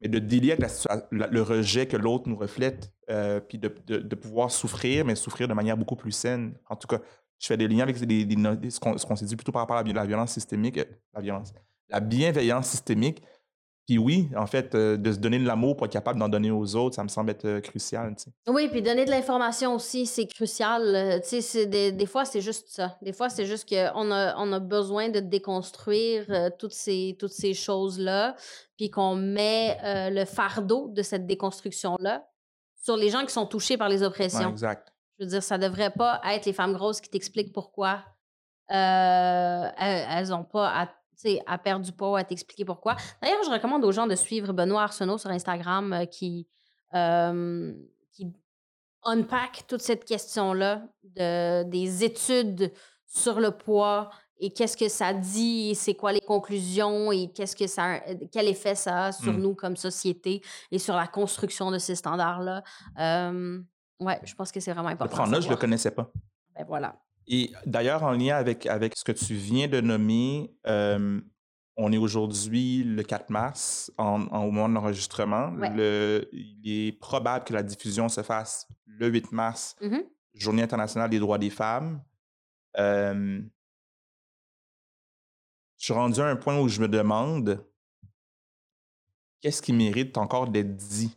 mais 0.00 0.08
de 0.08 0.20
délier 0.20 0.52
avec 0.52 0.62
la 0.62 0.68
situa- 0.68 1.06
la- 1.10 1.26
le 1.26 1.42
rejet 1.42 1.86
que 1.88 1.96
l'autre 1.96 2.28
nous 2.28 2.36
reflète, 2.36 2.92
euh, 3.10 3.40
puis 3.40 3.58
de, 3.58 3.74
de- 3.86 3.98
de 3.98 4.14
pouvoir 4.14 4.52
souffrir, 4.52 5.04
mais 5.04 5.16
souffrir 5.16 5.48
de 5.48 5.54
manière 5.54 5.76
beaucoup 5.76 5.96
plus 5.96 6.12
saine. 6.12 6.54
En 6.70 6.76
tout 6.76 6.86
cas, 6.86 7.00
je 7.38 7.46
fais 7.46 7.56
des 7.56 7.68
liens 7.68 7.82
avec 7.82 7.98
des- 8.04 8.24
des 8.24 8.36
no- 8.36 8.56
ce 8.70 8.78
qu'on 9.06 9.16
s'est 9.16 9.26
dit 9.26 9.36
plutôt 9.36 9.52
par 9.52 9.62
rapport 9.62 9.76
à 9.76 9.82
la, 9.82 9.88
vi- 9.88 9.92
la 9.92 10.06
violence 10.06 10.32
systémique, 10.32 10.78
la 11.14 11.20
violence, 11.20 11.52
la 11.88 12.00
bienveillance 12.00 12.68
systémique. 12.68 13.22
Puis 13.86 13.98
oui, 13.98 14.30
en 14.34 14.46
fait, 14.46 14.74
euh, 14.74 14.96
de 14.96 15.12
se 15.12 15.18
donner 15.18 15.38
de 15.38 15.44
l'amour 15.46 15.76
pour 15.76 15.84
être 15.84 15.92
capable 15.92 16.18
d'en 16.18 16.30
donner 16.30 16.50
aux 16.50 16.74
autres, 16.74 16.96
ça 16.96 17.02
me 17.04 17.08
semble 17.08 17.28
être 17.32 17.44
euh, 17.44 17.60
crucial. 17.60 18.14
Tu 18.16 18.22
sais. 18.24 18.30
Oui, 18.50 18.66
puis 18.70 18.80
donner 18.80 19.04
de 19.04 19.10
l'information 19.10 19.74
aussi, 19.74 20.06
c'est 20.06 20.26
crucial. 20.26 20.82
euh, 20.82 21.66
des, 21.66 21.92
des 21.92 22.06
fois, 22.06 22.24
c'est 22.24 22.40
juste 22.40 22.68
ça. 22.70 22.96
Des 23.02 23.12
fois, 23.12 23.28
c'est 23.28 23.44
juste 23.44 23.68
qu'on 23.68 24.10
a, 24.10 24.36
on 24.38 24.50
a 24.54 24.58
besoin 24.58 25.10
de 25.10 25.20
déconstruire 25.20 26.24
euh, 26.30 26.48
toutes 26.58 26.72
ces, 26.72 27.14
toutes 27.18 27.32
ces 27.34 27.52
choses-là, 27.52 28.36
puis 28.78 28.88
qu'on 28.90 29.16
met 29.16 29.76
le 30.10 30.24
fardeau 30.24 30.88
de 30.88 31.02
cette 31.02 31.26
déconstruction-là 31.26 32.26
sur 32.82 32.96
les 32.96 33.10
gens 33.10 33.26
qui 33.26 33.34
sont 33.34 33.44
touchés 33.46 33.76
par 33.76 33.90
les 33.90 34.00
Ouais, 34.00 34.06
oppressions. 34.06 34.50
exact. 34.50 34.93
Je 35.18 35.24
veux 35.24 35.30
dire, 35.30 35.42
ça 35.42 35.58
devrait 35.58 35.90
pas 35.90 36.20
être 36.24 36.46
les 36.46 36.52
femmes 36.52 36.72
grosses 36.74 37.00
qui 37.00 37.08
t'expliquent 37.10 37.52
pourquoi 37.52 38.02
euh, 38.70 39.68
elles 39.78 40.28
n'ont 40.28 40.44
pas 40.44 40.68
à, 40.68 40.88
à 41.46 41.58
perdre 41.58 41.84
du 41.84 41.92
poids 41.92 42.10
ou 42.12 42.16
à 42.16 42.24
t'expliquer 42.24 42.64
pourquoi. 42.64 42.96
D'ailleurs, 43.22 43.42
je 43.44 43.50
recommande 43.50 43.84
aux 43.84 43.92
gens 43.92 44.06
de 44.06 44.14
suivre 44.14 44.52
Benoît 44.52 44.82
Arsenault 44.84 45.18
sur 45.18 45.30
Instagram 45.30 45.92
euh, 45.92 46.04
qui, 46.06 46.48
euh, 46.94 47.74
qui 48.12 48.32
unpack 49.02 49.66
toute 49.68 49.82
cette 49.82 50.04
question-là 50.04 50.82
de, 51.02 51.62
des 51.64 52.04
études 52.04 52.72
sur 53.06 53.38
le 53.38 53.50
poids 53.50 54.10
et 54.38 54.50
qu'est-ce 54.50 54.76
que 54.76 54.88
ça 54.88 55.12
dit 55.12 55.70
et 55.70 55.74
c'est 55.74 55.94
quoi 55.94 56.12
les 56.12 56.20
conclusions 56.20 57.12
et 57.12 57.30
qu'est-ce 57.32 57.54
que 57.54 57.66
ça 57.66 58.00
quel 58.32 58.48
effet 58.48 58.74
ça 58.74 59.06
a 59.06 59.12
sur 59.12 59.32
Mm. 59.32 59.40
nous 59.42 59.54
comme 59.54 59.76
société 59.76 60.42
et 60.72 60.78
sur 60.78 60.96
la 60.96 61.06
construction 61.06 61.70
de 61.70 61.78
ces 61.78 61.94
standards-là. 61.94 62.64
Euh, 62.98 63.60
ouais, 64.00 64.20
je 64.24 64.34
pense 64.34 64.52
que 64.52 64.60
c'est 64.60 64.72
vraiment 64.72 64.88
Le 64.88 64.94
important. 64.94 65.10
de 65.12 65.16
prendre 65.18 65.32
là, 65.32 65.40
je 65.40 65.46
ne 65.46 65.52
le 65.52 65.56
connaissais 65.58 65.90
pas. 65.90 66.10
Ben 66.54 66.64
voilà. 66.66 67.00
Et 67.26 67.52
d'ailleurs, 67.66 68.02
en 68.02 68.12
lien 68.12 68.36
avec, 68.36 68.66
avec 68.66 68.96
ce 68.96 69.04
que 69.04 69.12
tu 69.12 69.34
viens 69.34 69.66
de 69.68 69.80
nommer, 69.80 70.54
euh, 70.66 71.20
on 71.76 71.90
est 71.90 71.96
aujourd'hui 71.98 72.84
le 72.84 73.02
4 73.02 73.30
mars, 73.30 73.90
en, 73.98 74.22
en- 74.28 74.44
au 74.44 74.50
moment 74.50 74.68
de 74.68 74.74
l'enregistrement. 74.74 75.50
Ouais. 75.54 75.70
Le- 75.74 76.28
Il 76.32 76.60
est 76.88 76.92
probable 76.92 77.44
que 77.46 77.52
la 77.54 77.62
diffusion 77.62 78.08
se 78.08 78.22
fasse 78.22 78.68
le 78.86 79.08
8 79.08 79.32
mars, 79.32 79.74
Mhm. 79.80 80.02
Journée 80.34 80.62
internationale 80.62 81.08
des 81.10 81.18
droits 81.20 81.38
des 81.38 81.48
femmes. 81.50 82.02
Euh, 82.76 83.40
je 85.78 85.84
suis 85.84 85.92
rendu 85.92 86.20
à 86.20 86.26
un 86.26 86.36
point 86.36 86.58
où 86.58 86.68
je 86.68 86.80
me 86.80 86.88
demande 86.88 87.64
qu'est-ce 89.40 89.62
qui 89.62 89.72
mérite 89.72 90.18
encore 90.18 90.48
d'être 90.48 90.74
dit? 90.76 91.16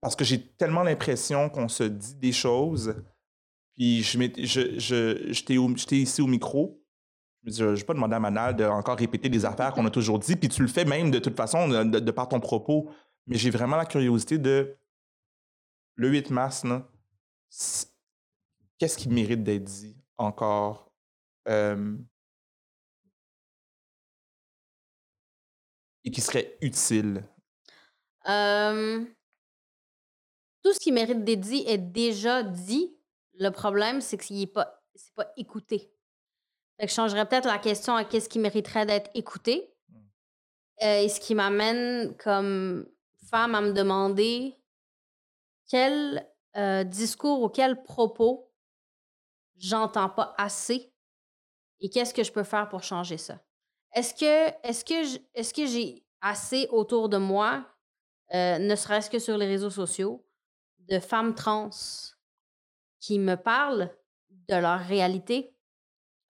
Parce 0.00 0.14
que 0.16 0.24
j'ai 0.24 0.46
tellement 0.52 0.82
l'impression 0.82 1.48
qu'on 1.48 1.68
se 1.68 1.84
dit 1.84 2.14
des 2.16 2.32
choses, 2.32 2.94
puis 3.74 4.02
je 4.02 4.18
m'étais- 4.18 4.44
je- 4.46 4.78
je- 4.78 5.32
j'étais 5.32 5.56
j'étais 5.76 5.96
ici 5.96 6.22
au 6.22 6.26
micro. 6.26 6.82
Je 7.44 7.52
je 7.52 7.64
ne 7.64 7.74
vais 7.76 7.84
pas 7.84 7.94
demander 7.94 8.16
à 8.16 8.20
Manal 8.20 8.56
de 8.56 8.64
encore 8.64 8.98
répéter 8.98 9.28
des 9.28 9.44
affaires 9.44 9.72
qu'on 9.72 9.86
a 9.86 9.90
toujours 9.90 10.18
dit, 10.18 10.36
puis 10.36 10.48
tu 10.48 10.62
le 10.62 10.68
fais 10.68 10.84
même 10.84 11.10
de 11.10 11.18
toute 11.18 11.36
façon, 11.36 11.68
de, 11.68 12.10
par 12.10 12.28
ton 12.28 12.40
propos. 12.40 12.90
Mais 13.26 13.36
j'ai 13.36 13.50
vraiment 13.50 13.76
la 13.76 13.86
curiosité 13.86 14.38
de 14.38 14.76
le 15.96 16.08
8 16.08 16.30
mars, 16.30 16.64
qu'est-ce 18.78 18.96
qui 18.98 19.08
mérite 19.08 19.42
d'être 19.42 19.64
dit 19.64 19.96
encore? 20.18 20.92
Euh, 21.48 21.96
et 26.04 26.10
qui 26.10 26.20
serait 26.20 26.56
utile? 26.60 27.24
Euh, 28.28 29.04
tout 30.66 30.72
ce 30.72 30.80
qui 30.80 30.90
mérite 30.90 31.22
d'être 31.22 31.42
dit 31.42 31.62
est 31.68 31.78
déjà 31.78 32.42
dit. 32.42 32.92
Le 33.34 33.50
problème, 33.50 34.00
c'est 34.00 34.18
qu'il 34.18 34.36
n'est 34.36 34.48
pas, 34.48 34.82
c'est 34.96 35.14
pas 35.14 35.32
écouté. 35.36 35.92
Fait 36.76 36.86
que 36.86 36.90
je 36.90 36.96
changerais 36.96 37.24
peut-être 37.28 37.46
la 37.46 37.58
question 37.58 37.94
à 37.94 38.04
qu'est-ce 38.04 38.28
qui 38.28 38.40
mériterait 38.40 38.84
d'être 38.84 39.08
écouté. 39.14 39.72
Mm. 39.88 39.98
Euh, 40.82 41.00
et 41.02 41.08
ce 41.08 41.20
qui 41.20 41.36
m'amène 41.36 42.16
comme 42.16 42.88
femme 43.30 43.54
à 43.54 43.60
me 43.60 43.72
demander 43.72 44.56
quel 45.68 46.26
euh, 46.56 46.82
discours 46.82 47.42
ou 47.42 47.48
quel 47.48 47.84
propos 47.84 48.52
j'entends 49.56 50.08
pas 50.08 50.34
assez 50.36 50.92
et 51.78 51.90
qu'est-ce 51.90 52.12
que 52.12 52.24
je 52.24 52.32
peux 52.32 52.42
faire 52.42 52.68
pour 52.68 52.82
changer 52.82 53.18
ça. 53.18 53.38
Est-ce 53.94 54.14
que, 54.14 54.66
est-ce 54.66 54.84
que, 54.84 55.20
est-ce 55.32 55.54
que 55.54 55.64
j'ai 55.64 56.04
assez 56.20 56.66
autour 56.72 57.08
de 57.08 57.18
moi, 57.18 57.64
euh, 58.34 58.58
ne 58.58 58.74
serait-ce 58.74 59.08
que 59.08 59.20
sur 59.20 59.38
les 59.38 59.46
réseaux 59.46 59.70
sociaux, 59.70 60.25
de 60.88 60.98
femmes 60.98 61.34
trans 61.34 61.70
qui 63.00 63.18
me 63.18 63.36
parlent 63.36 63.90
de 64.48 64.56
leur 64.56 64.80
réalité, 64.80 65.56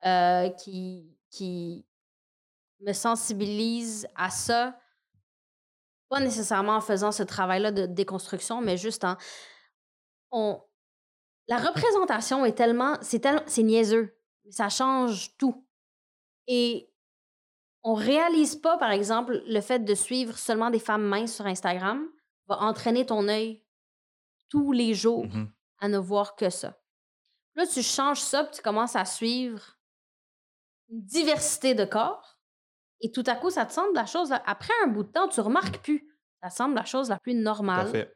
euh, 0.05 0.49
qui, 0.51 1.19
qui 1.31 1.87
me 2.81 2.93
sensibilisent 2.93 4.09
à 4.15 4.31
ça, 4.31 4.79
pas 6.09 6.21
nécessairement 6.21 6.77
en 6.77 6.81
faisant 6.81 7.13
ce 7.13 7.23
travail-là 7.23 7.73
de 7.73 7.87
déconstruction, 7.87 8.61
mais 8.61 8.77
juste 8.77 9.05
en... 9.05 9.17
On, 10.31 10.63
la 11.49 11.59
représentation 11.59 12.45
est 12.45 12.55
tellement... 12.55 12.97
C'est 13.01 13.21
tel- 13.21 13.45
niaiseux. 13.59 14.17
Ça 14.51 14.69
change 14.69 15.37
tout. 15.37 15.67
Et 16.47 16.93
on 17.83 17.95
réalise 17.95 18.57
pas, 18.57 18.79
par 18.79 18.91
exemple, 18.91 19.43
le 19.47 19.61
fait 19.61 19.81
de 19.81 19.95
suivre 19.95 20.39
seulement 20.39 20.71
des 20.71 20.79
femmes 20.79 21.05
minces 21.07 21.35
sur 21.35 21.47
Instagram 21.47 22.07
va 22.47 22.61
entraîner 22.61 23.05
ton 23.07 23.29
œil 23.29 23.65
tous 24.49 24.73
les 24.73 24.95
jours 24.95 25.25
Mhm. 25.27 25.51
à 25.81 25.89
ne 25.89 25.99
voir 25.99 26.37
que 26.37 26.51
ça. 26.51 26.79
Là, 27.55 27.67
tu 27.67 27.83
changes 27.83 28.21
ça, 28.21 28.45
puis 28.45 28.57
tu 28.57 28.63
commences 28.63 28.97
à 28.97 29.05
suivre 29.05 29.63
une 30.91 31.03
diversité 31.03 31.75
de 31.75 31.85
corps, 31.85 32.39
et 33.01 33.11
tout 33.11 33.25
à 33.27 33.35
coup, 33.35 33.51
ça 33.51 33.67
te 33.67 33.73
semble 33.73 33.95
la 33.95 34.07
chose. 34.07 34.33
Après 34.47 34.73
un 34.85 34.89
bout 34.89 35.03
de 35.03 35.09
temps, 35.11 35.29
tu 35.29 35.41
remarques 35.41 35.79
plus. 35.83 36.09
Ça 36.43 36.49
te 36.51 36.55
semble 36.55 36.75
la 36.75 36.85
chose 36.85 37.09
la 37.09 37.19
plus 37.19 37.35
normale. 37.35 38.09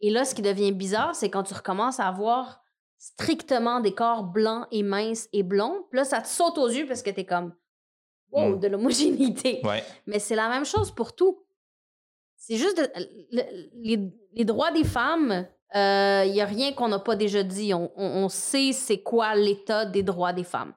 Et 0.00 0.10
là, 0.10 0.24
ce 0.24 0.34
qui 0.34 0.42
devient 0.42 0.72
bizarre, 0.72 1.14
c'est 1.14 1.30
quand 1.30 1.44
tu 1.44 1.54
recommences 1.54 2.00
à 2.00 2.08
avoir 2.08 2.60
strictement 2.98 3.80
des 3.80 3.94
corps 3.94 4.24
blancs 4.24 4.66
et 4.70 4.82
minces 4.82 5.28
et 5.32 5.42
blonds. 5.42 5.86
Puis 5.90 5.96
là, 5.98 6.04
ça 6.04 6.20
te 6.20 6.28
saute 6.28 6.58
aux 6.58 6.68
yeux 6.68 6.86
parce 6.86 7.02
que 7.02 7.10
t'es 7.10 7.24
comme, 7.24 7.54
wow, 8.32 8.56
Mm. 8.56 8.60
de 8.60 8.68
l'homogénéité. 8.68 9.60
Ouais. 9.64 9.84
Mais 10.06 10.18
c'est 10.18 10.34
la 10.36 10.48
même 10.48 10.64
chose 10.64 10.90
pour 10.92 11.14
tout. 11.14 11.44
C'est 12.42 12.56
juste 12.56 12.90
les, 13.30 14.44
droits 14.44 14.72
des 14.72 14.82
femmes, 14.82 15.46
il 15.72 16.32
n'y 16.32 16.40
a 16.40 16.44
rien 16.44 16.72
qu'on 16.72 16.88
n'a 16.88 16.98
pas 16.98 17.14
déjà 17.14 17.44
dit. 17.44 17.72
On, 17.72 18.28
sait 18.28 18.72
c'est 18.72 19.00
quoi 19.00 19.36
l'état 19.36 19.86
des 19.86 20.02
droits 20.02 20.32
des 20.32 20.42
femmes. 20.42 20.74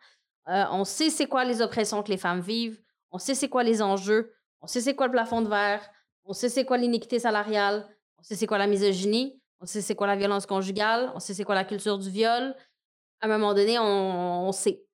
Euh, 0.47 0.63
on 0.71 0.83
sait 0.83 1.09
c'est 1.09 1.25
quoi 1.25 1.43
les 1.43 1.63
oppressions 1.63 2.03
que 2.03 2.11
les 2.11 2.17
femmes 2.17 2.39
vivent. 2.39 2.79
On 3.11 3.17
sait 3.17 3.33
c'est 3.33 3.49
quoi 3.49 3.63
les 3.63 3.81
enjeux. 3.81 4.31
On 4.61 4.67
sait 4.67 4.79
c'est 4.79 4.93
quoi 4.93 5.07
le 5.07 5.11
plafond 5.11 5.41
de 5.41 5.49
verre. 5.49 5.81
On 6.23 6.33
sait 6.33 6.49
c'est 6.49 6.65
quoi 6.65 6.77
l'iniquité 6.77 7.17
salariale. 7.17 7.87
On 8.19 8.21
sait 8.21 8.35
c'est 8.35 8.45
quoi 8.45 8.59
la 8.59 8.67
misogynie. 8.67 9.41
On 9.59 9.65
sait 9.65 9.81
c'est 9.81 9.95
quoi 9.95 10.05
la 10.05 10.15
violence 10.15 10.45
conjugale. 10.45 11.11
On 11.15 11.19
sait 11.19 11.33
c'est 11.33 11.45
quoi 11.45 11.55
la 11.55 11.65
culture 11.65 11.97
du 11.97 12.11
viol. 12.11 12.55
À 13.21 13.25
un 13.25 13.27
moment 13.27 13.55
donné, 13.55 13.79
on, 13.79 14.51
sait. 14.51 14.85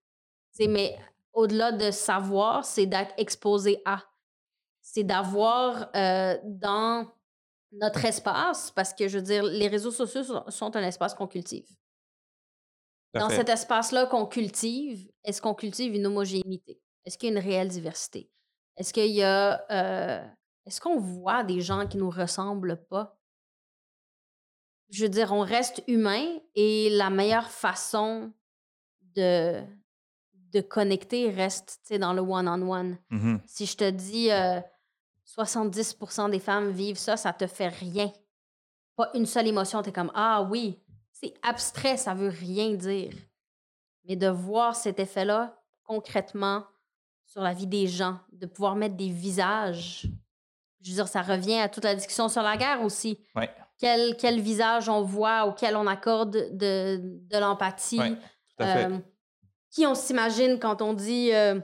Mais 0.57 0.97
au-delà 1.33 1.73
de 1.73 1.91
savoir, 1.91 2.63
c'est 2.63 2.85
d'être 2.85 3.13
exposé 3.17 3.81
à. 3.83 3.99
C'est 4.93 5.05
d'avoir 5.05 5.89
euh, 5.95 6.37
dans 6.43 7.09
notre 7.71 8.03
espace, 8.03 8.71
parce 8.71 8.93
que 8.93 9.07
je 9.07 9.19
veux 9.19 9.23
dire, 9.23 9.41
les 9.41 9.69
réseaux 9.69 9.91
sociaux 9.91 10.21
sont, 10.21 10.43
sont 10.49 10.75
un 10.75 10.83
espace 10.83 11.13
qu'on 11.13 11.27
cultive. 11.27 11.65
Dans 13.13 13.29
cet 13.29 13.47
espace-là 13.47 14.05
qu'on 14.07 14.25
cultive, 14.25 15.09
est-ce 15.23 15.41
qu'on 15.41 15.53
cultive 15.53 15.95
une 15.95 16.05
homogénéité? 16.07 16.81
Est-ce 17.05 17.17
qu'il 17.17 17.29
y 17.29 17.31
a 17.31 17.39
une 17.39 17.45
réelle 17.45 17.69
diversité? 17.69 18.29
Est-ce 18.75 18.91
qu'il 18.91 19.11
y 19.11 19.23
a. 19.23 19.65
euh, 19.71 20.27
est-ce 20.65 20.81
qu'on 20.81 20.99
voit 20.99 21.43
des 21.45 21.61
gens 21.61 21.87
qui 21.87 21.97
nous 21.97 22.09
ressemblent 22.09 22.83
pas? 22.89 23.17
Je 24.89 25.03
veux 25.03 25.09
dire, 25.09 25.31
on 25.31 25.39
reste 25.41 25.83
humain 25.87 26.37
et 26.55 26.89
la 26.89 27.09
meilleure 27.09 27.49
façon 27.49 28.33
de, 29.15 29.61
de 30.33 30.61
connecter 30.61 31.29
reste 31.29 31.93
dans 31.97 32.11
le 32.13 32.21
one-on-one. 32.21 32.97
Mhm. 33.09 33.41
Si 33.45 33.65
je 33.65 33.77
te 33.77 33.89
dis 33.89 34.31
euh, 34.31 34.59
70% 35.37 36.29
des 36.29 36.39
femmes 36.39 36.71
vivent 36.71 36.97
ça, 36.97 37.17
ça 37.17 37.33
te 37.33 37.47
fait 37.47 37.69
rien. 37.69 38.11
Pas 38.95 39.09
une 39.13 39.25
seule 39.25 39.47
émotion, 39.47 39.81
tu 39.81 39.89
es 39.89 39.93
comme 39.93 40.11
Ah 40.13 40.41
oui, 40.49 40.79
c'est 41.11 41.33
abstrait, 41.43 41.97
ça 41.97 42.13
veut 42.13 42.29
rien 42.29 42.73
dire. 42.73 43.13
Mais 44.05 44.15
de 44.15 44.27
voir 44.27 44.75
cet 44.75 44.99
effet-là 44.99 45.57
concrètement 45.83 46.65
sur 47.25 47.41
la 47.41 47.53
vie 47.53 47.67
des 47.67 47.87
gens, 47.87 48.19
de 48.33 48.45
pouvoir 48.45 48.75
mettre 48.75 48.95
des 48.95 49.09
visages, 49.09 50.07
je 50.81 50.89
veux 50.89 50.95
dire, 50.95 51.07
ça 51.07 51.21
revient 51.21 51.59
à 51.59 51.69
toute 51.69 51.83
la 51.85 51.95
discussion 51.95 52.27
sur 52.27 52.41
la 52.41 52.57
guerre 52.57 52.81
aussi. 52.81 53.19
Ouais. 53.35 53.49
Quel, 53.77 54.17
quel 54.17 54.39
visage 54.41 54.89
on 54.89 55.01
voit, 55.01 55.45
auquel 55.45 55.75
on 55.75 55.87
accorde 55.87 56.31
de, 56.57 56.99
de 57.01 57.37
l'empathie. 57.37 57.99
Ouais. 57.99 58.13
Euh, 58.61 58.99
qui 59.71 59.87
on 59.87 59.95
s'imagine 59.95 60.59
quand 60.59 60.81
on 60.83 60.93
dit 60.93 61.31
euh, 61.33 61.59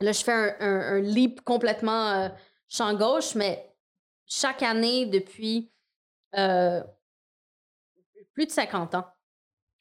là 0.00 0.10
je 0.12 0.24
fais 0.24 0.32
un, 0.32 0.56
un- 0.58 0.96
un 0.96 1.00
leap 1.00 1.42
complètement 1.42 2.08
euh, 2.10 2.28
champ 2.68 2.94
gauche 2.94 3.34
mais 3.34 3.74
chaque 4.26 4.62
année 4.62 5.06
depuis 5.06 5.72
euh, 6.36 6.82
plus 8.32 8.46
de 8.46 8.50
50 8.50 8.94
ans 8.94 9.06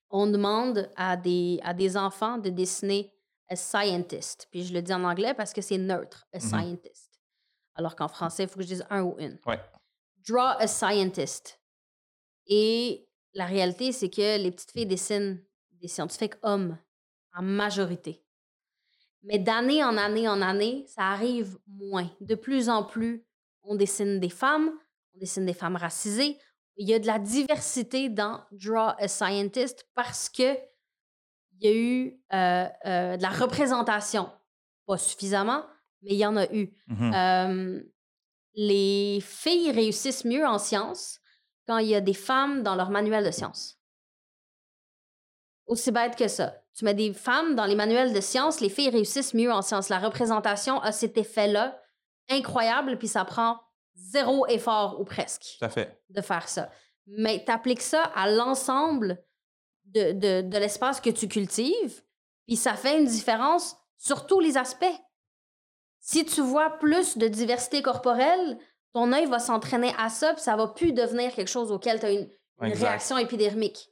on 0.10 0.28
demande 0.28 0.90
à 0.96 1.18
des, 1.18 1.60
à 1.64 1.74
des 1.74 1.98
enfants 1.98 2.38
de 2.38 2.50
dessiner 2.50 3.14
a 3.50 3.56
scientist 3.56 4.48
puis 4.52 4.64
je 4.64 4.74
le 4.74 4.82
dis 4.82 4.94
en 4.94 5.04
anglais 5.04 5.34
parce 5.34 5.54
que 5.54 5.62
c'est 5.62 5.78
neutre 5.78 6.28
a 6.34 6.38
Mhm. 6.38 6.42
scientist 6.42 7.08
alors 7.78 7.96
qu'en 7.96 8.08
français, 8.08 8.44
il 8.44 8.50
faut 8.50 8.56
que 8.56 8.64
je 8.64 8.70
dise 8.70 8.86
un 8.90 9.04
ou 9.04 9.16
une. 9.20 9.38
Ouais. 9.46 9.60
Draw 10.28 10.58
a 10.58 10.66
scientist. 10.66 11.62
Et 12.48 13.08
la 13.36 13.46
réalité, 13.46 13.92
c'est 13.92 14.10
que 14.10 14.38
les 14.42 14.50
petites 14.50 14.72
filles 14.72 14.88
dessinent 14.88 15.46
des 15.74 15.88
scientifiques 15.88 16.34
hommes 16.42 16.78
en 17.36 17.44
majorité. 17.44 18.26
Mais 19.24 19.40
d'année 19.40 19.84
en 19.84 19.98
année 19.98 20.28
en 20.28 20.42
année, 20.42 20.86
ça 20.88 21.04
arrive 21.04 21.58
moins. 21.68 22.10
De 22.22 22.36
plus 22.36 22.70
en 22.70 22.84
plus, 22.84 23.26
on 23.64 23.76
dessine 23.76 24.20
des 24.20 24.30
femmes, 24.30 24.72
on 25.16 25.20
dessine 25.20 25.46
des 25.46 25.54
femmes 25.54 25.76
racisées. 25.76 26.38
Il 26.78 26.88
y 26.88 26.94
a 26.94 27.00
de 27.00 27.08
la 27.08 27.20
diversité 27.20 28.10
dans 28.10 28.42
Draw 28.52 28.94
a 28.98 29.08
Scientist 29.08 29.86
parce 29.96 30.30
que 30.30 30.56
il 31.60 31.68
y 31.68 31.68
a 31.68 31.76
eu 31.76 32.22
euh, 32.34 32.68
euh, 32.86 33.18
de 33.18 33.22
la 33.22 33.30
représentation. 33.30 34.30
Pas 34.86 34.98
suffisamment, 34.98 35.66
mais 36.04 36.12
il 36.12 36.18
y 36.18 36.26
en 36.26 36.38
a 36.38 36.46
eu. 36.54 36.72
Mhm. 36.88 37.14
Euh, 37.14 37.84
les 38.54 39.20
filles 39.22 39.72
réussissent 39.72 40.26
mieux 40.26 40.46
en 40.46 40.60
sciences 40.60 41.20
quand 41.68 41.80
il 41.80 41.88
y 41.88 41.96
a 41.96 42.02
des 42.02 42.14
femmes 42.14 42.64
dans 42.64 42.76
leur 42.76 42.90
manuel 42.90 43.26
de 43.26 43.32
sciences. 43.32 43.77
Aussi 45.68 45.92
bête 45.92 46.16
que 46.16 46.28
ça. 46.28 46.56
Tu 46.74 46.86
mets 46.86 46.94
des 46.94 47.14
femmes 47.14 47.56
dans 47.56 47.66
les 47.66 47.76
manuels 47.76 48.14
de 48.14 48.22
sciences, 48.22 48.62
les 48.62 48.70
filles 48.70 48.90
réussissent 48.90 49.34
mieux 49.34 49.52
en 49.52 49.62
sciences. 49.62 49.90
La 49.90 50.00
représentation 50.00 50.80
a 50.82 50.92
cet 50.92 51.18
effet-là 51.18 51.80
incroyable, 52.30 52.98
puis 52.98 53.08
ça 53.08 53.26
prend 53.26 53.60
zéro 53.96 54.46
effort 54.48 55.00
ou 55.00 55.06
presque 55.06 55.58
fait. 55.70 56.02
de 56.10 56.22
faire 56.22 56.48
ça. 56.48 56.70
Mais 57.08 57.44
tu 57.44 57.52
appliques 57.52 57.82
ça 57.82 58.04
à 58.16 58.30
l'ensemble 58.30 59.24
de, 59.86 60.12
de, 60.12 60.42
de 60.42 60.58
l'espace 60.58 61.02
que 61.02 61.10
tu 61.10 61.28
cultives, 61.28 62.04
puis 62.46 62.56
ça 62.56 62.76
fait 62.76 63.00
une 63.00 63.06
différence 63.06 63.78
sur 63.98 64.28
tous 64.28 64.40
les 64.40 64.58
aspects. 64.58 64.86
Si 66.00 66.26
tu 66.26 66.42
vois 66.42 66.78
plus 66.78 67.18
de 67.18 67.28
diversité 67.28 67.82
corporelle, 67.82 68.58
ton 68.94 69.12
œil 69.12 69.26
va 69.26 69.40
s'entraîner 69.40 69.94
à 69.98 70.10
ça, 70.10 70.34
puis 70.34 70.42
ça 70.42 70.56
va 70.56 70.68
plus 70.68 70.94
devenir 70.94 71.34
quelque 71.34 71.50
chose 71.50 71.72
auquel 71.72 72.00
tu 72.00 72.06
as 72.06 72.12
une, 72.12 72.30
réaction 72.60 73.18
épidermique. 73.18 73.90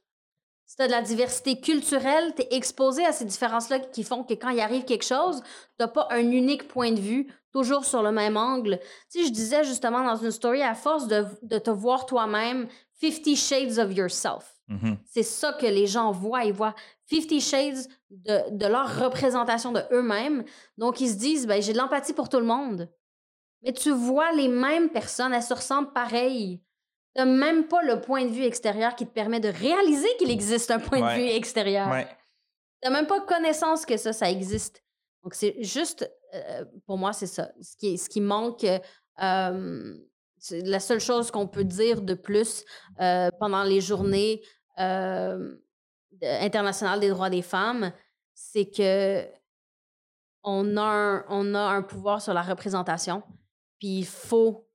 Si 0.66 0.76
tu 0.78 0.82
as 0.82 0.88
de 0.88 0.92
la 0.92 1.02
diversité 1.02 1.60
culturelle, 1.60 2.34
tu 2.36 2.42
es 2.42 2.48
exposé 2.52 3.06
à 3.06 3.12
ces 3.12 3.26
différences-là 3.26 3.80
qui 3.80 4.04
font 4.04 4.24
que 4.24 4.34
quand 4.34 4.50
il 4.50 4.60
arrive 4.60 4.84
quelque 4.86 5.06
chose, 5.06 5.42
tu 5.80 5.88
pas 5.88 6.08
un 6.10 6.32
unique 6.32 6.68
point 6.68 6.92
de 6.92 7.00
vue, 7.00 7.32
toujours 7.52 7.86
sur 7.86 8.02
le 8.02 8.12
même 8.12 8.36
angle. 8.36 8.80
Tu 9.12 9.20
sais, 9.20 9.28
je 9.28 9.32
disais 9.32 9.64
justement 9.64 10.04
dans 10.04 10.16
une 10.16 10.32
story, 10.32 10.62
à 10.62 10.74
force 10.74 11.08
de, 11.08 11.26
de 11.44 11.60
te 11.60 11.70
voir 11.70 12.06
toi-même, 12.06 12.68
50 13.00 13.36
Shades 13.36 13.78
of 13.78 13.96
Yourself. 13.96 14.56
Mhm. 14.68 14.98
C'est 15.06 15.24
ça 15.24 15.54
que 15.54 15.68
les 15.68 15.86
gens 15.86 16.12
voient. 16.12 16.44
Ils 16.44 16.54
voient 16.54 16.76
50 17.12 17.40
Shades 17.40 17.88
de, 18.10 18.58
de 18.58 18.66
leur 18.66 19.00
représentation 19.00 19.72
de 19.72 19.82
eux-mêmes. 19.92 20.44
Donc, 20.78 21.00
ils 21.00 21.10
se 21.10 21.16
disent, 21.18 21.46
ben, 21.46 21.62
j'ai 21.62 21.74
de 21.74 21.78
l'empathie 21.78 22.14
pour 22.14 22.30
tout 22.30 22.40
le 22.40 22.46
monde. 22.46 22.90
Mais 23.62 23.74
tu 23.74 23.92
vois 23.92 24.32
les 24.34 24.48
mêmes 24.48 24.90
personnes, 24.90 25.34
elles 25.34 25.44
se 25.44 25.54
ressemblent 25.54 25.94
pareil. 25.94 26.62
Tu 27.16 27.22
n'as 27.22 27.26
même 27.26 27.68
pas 27.68 27.82
le 27.82 28.02
point 28.02 28.26
de 28.26 28.30
vue 28.30 28.44
extérieur 28.44 28.96
qui 28.96 29.06
te 29.08 29.12
permet 29.14 29.40
de 29.40 29.48
réaliser 29.50 30.08
qu'il 30.20 30.30
existe 30.32 30.70
un 30.72 30.80
point 30.80 31.02
Ouais. 31.02 31.16
de 31.18 31.22
vue 31.22 31.30
extérieur. 31.30 31.90
Ouais. 31.90 32.08
Tu 32.82 32.90
n'as 32.90 32.96
même 32.98 33.08
pas 33.08 33.22
connaissance 33.22 33.86
que 33.86 33.96
ça, 33.98 34.12
ça 34.14 34.30
existe. 34.30 34.84
Donc, 35.24 35.34
c'est 35.34 35.56
juste, 35.64 36.10
euh, 36.34 36.66
pour 36.86 36.98
moi, 36.98 37.14
c'est 37.14 37.28
ça. 37.28 37.52
Ce 37.62 37.76
qui, 37.78 37.98
ce 37.98 38.10
qui 38.10 38.22
manque, 38.22 38.66
euh, 39.22 39.98
c'est 40.38 40.62
la 40.62 40.80
seule 40.80 41.00
chose 41.00 41.32
qu'on 41.32 41.48
peut 41.48 41.64
dire 41.64 42.02
de 42.02 42.14
plus 42.14 42.64
euh, 43.00 43.30
pendant 43.40 43.64
les 43.64 43.82
journées 43.82 44.42
internationales 46.22 47.00
des 47.00 47.10
droits 47.10 47.30
des 47.30 47.42
femmes, 47.42 47.92
c'est 48.34 48.70
que 48.70 49.26
on 50.44 50.78
a, 50.78 50.82
un, 50.84 51.26
on 51.30 51.56
a 51.56 51.60
un 51.62 51.82
pouvoir 51.82 52.22
sur 52.22 52.34
la 52.34 52.42
représentation, 52.42 53.24
puis 53.80 54.00
il 54.00 54.06
faut 54.06 54.68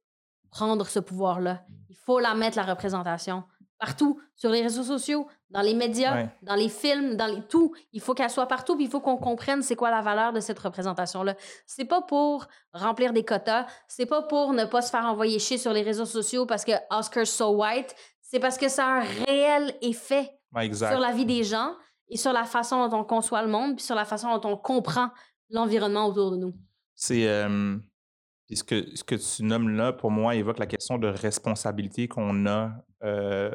prendre 0.51 0.87
ce 0.87 0.99
pouvoir-là. 0.99 1.65
Il 1.91 1.97
faut 2.07 2.19
la 2.21 2.35
mettre, 2.35 2.57
la 2.57 2.63
représentation, 2.63 3.43
partout, 3.79 4.21
sur 4.37 4.51
les 4.51 4.63
réseaux 4.63 4.85
sociaux, 4.85 5.27
dans 5.51 5.61
les 5.61 5.75
médias, 5.75 6.15
Ouais. 6.15 6.29
dans 6.43 6.55
les 6.55 6.69
films, 6.69 7.17
dans 7.17 7.27
les, 7.27 7.43
tout. 7.49 7.75
Il 7.93 8.01
faut 8.01 8.15
qu'elle 8.15 8.31
soit 8.31 8.47
partout, 8.47 8.77
puis 8.77 8.85
il 8.85 8.91
faut 8.91 9.01
qu'on 9.01 9.17
comprenne 9.17 9.61
c'est 9.63 9.75
quoi 9.77 9.91
la 9.91 10.01
valeur 10.01 10.33
de 10.33 10.39
cette 10.41 10.59
représentation-là. 10.61 11.35
C'est 11.67 11.85
pas 11.87 12.01
pour 12.01 12.47
remplir 12.73 13.13
des 13.13 13.25
quotas, 13.25 13.67
c'est 13.89 14.07
pas 14.07 14.23
pour 14.23 14.53
ne 14.53 14.65
pas 14.65 14.81
se 14.83 14.91
faire 14.91 15.05
envoyer 15.05 15.39
chier 15.41 15.59
sur 15.59 15.73
les 15.73 15.83
réseaux 15.83 16.05
sociaux 16.07 16.47
parce 16.47 16.65
que 16.65 16.73
Oscar's 16.91 17.29
so 17.31 17.49
white, 17.57 17.95
c'est 18.23 18.39
parce 18.39 18.57
que 18.57 18.69
ça 18.69 18.87
a 18.87 18.91
un 19.01 19.05
réel 19.27 19.75
effet 19.83 20.31
Ouais, 20.55 20.73
sur 20.73 21.01
la 21.01 21.11
vie 21.13 21.27
des 21.27 21.43
gens 21.43 21.75
et 22.09 22.17
sur 22.17 22.33
la 22.33 22.45
façon 22.45 22.87
dont 22.89 22.99
on 23.01 23.05
conçoit 23.05 23.43
le 23.43 23.49
monde, 23.49 23.75
puis 23.77 23.85
sur 23.85 23.97
la 23.97 24.05
façon 24.05 24.37
dont 24.39 24.49
on 24.51 24.57
comprend 24.57 25.11
l'environnement 25.49 26.07
autour 26.07 26.31
de 26.31 26.37
nous. 26.37 26.55
C'est 26.95 27.27
euh, 27.29 27.77
ce 28.57 28.65
que 28.65 28.97
ce 28.97 29.05
que 29.05 29.15
tu 29.15 29.45
nommes 29.45 29.69
là 29.71 29.93
pour 29.93 30.11
moi 30.11 30.35
évoque 30.35 30.59
la 30.59 30.67
question 30.67 30.99
de 30.99 31.07
responsabilité 31.07 32.09
qu'on 32.09 32.47
a 32.47 32.73
euh, 33.05 33.51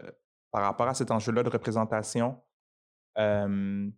par 0.51 0.63
rapport 0.63 0.87
à 0.87 0.93
cet 0.93 1.11
enjeu-là 1.11 1.43
de 1.43 1.49
représentation. 1.49 2.37
Euh, 3.17 3.89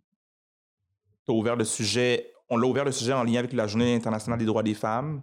ouvert 1.28 1.56
le 1.56 1.64
sujet, 1.64 2.32
on 2.48 2.56
l'a 2.56 2.66
ouvert 2.66 2.84
le 2.84 2.92
sujet 2.92 3.12
en 3.12 3.22
lien 3.22 3.38
avec 3.40 3.52
la 3.52 3.66
Journée 3.66 3.94
internationale 3.94 4.38
des 4.38 4.46
droits 4.46 4.62
des 4.62 4.74
femmes. 4.74 5.22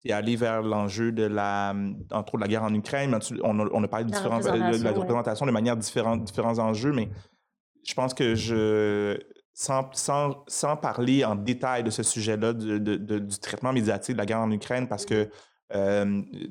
Tu 0.00 0.08
es 0.08 0.12
allé 0.12 0.36
vers 0.36 0.62
l'enjeu 0.62 1.12
de 1.12 1.22
la, 1.22 1.74
entre 2.10 2.34
autres, 2.34 2.42
la 2.42 2.48
guerre 2.48 2.64
en 2.64 2.74
Ukraine. 2.74 3.16
On 3.42 3.60
a, 3.60 3.68
on 3.72 3.84
a 3.84 3.88
parlé 3.88 4.04
de, 4.06 4.10
La 4.10 4.18
différents, 4.18 4.40
de 4.40 4.46
la 4.46 4.52
représentation, 4.52 4.84
ouais. 4.84 4.98
représentation 4.98 5.46
de 5.46 5.50
manière 5.52 5.76
différente, 5.76 6.24
différents 6.24 6.58
enjeux, 6.58 6.92
mais 6.92 7.08
je 7.84 7.94
pense 7.94 8.12
que 8.12 8.34
je, 8.34 9.18
sans, 9.58 9.90
sans, 9.94 10.44
sans 10.48 10.76
parler 10.76 11.24
en 11.24 11.34
détail 11.34 11.82
de 11.82 11.88
ce 11.90 12.02
sujet-là, 12.02 12.52
de- 12.52 12.76
de- 12.76 12.96
de- 12.96 13.18
du 13.18 13.38
traitement 13.38 13.72
médiatique 13.72 14.12
de 14.14 14.18
la 14.18 14.26
guerre 14.26 14.40
en 14.40 14.50
Ukraine, 14.50 14.86
parce 14.86 15.06
que 15.06 15.30
tu 15.72 15.76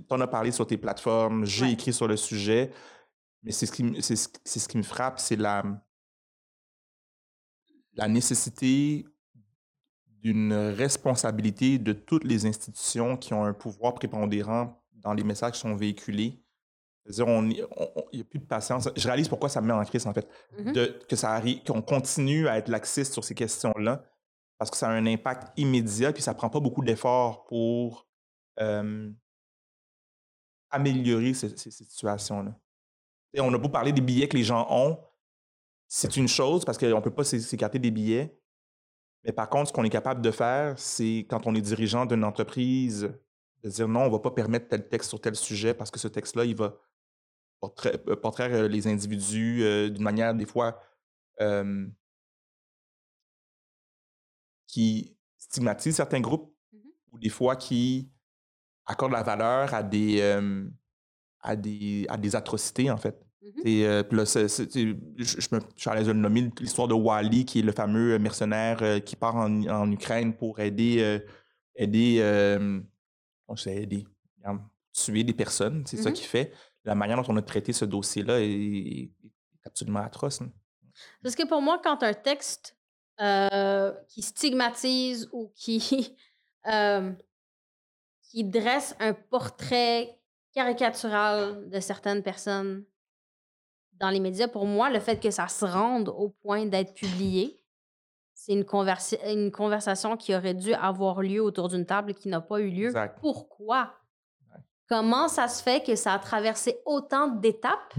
en 0.10 0.20
as 0.22 0.28
parlé 0.28 0.52
sur 0.52 0.66
tes 0.66 0.78
plateformes, 0.78 1.46
j'ai 1.46 1.66
Ouais. 1.66 1.74
écrit 1.74 1.94
sur 1.94 2.08
le 2.08 2.18
sujet, 2.18 2.72
mais 3.44 3.52
c'est 3.52 3.68
ce, 3.68 3.72
qui 3.72 3.96
c'est 4.02 4.60
ce 4.60 4.68
qui 4.68 4.78
me 4.78 4.84
frappe, 4.84 5.20
c'est 5.20 5.36
la, 5.36 5.64
la 7.94 8.08
nécessité 8.08 9.06
d'une 10.24 10.54
responsabilité 10.54 11.78
de 11.78 11.94
toutes 11.94 12.24
les 12.24 12.48
institutions 12.48 13.18
qui 13.18 13.36
ont 13.36 13.46
un 13.46 13.54
pouvoir 13.54 13.94
prépondérant 13.94 14.84
dans 14.94 15.14
les 15.14 15.24
messages 15.24 15.52
qui 15.54 15.60
sont 15.60 15.76
véhiculés. 15.76 16.42
C'est-à-dire, 17.06 17.28
on 17.28 17.44
n'y 17.44 17.62
a 17.62 18.24
plus 18.24 18.40
de 18.40 18.46
patience. 18.46 18.90
Je 18.96 19.08
réalise 19.08 19.28
pourquoi 19.30 19.48
ça 19.48 19.62
me 19.62 19.68
met 19.68 19.74
en 19.74 19.84
crise, 19.86 20.08
en 20.08 20.14
fait 20.14 20.28
Mhm. 20.58 20.74
de, 20.74 20.86
que 21.08 21.16
ça 21.16 21.32
arrive, 21.34 21.64
qu'on 21.64 21.82
continue 21.84 22.48
à 22.48 22.58
être 22.58 22.68
laxiste 22.70 23.14
sur 23.14 23.24
ces 23.24 23.36
questions-là, 23.36 24.04
parce 24.58 24.72
que 24.72 24.78
ça 24.78 24.88
a 24.90 24.92
un 24.92 25.06
impact 25.06 25.52
immédiat, 25.58 26.12
puis 26.14 26.24
ça 26.24 26.34
prend 26.34 26.50
pas 26.50 26.60
beaucoup 26.60 26.84
d'efforts 26.84 27.46
pour 27.46 28.08
euh, 28.60 29.12
améliorer 30.70 31.34
ces, 31.34 31.50
situations-là. 31.58 32.58
Et 33.34 33.40
on 33.42 33.54
a 33.54 33.58
beau 33.58 33.70
parler 33.70 33.92
des 33.92 34.02
billets 34.02 34.28
que 34.28 34.38
les 34.38 34.44
gens 34.44 34.66
ont, 34.70 35.00
c'est 35.88 36.18
une 36.18 36.28
chose, 36.28 36.66
parce 36.66 36.78
qu'on 36.78 36.88
ne 36.88 37.00
peut 37.02 37.14
pas 37.14 37.24
s'é- 37.24 37.40
s'écarter 37.40 37.80
des 37.80 37.92
billets. 37.92 38.36
Mais 39.24 39.32
par 39.32 39.50
contre, 39.50 39.70
ce 39.70 39.74
qu'on 39.74 39.84
est 39.84 39.90
capable 39.90 40.22
de 40.22 40.32
faire, 40.32 40.78
c'est 40.80 41.26
quand 41.30 41.46
on 41.48 41.54
est 41.56 41.62
dirigeant 41.62 42.06
d'une 42.06 42.24
entreprise, 42.24 43.12
de 43.64 43.70
dire 43.70 43.88
non, 43.88 44.02
on 44.02 44.06
ne 44.06 44.12
va 44.12 44.20
pas 44.20 44.32
permettre 44.32 44.68
tel 44.70 44.88
texte 44.88 45.10
sur 45.10 45.20
tel 45.20 45.36
sujet 45.36 45.74
parce 45.74 45.92
que 45.92 46.00
ce 46.00 46.08
texte-là, 46.08 46.46
il 46.46 46.56
va 46.56 46.76
portrait, 47.68 48.02
euh, 48.08 48.16
portraire 48.16 48.54
euh, 48.54 48.68
les 48.68 48.88
individus 48.88 49.64
euh, 49.64 49.90
d'une 49.90 50.04
manière 50.04 50.34
des 50.36 50.46
fois 50.46 50.80
qui 54.68 55.16
stigmatise 55.38 55.96
certains 55.96 56.22
groupes 56.22 56.54
Mhm. 56.74 56.80
ou 57.12 57.20
des 57.20 57.30
fois 57.30 57.56
qui 57.56 58.10
accorde 58.86 59.12
la 59.12 59.24
valeur 59.24 59.74
à 59.74 59.84
des, 59.84 60.22
euh, 60.22 60.68
à 61.42 61.56
des, 61.56 62.06
à 62.10 62.18
des 62.18 62.36
atrocités, 62.36 62.90
en 62.92 62.98
fait. 62.98 63.18
Mhm. 63.42 63.62
Et, 63.66 63.86
euh, 63.86 64.04
puis 64.04 64.18
là, 64.18 64.26
je, 64.26 64.38
je 65.18 65.56
me, 65.56 65.60
je 65.76 65.82
suis 65.82 65.90
à 65.90 65.96
l'aise 65.96 66.08
de 66.08 66.12
le 66.14 66.20
nommer, 66.20 66.52
l'histoire 66.60 66.88
de 66.88 66.94
Wally, 66.94 67.46
qui 67.46 67.60
est 67.60 67.64
le 67.64 67.72
fameux 67.72 68.18
mercenaire 68.20 68.82
euh, 68.82 69.00
qui 69.00 69.16
part 69.16 69.36
en, 69.36 69.64
en 69.68 69.92
Ukraine 69.92 70.36
pour 70.36 70.60
aider, 70.60 71.20
aider 71.76 72.22
on 73.48 73.56
sait 73.56 73.84
aider, 73.84 74.06
tuer 74.94 75.24
des 75.24 75.34
personnes, 75.34 75.84
c'est 75.86 75.98
ça 75.98 76.10
Mhm. 76.10 76.16
qu'il 76.16 76.26
fait. 76.28 76.52
La 76.86 76.96
manière 76.96 77.22
dont 77.22 77.34
on 77.34 77.38
a 77.38 77.42
traité 77.42 77.74
ce 77.74 77.86
dossier-là 77.86 78.40
est, 78.42 78.46
est 78.46 79.12
absolument 79.66 80.00
atroce. 80.02 80.42
hein. 80.42 80.52
Parce 81.24 81.36
que 81.36 81.46
pour 81.48 81.62
moi, 81.62 81.82
quand 81.84 82.04
un 82.04 82.14
texte 82.14 82.78
euh, 83.22 83.92
qui 84.08 84.22
stigmatise 84.22 85.28
ou 85.34 85.52
qui, 85.56 86.16
euh, 86.68 87.12
qui 88.22 88.44
dresse 88.44 88.96
un 89.00 89.14
portrait 89.14 90.20
caricatural 90.54 91.70
de 91.70 91.80
certaines 91.80 92.24
personnes 92.24 92.86
dans 93.94 94.10
les 94.10 94.20
médias, 94.20 94.48
pour 94.48 94.66
moi, 94.66 94.90
le 94.90 95.00
fait 95.00 95.20
que 95.22 95.32
ça 95.32 95.48
se 95.48 95.66
rende 95.66 96.10
au 96.10 96.30
point 96.30 96.66
d'être 96.66 96.94
publié, 96.94 97.62
c'est 98.34 98.54
une, 98.54 98.64
conversi- 98.64 99.20
une 99.32 99.52
conversation 99.52 100.18
qui 100.18 100.36
aurait 100.36 100.54
dû 100.54 100.74
avoir 100.74 101.22
lieu 101.22 101.42
autour 101.42 101.70
d'une 101.70 101.86
table 101.86 102.14
qui 102.14 102.28
n'a 102.28 102.42
pas 102.42 102.60
eu 102.60 102.70
lieu. 102.70 102.88
Exact. 102.88 103.18
Pourquoi? 103.20 103.94
Comment 104.88 105.28
ça 105.28 105.48
se 105.48 105.64
fait 105.64 105.84
que 105.84 105.96
ça 105.96 106.14
a 106.14 106.20
traversé 106.20 106.80
autant 106.86 107.28
d'étapes? 107.28 107.94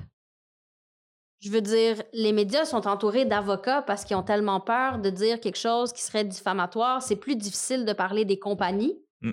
Je 1.41 1.51
veux 1.51 1.61
dire, 1.61 2.03
les 2.13 2.33
médias 2.33 2.65
sont 2.65 2.87
entourés 2.87 3.25
d'avocats 3.25 3.83
parce 3.83 4.05
qu'ils 4.05 4.17
ont 4.17 4.23
tellement 4.23 4.61
peur 4.61 4.99
de 4.99 5.11
dire 5.11 5.41
quelque 5.41 5.59
chose 5.59 5.93
qui 5.93 6.03
serait 6.03 6.25
diffamatoire. 6.25 7.03
C'est 7.03 7.17
plus 7.17 7.37
difficile 7.37 7.85
de 7.85 7.93
parler 7.93 8.25
des 8.25 8.39
compagnies. 8.39 8.99
Mm. 9.21 9.33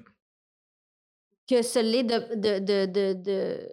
que 1.50 1.62
ce 1.62 1.80
l'est 1.80 2.04
de, 2.04 2.36
de, 2.36 2.60
de, 2.60 2.86
de, 2.86 3.14
de, 3.14 3.70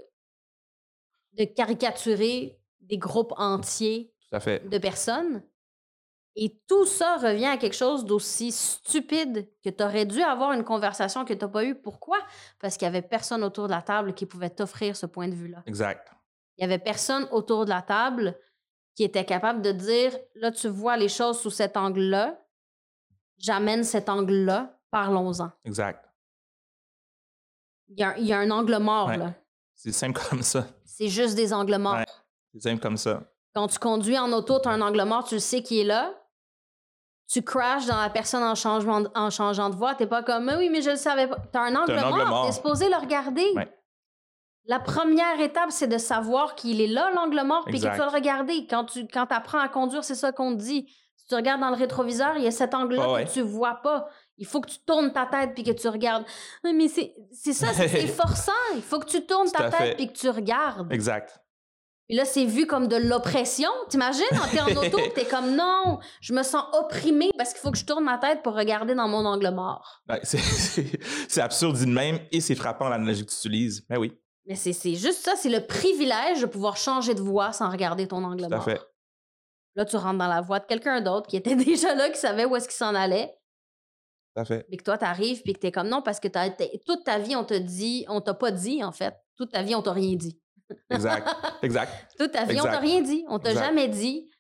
de 1.39 1.44
caricaturer 1.44 2.59
des 2.81 2.98
groupes 2.98 3.32
entiers 3.36 4.12
Tout 4.28 4.36
à 4.36 4.40
fait. 4.40 4.69
de 4.69 4.78
personnes. 4.78 5.43
Et 6.36 6.61
tout 6.69 6.86
ça 6.86 7.16
revient 7.16 7.47
à 7.47 7.57
quelque 7.57 7.74
chose 7.77 8.05
d'aussi 8.05 8.52
stupide 8.52 9.51
que 9.65 9.70
tu 9.70 9.82
aurais 9.82 10.07
dû 10.07 10.23
avoir 10.23 10.52
une 10.52 10.62
conversation 10.65 11.24
que 11.24 11.35
tu 11.35 11.40
n'as 11.44 11.51
pas 11.51 11.65
eue. 11.65 11.74
Pourquoi? 11.74 12.19
Parce 12.61 12.77
qu'il 12.77 12.89
n'y 12.89 12.97
avait 12.97 13.07
personne 13.07 13.43
autour 13.43 13.66
de 13.66 13.73
la 13.73 13.82
table 13.82 14.15
qui 14.15 14.27
pouvait 14.27 14.51
t'offrir 14.51 14.94
ce 14.97 15.07
point 15.07 15.27
de 15.28 15.35
vue-là. 15.35 15.62
Exact. 15.66 16.12
Il 16.57 16.61
n'y 16.66 16.73
avait 16.73 16.78
personne 16.82 17.27
autour 17.32 17.65
de 17.65 17.70
la 17.70 17.82
table 17.82 18.39
qui 18.94 19.02
était 19.05 19.24
capable 19.24 19.61
de 19.62 19.73
dire, 19.73 20.16
là, 20.35 20.51
tu 20.52 20.69
vois 20.69 20.97
les 20.97 21.09
choses 21.09 21.40
sous 21.40 21.51
cet 21.51 21.77
angle-là, 21.77 22.40
j'amène 23.39 23.82
cet 23.82 24.09
angle-là, 24.09 24.78
parlons-en. 24.90 25.51
Exact. 25.65 26.07
Il 27.89 27.98
y, 27.98 28.05
a, 28.05 28.16
il 28.19 28.27
y 28.27 28.32
a 28.32 28.39
un 28.39 28.51
angle 28.51 28.77
mort, 28.78 29.09
Ouais. 29.09 29.16
là. 29.16 29.35
C'est 29.74 29.93
simple 29.93 30.20
comme 30.28 30.43
ça. 30.43 30.66
C'est 30.85 31.09
juste 31.09 31.35
des 31.35 31.52
angles 31.52 31.77
morts. 31.78 31.97
Ouais. 31.97 32.05
C'est 32.52 32.61
simple 32.62 32.81
comme 32.82 32.97
ça. 32.98 33.23
Quand 33.55 33.67
tu 33.67 33.79
conduis 33.79 34.19
en 34.19 34.33
auto, 34.33 34.61
tu 34.61 34.69
as 34.69 34.73
un 34.73 34.81
angle 34.81 35.03
mort, 35.05 35.25
tu 35.25 35.35
le 35.35 35.41
sais 35.41 35.63
qui 35.63 35.81
est 35.81 35.85
là. 35.85 36.15
Tu 37.29 37.43
crashes 37.43 37.87
dans 37.87 38.01
la 38.01 38.11
personne 38.11 38.43
en, 38.43 38.55
changement 38.55 39.03
en 39.15 39.31
changeant 39.31 39.71
de 39.71 39.77
voie. 39.77 39.95
Tu 39.95 40.07
pas 40.07 40.23
comme, 40.23 40.45
Mais 40.45 40.57
oui, 40.57 40.69
mais 40.69 40.83
je 40.83 40.91
le 40.91 40.97
savais 40.97 41.29
pas. 41.29 41.37
Tu 41.53 41.59
as 41.59 41.63
un 41.63 41.75
angle 41.77 41.93
un 41.93 42.11
mort. 42.11 42.29
mort. 42.29 42.45
Tu 42.45 42.51
es 42.51 42.53
supposé 42.53 42.89
le 42.89 42.97
regarder. 42.97 43.47
Ouais. 43.55 43.73
La 44.67 44.79
première 44.79 45.41
étape, 45.41 45.71
c'est 45.71 45.87
de 45.87 45.99
savoir 45.99 46.55
qu'il 46.55 46.81
est 46.81 46.87
là, 46.87 47.11
l'angle 47.15 47.43
mort, 47.45 47.65
puis 47.65 47.75
que 47.75 47.81
tu 47.81 47.87
Exact. 47.87 47.99
vas 47.99 48.07
le 48.07 48.13
regarder. 48.13 48.67
Quand 48.69 48.85
tu 48.85 49.07
quand 49.07 49.31
apprends 49.31 49.61
à 49.61 49.69
conduire, 49.69 50.05
c'est 50.05 50.15
ça 50.15 50.33
qu'on 50.33 50.57
te 50.57 50.63
dit. 50.63 50.87
Si 51.17 51.27
tu 51.27 51.35
regardes 51.35 51.61
dans 51.61 51.71
le 51.71 51.77
rétroviseur, 51.77 52.37
il 52.37 52.45
y 52.45 52.47
a 52.47 52.51
cet 52.51 52.75
angle-là 52.75 53.13
ouais. 53.13 53.25
que 53.25 53.31
tu 53.31 53.41
vois 53.43 53.77
pas. 53.77 54.09
Il 54.37 54.47
faut 54.47 54.61
que 54.61 54.71
tu 54.71 54.79
tournes 54.81 55.13
ta 55.13 55.27
tête 55.27 55.55
puis 55.55 55.63
que 55.63 55.71
tu 55.71 55.89
regardes. 55.89 56.25
Mais 56.65 56.89
c'est 56.89 57.53
ça, 57.53 57.73
c'est 57.73 58.07
forçant. 58.09 58.53
Il 58.75 58.83
faut 58.83 58.99
que 58.99 59.07
tu 59.07 59.25
tournes 59.25 59.51
ta 59.51 59.71
tête 59.71 59.97
puis 59.97 60.09
que 60.09 60.19
tu 60.19 60.29
regardes. 60.29 60.93
Exact. 60.93 61.41
Et 62.11 62.16
là, 62.16 62.24
c'est 62.24 62.45
vu 62.45 62.66
comme 62.66 62.89
de 62.89 62.97
l'oppression. 62.97 63.70
T'imagines, 63.89 64.24
t'es 64.51 64.61
en 64.61 64.66
auto, 64.77 64.99
t'es 65.15 65.24
comme 65.27 65.55
non, 65.55 66.01
je 66.20 66.32
me 66.35 66.43
sens 66.43 66.65
opprimée 66.73 67.31
parce 67.39 67.53
qu'il 67.53 67.61
faut 67.61 67.70
que 67.70 67.78
je 67.78 67.85
tourne 67.85 68.03
ma 68.05 68.19
tête 68.19 68.43
pour 68.43 68.55
regarder 68.55 68.95
dans 68.97 69.07
mon 69.09 69.24
angle 69.24 69.51
mort. 69.55 70.03
Ouais, 70.09 70.20
c'est- 70.24 71.41
absurde 71.41 71.77
dit 71.77 71.87
de 71.87 71.93
même 71.93 72.19
et 72.32 72.41
c'est 72.41 72.57
frappant 72.57 72.89
l'analogie 72.89 73.24
que 73.24 73.31
tu 73.31 73.37
utilises. 73.37 73.87
Ben 73.89 73.99
oui, 73.99 74.12
Mais 74.47 74.57
c'est 74.57 74.73
juste 74.97 75.20
ça, 75.24 75.35
c'est 75.37 75.49
le 75.51 75.65
privilège 75.66 76.41
de 76.41 76.47
pouvoir 76.47 76.77
changer 76.77 77.15
de 77.15 77.20
voie 77.20 77.53
sans 77.53 77.70
regarder 77.70 78.09
ton 78.09 78.24
angle 78.24 78.41
tout 78.49 78.53
à 78.53 78.57
mort. 78.57 78.65
fait. 78.65 78.81
Là, 79.77 79.85
tu 79.85 79.97
rentres 79.97 80.19
dans 80.19 80.27
la 80.27 80.41
voie 80.41 80.59
de 80.59 80.66
quelqu'un 80.66 81.01
d'autre 81.01 81.28
qui 81.28 81.37
était 81.37 81.55
déjà 81.70 81.95
là, 81.95 82.11
qui 82.11 82.19
savait 82.19 82.45
où 82.45 82.57
est-ce 82.57 82.66
qu'il 82.66 82.77
s'en 82.77 82.95
allait, 82.97 83.32
Tout 84.35 84.41
à 84.41 84.45
fait. 84.45 84.66
puis 84.69 84.78
que 84.78 84.82
toi, 84.82 84.99
t'arrives, 84.99 85.43
puis 85.43 85.53
que 85.53 85.61
t'es 85.61 85.70
comme 85.70 85.89
non, 85.89 86.03
parce 86.03 86.19
que 86.19 86.27
toute 86.85 87.05
ta 87.05 87.19
vie, 87.20 87.37
on 87.37 87.45
t'a 87.45 87.61
dit, 87.61 88.05
on 88.09 88.20
t'a 88.20 88.35
pas 88.35 88.51
dit, 88.51 88.82
en 88.82 88.91
fait. 88.91 89.15
Toute 89.37 89.53
ta 89.53 89.62
vie, 89.62 89.77
on 89.77 89.82
t'a 89.82 89.93
rien 89.93 90.16
dit. 90.16 90.41
Exact. 90.91 91.29
Exact. 91.63 91.93
Toute 92.19 92.33
ta 92.33 92.45
vie, 92.45 92.53
on 92.61 92.65
Exact. 92.65 92.73
t'a 92.73 92.79
rien 92.79 93.01
dit. 93.03 93.25
On 93.29 93.39
t'a 93.39 93.55
jamais 93.55 93.89
dit 93.89 94.31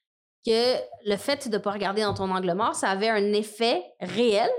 que 0.46 0.76
le 1.08 1.16
fait 1.16 1.48
de 1.48 1.56
ne 1.56 1.62
pas 1.62 1.72
regarder 1.72 2.02
dans 2.02 2.14
ton 2.14 2.30
angle 2.30 2.52
mort, 2.54 2.74
ça 2.74 2.88
avait 2.90 3.08
un 3.08 3.32
effet 3.32 3.82
réel 4.00 4.50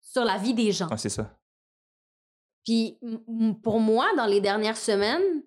sur 0.00 0.24
la 0.24 0.36
vie 0.38 0.54
des 0.54 0.72
gens. 0.72 0.88
Ouais, 0.88 0.98
c'est 0.98 1.08
ça. 1.08 1.36
Puis 2.64 2.98
pour 3.62 3.80
moi, 3.80 4.06
dans 4.16 4.26
les 4.26 4.40
dernières 4.40 4.76
semaines, 4.76 5.42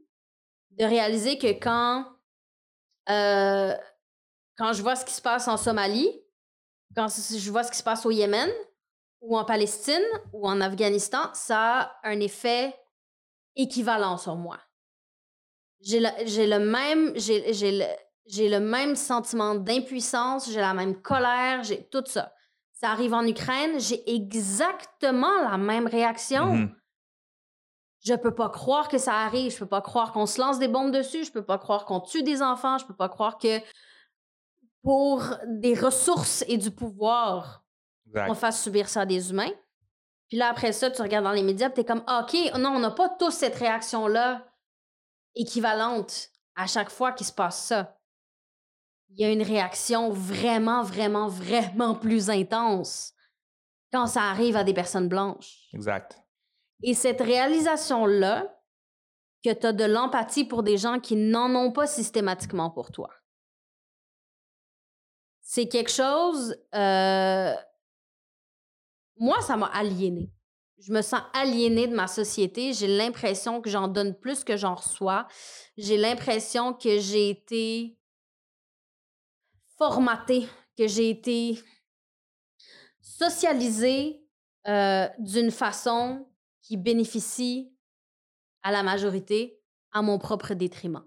de 0.72 0.86
réaliser 0.86 1.38
que 1.38 1.48
quand, 1.48 2.06
euh, 3.10 3.74
quand 4.58 4.74
je 4.74 4.82
vois 4.82 4.96
ce 4.96 5.04
qui 5.04 5.14
se 5.14 5.22
passe 5.22 5.48
en 5.48 5.58
Somalie, 5.58 6.10
quand 6.96 7.08
je 7.10 7.52
vois 7.52 7.64
ce 7.64 7.72
qui 7.72 7.78
se 7.78 7.84
passe 7.84 8.06
au 8.06 8.12
Yémen, 8.12 8.50
ou 9.22 9.38
en 9.38 9.46
Palestine, 9.46 10.04
ou 10.32 10.48
en 10.48 10.62
Afghanistan, 10.62 11.30
ça 11.34 11.80
a 11.80 12.00
un 12.04 12.20
effet 12.20 12.76
équivalent 13.56 14.18
sur 14.18 14.36
moi. 14.36 14.60
J'ai 15.82 16.00
le, 16.00 16.10
j'ai 16.26 16.48
le 16.48 16.60
même 16.60 17.14
j'ai, 17.16 17.54
j'ai 17.54 17.72
le, 17.72 17.86
j'ai 18.26 18.50
le 18.50 18.60
même 18.60 18.96
sentiment 18.96 19.56
d'impuissance, 19.56 20.52
j'ai 20.52 20.60
la 20.60 20.74
même 20.74 21.02
colère, 21.02 21.64
j'ai 21.64 21.88
tout 21.90 22.04
ça. 22.06 22.34
Ça 22.74 22.90
arrive 22.92 23.14
en 23.14 23.26
Ukraine, 23.26 23.80
j'ai 23.80 24.08
exactement 24.14 25.42
la 25.50 25.58
même 25.58 25.88
réaction. 25.88 26.46
Mhm. 26.54 26.76
Je 28.02 28.14
peux 28.14 28.34
pas 28.34 28.50
croire 28.50 28.88
que 28.88 28.98
ça 28.98 29.14
arrive. 29.14 29.52
Je 29.52 29.58
peux 29.58 29.66
pas 29.66 29.82
croire 29.82 30.14
qu'on 30.14 30.26
se 30.28 30.40
lance 30.40 30.60
des 30.60 30.68
bombes 30.68 30.92
dessus. 30.92 31.26
Je 31.26 31.32
peux 31.32 31.44
pas 31.44 31.58
croire 31.58 31.86
qu'on 31.86 32.00
tue 32.00 32.24
des 32.24 32.42
enfants. 32.42 32.78
Je 32.78 32.86
peux 32.86 32.96
pas 32.96 33.10
croire 33.10 33.38
que 33.38 33.60
pour 34.84 35.24
des 35.48 35.74
ressources 35.74 36.46
et 36.48 36.58
du 36.58 36.72
pouvoir, 36.72 37.66
Exact. 38.08 38.30
on 38.30 38.36
fasse 38.36 38.64
subir 38.64 38.88
ça 38.88 39.02
à 39.02 39.06
des 39.06 39.32
humains. 39.32 39.52
Puis 40.30 40.38
là, 40.38 40.50
après 40.50 40.72
ça, 40.72 40.92
tu 40.92 41.02
regardes 41.02 41.26
dans 41.26 41.32
les 41.32 41.44
médias, 41.44 41.70
tu 41.70 41.82
es 41.82 41.86
comme, 41.86 42.04
OK, 42.08 42.36
non, 42.58 42.70
on 42.76 42.80
n'a 42.80 42.92
pas 42.92 43.10
tous 43.10 43.32
cette 43.32 43.56
réaction-là 43.56 44.46
équivalente 45.40 46.30
à 46.56 46.68
chaque 46.68 46.90
fois 46.90 47.12
qu'il 47.12 47.26
se 47.26 47.34
passe 47.34 47.64
ça. 47.66 48.00
Il 49.10 49.20
y 49.20 49.26
a 49.26 49.32
une 49.32 49.44
réaction 49.44 50.10
vraiment, 50.10 50.84
vraiment, 50.84 51.28
vraiment 51.28 51.96
plus 51.96 52.30
intense 52.30 53.14
quand 53.92 54.08
ça 54.08 54.24
arrive 54.24 54.58
à 54.58 54.64
des 54.64 54.74
personnes 54.74 55.08
blanches. 55.08 55.70
Exact. 55.74 56.22
Et 56.84 56.94
cette 56.94 57.22
réalisation-là, 57.22 58.54
que 59.44 59.54
tu 59.54 59.66
as 59.66 59.74
de 59.74 59.86
l'empathie 59.86 60.46
pour 60.46 60.64
des 60.64 60.78
gens 60.78 61.00
qui 61.00 61.16
n'en 61.16 61.54
ont 61.56 61.72
pas 61.72 61.88
systématiquement 61.88 62.70
pour 62.70 62.92
toi. 62.92 63.10
C'est 65.42 65.70
quelque 65.70 65.92
chose. 65.92 66.58
euh, 66.76 67.54
Moi, 69.18 69.42
ça 69.42 69.56
m'a 69.56 69.68
aliénée. 69.68 70.32
Je 70.80 70.92
me 70.94 71.02
sens 71.02 71.22
aliénée 71.34 71.88
de 71.88 71.96
ma 71.96 72.08
société. 72.08 72.74
J'ai 72.74 72.88
l'impression 72.88 73.62
que 73.62 73.70
j'en 73.70 73.88
donne 73.88 74.14
plus 74.18 74.44
que 74.44 74.58
j'en 74.58 74.76
reçois. 74.76 75.28
J'ai 75.78 75.98
l'impression 75.98 76.74
que 76.74 77.00
j'ai 77.00 77.30
été 77.30 77.98
formatée, 79.78 80.48
que 80.78 80.88
j'ai 80.88 81.10
été 81.10 81.60
socialisée 83.02 84.24
euh, 84.68 85.08
d'une 85.20 85.52
façon 85.52 86.30
qui 86.62 86.78
bénéficie 86.78 87.74
à 88.62 88.72
la 88.72 88.84
majorité 88.84 89.62
à 89.92 90.02
mon 90.02 90.20
propre 90.20 90.54
détriment. 90.54 91.06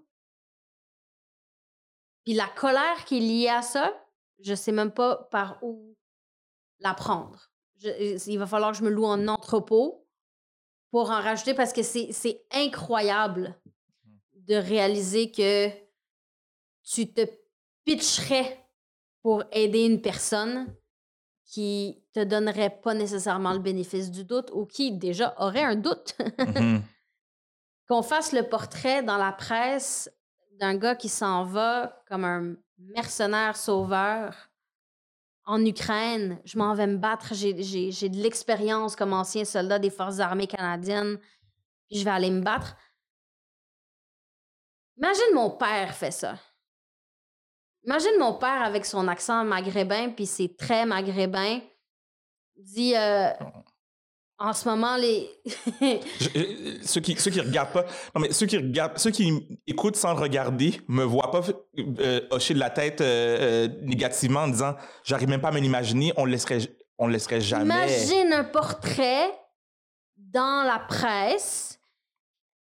Puis 2.25 2.33
la 2.33 2.47
colère 2.47 3.05
qui 3.05 3.17
est 3.17 3.21
liée 3.21 3.49
à 3.49 3.61
ça, 3.61 3.93
je 4.39 4.53
sais 4.53 4.71
même 4.71 4.91
pas 4.91 5.15
par 5.31 5.63
où 5.63 5.95
la 6.79 6.93
prendre. 6.93 7.50
Je- 7.81 8.29
il 8.29 8.37
va 8.37 8.47
falloir 8.47 8.71
que 8.71 8.77
je 8.77 8.83
me 8.83 8.89
loue 8.89 9.07
un 9.07 9.27
entrepôt 9.27 10.07
pour 10.91 11.09
en 11.09 11.21
rajouter 11.21 11.53
parce 11.53 11.73
que 11.73 11.83
c'est 11.83 12.11
c'est 12.11 12.45
incroyable 12.51 13.55
de 14.33 14.55
réaliser 14.55 15.31
que 15.31 15.69
tu 16.83 17.11
te 17.13 17.21
pitcherais 17.85 18.57
pour 19.21 19.43
aider 19.51 19.85
une 19.85 20.01
personne 20.01 20.75
qui 21.45 22.03
te 22.13 22.23
donnerait 22.23 22.69
pas 22.81 22.93
nécessairement 22.93 23.53
le 23.53 23.59
bénéfice 23.59 24.09
du 24.11 24.23
doute 24.25 24.49
ou 24.53 24.65
qui 24.65 24.91
déjà 24.97 25.33
aurait 25.37 25.63
un 25.63 25.75
doute. 25.75 26.15
Mhm. 26.39 26.81
Qu'on 27.87 28.01
fasse 28.03 28.31
le 28.31 28.43
portrait 28.47 29.03
dans 29.03 29.17
la 29.17 29.31
presse 29.33 30.09
d'un 30.59 30.75
gars 30.75 30.95
qui 30.95 31.09
s'en 31.09 31.43
va 31.43 32.01
comme 32.07 32.23
un 32.23 32.55
mercenaire 32.77 33.57
sauveur 33.57 34.49
en 35.45 35.63
Ukraine. 35.65 36.39
Je 36.45 36.57
m'en 36.57 36.73
vais 36.73 36.87
me 36.87 36.97
battre. 36.97 37.33
J'ai- 37.33 37.53
de 37.53 38.21
l'expérience 38.21 38.95
comme 38.95 39.13
ancien 39.13 39.45
soldat 39.45 39.79
des 39.79 39.89
Forces 39.89 40.19
armées 40.19 40.47
canadiennes. 40.47 41.17
Puis 41.89 41.99
je 41.99 42.03
vais 42.05 42.11
aller 42.11 42.29
me 42.31 42.41
battre. 42.41 42.75
Imagine 44.97 45.33
mon 45.33 45.49
père 45.49 45.93
fait 45.95 46.11
ça. 46.11 46.37
Imagine 47.85 48.19
mon 48.19 48.33
père 48.35 48.61
avec 48.61 48.85
son 48.85 49.07
accent 49.07 49.43
maghrébin 49.43 50.09
puis 50.09 50.27
ses 50.27 50.55
traits 50.55 50.87
maghrébins 50.87 51.59
dit 52.55 52.95
euh, 52.95 53.31
en 54.43 54.53
ce 54.53 54.67
moment 54.67 54.95
les 54.97 55.29
Je- 55.81 56.29
euh, 56.39 56.77
ceux 56.83 57.01
qui 57.01 57.15
ceux 57.17 57.31
qui 57.31 57.39
regardent 57.41 57.71
pas 57.73 57.85
non 58.15 58.21
mais 58.21 58.31
ceux 58.31 58.45
qui 58.45 58.57
regardent 58.57 58.97
ceux 58.97 59.11
qui 59.11 59.31
écoutent 59.67 59.95
sans 59.95 60.15
regarder 60.15 60.81
me 60.87 61.03
voient 61.03 61.31
pas 61.31 61.41
euh, 61.99 62.21
hocher 62.31 62.53
de 62.53 62.59
la 62.59 62.69
tête 62.69 63.01
euh, 63.01 63.05
euh, 63.05 63.67
négativement 63.83 64.41
en 64.41 64.47
disant 64.47 64.75
j'arrive 65.03 65.29
même 65.29 65.41
pas 65.41 65.49
à 65.49 65.51
me 65.51 65.59
l'imaginer 65.59 66.13
on 66.17 66.25
le 66.25 66.31
laisserait 66.31 66.59
on 66.97 67.07
le 67.07 67.13
laisserait 67.13 67.41
jamais. 67.41 67.65
Imagine 67.73 68.31
un 68.33 68.43
portrait 68.43 69.31
dans 70.17 70.63
la 70.63 70.77
presse 70.77 71.79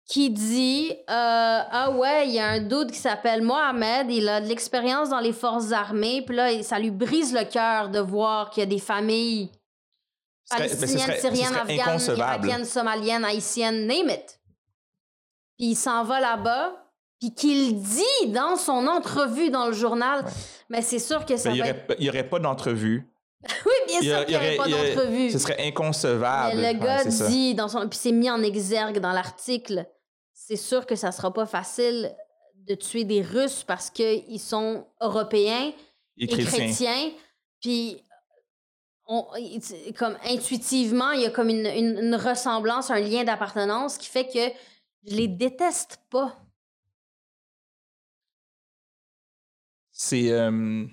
qui 0.05 0.29
dit 0.29 0.91
euh, 0.91 0.95
Ah 1.09 1.91
ouais, 1.91 2.27
il 2.27 2.33
y 2.33 2.39
a 2.39 2.47
un 2.47 2.61
doute 2.61 2.91
qui 2.91 2.99
s'appelle 2.99 3.41
Mohamed, 3.41 4.09
il 4.11 4.29
a 4.29 4.39
de 4.41 4.47
l'expérience 4.47 5.09
dans 5.09 5.19
les 5.19 5.33
forces 5.33 5.71
armées, 5.73 6.23
puis 6.25 6.35
là, 6.37 6.61
ça 6.63 6.79
lui 6.79 6.91
brise 6.91 7.33
le 7.33 7.43
cœur 7.43 7.89
de 7.89 7.99
voir 7.99 8.49
qu'il 8.49 8.61
y 8.61 8.63
a 8.63 8.69
des 8.69 8.79
familles 8.79 9.49
Mais 10.59 10.67
serait 10.87 11.59
afghanes, 11.61 11.79
inconcevable. 11.79 12.47
irakiennes, 12.47 12.65
somaliennes, 12.65 13.25
haïtiennes, 13.25 13.87
name 13.87 14.09
it. 14.09 14.39
Puis 15.57 15.67
il 15.71 15.75
s'en 15.75 16.03
va 16.03 16.19
là-bas, 16.19 16.73
puis 17.19 17.33
qu'il 17.33 17.81
dit 17.81 18.27
dans 18.27 18.55
son 18.55 18.87
entrevue 18.87 19.49
dans 19.49 19.67
le 19.67 19.73
journal, 19.73 20.25
Ouais. 20.25 20.31
mais 20.69 20.81
c'est 20.81 20.99
sûr 20.99 21.25
que 21.25 21.37
ça 21.37 21.49
il 21.51 21.57
y 21.57 21.59
va 21.59 21.65
aurait, 21.65 21.71
être 21.77 21.87
pas- 21.87 21.93
il 21.99 22.05
y 22.05 22.09
aurait 22.09 22.27
pas 22.27 22.39
d'entrevue 22.39 23.07
oui, 23.65 23.71
bien 23.87 23.99
Il 24.01 24.07
sûr 24.09 24.25
qu'il 24.25 24.39
n'y 24.39 24.55
pas 24.57 24.63
aurait- 24.67 24.91
a- 24.91 24.95
d'entrevue. 24.95 25.29
Ce 25.31 25.37
serait 25.39 25.67
inconcevable. 25.67 26.57
Mais 26.59 26.73
le 26.73 26.79
Ouais, 26.79 26.85
gars 26.85 27.11
ça. 27.11 27.27
dit 27.27 27.53
dans 27.55 27.67
son. 27.67 27.87
Puis 27.89 27.99
c'est 28.01 28.11
mis 28.13 28.29
en 28.29 28.41
exergue 28.41 28.99
dans 28.99 29.11
l'article. 29.11 29.85
C'est 30.33 30.55
sûr 30.55 30.85
que 30.85 30.95
ça 30.95 31.11
sera 31.11 31.33
pas 31.33 31.45
facile 31.45 32.15
de 32.55 32.75
tuer 32.75 33.03
des 33.03 33.21
Russes 33.21 33.65
parce 33.65 33.89
qu'ils 33.89 34.39
sont 34.39 34.87
européens 35.01 35.73
Et 36.17 36.23
et 36.23 36.27
chrétien. 36.27 36.45
chrétiens. 36.65 37.11
Puis, 37.61 38.01
on, 39.05 39.27
comme 39.97 40.17
intuitivement, 40.25 41.11
il 41.11 41.21
y 41.21 41.25
a 41.25 41.29
comme 41.29 41.49
une, 41.49 41.65
une- 41.65 41.99
une 41.99 42.15
ressemblance, 42.15 42.89
un 42.89 42.99
lien 42.99 43.23
d'appartenance 43.23 43.97
qui 43.97 44.07
fait 44.07 44.27
que 44.27 44.55
je 45.09 45.15
les 45.15 45.27
déteste 45.27 45.99
pas. 46.09 46.37
C'est. 49.91 50.31
euh, 50.31 50.85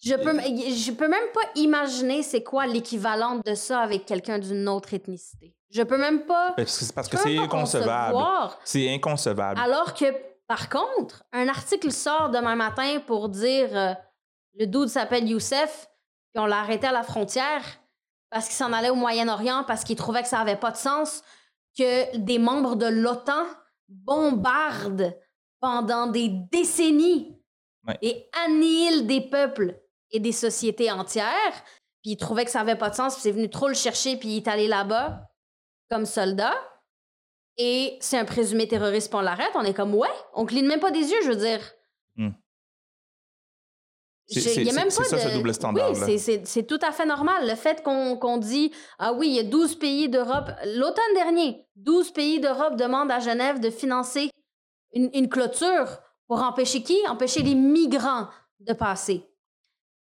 Je 0.00 0.14
peux, 0.14 0.30
m- 0.38 0.40
je 0.74 0.92
peux 0.92 1.08
même 1.08 1.30
pas 1.32 1.40
imaginer 1.56 2.22
c'est 2.22 2.42
quoi 2.42 2.66
l'équivalent 2.66 3.40
de 3.44 3.54
ça 3.54 3.80
avec 3.80 4.04
quelqu'un 4.06 4.38
d'une 4.38 4.68
autre 4.68 4.94
ethnicité. 4.94 5.54
Je 5.70 5.82
peux 5.82 5.98
même 5.98 6.26
pas. 6.26 6.52
parce 6.56 6.78
que 6.78 6.84
c'est 6.84 6.94
parce 6.94 7.08
que 7.08 7.16
c'est 7.16 7.38
inconcevable. 7.38 8.18
C'est 8.64 8.92
inconcevable. 8.92 9.60
Alors 9.60 9.94
que, 9.94 10.04
par 10.46 10.68
contre, 10.68 11.24
un 11.32 11.48
article 11.48 11.90
sort 11.90 12.30
demain 12.30 12.56
matin 12.56 13.00
pour 13.06 13.28
dire 13.30 13.74
euh, 13.76 13.94
le 14.58 14.66
dude 14.66 14.88
s'appelle 14.88 15.26
Youssef, 15.28 15.88
puis 16.32 16.42
on 16.42 16.46
l'a 16.46 16.60
arrêté 16.60 16.86
à 16.86 16.92
la 16.92 17.02
frontière 17.02 17.62
parce 18.30 18.46
qu'il 18.46 18.54
s'en 18.54 18.72
allait 18.72 18.90
au 18.90 18.94
Moyen-Orient, 18.94 19.64
parce 19.66 19.84
qu'il 19.84 19.96
trouvait 19.96 20.22
que 20.22 20.28
ça 20.28 20.38
avait 20.40 20.56
pas 20.56 20.70
de 20.70 20.76
sens 20.76 21.22
que 21.78 22.16
des 22.16 22.38
membres 22.38 22.76
de 22.76 22.86
l'OTAN 22.86 23.44
bombardent 23.88 25.14
pendant 25.60 26.06
des 26.06 26.28
décennies 26.50 27.38
Ouais. 27.88 27.98
et 28.00 28.30
annihilent 28.46 29.08
des 29.08 29.20
peuples 29.20 29.76
et 30.12 30.20
des 30.20 30.30
sociétés 30.30 30.92
entières. 30.92 31.64
Puis 32.00 32.12
il 32.12 32.16
trouvait 32.16 32.44
que 32.44 32.50
ça 32.52 32.60
avait 32.60 32.76
pas 32.76 32.90
de 32.90 32.94
sens, 32.94 33.14
puis 33.14 33.22
c'est 33.22 33.32
venu 33.32 33.50
trop 33.50 33.66
le 33.66 33.74
chercher, 33.74 34.16
puis 34.16 34.28
il 34.28 34.36
est 34.36 34.46
allé 34.48 34.68
là-bas 34.68 35.28
comme 35.90 36.06
soldat. 36.06 36.54
Et 37.58 37.98
c'est 38.00 38.16
un 38.18 38.24
présumé 38.24 38.68
terroriste, 38.68 39.08
puis 39.10 39.18
on 39.18 39.20
l'arrête. 39.22 39.50
On 39.56 39.64
est 39.64 39.74
comme, 39.74 39.94
ouais, 39.96 40.08
on 40.32 40.46
cligne 40.46 40.66
même 40.66 40.78
pas 40.78 40.92
des 40.92 41.00
yeux, 41.10 41.22
je 41.24 41.28
veux 41.30 41.36
dire. 41.36 41.60
Il 44.28 44.64
y 44.64 44.70
a 44.70 44.72
même 44.72 44.84
pas 44.88 45.04
ça, 45.04 45.16
de- 45.16 45.20
ce 45.30 45.36
double 45.36 45.52
standard, 45.54 45.90
Oui, 45.92 46.18
c'est- 46.18 46.62
tout 46.66 46.78
à 46.82 46.92
fait 46.92 47.06
normal. 47.06 47.46
Le 47.48 47.54
fait 47.54 47.82
qu'on 47.82 48.16
qu'on 48.16 48.38
dit, 48.38 48.72
ah 48.98 49.12
oui, 49.12 49.28
il 49.28 49.34
y 49.34 49.38
a 49.40 49.42
12 49.44 49.74
pays 49.78 50.08
d'Europe. 50.08 50.50
L'automne 50.64 51.14
dernier, 51.14 51.66
12 51.76 52.10
pays 52.12 52.40
d'Europe 52.40 52.76
demandent 52.76 53.10
à 53.10 53.20
Genève 53.20 53.60
de 53.60 53.70
financer 53.70 54.30
une, 54.94 55.10
une 55.14 55.28
clôture 55.28 55.98
pour 56.28 56.42
empêcher 56.42 56.82
qui? 56.82 56.96
Empêcher 57.08 57.42
les 57.42 57.54
migrants 57.54 58.28
de 58.60 58.72
passer. 58.72 59.26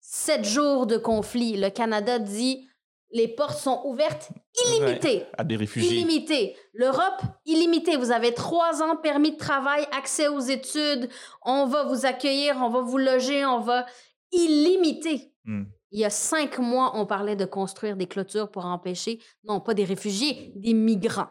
Sept 0.01 0.45
jours 0.45 0.87
de 0.87 0.97
conflit. 0.97 1.57
Le 1.57 1.69
Canada 1.71 2.19
dit, 2.19 2.68
les 3.11 3.29
portes 3.29 3.59
sont 3.59 3.83
ouvertes 3.85 4.31
illimitées. 4.67 5.25
À 5.37 5.45
des 5.45 5.57
réfugiés. 5.57 5.91
Illimité. 5.91 6.57
L'Europe, 6.73 7.23
illimité. 7.47 7.97
Vous 7.97 8.11
avez 8.11 8.35
trois 8.35 8.83
ans, 8.83 8.97
permis 8.97 9.33
de 9.33 9.37
travail, 9.37 9.87
accès 9.97 10.29
aux 10.29 10.41
études. 10.41 11.09
On 11.43 11.67
va 11.67 11.85
vous 11.85 12.07
accueillir, 12.07 12.57
on 12.57 12.71
va 12.71 12.81
vous 12.81 12.99
loger, 12.99 13.45
on 13.45 13.61
va. 13.61 13.87
Illimité. 14.31 15.33
Hmm. 15.45 15.65
Il 15.91 16.01
y 16.01 16.05
a 16.05 16.11
cinq 16.11 16.59
mois, 16.59 16.93
on 16.97 17.07
parlait 17.07 17.37
de 17.37 17.47
construire 17.47 17.97
des 17.97 18.07
clôtures 18.07 18.51
pour 18.51 18.67
empêcher, 18.67 19.23
non 19.45 19.59
pas 19.59 19.73
des 19.73 19.85
réfugiés, 19.85 20.53
des 20.57 20.75
migrants. 20.75 21.31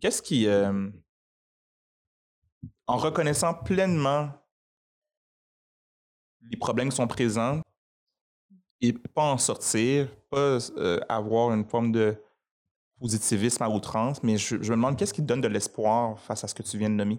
Qu'est-ce 0.00 0.20
qui. 0.20 0.46
euh, 0.46 0.90
en 2.86 2.96
reconnaissant 2.96 3.54
pleinement 3.54 4.30
les 6.50 6.56
problèmes 6.56 6.90
qui 6.90 6.96
sont 6.96 7.06
présents 7.06 7.60
et 8.80 8.92
pas 8.92 9.22
en 9.22 9.38
sortir, 9.38 10.08
pas 10.34 10.58
euh, 10.78 11.00
avoir 11.08 11.52
une 11.52 11.64
forme 11.64 11.92
de 11.92 12.16
positivisme 13.00 13.62
à 13.62 13.68
outrance, 13.68 14.22
mais 14.22 14.36
je, 14.36 14.56
je 14.62 14.70
me 14.70 14.76
demande 14.76 14.96
qu'est-ce 14.96 15.12
qui 15.14 15.20
te 15.22 15.26
donne 15.26 15.40
de 15.40 15.48
l'espoir 15.48 16.18
face 16.20 16.44
à 16.44 16.48
ce 16.48 16.54
que 16.54 16.62
tu 16.62 16.78
viens 16.78 16.90
de 16.90 16.94
nommer? 16.94 17.18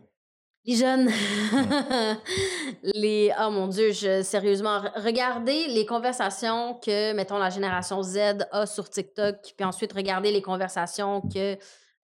Les 0.67 0.75
jeunes. 0.75 1.09
les. 2.83 3.31
Oh 3.39 3.51
mon 3.51 3.67
Dieu, 3.67 3.91
je, 3.91 4.23
sérieusement, 4.23 4.79
re- 4.79 4.91
regardez 5.03 5.67
les 5.67 5.85
conversations 5.85 6.73
que, 6.83 7.13
mettons, 7.13 7.37
la 7.37 7.51
génération 7.51 8.01
Z 8.01 8.47
a 8.51 8.65
sur 8.65 8.89
TikTok, 8.89 9.35
puis 9.55 9.65
ensuite 9.65 9.93
regardez 9.93 10.31
les 10.31 10.41
conversations 10.41 11.21
que 11.21 11.57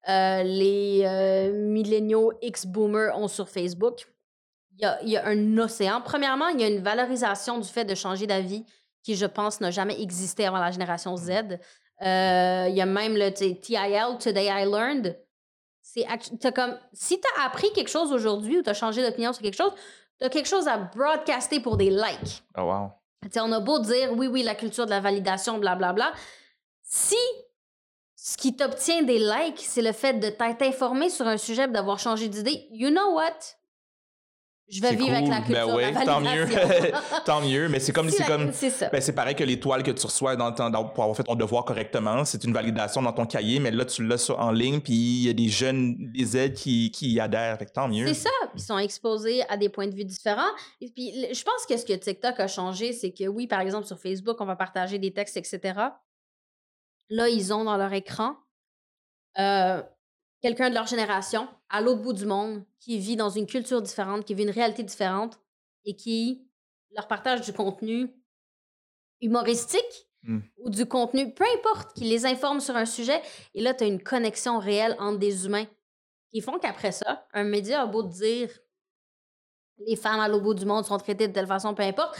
euh, 0.09 0.43
les 0.43 1.01
euh, 1.05 1.51
milléniaux 1.67 2.33
X-boomers 2.41 3.17
ont 3.17 3.27
sur 3.27 3.49
Facebook. 3.49 4.07
Il 4.77 4.81
y 4.83 4.85
a, 4.85 5.01
il 5.03 5.09
y 5.09 5.17
a 5.17 5.25
un 5.27 5.57
océan. 5.57 6.01
Premièrement, 6.03 6.47
il 6.49 6.61
y 6.61 6.63
a 6.63 6.67
une 6.67 6.83
valorisation 6.83 7.57
du 7.59 7.67
fait 7.67 7.85
de 7.85 7.95
changer 7.95 8.27
d'avis 8.27 8.63
qui, 9.03 9.15
je 9.15 9.25
pense, 9.25 9.61
n'a 9.61 9.71
jamais 9.71 10.01
existé 10.01 10.45
avant 10.45 10.59
la 10.59 10.71
génération 10.71 11.15
Z. 11.17 11.29
Euh, 12.01 12.65
il 12.69 12.75
y 12.75 12.81
a 12.81 12.85
même 12.85 13.15
le 13.15 13.29
TIL, 13.31 14.17
Today 14.19 14.47
I 14.47 14.65
Learned. 14.65 15.17
C'est 15.81 16.05
comme 16.53 16.77
si 16.93 17.19
tu 17.19 17.27
as 17.37 17.45
appris 17.45 17.71
quelque 17.73 17.89
chose 17.89 18.11
aujourd'hui 18.11 18.59
ou 18.59 18.63
tu 18.63 18.69
as 18.69 18.73
changé 18.73 19.03
d'opinion 19.03 19.33
sur 19.33 19.41
quelque 19.41 19.57
chose, 19.57 19.73
tu 20.19 20.25
as 20.25 20.29
quelque 20.29 20.47
chose 20.47 20.67
à 20.67 20.77
broadcaster 20.77 21.59
pour 21.59 21.77
des 21.77 21.89
likes. 21.89 22.43
Oh 22.57 22.61
wow. 22.61 22.91
Tu 23.23 23.29
sais, 23.31 23.39
on 23.41 23.51
a 23.51 23.59
beau 23.59 23.79
dire 23.79 24.13
oui, 24.13 24.27
oui, 24.27 24.43
la 24.43 24.55
culture 24.55 24.85
de 24.85 24.91
la 24.91 24.99
validation, 24.99 25.57
blablabla. 25.57 26.13
Si 26.81 27.17
ce 28.15 28.37
qui 28.37 28.55
t'obtient 28.55 29.01
des 29.01 29.19
likes, 29.19 29.59
c'est 29.59 29.81
le 29.81 29.91
fait 29.91 30.13
de 30.13 30.29
t'être 30.29 30.61
informé 30.61 31.09
sur 31.09 31.27
un 31.27 31.37
sujet 31.37 31.63
et 31.63 31.67
d'avoir 31.67 31.99
changé 31.99 32.27
d'idée, 32.27 32.67
you 32.71 32.89
know 32.89 33.13
what? 33.13 33.37
Je 34.69 34.81
vais 34.81 34.95
vivre 34.95 35.13
avec 35.13 35.27
la 35.27 35.41
culture 35.41 35.67
Ben 35.67 35.75
ouais, 35.75 35.91
la 35.91 36.05
tant 36.05 36.21
mieux. 36.21 36.47
Tant 37.25 37.41
mieux, 37.41 37.67
mais 37.67 37.79
c'est 37.81 37.91
comme 37.91 38.09
c'est 38.09 38.23
comme 38.23 38.53
C'est 38.53 38.89
ben, 38.89 39.01
c'est 39.01 39.13
pareil 39.13 39.35
que 39.35 39.43
l'étoile 39.43 39.83
que 39.83 39.91
tu 39.91 40.05
reçois 40.05 40.37
dans, 40.37 40.51
ton- 40.53 40.69
dans- 40.69 40.85
pour 40.85 41.03
avoir 41.03 41.17
fait 41.17 41.23
ton 41.23 41.35
devoir 41.35 41.65
correctement, 41.65 42.23
c'est 42.23 42.43
une 42.45 42.53
validation 42.53 43.01
dans 43.01 43.11
ton 43.11 43.25
cahier, 43.25 43.59
mais 43.59 43.71
là 43.71 43.83
tu 43.83 44.05
l'as 44.07 44.29
en 44.31 44.51
ligne, 44.51 44.79
puis 44.79 44.93
il 44.93 45.23
y 45.25 45.29
a 45.29 45.33
des 45.33 45.49
jeunes, 45.49 45.95
des 46.13 46.37
aides 46.37 46.53
qui, 46.53 46.89
qui 46.91 47.11
y 47.11 47.19
adhèrent, 47.19 47.57
fait 47.57 47.65
que 47.65 47.71
tant 47.73 47.89
mieux. 47.89 48.07
C'est 48.07 48.13
ça. 48.13 48.29
Ils 48.55 48.61
sont 48.61 48.77
exposés 48.77 49.43
à 49.49 49.57
des 49.57 49.67
points 49.67 49.87
de 49.87 49.93
vue 49.95 50.05
différents. 50.05 50.41
Et 50.79 50.89
puis, 50.89 51.11
je 51.33 51.43
pense 51.43 51.65
que 51.67 51.75
ce 51.75 51.85
que 51.85 51.93
TikTok 51.93 52.39
a 52.39 52.47
changé, 52.47 52.93
c'est 52.93 53.11
que 53.11 53.27
oui, 53.27 53.47
par 53.47 53.59
exemple, 53.59 53.85
sur 53.87 53.99
Facebook, 53.99 54.37
on 54.39 54.45
va 54.45 54.55
partager 54.55 54.99
des 54.99 55.11
textes, 55.11 55.35
etc. 55.35 55.59
Là, 57.09 57.27
ils 57.27 57.53
ont 57.53 57.65
dans 57.65 57.75
leur 57.75 57.91
écran 57.91 58.35
euh, 59.37 59.81
quelqu'un 60.41 60.69
de 60.69 60.75
leur 60.75 60.87
génération, 60.87 61.47
à 61.69 61.81
l'autre 61.81 62.01
bout 62.01 62.13
du 62.13 62.25
monde, 62.25 62.63
qui 62.79 62.97
vit 62.97 63.15
dans 63.15 63.29
une 63.29 63.45
culture 63.45 63.81
différente, 63.81 64.25
qui 64.25 64.33
vit 64.33 64.43
une 64.43 64.49
réalité 64.49 64.83
différente 64.83 65.39
et 65.85 65.95
qui 65.95 66.47
leur 66.95 67.07
partage 67.07 67.41
du 67.41 67.53
contenu 67.53 68.09
humoristique 69.21 70.11
Mm. 70.23 70.39
ou 70.59 70.69
du 70.69 70.85
contenu, 70.85 71.33
peu 71.33 71.45
importe, 71.57 71.93
qui 71.95 72.03
les 72.03 72.25
informe 72.25 72.59
sur 72.59 72.75
un 72.75 72.85
sujet. 72.85 73.21
Et 73.55 73.61
là, 73.61 73.73
tu 73.73 73.83
as 73.83 73.87
une 73.87 74.01
connexion 74.01 74.59
réelle 74.59 74.95
entre 74.99 75.17
des 75.17 75.45
humains 75.45 75.65
qui 76.31 76.41
font 76.41 76.59
qu'après 76.59 76.91
ça, 76.91 77.25
un 77.33 77.43
média 77.43 77.81
a 77.81 77.85
beau 77.87 78.03
te 78.03 78.13
dire 78.13 78.49
les 79.87 79.95
femmes 79.95 80.19
à 80.19 80.27
l'autre 80.27 80.43
bout 80.43 80.53
du 80.53 80.65
monde 80.65 80.85
sont 80.85 80.97
traitées 80.99 81.27
de 81.27 81.33
telle 81.33 81.47
façon, 81.47 81.73
peu 81.73 81.81
importe, 81.81 82.15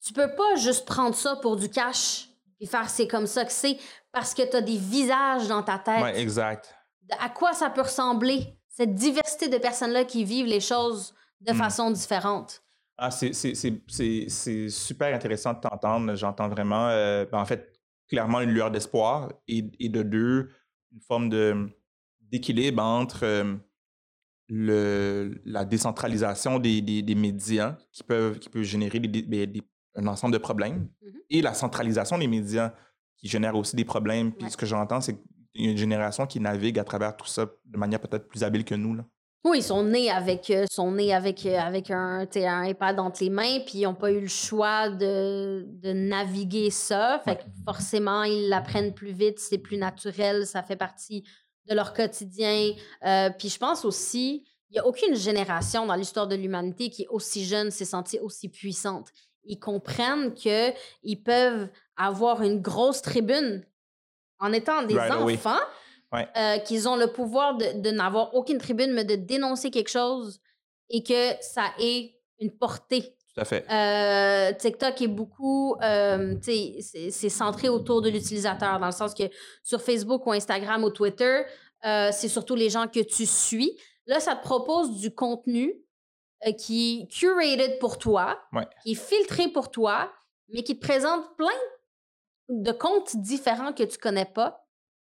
tu 0.00 0.14
peux 0.14 0.34
pas 0.34 0.56
juste 0.56 0.86
prendre 0.86 1.14
ça 1.14 1.36
pour 1.36 1.56
du 1.56 1.68
cash 1.68 2.30
et 2.60 2.66
faire 2.66 2.88
c'est 2.88 3.06
comme 3.06 3.26
ça 3.26 3.44
que 3.44 3.52
c'est 3.52 3.76
parce 4.10 4.32
que 4.32 4.48
tu 4.48 4.56
as 4.56 4.62
des 4.62 4.78
visages 4.78 5.48
dans 5.48 5.62
ta 5.62 5.78
tête. 5.78 6.02
Ouais, 6.02 6.18
exact. 6.18 6.74
À 7.18 7.28
quoi 7.30 7.52
ça 7.52 7.70
peut 7.70 7.82
ressembler, 7.82 8.54
cette 8.68 8.94
diversité 8.94 9.48
de 9.48 9.58
personnes-là 9.58 10.04
qui 10.04 10.24
vivent 10.24 10.46
les 10.46 10.60
choses 10.60 11.14
de 11.40 11.52
Mm. 11.52 11.56
façon 11.56 11.90
différente? 11.90 12.62
Ah, 12.96 13.10
c'est- 13.12 13.32
super 14.68 15.14
intéressant 15.14 15.54
de 15.54 15.60
t'entendre. 15.60 16.14
J'entends 16.16 16.48
vraiment, 16.48 16.88
euh, 16.88 17.24
ben, 17.30 17.38
en 17.38 17.44
fait, 17.44 17.72
clairement 18.08 18.40
une 18.40 18.50
lueur 18.50 18.70
d'espoir 18.70 19.32
et, 19.46 19.64
et 19.78 19.88
de 19.88 20.02
deux, 20.02 20.50
une 20.92 21.00
forme 21.00 21.28
d'équilibre 22.20 22.82
entre 22.82 23.24
euh, 23.24 23.54
le, 24.48 25.40
la 25.44 25.64
décentralisation 25.64 26.58
des, 26.58 26.80
des, 26.80 27.02
des 27.02 27.14
médias 27.14 27.76
qui 27.92 28.02
peuvent, 28.02 28.38
qui 28.38 28.48
peuvent 28.48 28.62
générer 28.62 28.98
des- 28.98 29.62
un 29.94 30.06
ensemble 30.06 30.32
de 30.32 30.38
problèmes 30.38 30.88
Mhm. 31.02 31.12
et 31.30 31.42
la 31.42 31.54
centralisation 31.54 32.18
des 32.18 32.26
médias 32.28 32.72
qui 33.16 33.28
génère 33.28 33.54
aussi 33.56 33.76
des 33.76 33.84
problèmes. 33.84 34.32
Puis 34.32 34.44
Ouais. 34.44 34.50
ce 34.50 34.56
que 34.56 34.66
j'entends, 34.66 35.00
c'est 35.00 35.12
a 35.14 35.16
une 35.64 35.76
génération 35.76 36.26
qui 36.26 36.40
navigue 36.40 36.78
à 36.78 36.84
travers 36.84 37.16
tout 37.16 37.26
ça 37.26 37.46
de 37.64 37.78
manière 37.78 38.00
peut-être 38.00 38.28
plus 38.28 38.42
habile 38.42 38.64
que 38.64 38.74
nous. 38.74 38.94
Là. 38.94 39.04
Oui, 39.44 39.58
ils 39.58 39.62
sont 39.62 39.84
nés 39.84 40.10
avec, 40.10 40.50
euh, 40.50 40.66
sont 40.70 40.90
nés 40.92 41.14
avec, 41.14 41.46
euh, 41.46 41.58
avec 41.58 41.90
un, 41.90 42.26
un 42.34 42.64
iPad 42.64 42.98
entre 42.98 43.22
les 43.22 43.30
mains, 43.30 43.60
puis 43.60 43.78
ils 43.78 43.84
n'ont 43.84 43.94
pas 43.94 44.10
eu 44.10 44.20
le 44.20 44.28
choix 44.28 44.90
de, 44.90 45.64
de 45.66 45.92
naviguer 45.92 46.70
ça. 46.70 47.20
Fait 47.24 47.36
que 47.36 47.42
forcément, 47.64 48.24
ils 48.24 48.48
l'apprennent 48.48 48.92
plus 48.92 49.12
vite, 49.12 49.38
c'est 49.38 49.58
plus 49.58 49.76
naturel, 49.76 50.46
ça 50.46 50.62
fait 50.62 50.76
partie 50.76 51.24
de 51.68 51.74
leur 51.74 51.94
quotidien. 51.94 52.72
Euh, 53.06 53.30
puis 53.30 53.48
je 53.48 53.58
pense 53.58 53.84
aussi, 53.84 54.44
il 54.70 54.74
n'y 54.74 54.80
a 54.80 54.86
aucune 54.86 55.14
génération 55.14 55.86
dans 55.86 55.94
l'histoire 55.94 56.26
de 56.26 56.34
l'humanité 56.34 56.90
qui 56.90 57.02
est 57.02 57.08
aussi 57.08 57.44
jeune, 57.44 57.70
s'est 57.70 57.84
sentie 57.84 58.18
aussi 58.18 58.48
puissante. 58.48 59.08
Ils 59.44 59.58
comprennent 59.58 60.34
qu'ils 60.34 61.22
peuvent 61.24 61.68
avoir 61.96 62.42
une 62.42 62.60
grosse 62.60 63.02
tribune 63.02 63.64
en 64.40 64.52
étant 64.52 64.82
des 64.82 64.94
Right 64.96 65.12
enfants 65.12 65.58
Ouais. 66.12 66.26
euh, 66.38 66.58
qu'ils 66.60 66.88
ont 66.88 66.96
le 66.96 67.08
pouvoir 67.12 67.56
de, 67.58 67.80
de 67.82 67.90
n'avoir 67.90 68.34
aucune 68.34 68.56
tribune, 68.58 68.92
mais 68.92 69.04
de 69.04 69.14
dénoncer 69.14 69.70
quelque 69.70 69.90
chose 69.90 70.40
et 70.88 71.02
que 71.02 71.32
ça 71.42 71.64
ait 71.78 72.14
une 72.40 72.50
portée. 72.50 73.02
Tout 73.34 73.40
à 73.42 73.44
fait. 73.44 73.64
Euh, 73.70 74.52
TikTok 74.56 75.02
est 75.02 75.06
beaucoup, 75.08 75.76
euh, 75.82 76.34
tu 76.42 76.80
sais, 76.80 77.10
c'est- 77.10 77.28
centré 77.28 77.68
autour 77.68 78.00
de 78.00 78.08
l'utilisateur, 78.08 78.78
dans 78.80 78.86
le 78.86 78.92
sens 78.92 79.12
que 79.12 79.24
sur 79.62 79.82
Facebook 79.82 80.26
ou 80.26 80.32
Instagram 80.32 80.82
ou 80.82 80.88
Twitter, 80.90 81.42
c'est 81.82 82.28
surtout 82.28 82.54
les 82.54 82.70
gens 82.70 82.88
que 82.88 83.00
tu 83.00 83.26
suis. 83.26 83.78
Là, 84.06 84.18
ça 84.18 84.34
te 84.34 84.42
propose 84.42 84.98
du 84.98 85.14
contenu 85.14 85.74
qui 86.56 87.02
est 87.02 87.12
curated 87.12 87.78
pour 87.80 87.98
toi, 87.98 88.40
Ouais. 88.54 88.66
qui 88.82 88.92
est 88.92 88.94
filtré 88.94 89.48
pour 89.48 89.70
toi, 89.70 90.10
mais 90.48 90.62
qui 90.62 90.78
te 90.78 90.84
présente 90.86 91.36
plein 91.36 91.46
de 91.48 91.77
comptes 92.72 93.16
différents 93.16 93.72
que 93.72 93.82
tu 93.82 93.98
connais 93.98 94.24
pas. 94.24 94.64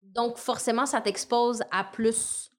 Donc, 0.02 0.36
forcément, 0.36 0.86
ça 0.86 1.00
t'expose 1.00 1.62
à 1.70 1.84
plus 1.84 2.50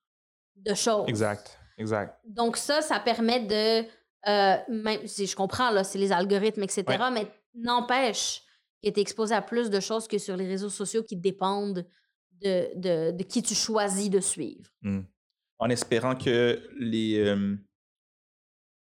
de 0.55 0.73
choses. 0.73 1.05
Exact. 1.07 1.59
Exact. 1.77 2.19
Donc 2.23 2.55
ça, 2.57 2.81
ça 2.81 2.99
permet 2.99 3.39
de, 3.39 3.87
euh, 4.29 4.57
même 4.69 5.07
si 5.07 5.25
je 5.25 5.35
comprends, 5.35 5.71
là, 5.71 5.83
c'est 5.83 5.97
les 5.97 6.11
algorithmes, 6.11 6.63
etc., 6.63 6.83
Ouais. 6.87 7.11
mais 7.11 7.27
n'empêche 7.55 8.43
que 8.83 8.89
tu 8.89 8.99
es 8.99 9.01
exposé 9.01 9.33
à 9.33 9.41
plus 9.41 9.69
de 9.69 9.79
choses 9.79 10.07
que 10.07 10.17
sur 10.17 10.37
les 10.37 10.47
réseaux 10.47 10.69
sociaux 10.69 11.03
qui 11.03 11.15
dépendent 11.15 11.85
de, 12.41 12.69
de, 12.75 13.11
de 13.11 13.23
qui 13.23 13.41
tu 13.41 13.55
choisis 13.55 14.09
de 14.09 14.19
suivre. 14.19 14.69
Hmm. 14.81 15.01
En 15.57 15.69
espérant 15.69 16.15
que 16.15 16.61
les, 16.77 17.17
euh, 17.19 17.55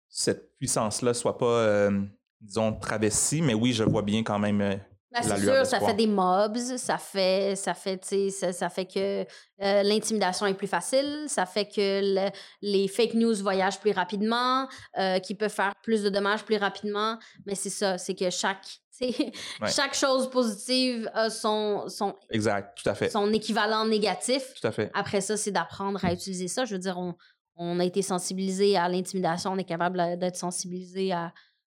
cette 0.08 0.56
puissance-là 0.58 1.14
soit 1.14 1.38
pas, 1.38 1.46
euh, 1.46 2.02
disons, 2.40 2.74
travestie, 2.74 3.42
mais 3.42 3.54
oui, 3.54 3.74
je 3.74 3.84
vois 3.84 4.02
bien 4.04 4.24
quand 4.24 4.40
même. 4.40 4.80
Ben, 5.12 5.22
La 5.28 5.38
c'est 5.38 5.42
sûr, 5.44 5.66
ça 5.66 5.80
fait 5.80 5.94
des 5.94 6.06
mobs, 6.08 6.58
ça 6.58 6.98
fait, 6.98 7.56
ça 7.56 7.74
fait, 7.74 8.04
ça, 8.30 8.52
ça 8.52 8.70
fait 8.70 8.86
que 8.86 9.22
euh, 9.62 9.84
l'intimidation 9.84 10.46
est 10.48 10.54
plus 10.54 10.68
facile, 10.68 11.26
ça 11.28 11.46
fait 11.46 11.66
que 11.66 12.02
le- 12.04 12.30
les 12.62 12.88
fake 12.90 13.14
news 13.14 13.36
voyagent 13.36 13.80
plus 13.80 13.92
rapidement, 13.94 14.68
euh, 14.98 15.20
qui 15.20 15.34
peuvent 15.34 15.50
faire 15.54 15.74
plus 15.82 16.04
de 16.04 16.10
dommages 16.10 16.44
plus 16.44 16.58
rapidement. 16.58 17.18
Mais 17.46 17.56
c'est 17.56 17.70
ça, 17.70 17.98
c'est 17.98 18.16
que 18.16 18.30
chaque, 18.30 18.66
Ouais. 19.00 19.72
chaque 19.74 19.94
chose 19.94 20.30
positive 20.30 21.10
a 21.14 21.30
son, 21.30 21.88
son, 21.88 22.16
Exact. 22.30 22.78
Tout 22.84 22.90
à 22.90 22.94
fait. 22.96 23.10
son 23.10 23.32
équivalent 23.32 23.86
négatif. 23.86 24.54
Tout 24.60 24.68
à 24.68 24.72
fait. 24.72 24.92
Après 24.94 25.22
ça, 25.22 25.38
c'est 25.38 25.52
d'apprendre 25.52 26.04
à 26.04 26.12
utiliser 26.12 26.48
ça. 26.50 26.66
Je 26.66 26.74
veux 26.74 26.80
dire, 26.80 26.98
on, 26.98 27.16
on 27.56 27.80
a 27.80 27.86
été 27.86 28.02
sensibilisé 28.02 28.76
à 28.76 28.90
l'intimidation, 28.90 29.52
on 29.52 29.58
est 29.58 29.64
capable 29.64 29.98
d'être 30.20 30.36
sensibilisé 30.36 31.12
à, 31.14 31.32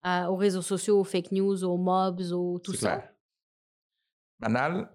à- 0.03 0.31
aux 0.31 0.37
réseaux 0.37 0.63
sociaux, 0.63 0.99
aux 1.01 1.05
fake 1.05 1.33
news, 1.33 1.63
aux 1.65 1.77
mobs, 1.77 2.23
aux 2.33 2.59
tout 2.61 2.73
ça. 2.73 2.97
clair. 2.97 3.09
Manal, 4.41 4.89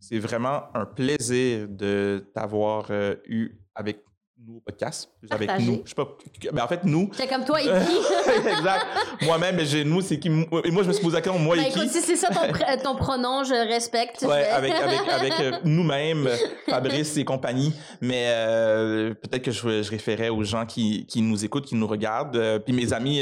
c'est 0.00 0.18
vraiment 0.18 0.64
un 0.74 0.84
plaisir 0.84 1.66
de 1.68 2.26
t'avoir 2.34 2.86
euh, 2.90 3.14
eu 3.26 3.50
avec 3.74 4.02
nous 4.44 4.56
au 4.56 4.60
podcast. 4.60 5.08
Avec 5.30 5.48
nous. 5.60 5.82
Je 5.84 5.90
sais 5.90 5.94
pas. 5.94 6.08
Ben, 6.52 6.64
en 6.64 6.66
fait, 6.66 6.82
nous. 6.82 7.08
C'est 7.12 7.28
comme 7.28 7.44
toi, 7.44 7.60
Iki. 7.60 7.70
exact. 8.48 8.86
Moi-même, 9.22 9.54
mais 9.54 9.64
j'ai 9.64 9.84
nous, 9.84 10.00
c'est 10.00 10.18
qui? 10.18 10.26
Et 10.28 10.70
moi, 10.72 10.82
je 10.82 10.88
me 10.88 10.92
suis 10.92 11.02
posé 11.02 11.14
la 11.14 11.20
question, 11.22 11.38
moi 11.40 11.54
Ben, 11.54 11.62
et 11.62 11.68
qui? 11.70 11.78
écoute, 11.78 11.90
si 11.92 12.00
c'est 12.00 12.16
ça 12.16 12.28
ton, 12.30 12.40
pr- 12.48 12.82
ton 12.82 12.96
pronom, 12.96 13.44
je 13.44 13.54
respecte. 13.54 14.22
Ouais, 14.22 14.48
avec, 14.48 14.72
avec, 14.72 15.08
avec 15.08 15.32
euh, 15.40 15.52
nous-mêmes, 15.62 16.28
Fabrice 16.68 17.16
et 17.18 17.24
compagnie. 17.24 17.72
Mais 18.00 18.24
euh, 18.30 19.14
peut-être 19.14 19.42
que 19.44 19.52
je, 19.52 19.82
je 19.84 19.90
référais 19.90 20.28
aux 20.30 20.42
gens 20.42 20.66
qui, 20.66 21.06
qui 21.06 21.22
nous 21.22 21.44
écoutent, 21.44 21.66
qui 21.66 21.76
nous 21.76 21.86
regardent. 21.86 22.34
Euh, 22.36 22.58
puis 22.58 22.72
mes 22.74 22.92
amis 22.92 23.20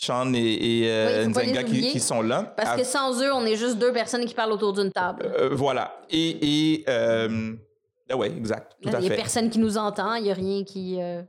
Sean 0.00 0.32
et, 0.32 0.38
et 0.38 0.90
euh, 0.92 1.24
Oui, 1.24 1.30
Nzenga 1.32 1.64
qui, 1.64 1.98
sont 1.98 2.22
là. 2.22 2.44
Parce 2.56 2.76
que 2.80 2.84
sans 2.86 3.20
eux, 3.20 3.32
on 3.34 3.44
est 3.44 3.56
juste 3.56 3.78
deux 3.78 3.92
personnes 3.92 4.24
qui 4.26 4.34
parlent 4.34 4.52
autour 4.52 4.72
d'une 4.72 4.92
table. 4.92 5.26
Euh, 5.36 5.48
voilà. 5.52 6.00
Et. 6.08 6.74
et 6.76 6.84
euh, 6.88 7.54
ah 8.08 8.16
ouais, 8.16 8.30
exact. 8.30 8.76
Tout 8.80 8.88
Il 8.90 8.94
à 8.94 9.00
n'y 9.00 9.06
a 9.06 9.10
fait. 9.10 9.16
personne 9.16 9.50
qui 9.50 9.58
nous 9.58 9.76
entend, 9.76 10.14
il 10.14 10.22
n'y 10.22 10.30
a 10.30 10.34
rien 10.34 10.62
qui. 10.62 10.98
euh, 11.00 11.22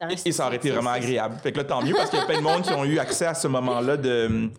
reste- 0.00 0.26
Et 0.26 0.32
ça 0.32 0.46
aurait 0.48 0.56
été 0.56 0.70
vraiment 0.72 0.90
agréable. 0.90 1.36
Fait 1.40 1.52
que 1.52 1.58
là, 1.58 1.64
tant 1.64 1.82
mieux 1.82 1.94
parce 1.94 2.10
qu'il 2.10 2.18
y 2.18 2.22
a 2.22 2.26
plein 2.26 2.38
de 2.38 2.42
monde 2.42 2.62
qui 2.62 2.72
ont 2.72 2.84
eu 2.84 2.98
accès 2.98 3.26
à 3.26 3.34
ce 3.34 3.46
moment-là 3.46 3.96
de. 3.96 4.50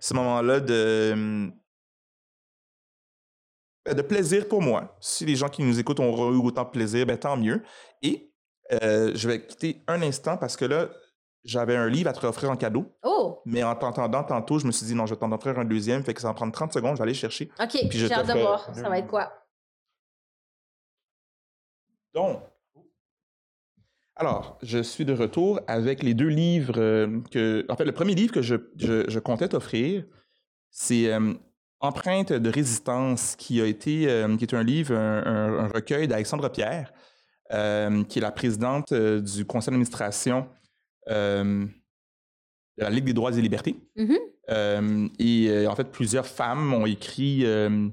Ce 0.00 0.14
moment-là 0.14 0.60
de. 0.60 1.50
de 3.94 4.02
plaisir 4.02 4.48
pour 4.48 4.62
moi. 4.62 4.96
Si 5.00 5.26
les 5.26 5.36
gens 5.36 5.48
qui 5.50 5.62
nous 5.62 5.78
écoutent 5.78 6.00
ont 6.00 6.32
eu 6.32 6.38
autant 6.38 6.64
de 6.64 6.70
plaisir, 6.70 7.04
ben 7.04 7.18
tant 7.18 7.36
mieux. 7.36 7.62
Et 8.02 8.32
euh, 8.82 9.12
je 9.14 9.28
vais 9.28 9.44
quitter 9.46 9.82
un 9.86 10.00
instant 10.02 10.36
parce 10.38 10.56
que 10.56 10.64
là, 10.64 10.88
j'avais 11.46 11.76
un 11.76 11.88
livre 11.88 12.10
à 12.10 12.12
te 12.12 12.26
offrir 12.26 12.50
en 12.50 12.56
cadeau. 12.56 12.92
Oh, 13.02 13.40
Mais 13.46 13.62
en 13.62 13.74
t'entendant 13.74 14.24
tantôt, 14.24 14.58
je 14.58 14.66
me 14.66 14.72
suis 14.72 14.84
dit 14.86 14.94
non, 14.94 15.06
je 15.06 15.14
vais 15.14 15.20
t'en 15.20 15.32
offrir 15.32 15.58
un 15.58 15.64
deuxième. 15.64 16.02
Fait 16.04 16.12
que 16.12 16.20
ça 16.20 16.28
va 16.28 16.34
prendre 16.34 16.52
30 16.52 16.72
secondes, 16.72 16.92
je 16.92 16.98
vais 16.98 17.04
aller 17.04 17.14
chercher. 17.14 17.50
OK, 17.60 17.76
j'ai 17.90 18.12
hâte 18.12 18.26
de 18.26 18.32
voir. 18.40 18.74
Ça 18.74 18.88
va 18.88 18.98
être 18.98 19.06
quoi? 19.06 19.32
Donc, 22.14 22.40
alors, 24.18 24.58
je 24.62 24.78
suis 24.82 25.04
de 25.04 25.12
retour 25.12 25.60
avec 25.66 26.02
les 26.02 26.14
deux 26.14 26.28
livres 26.28 26.78
euh, 26.78 27.20
que. 27.30 27.66
En 27.68 27.76
fait, 27.76 27.84
le 27.84 27.92
premier 27.92 28.14
livre 28.14 28.32
que 28.32 28.40
je, 28.42 28.56
je, 28.76 29.04
je 29.08 29.18
comptais 29.18 29.48
t'offrir, 29.48 30.04
c'est 30.70 31.12
euh, 31.12 31.34
Empreinte 31.80 32.32
de 32.32 32.50
résistance, 32.50 33.36
qui 33.36 33.60
a 33.60 33.66
été, 33.66 34.08
euh, 34.10 34.34
qui 34.38 34.44
est 34.44 34.54
un 34.54 34.62
livre, 34.62 34.94
un, 34.94 35.22
un- 35.26 35.58
un 35.64 35.68
recueil 35.68 36.08
d'Alexandre 36.08 36.48
Pierre, 36.48 36.90
qui 37.50 38.18
est 38.18 38.22
la 38.22 38.32
présidente 38.32 38.92
du 38.94 39.44
conseil 39.44 39.66
d'administration 39.72 40.48
de 41.08 41.68
la 42.78 42.90
Ligue 42.90 43.04
des 43.04 43.12
droits 43.14 43.32
et 43.36 43.40
libertés. 43.40 43.76
Mhm. 43.96 44.18
Euh, 44.50 45.08
et 45.18 45.48
euh, 45.48 45.68
en 45.70 45.74
fait, 45.74 45.90
plusieurs 45.90 46.26
femmes 46.26 46.72
ont 46.72 46.86
écrit 46.86 47.44
euh, 47.44 47.88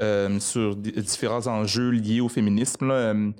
euh, 0.00 0.38
sur 0.38 0.76
di- 0.76 0.92
différents 0.92 1.46
enjeux 1.48 1.90
liés 1.90 2.20
au 2.20 2.28
féminisme. 2.28 2.86
là. 2.88 2.94
Euh, 2.94 3.30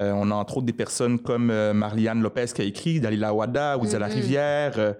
euh, 0.00 0.12
on 0.12 0.30
a 0.30 0.34
entre 0.34 0.58
autres 0.58 0.66
des 0.66 0.72
personnes 0.72 1.18
comme 1.20 1.50
euh, 1.50 1.72
Marianne 1.74 2.22
Lopez 2.22 2.46
qui 2.54 2.62
a 2.62 2.64
écrit, 2.64 3.00
Dalila 3.00 3.34
Wada, 3.34 3.76
Ouza 3.78 3.98
la 3.98 4.08
Mhm. 4.08 4.14
Rivière. 4.14 4.78
euh, 4.78 4.94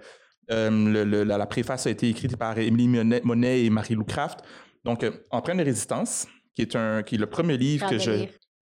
euh, 0.51 0.69
le- 0.69 1.03
le- 1.03 1.23
la, 1.23 1.37
la 1.37 1.45
préface 1.45 1.87
a 1.87 1.89
été 1.91 2.09
écrite 2.09 2.35
par 2.35 2.57
Émilie 2.57 2.87
Monet, 2.87 3.21
Monet 3.23 3.63
et 3.65 3.69
Marie-Lou 3.69 4.03
Craft. 4.03 4.39
Donc, 4.83 5.03
euh, 5.03 5.11
Empreinte 5.29 5.57
de 5.59 5.63
résistance, 5.63 6.27
qui 6.55 6.63
est, 6.63 6.75
un, 6.75 7.01
qui 7.03 7.15
est 7.15 7.17
le 7.19 7.27
premier 7.27 7.55
livre 7.57 7.87
que 7.89 7.97
je, 7.99 8.25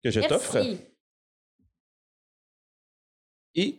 que 0.05 0.10
je 0.10 0.20
t'offre. 0.20 0.55
Merci. 0.55 0.81
Et 3.55 3.78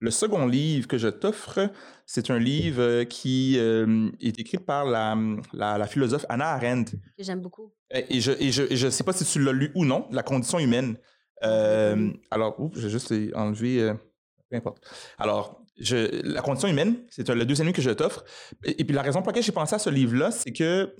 le 0.00 0.10
second 0.10 0.46
livre 0.46 0.86
que 0.88 0.98
je 0.98 1.08
t'offre, 1.08 1.70
c'est 2.04 2.30
un 2.30 2.38
livre 2.38 2.82
euh, 2.82 3.04
qui 3.04 3.56
euh, 3.58 4.10
est 4.20 4.38
écrit 4.38 4.58
par 4.58 4.84
la, 4.84 5.16
la- 5.52 5.78
la 5.78 5.86
philosophe 5.86 6.26
Anna 6.28 6.50
Arendt. 6.50 6.92
Que 7.16 7.24
j'aime 7.24 7.40
beaucoup. 7.40 7.72
Et 7.90 8.20
je 8.20 8.32
et 8.32 8.52
je, 8.52 8.62
et 8.64 8.76
je 8.76 8.88
sais 8.90 9.04
pas 9.04 9.12
si 9.12 9.24
tu 9.24 9.42
l'as 9.42 9.52
lu 9.52 9.70
ou 9.74 9.84
non, 9.84 10.06
La 10.10 10.22
condition 10.22 10.58
humaine. 10.58 10.96
Euh, 11.44 12.10
alors, 12.30 12.58
oups, 12.60 12.76
je 12.78 12.82
vais 12.86 12.90
juste 12.90 13.12
enlever. 13.34 13.80
euh, 13.82 13.94
peu 14.50 14.56
importe. 14.56 14.78
Alors, 15.18 15.60
je, 15.78 16.22
La 16.26 16.40
condition 16.42 16.68
humaine, 16.68 16.96
c'est 17.10 17.28
euh, 17.30 17.34
le 17.34 17.44
deuxième 17.44 17.66
livre 17.66 17.76
que 17.76 17.82
je 17.82 17.90
t'offre. 17.90 18.24
Et, 18.64 18.80
et 18.80 18.84
puis 18.84 18.94
la 18.94 19.02
raison 19.02 19.20
pour 19.20 19.28
laquelle 19.28 19.42
j'ai 19.42 19.52
pensé 19.52 19.74
à 19.74 19.78
ce 19.78 19.90
livre-là, 19.90 20.30
c'est 20.30 20.52
que 20.52 20.94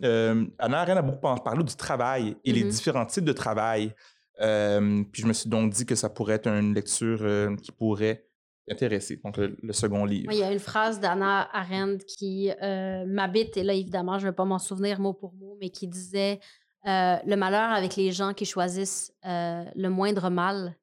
Anna 0.58 0.80
Arendt 0.80 0.98
a 0.98 1.02
beaucoup 1.02 1.20
par- 1.20 1.42
parlé 1.42 1.62
du 1.64 1.74
travail 1.76 2.36
et 2.44 2.52
les 2.52 2.64
Mhm. 2.64 2.70
différents 2.70 3.06
types 3.06 3.24
de 3.24 3.32
travail. 3.32 3.94
Puis 4.38 5.22
je 5.22 5.26
me 5.26 5.32
suis 5.32 5.48
donc 5.48 5.72
dit 5.72 5.86
que 5.86 5.94
ça 5.94 6.08
pourrait 6.10 6.34
être 6.34 6.46
une 6.48 6.74
lecture 6.74 7.20
qui 7.62 7.72
pourrait 7.72 8.26
t'intéresser. 8.68 9.20
Donc, 9.24 9.36
le, 9.36 9.56
le 9.62 9.72
second 9.72 10.04
livre. 10.04 10.32
Il 10.32 10.38
y 10.38 10.42
a 10.42 10.52
une 10.52 10.58
phrase 10.58 11.00
d'Anna 11.00 11.48
Arendt 11.52 12.04
qui 12.06 12.50
euh, 12.62 13.04
m'habite, 13.06 13.56
et 13.56 13.62
là, 13.62 13.72
évidemment, 13.74 14.18
je 14.18 14.26
ne 14.26 14.30
vais 14.30 14.34
pas 14.34 14.44
m'en 14.44 14.58
souvenir 14.58 15.00
mot 15.00 15.12
pour 15.12 15.32
mot, 15.34 15.56
mais 15.60 15.70
qui 15.70 15.86
disait 15.88 16.40
euh, 16.86 17.16
Le 17.24 17.36
malheur 17.36 17.70
avec 17.72 17.96
les 17.96 18.12
gens 18.12 18.32
qui 18.34 18.44
choisissent 18.44 19.12
euh, 19.24 19.64
le 19.74 19.88
moindre 19.88 20.30
mal, 20.30 20.76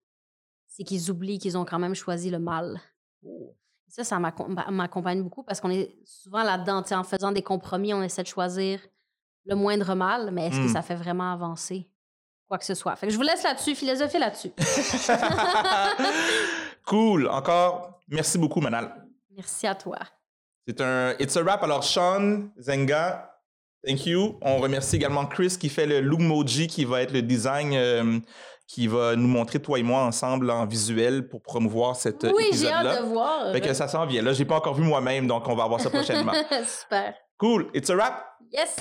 c'est 0.67 0.83
qu'ils 0.83 1.11
oublient 1.11 1.39
qu'ils 1.39 1.57
ont 1.57 1.65
quand 1.65 1.79
même 1.79 1.95
choisi 1.95 2.29
le 2.29 2.39
mal. 2.39 2.79
Ça, 3.87 4.03
ça 4.03 4.17
m'accom- 4.17 4.71
m'accompagne 4.71 5.21
beaucoup 5.21 5.43
parce 5.43 5.61
qu'on 5.61 5.69
est 5.69 5.95
souvent 6.03 6.41
là-dedans, 6.43 6.81
en 6.91 7.03
faisant 7.03 7.31
des 7.31 7.43
compromis, 7.43 7.93
on 7.93 8.01
essaie 8.01 8.23
de 8.23 8.27
choisir 8.27 8.79
le 9.45 9.55
moindre 9.55 9.93
mal, 9.93 10.31
mais 10.31 10.47
est-ce 10.47 10.57
que 10.57 10.65
Mm. 10.65 10.73
ça 10.73 10.81
fait 10.81 10.95
vraiment 10.95 11.31
avancer 11.31 11.87
quoi 12.47 12.57
que 12.57 12.65
ce 12.65 12.73
soit? 12.73 12.95
Fait 12.95 13.05
que 13.07 13.13
je 13.13 13.17
vous 13.17 13.23
laisse 13.23 13.43
là-dessus, 13.43 13.75
philosophie 13.75 14.17
là-dessus. 14.17 14.49
cool. 16.85 17.27
Encore, 17.27 17.99
merci 18.07 18.37
beaucoup, 18.37 18.61
Manal. 18.61 19.05
Merci 19.35 19.67
à 19.67 19.75
toi. 19.75 19.97
C'est 20.67 20.79
un 20.81 21.15
It's 21.19 21.35
a 21.35 21.41
Wrap. 21.43 21.63
Alors, 21.63 21.83
Sean, 21.83 22.49
Zenga, 22.59 23.29
thank 23.85 24.05
you. 24.05 24.37
On 24.41 24.57
remercie 24.57 24.95
également 24.95 25.25
Chris 25.25 25.57
qui 25.59 25.69
fait 25.69 25.85
le 25.85 25.99
Lookmoji, 26.01 26.67
qui 26.67 26.85
va 26.85 27.01
être 27.01 27.11
le 27.11 27.21
design 27.21 27.73
euh, 27.73 28.19
qui 28.67 28.87
va 28.87 29.15
nous 29.15 29.27
montrer, 29.27 29.59
toi 29.59 29.77
et 29.77 29.83
moi, 29.83 30.01
ensemble 30.01 30.49
en 30.49 30.65
visuel 30.65 31.27
pour 31.27 31.41
promouvoir 31.41 31.95
cet 31.95 32.23
euh, 32.23 32.31
Oui, 32.35 32.45
j'ai 32.53 32.71
hâte 32.71 33.01
de 33.01 33.05
voir. 33.05 33.51
Fait 33.51 33.61
que 33.61 33.73
ça 33.73 33.87
s'en 33.87 34.05
vient. 34.05 34.21
Là, 34.21 34.33
j'ai 34.33 34.45
pas 34.45 34.55
encore 34.55 34.73
vu 34.73 34.83
moi-même, 34.83 35.27
donc 35.27 35.47
on 35.47 35.55
va 35.55 35.67
voir 35.67 35.81
ça 35.81 35.89
prochainement. 35.89 36.33
Super. 36.65 37.13
cool. 37.37 37.69
It's 37.73 37.89
a 37.89 37.95
Wrap. 37.95 38.25
Yes. 38.51 38.75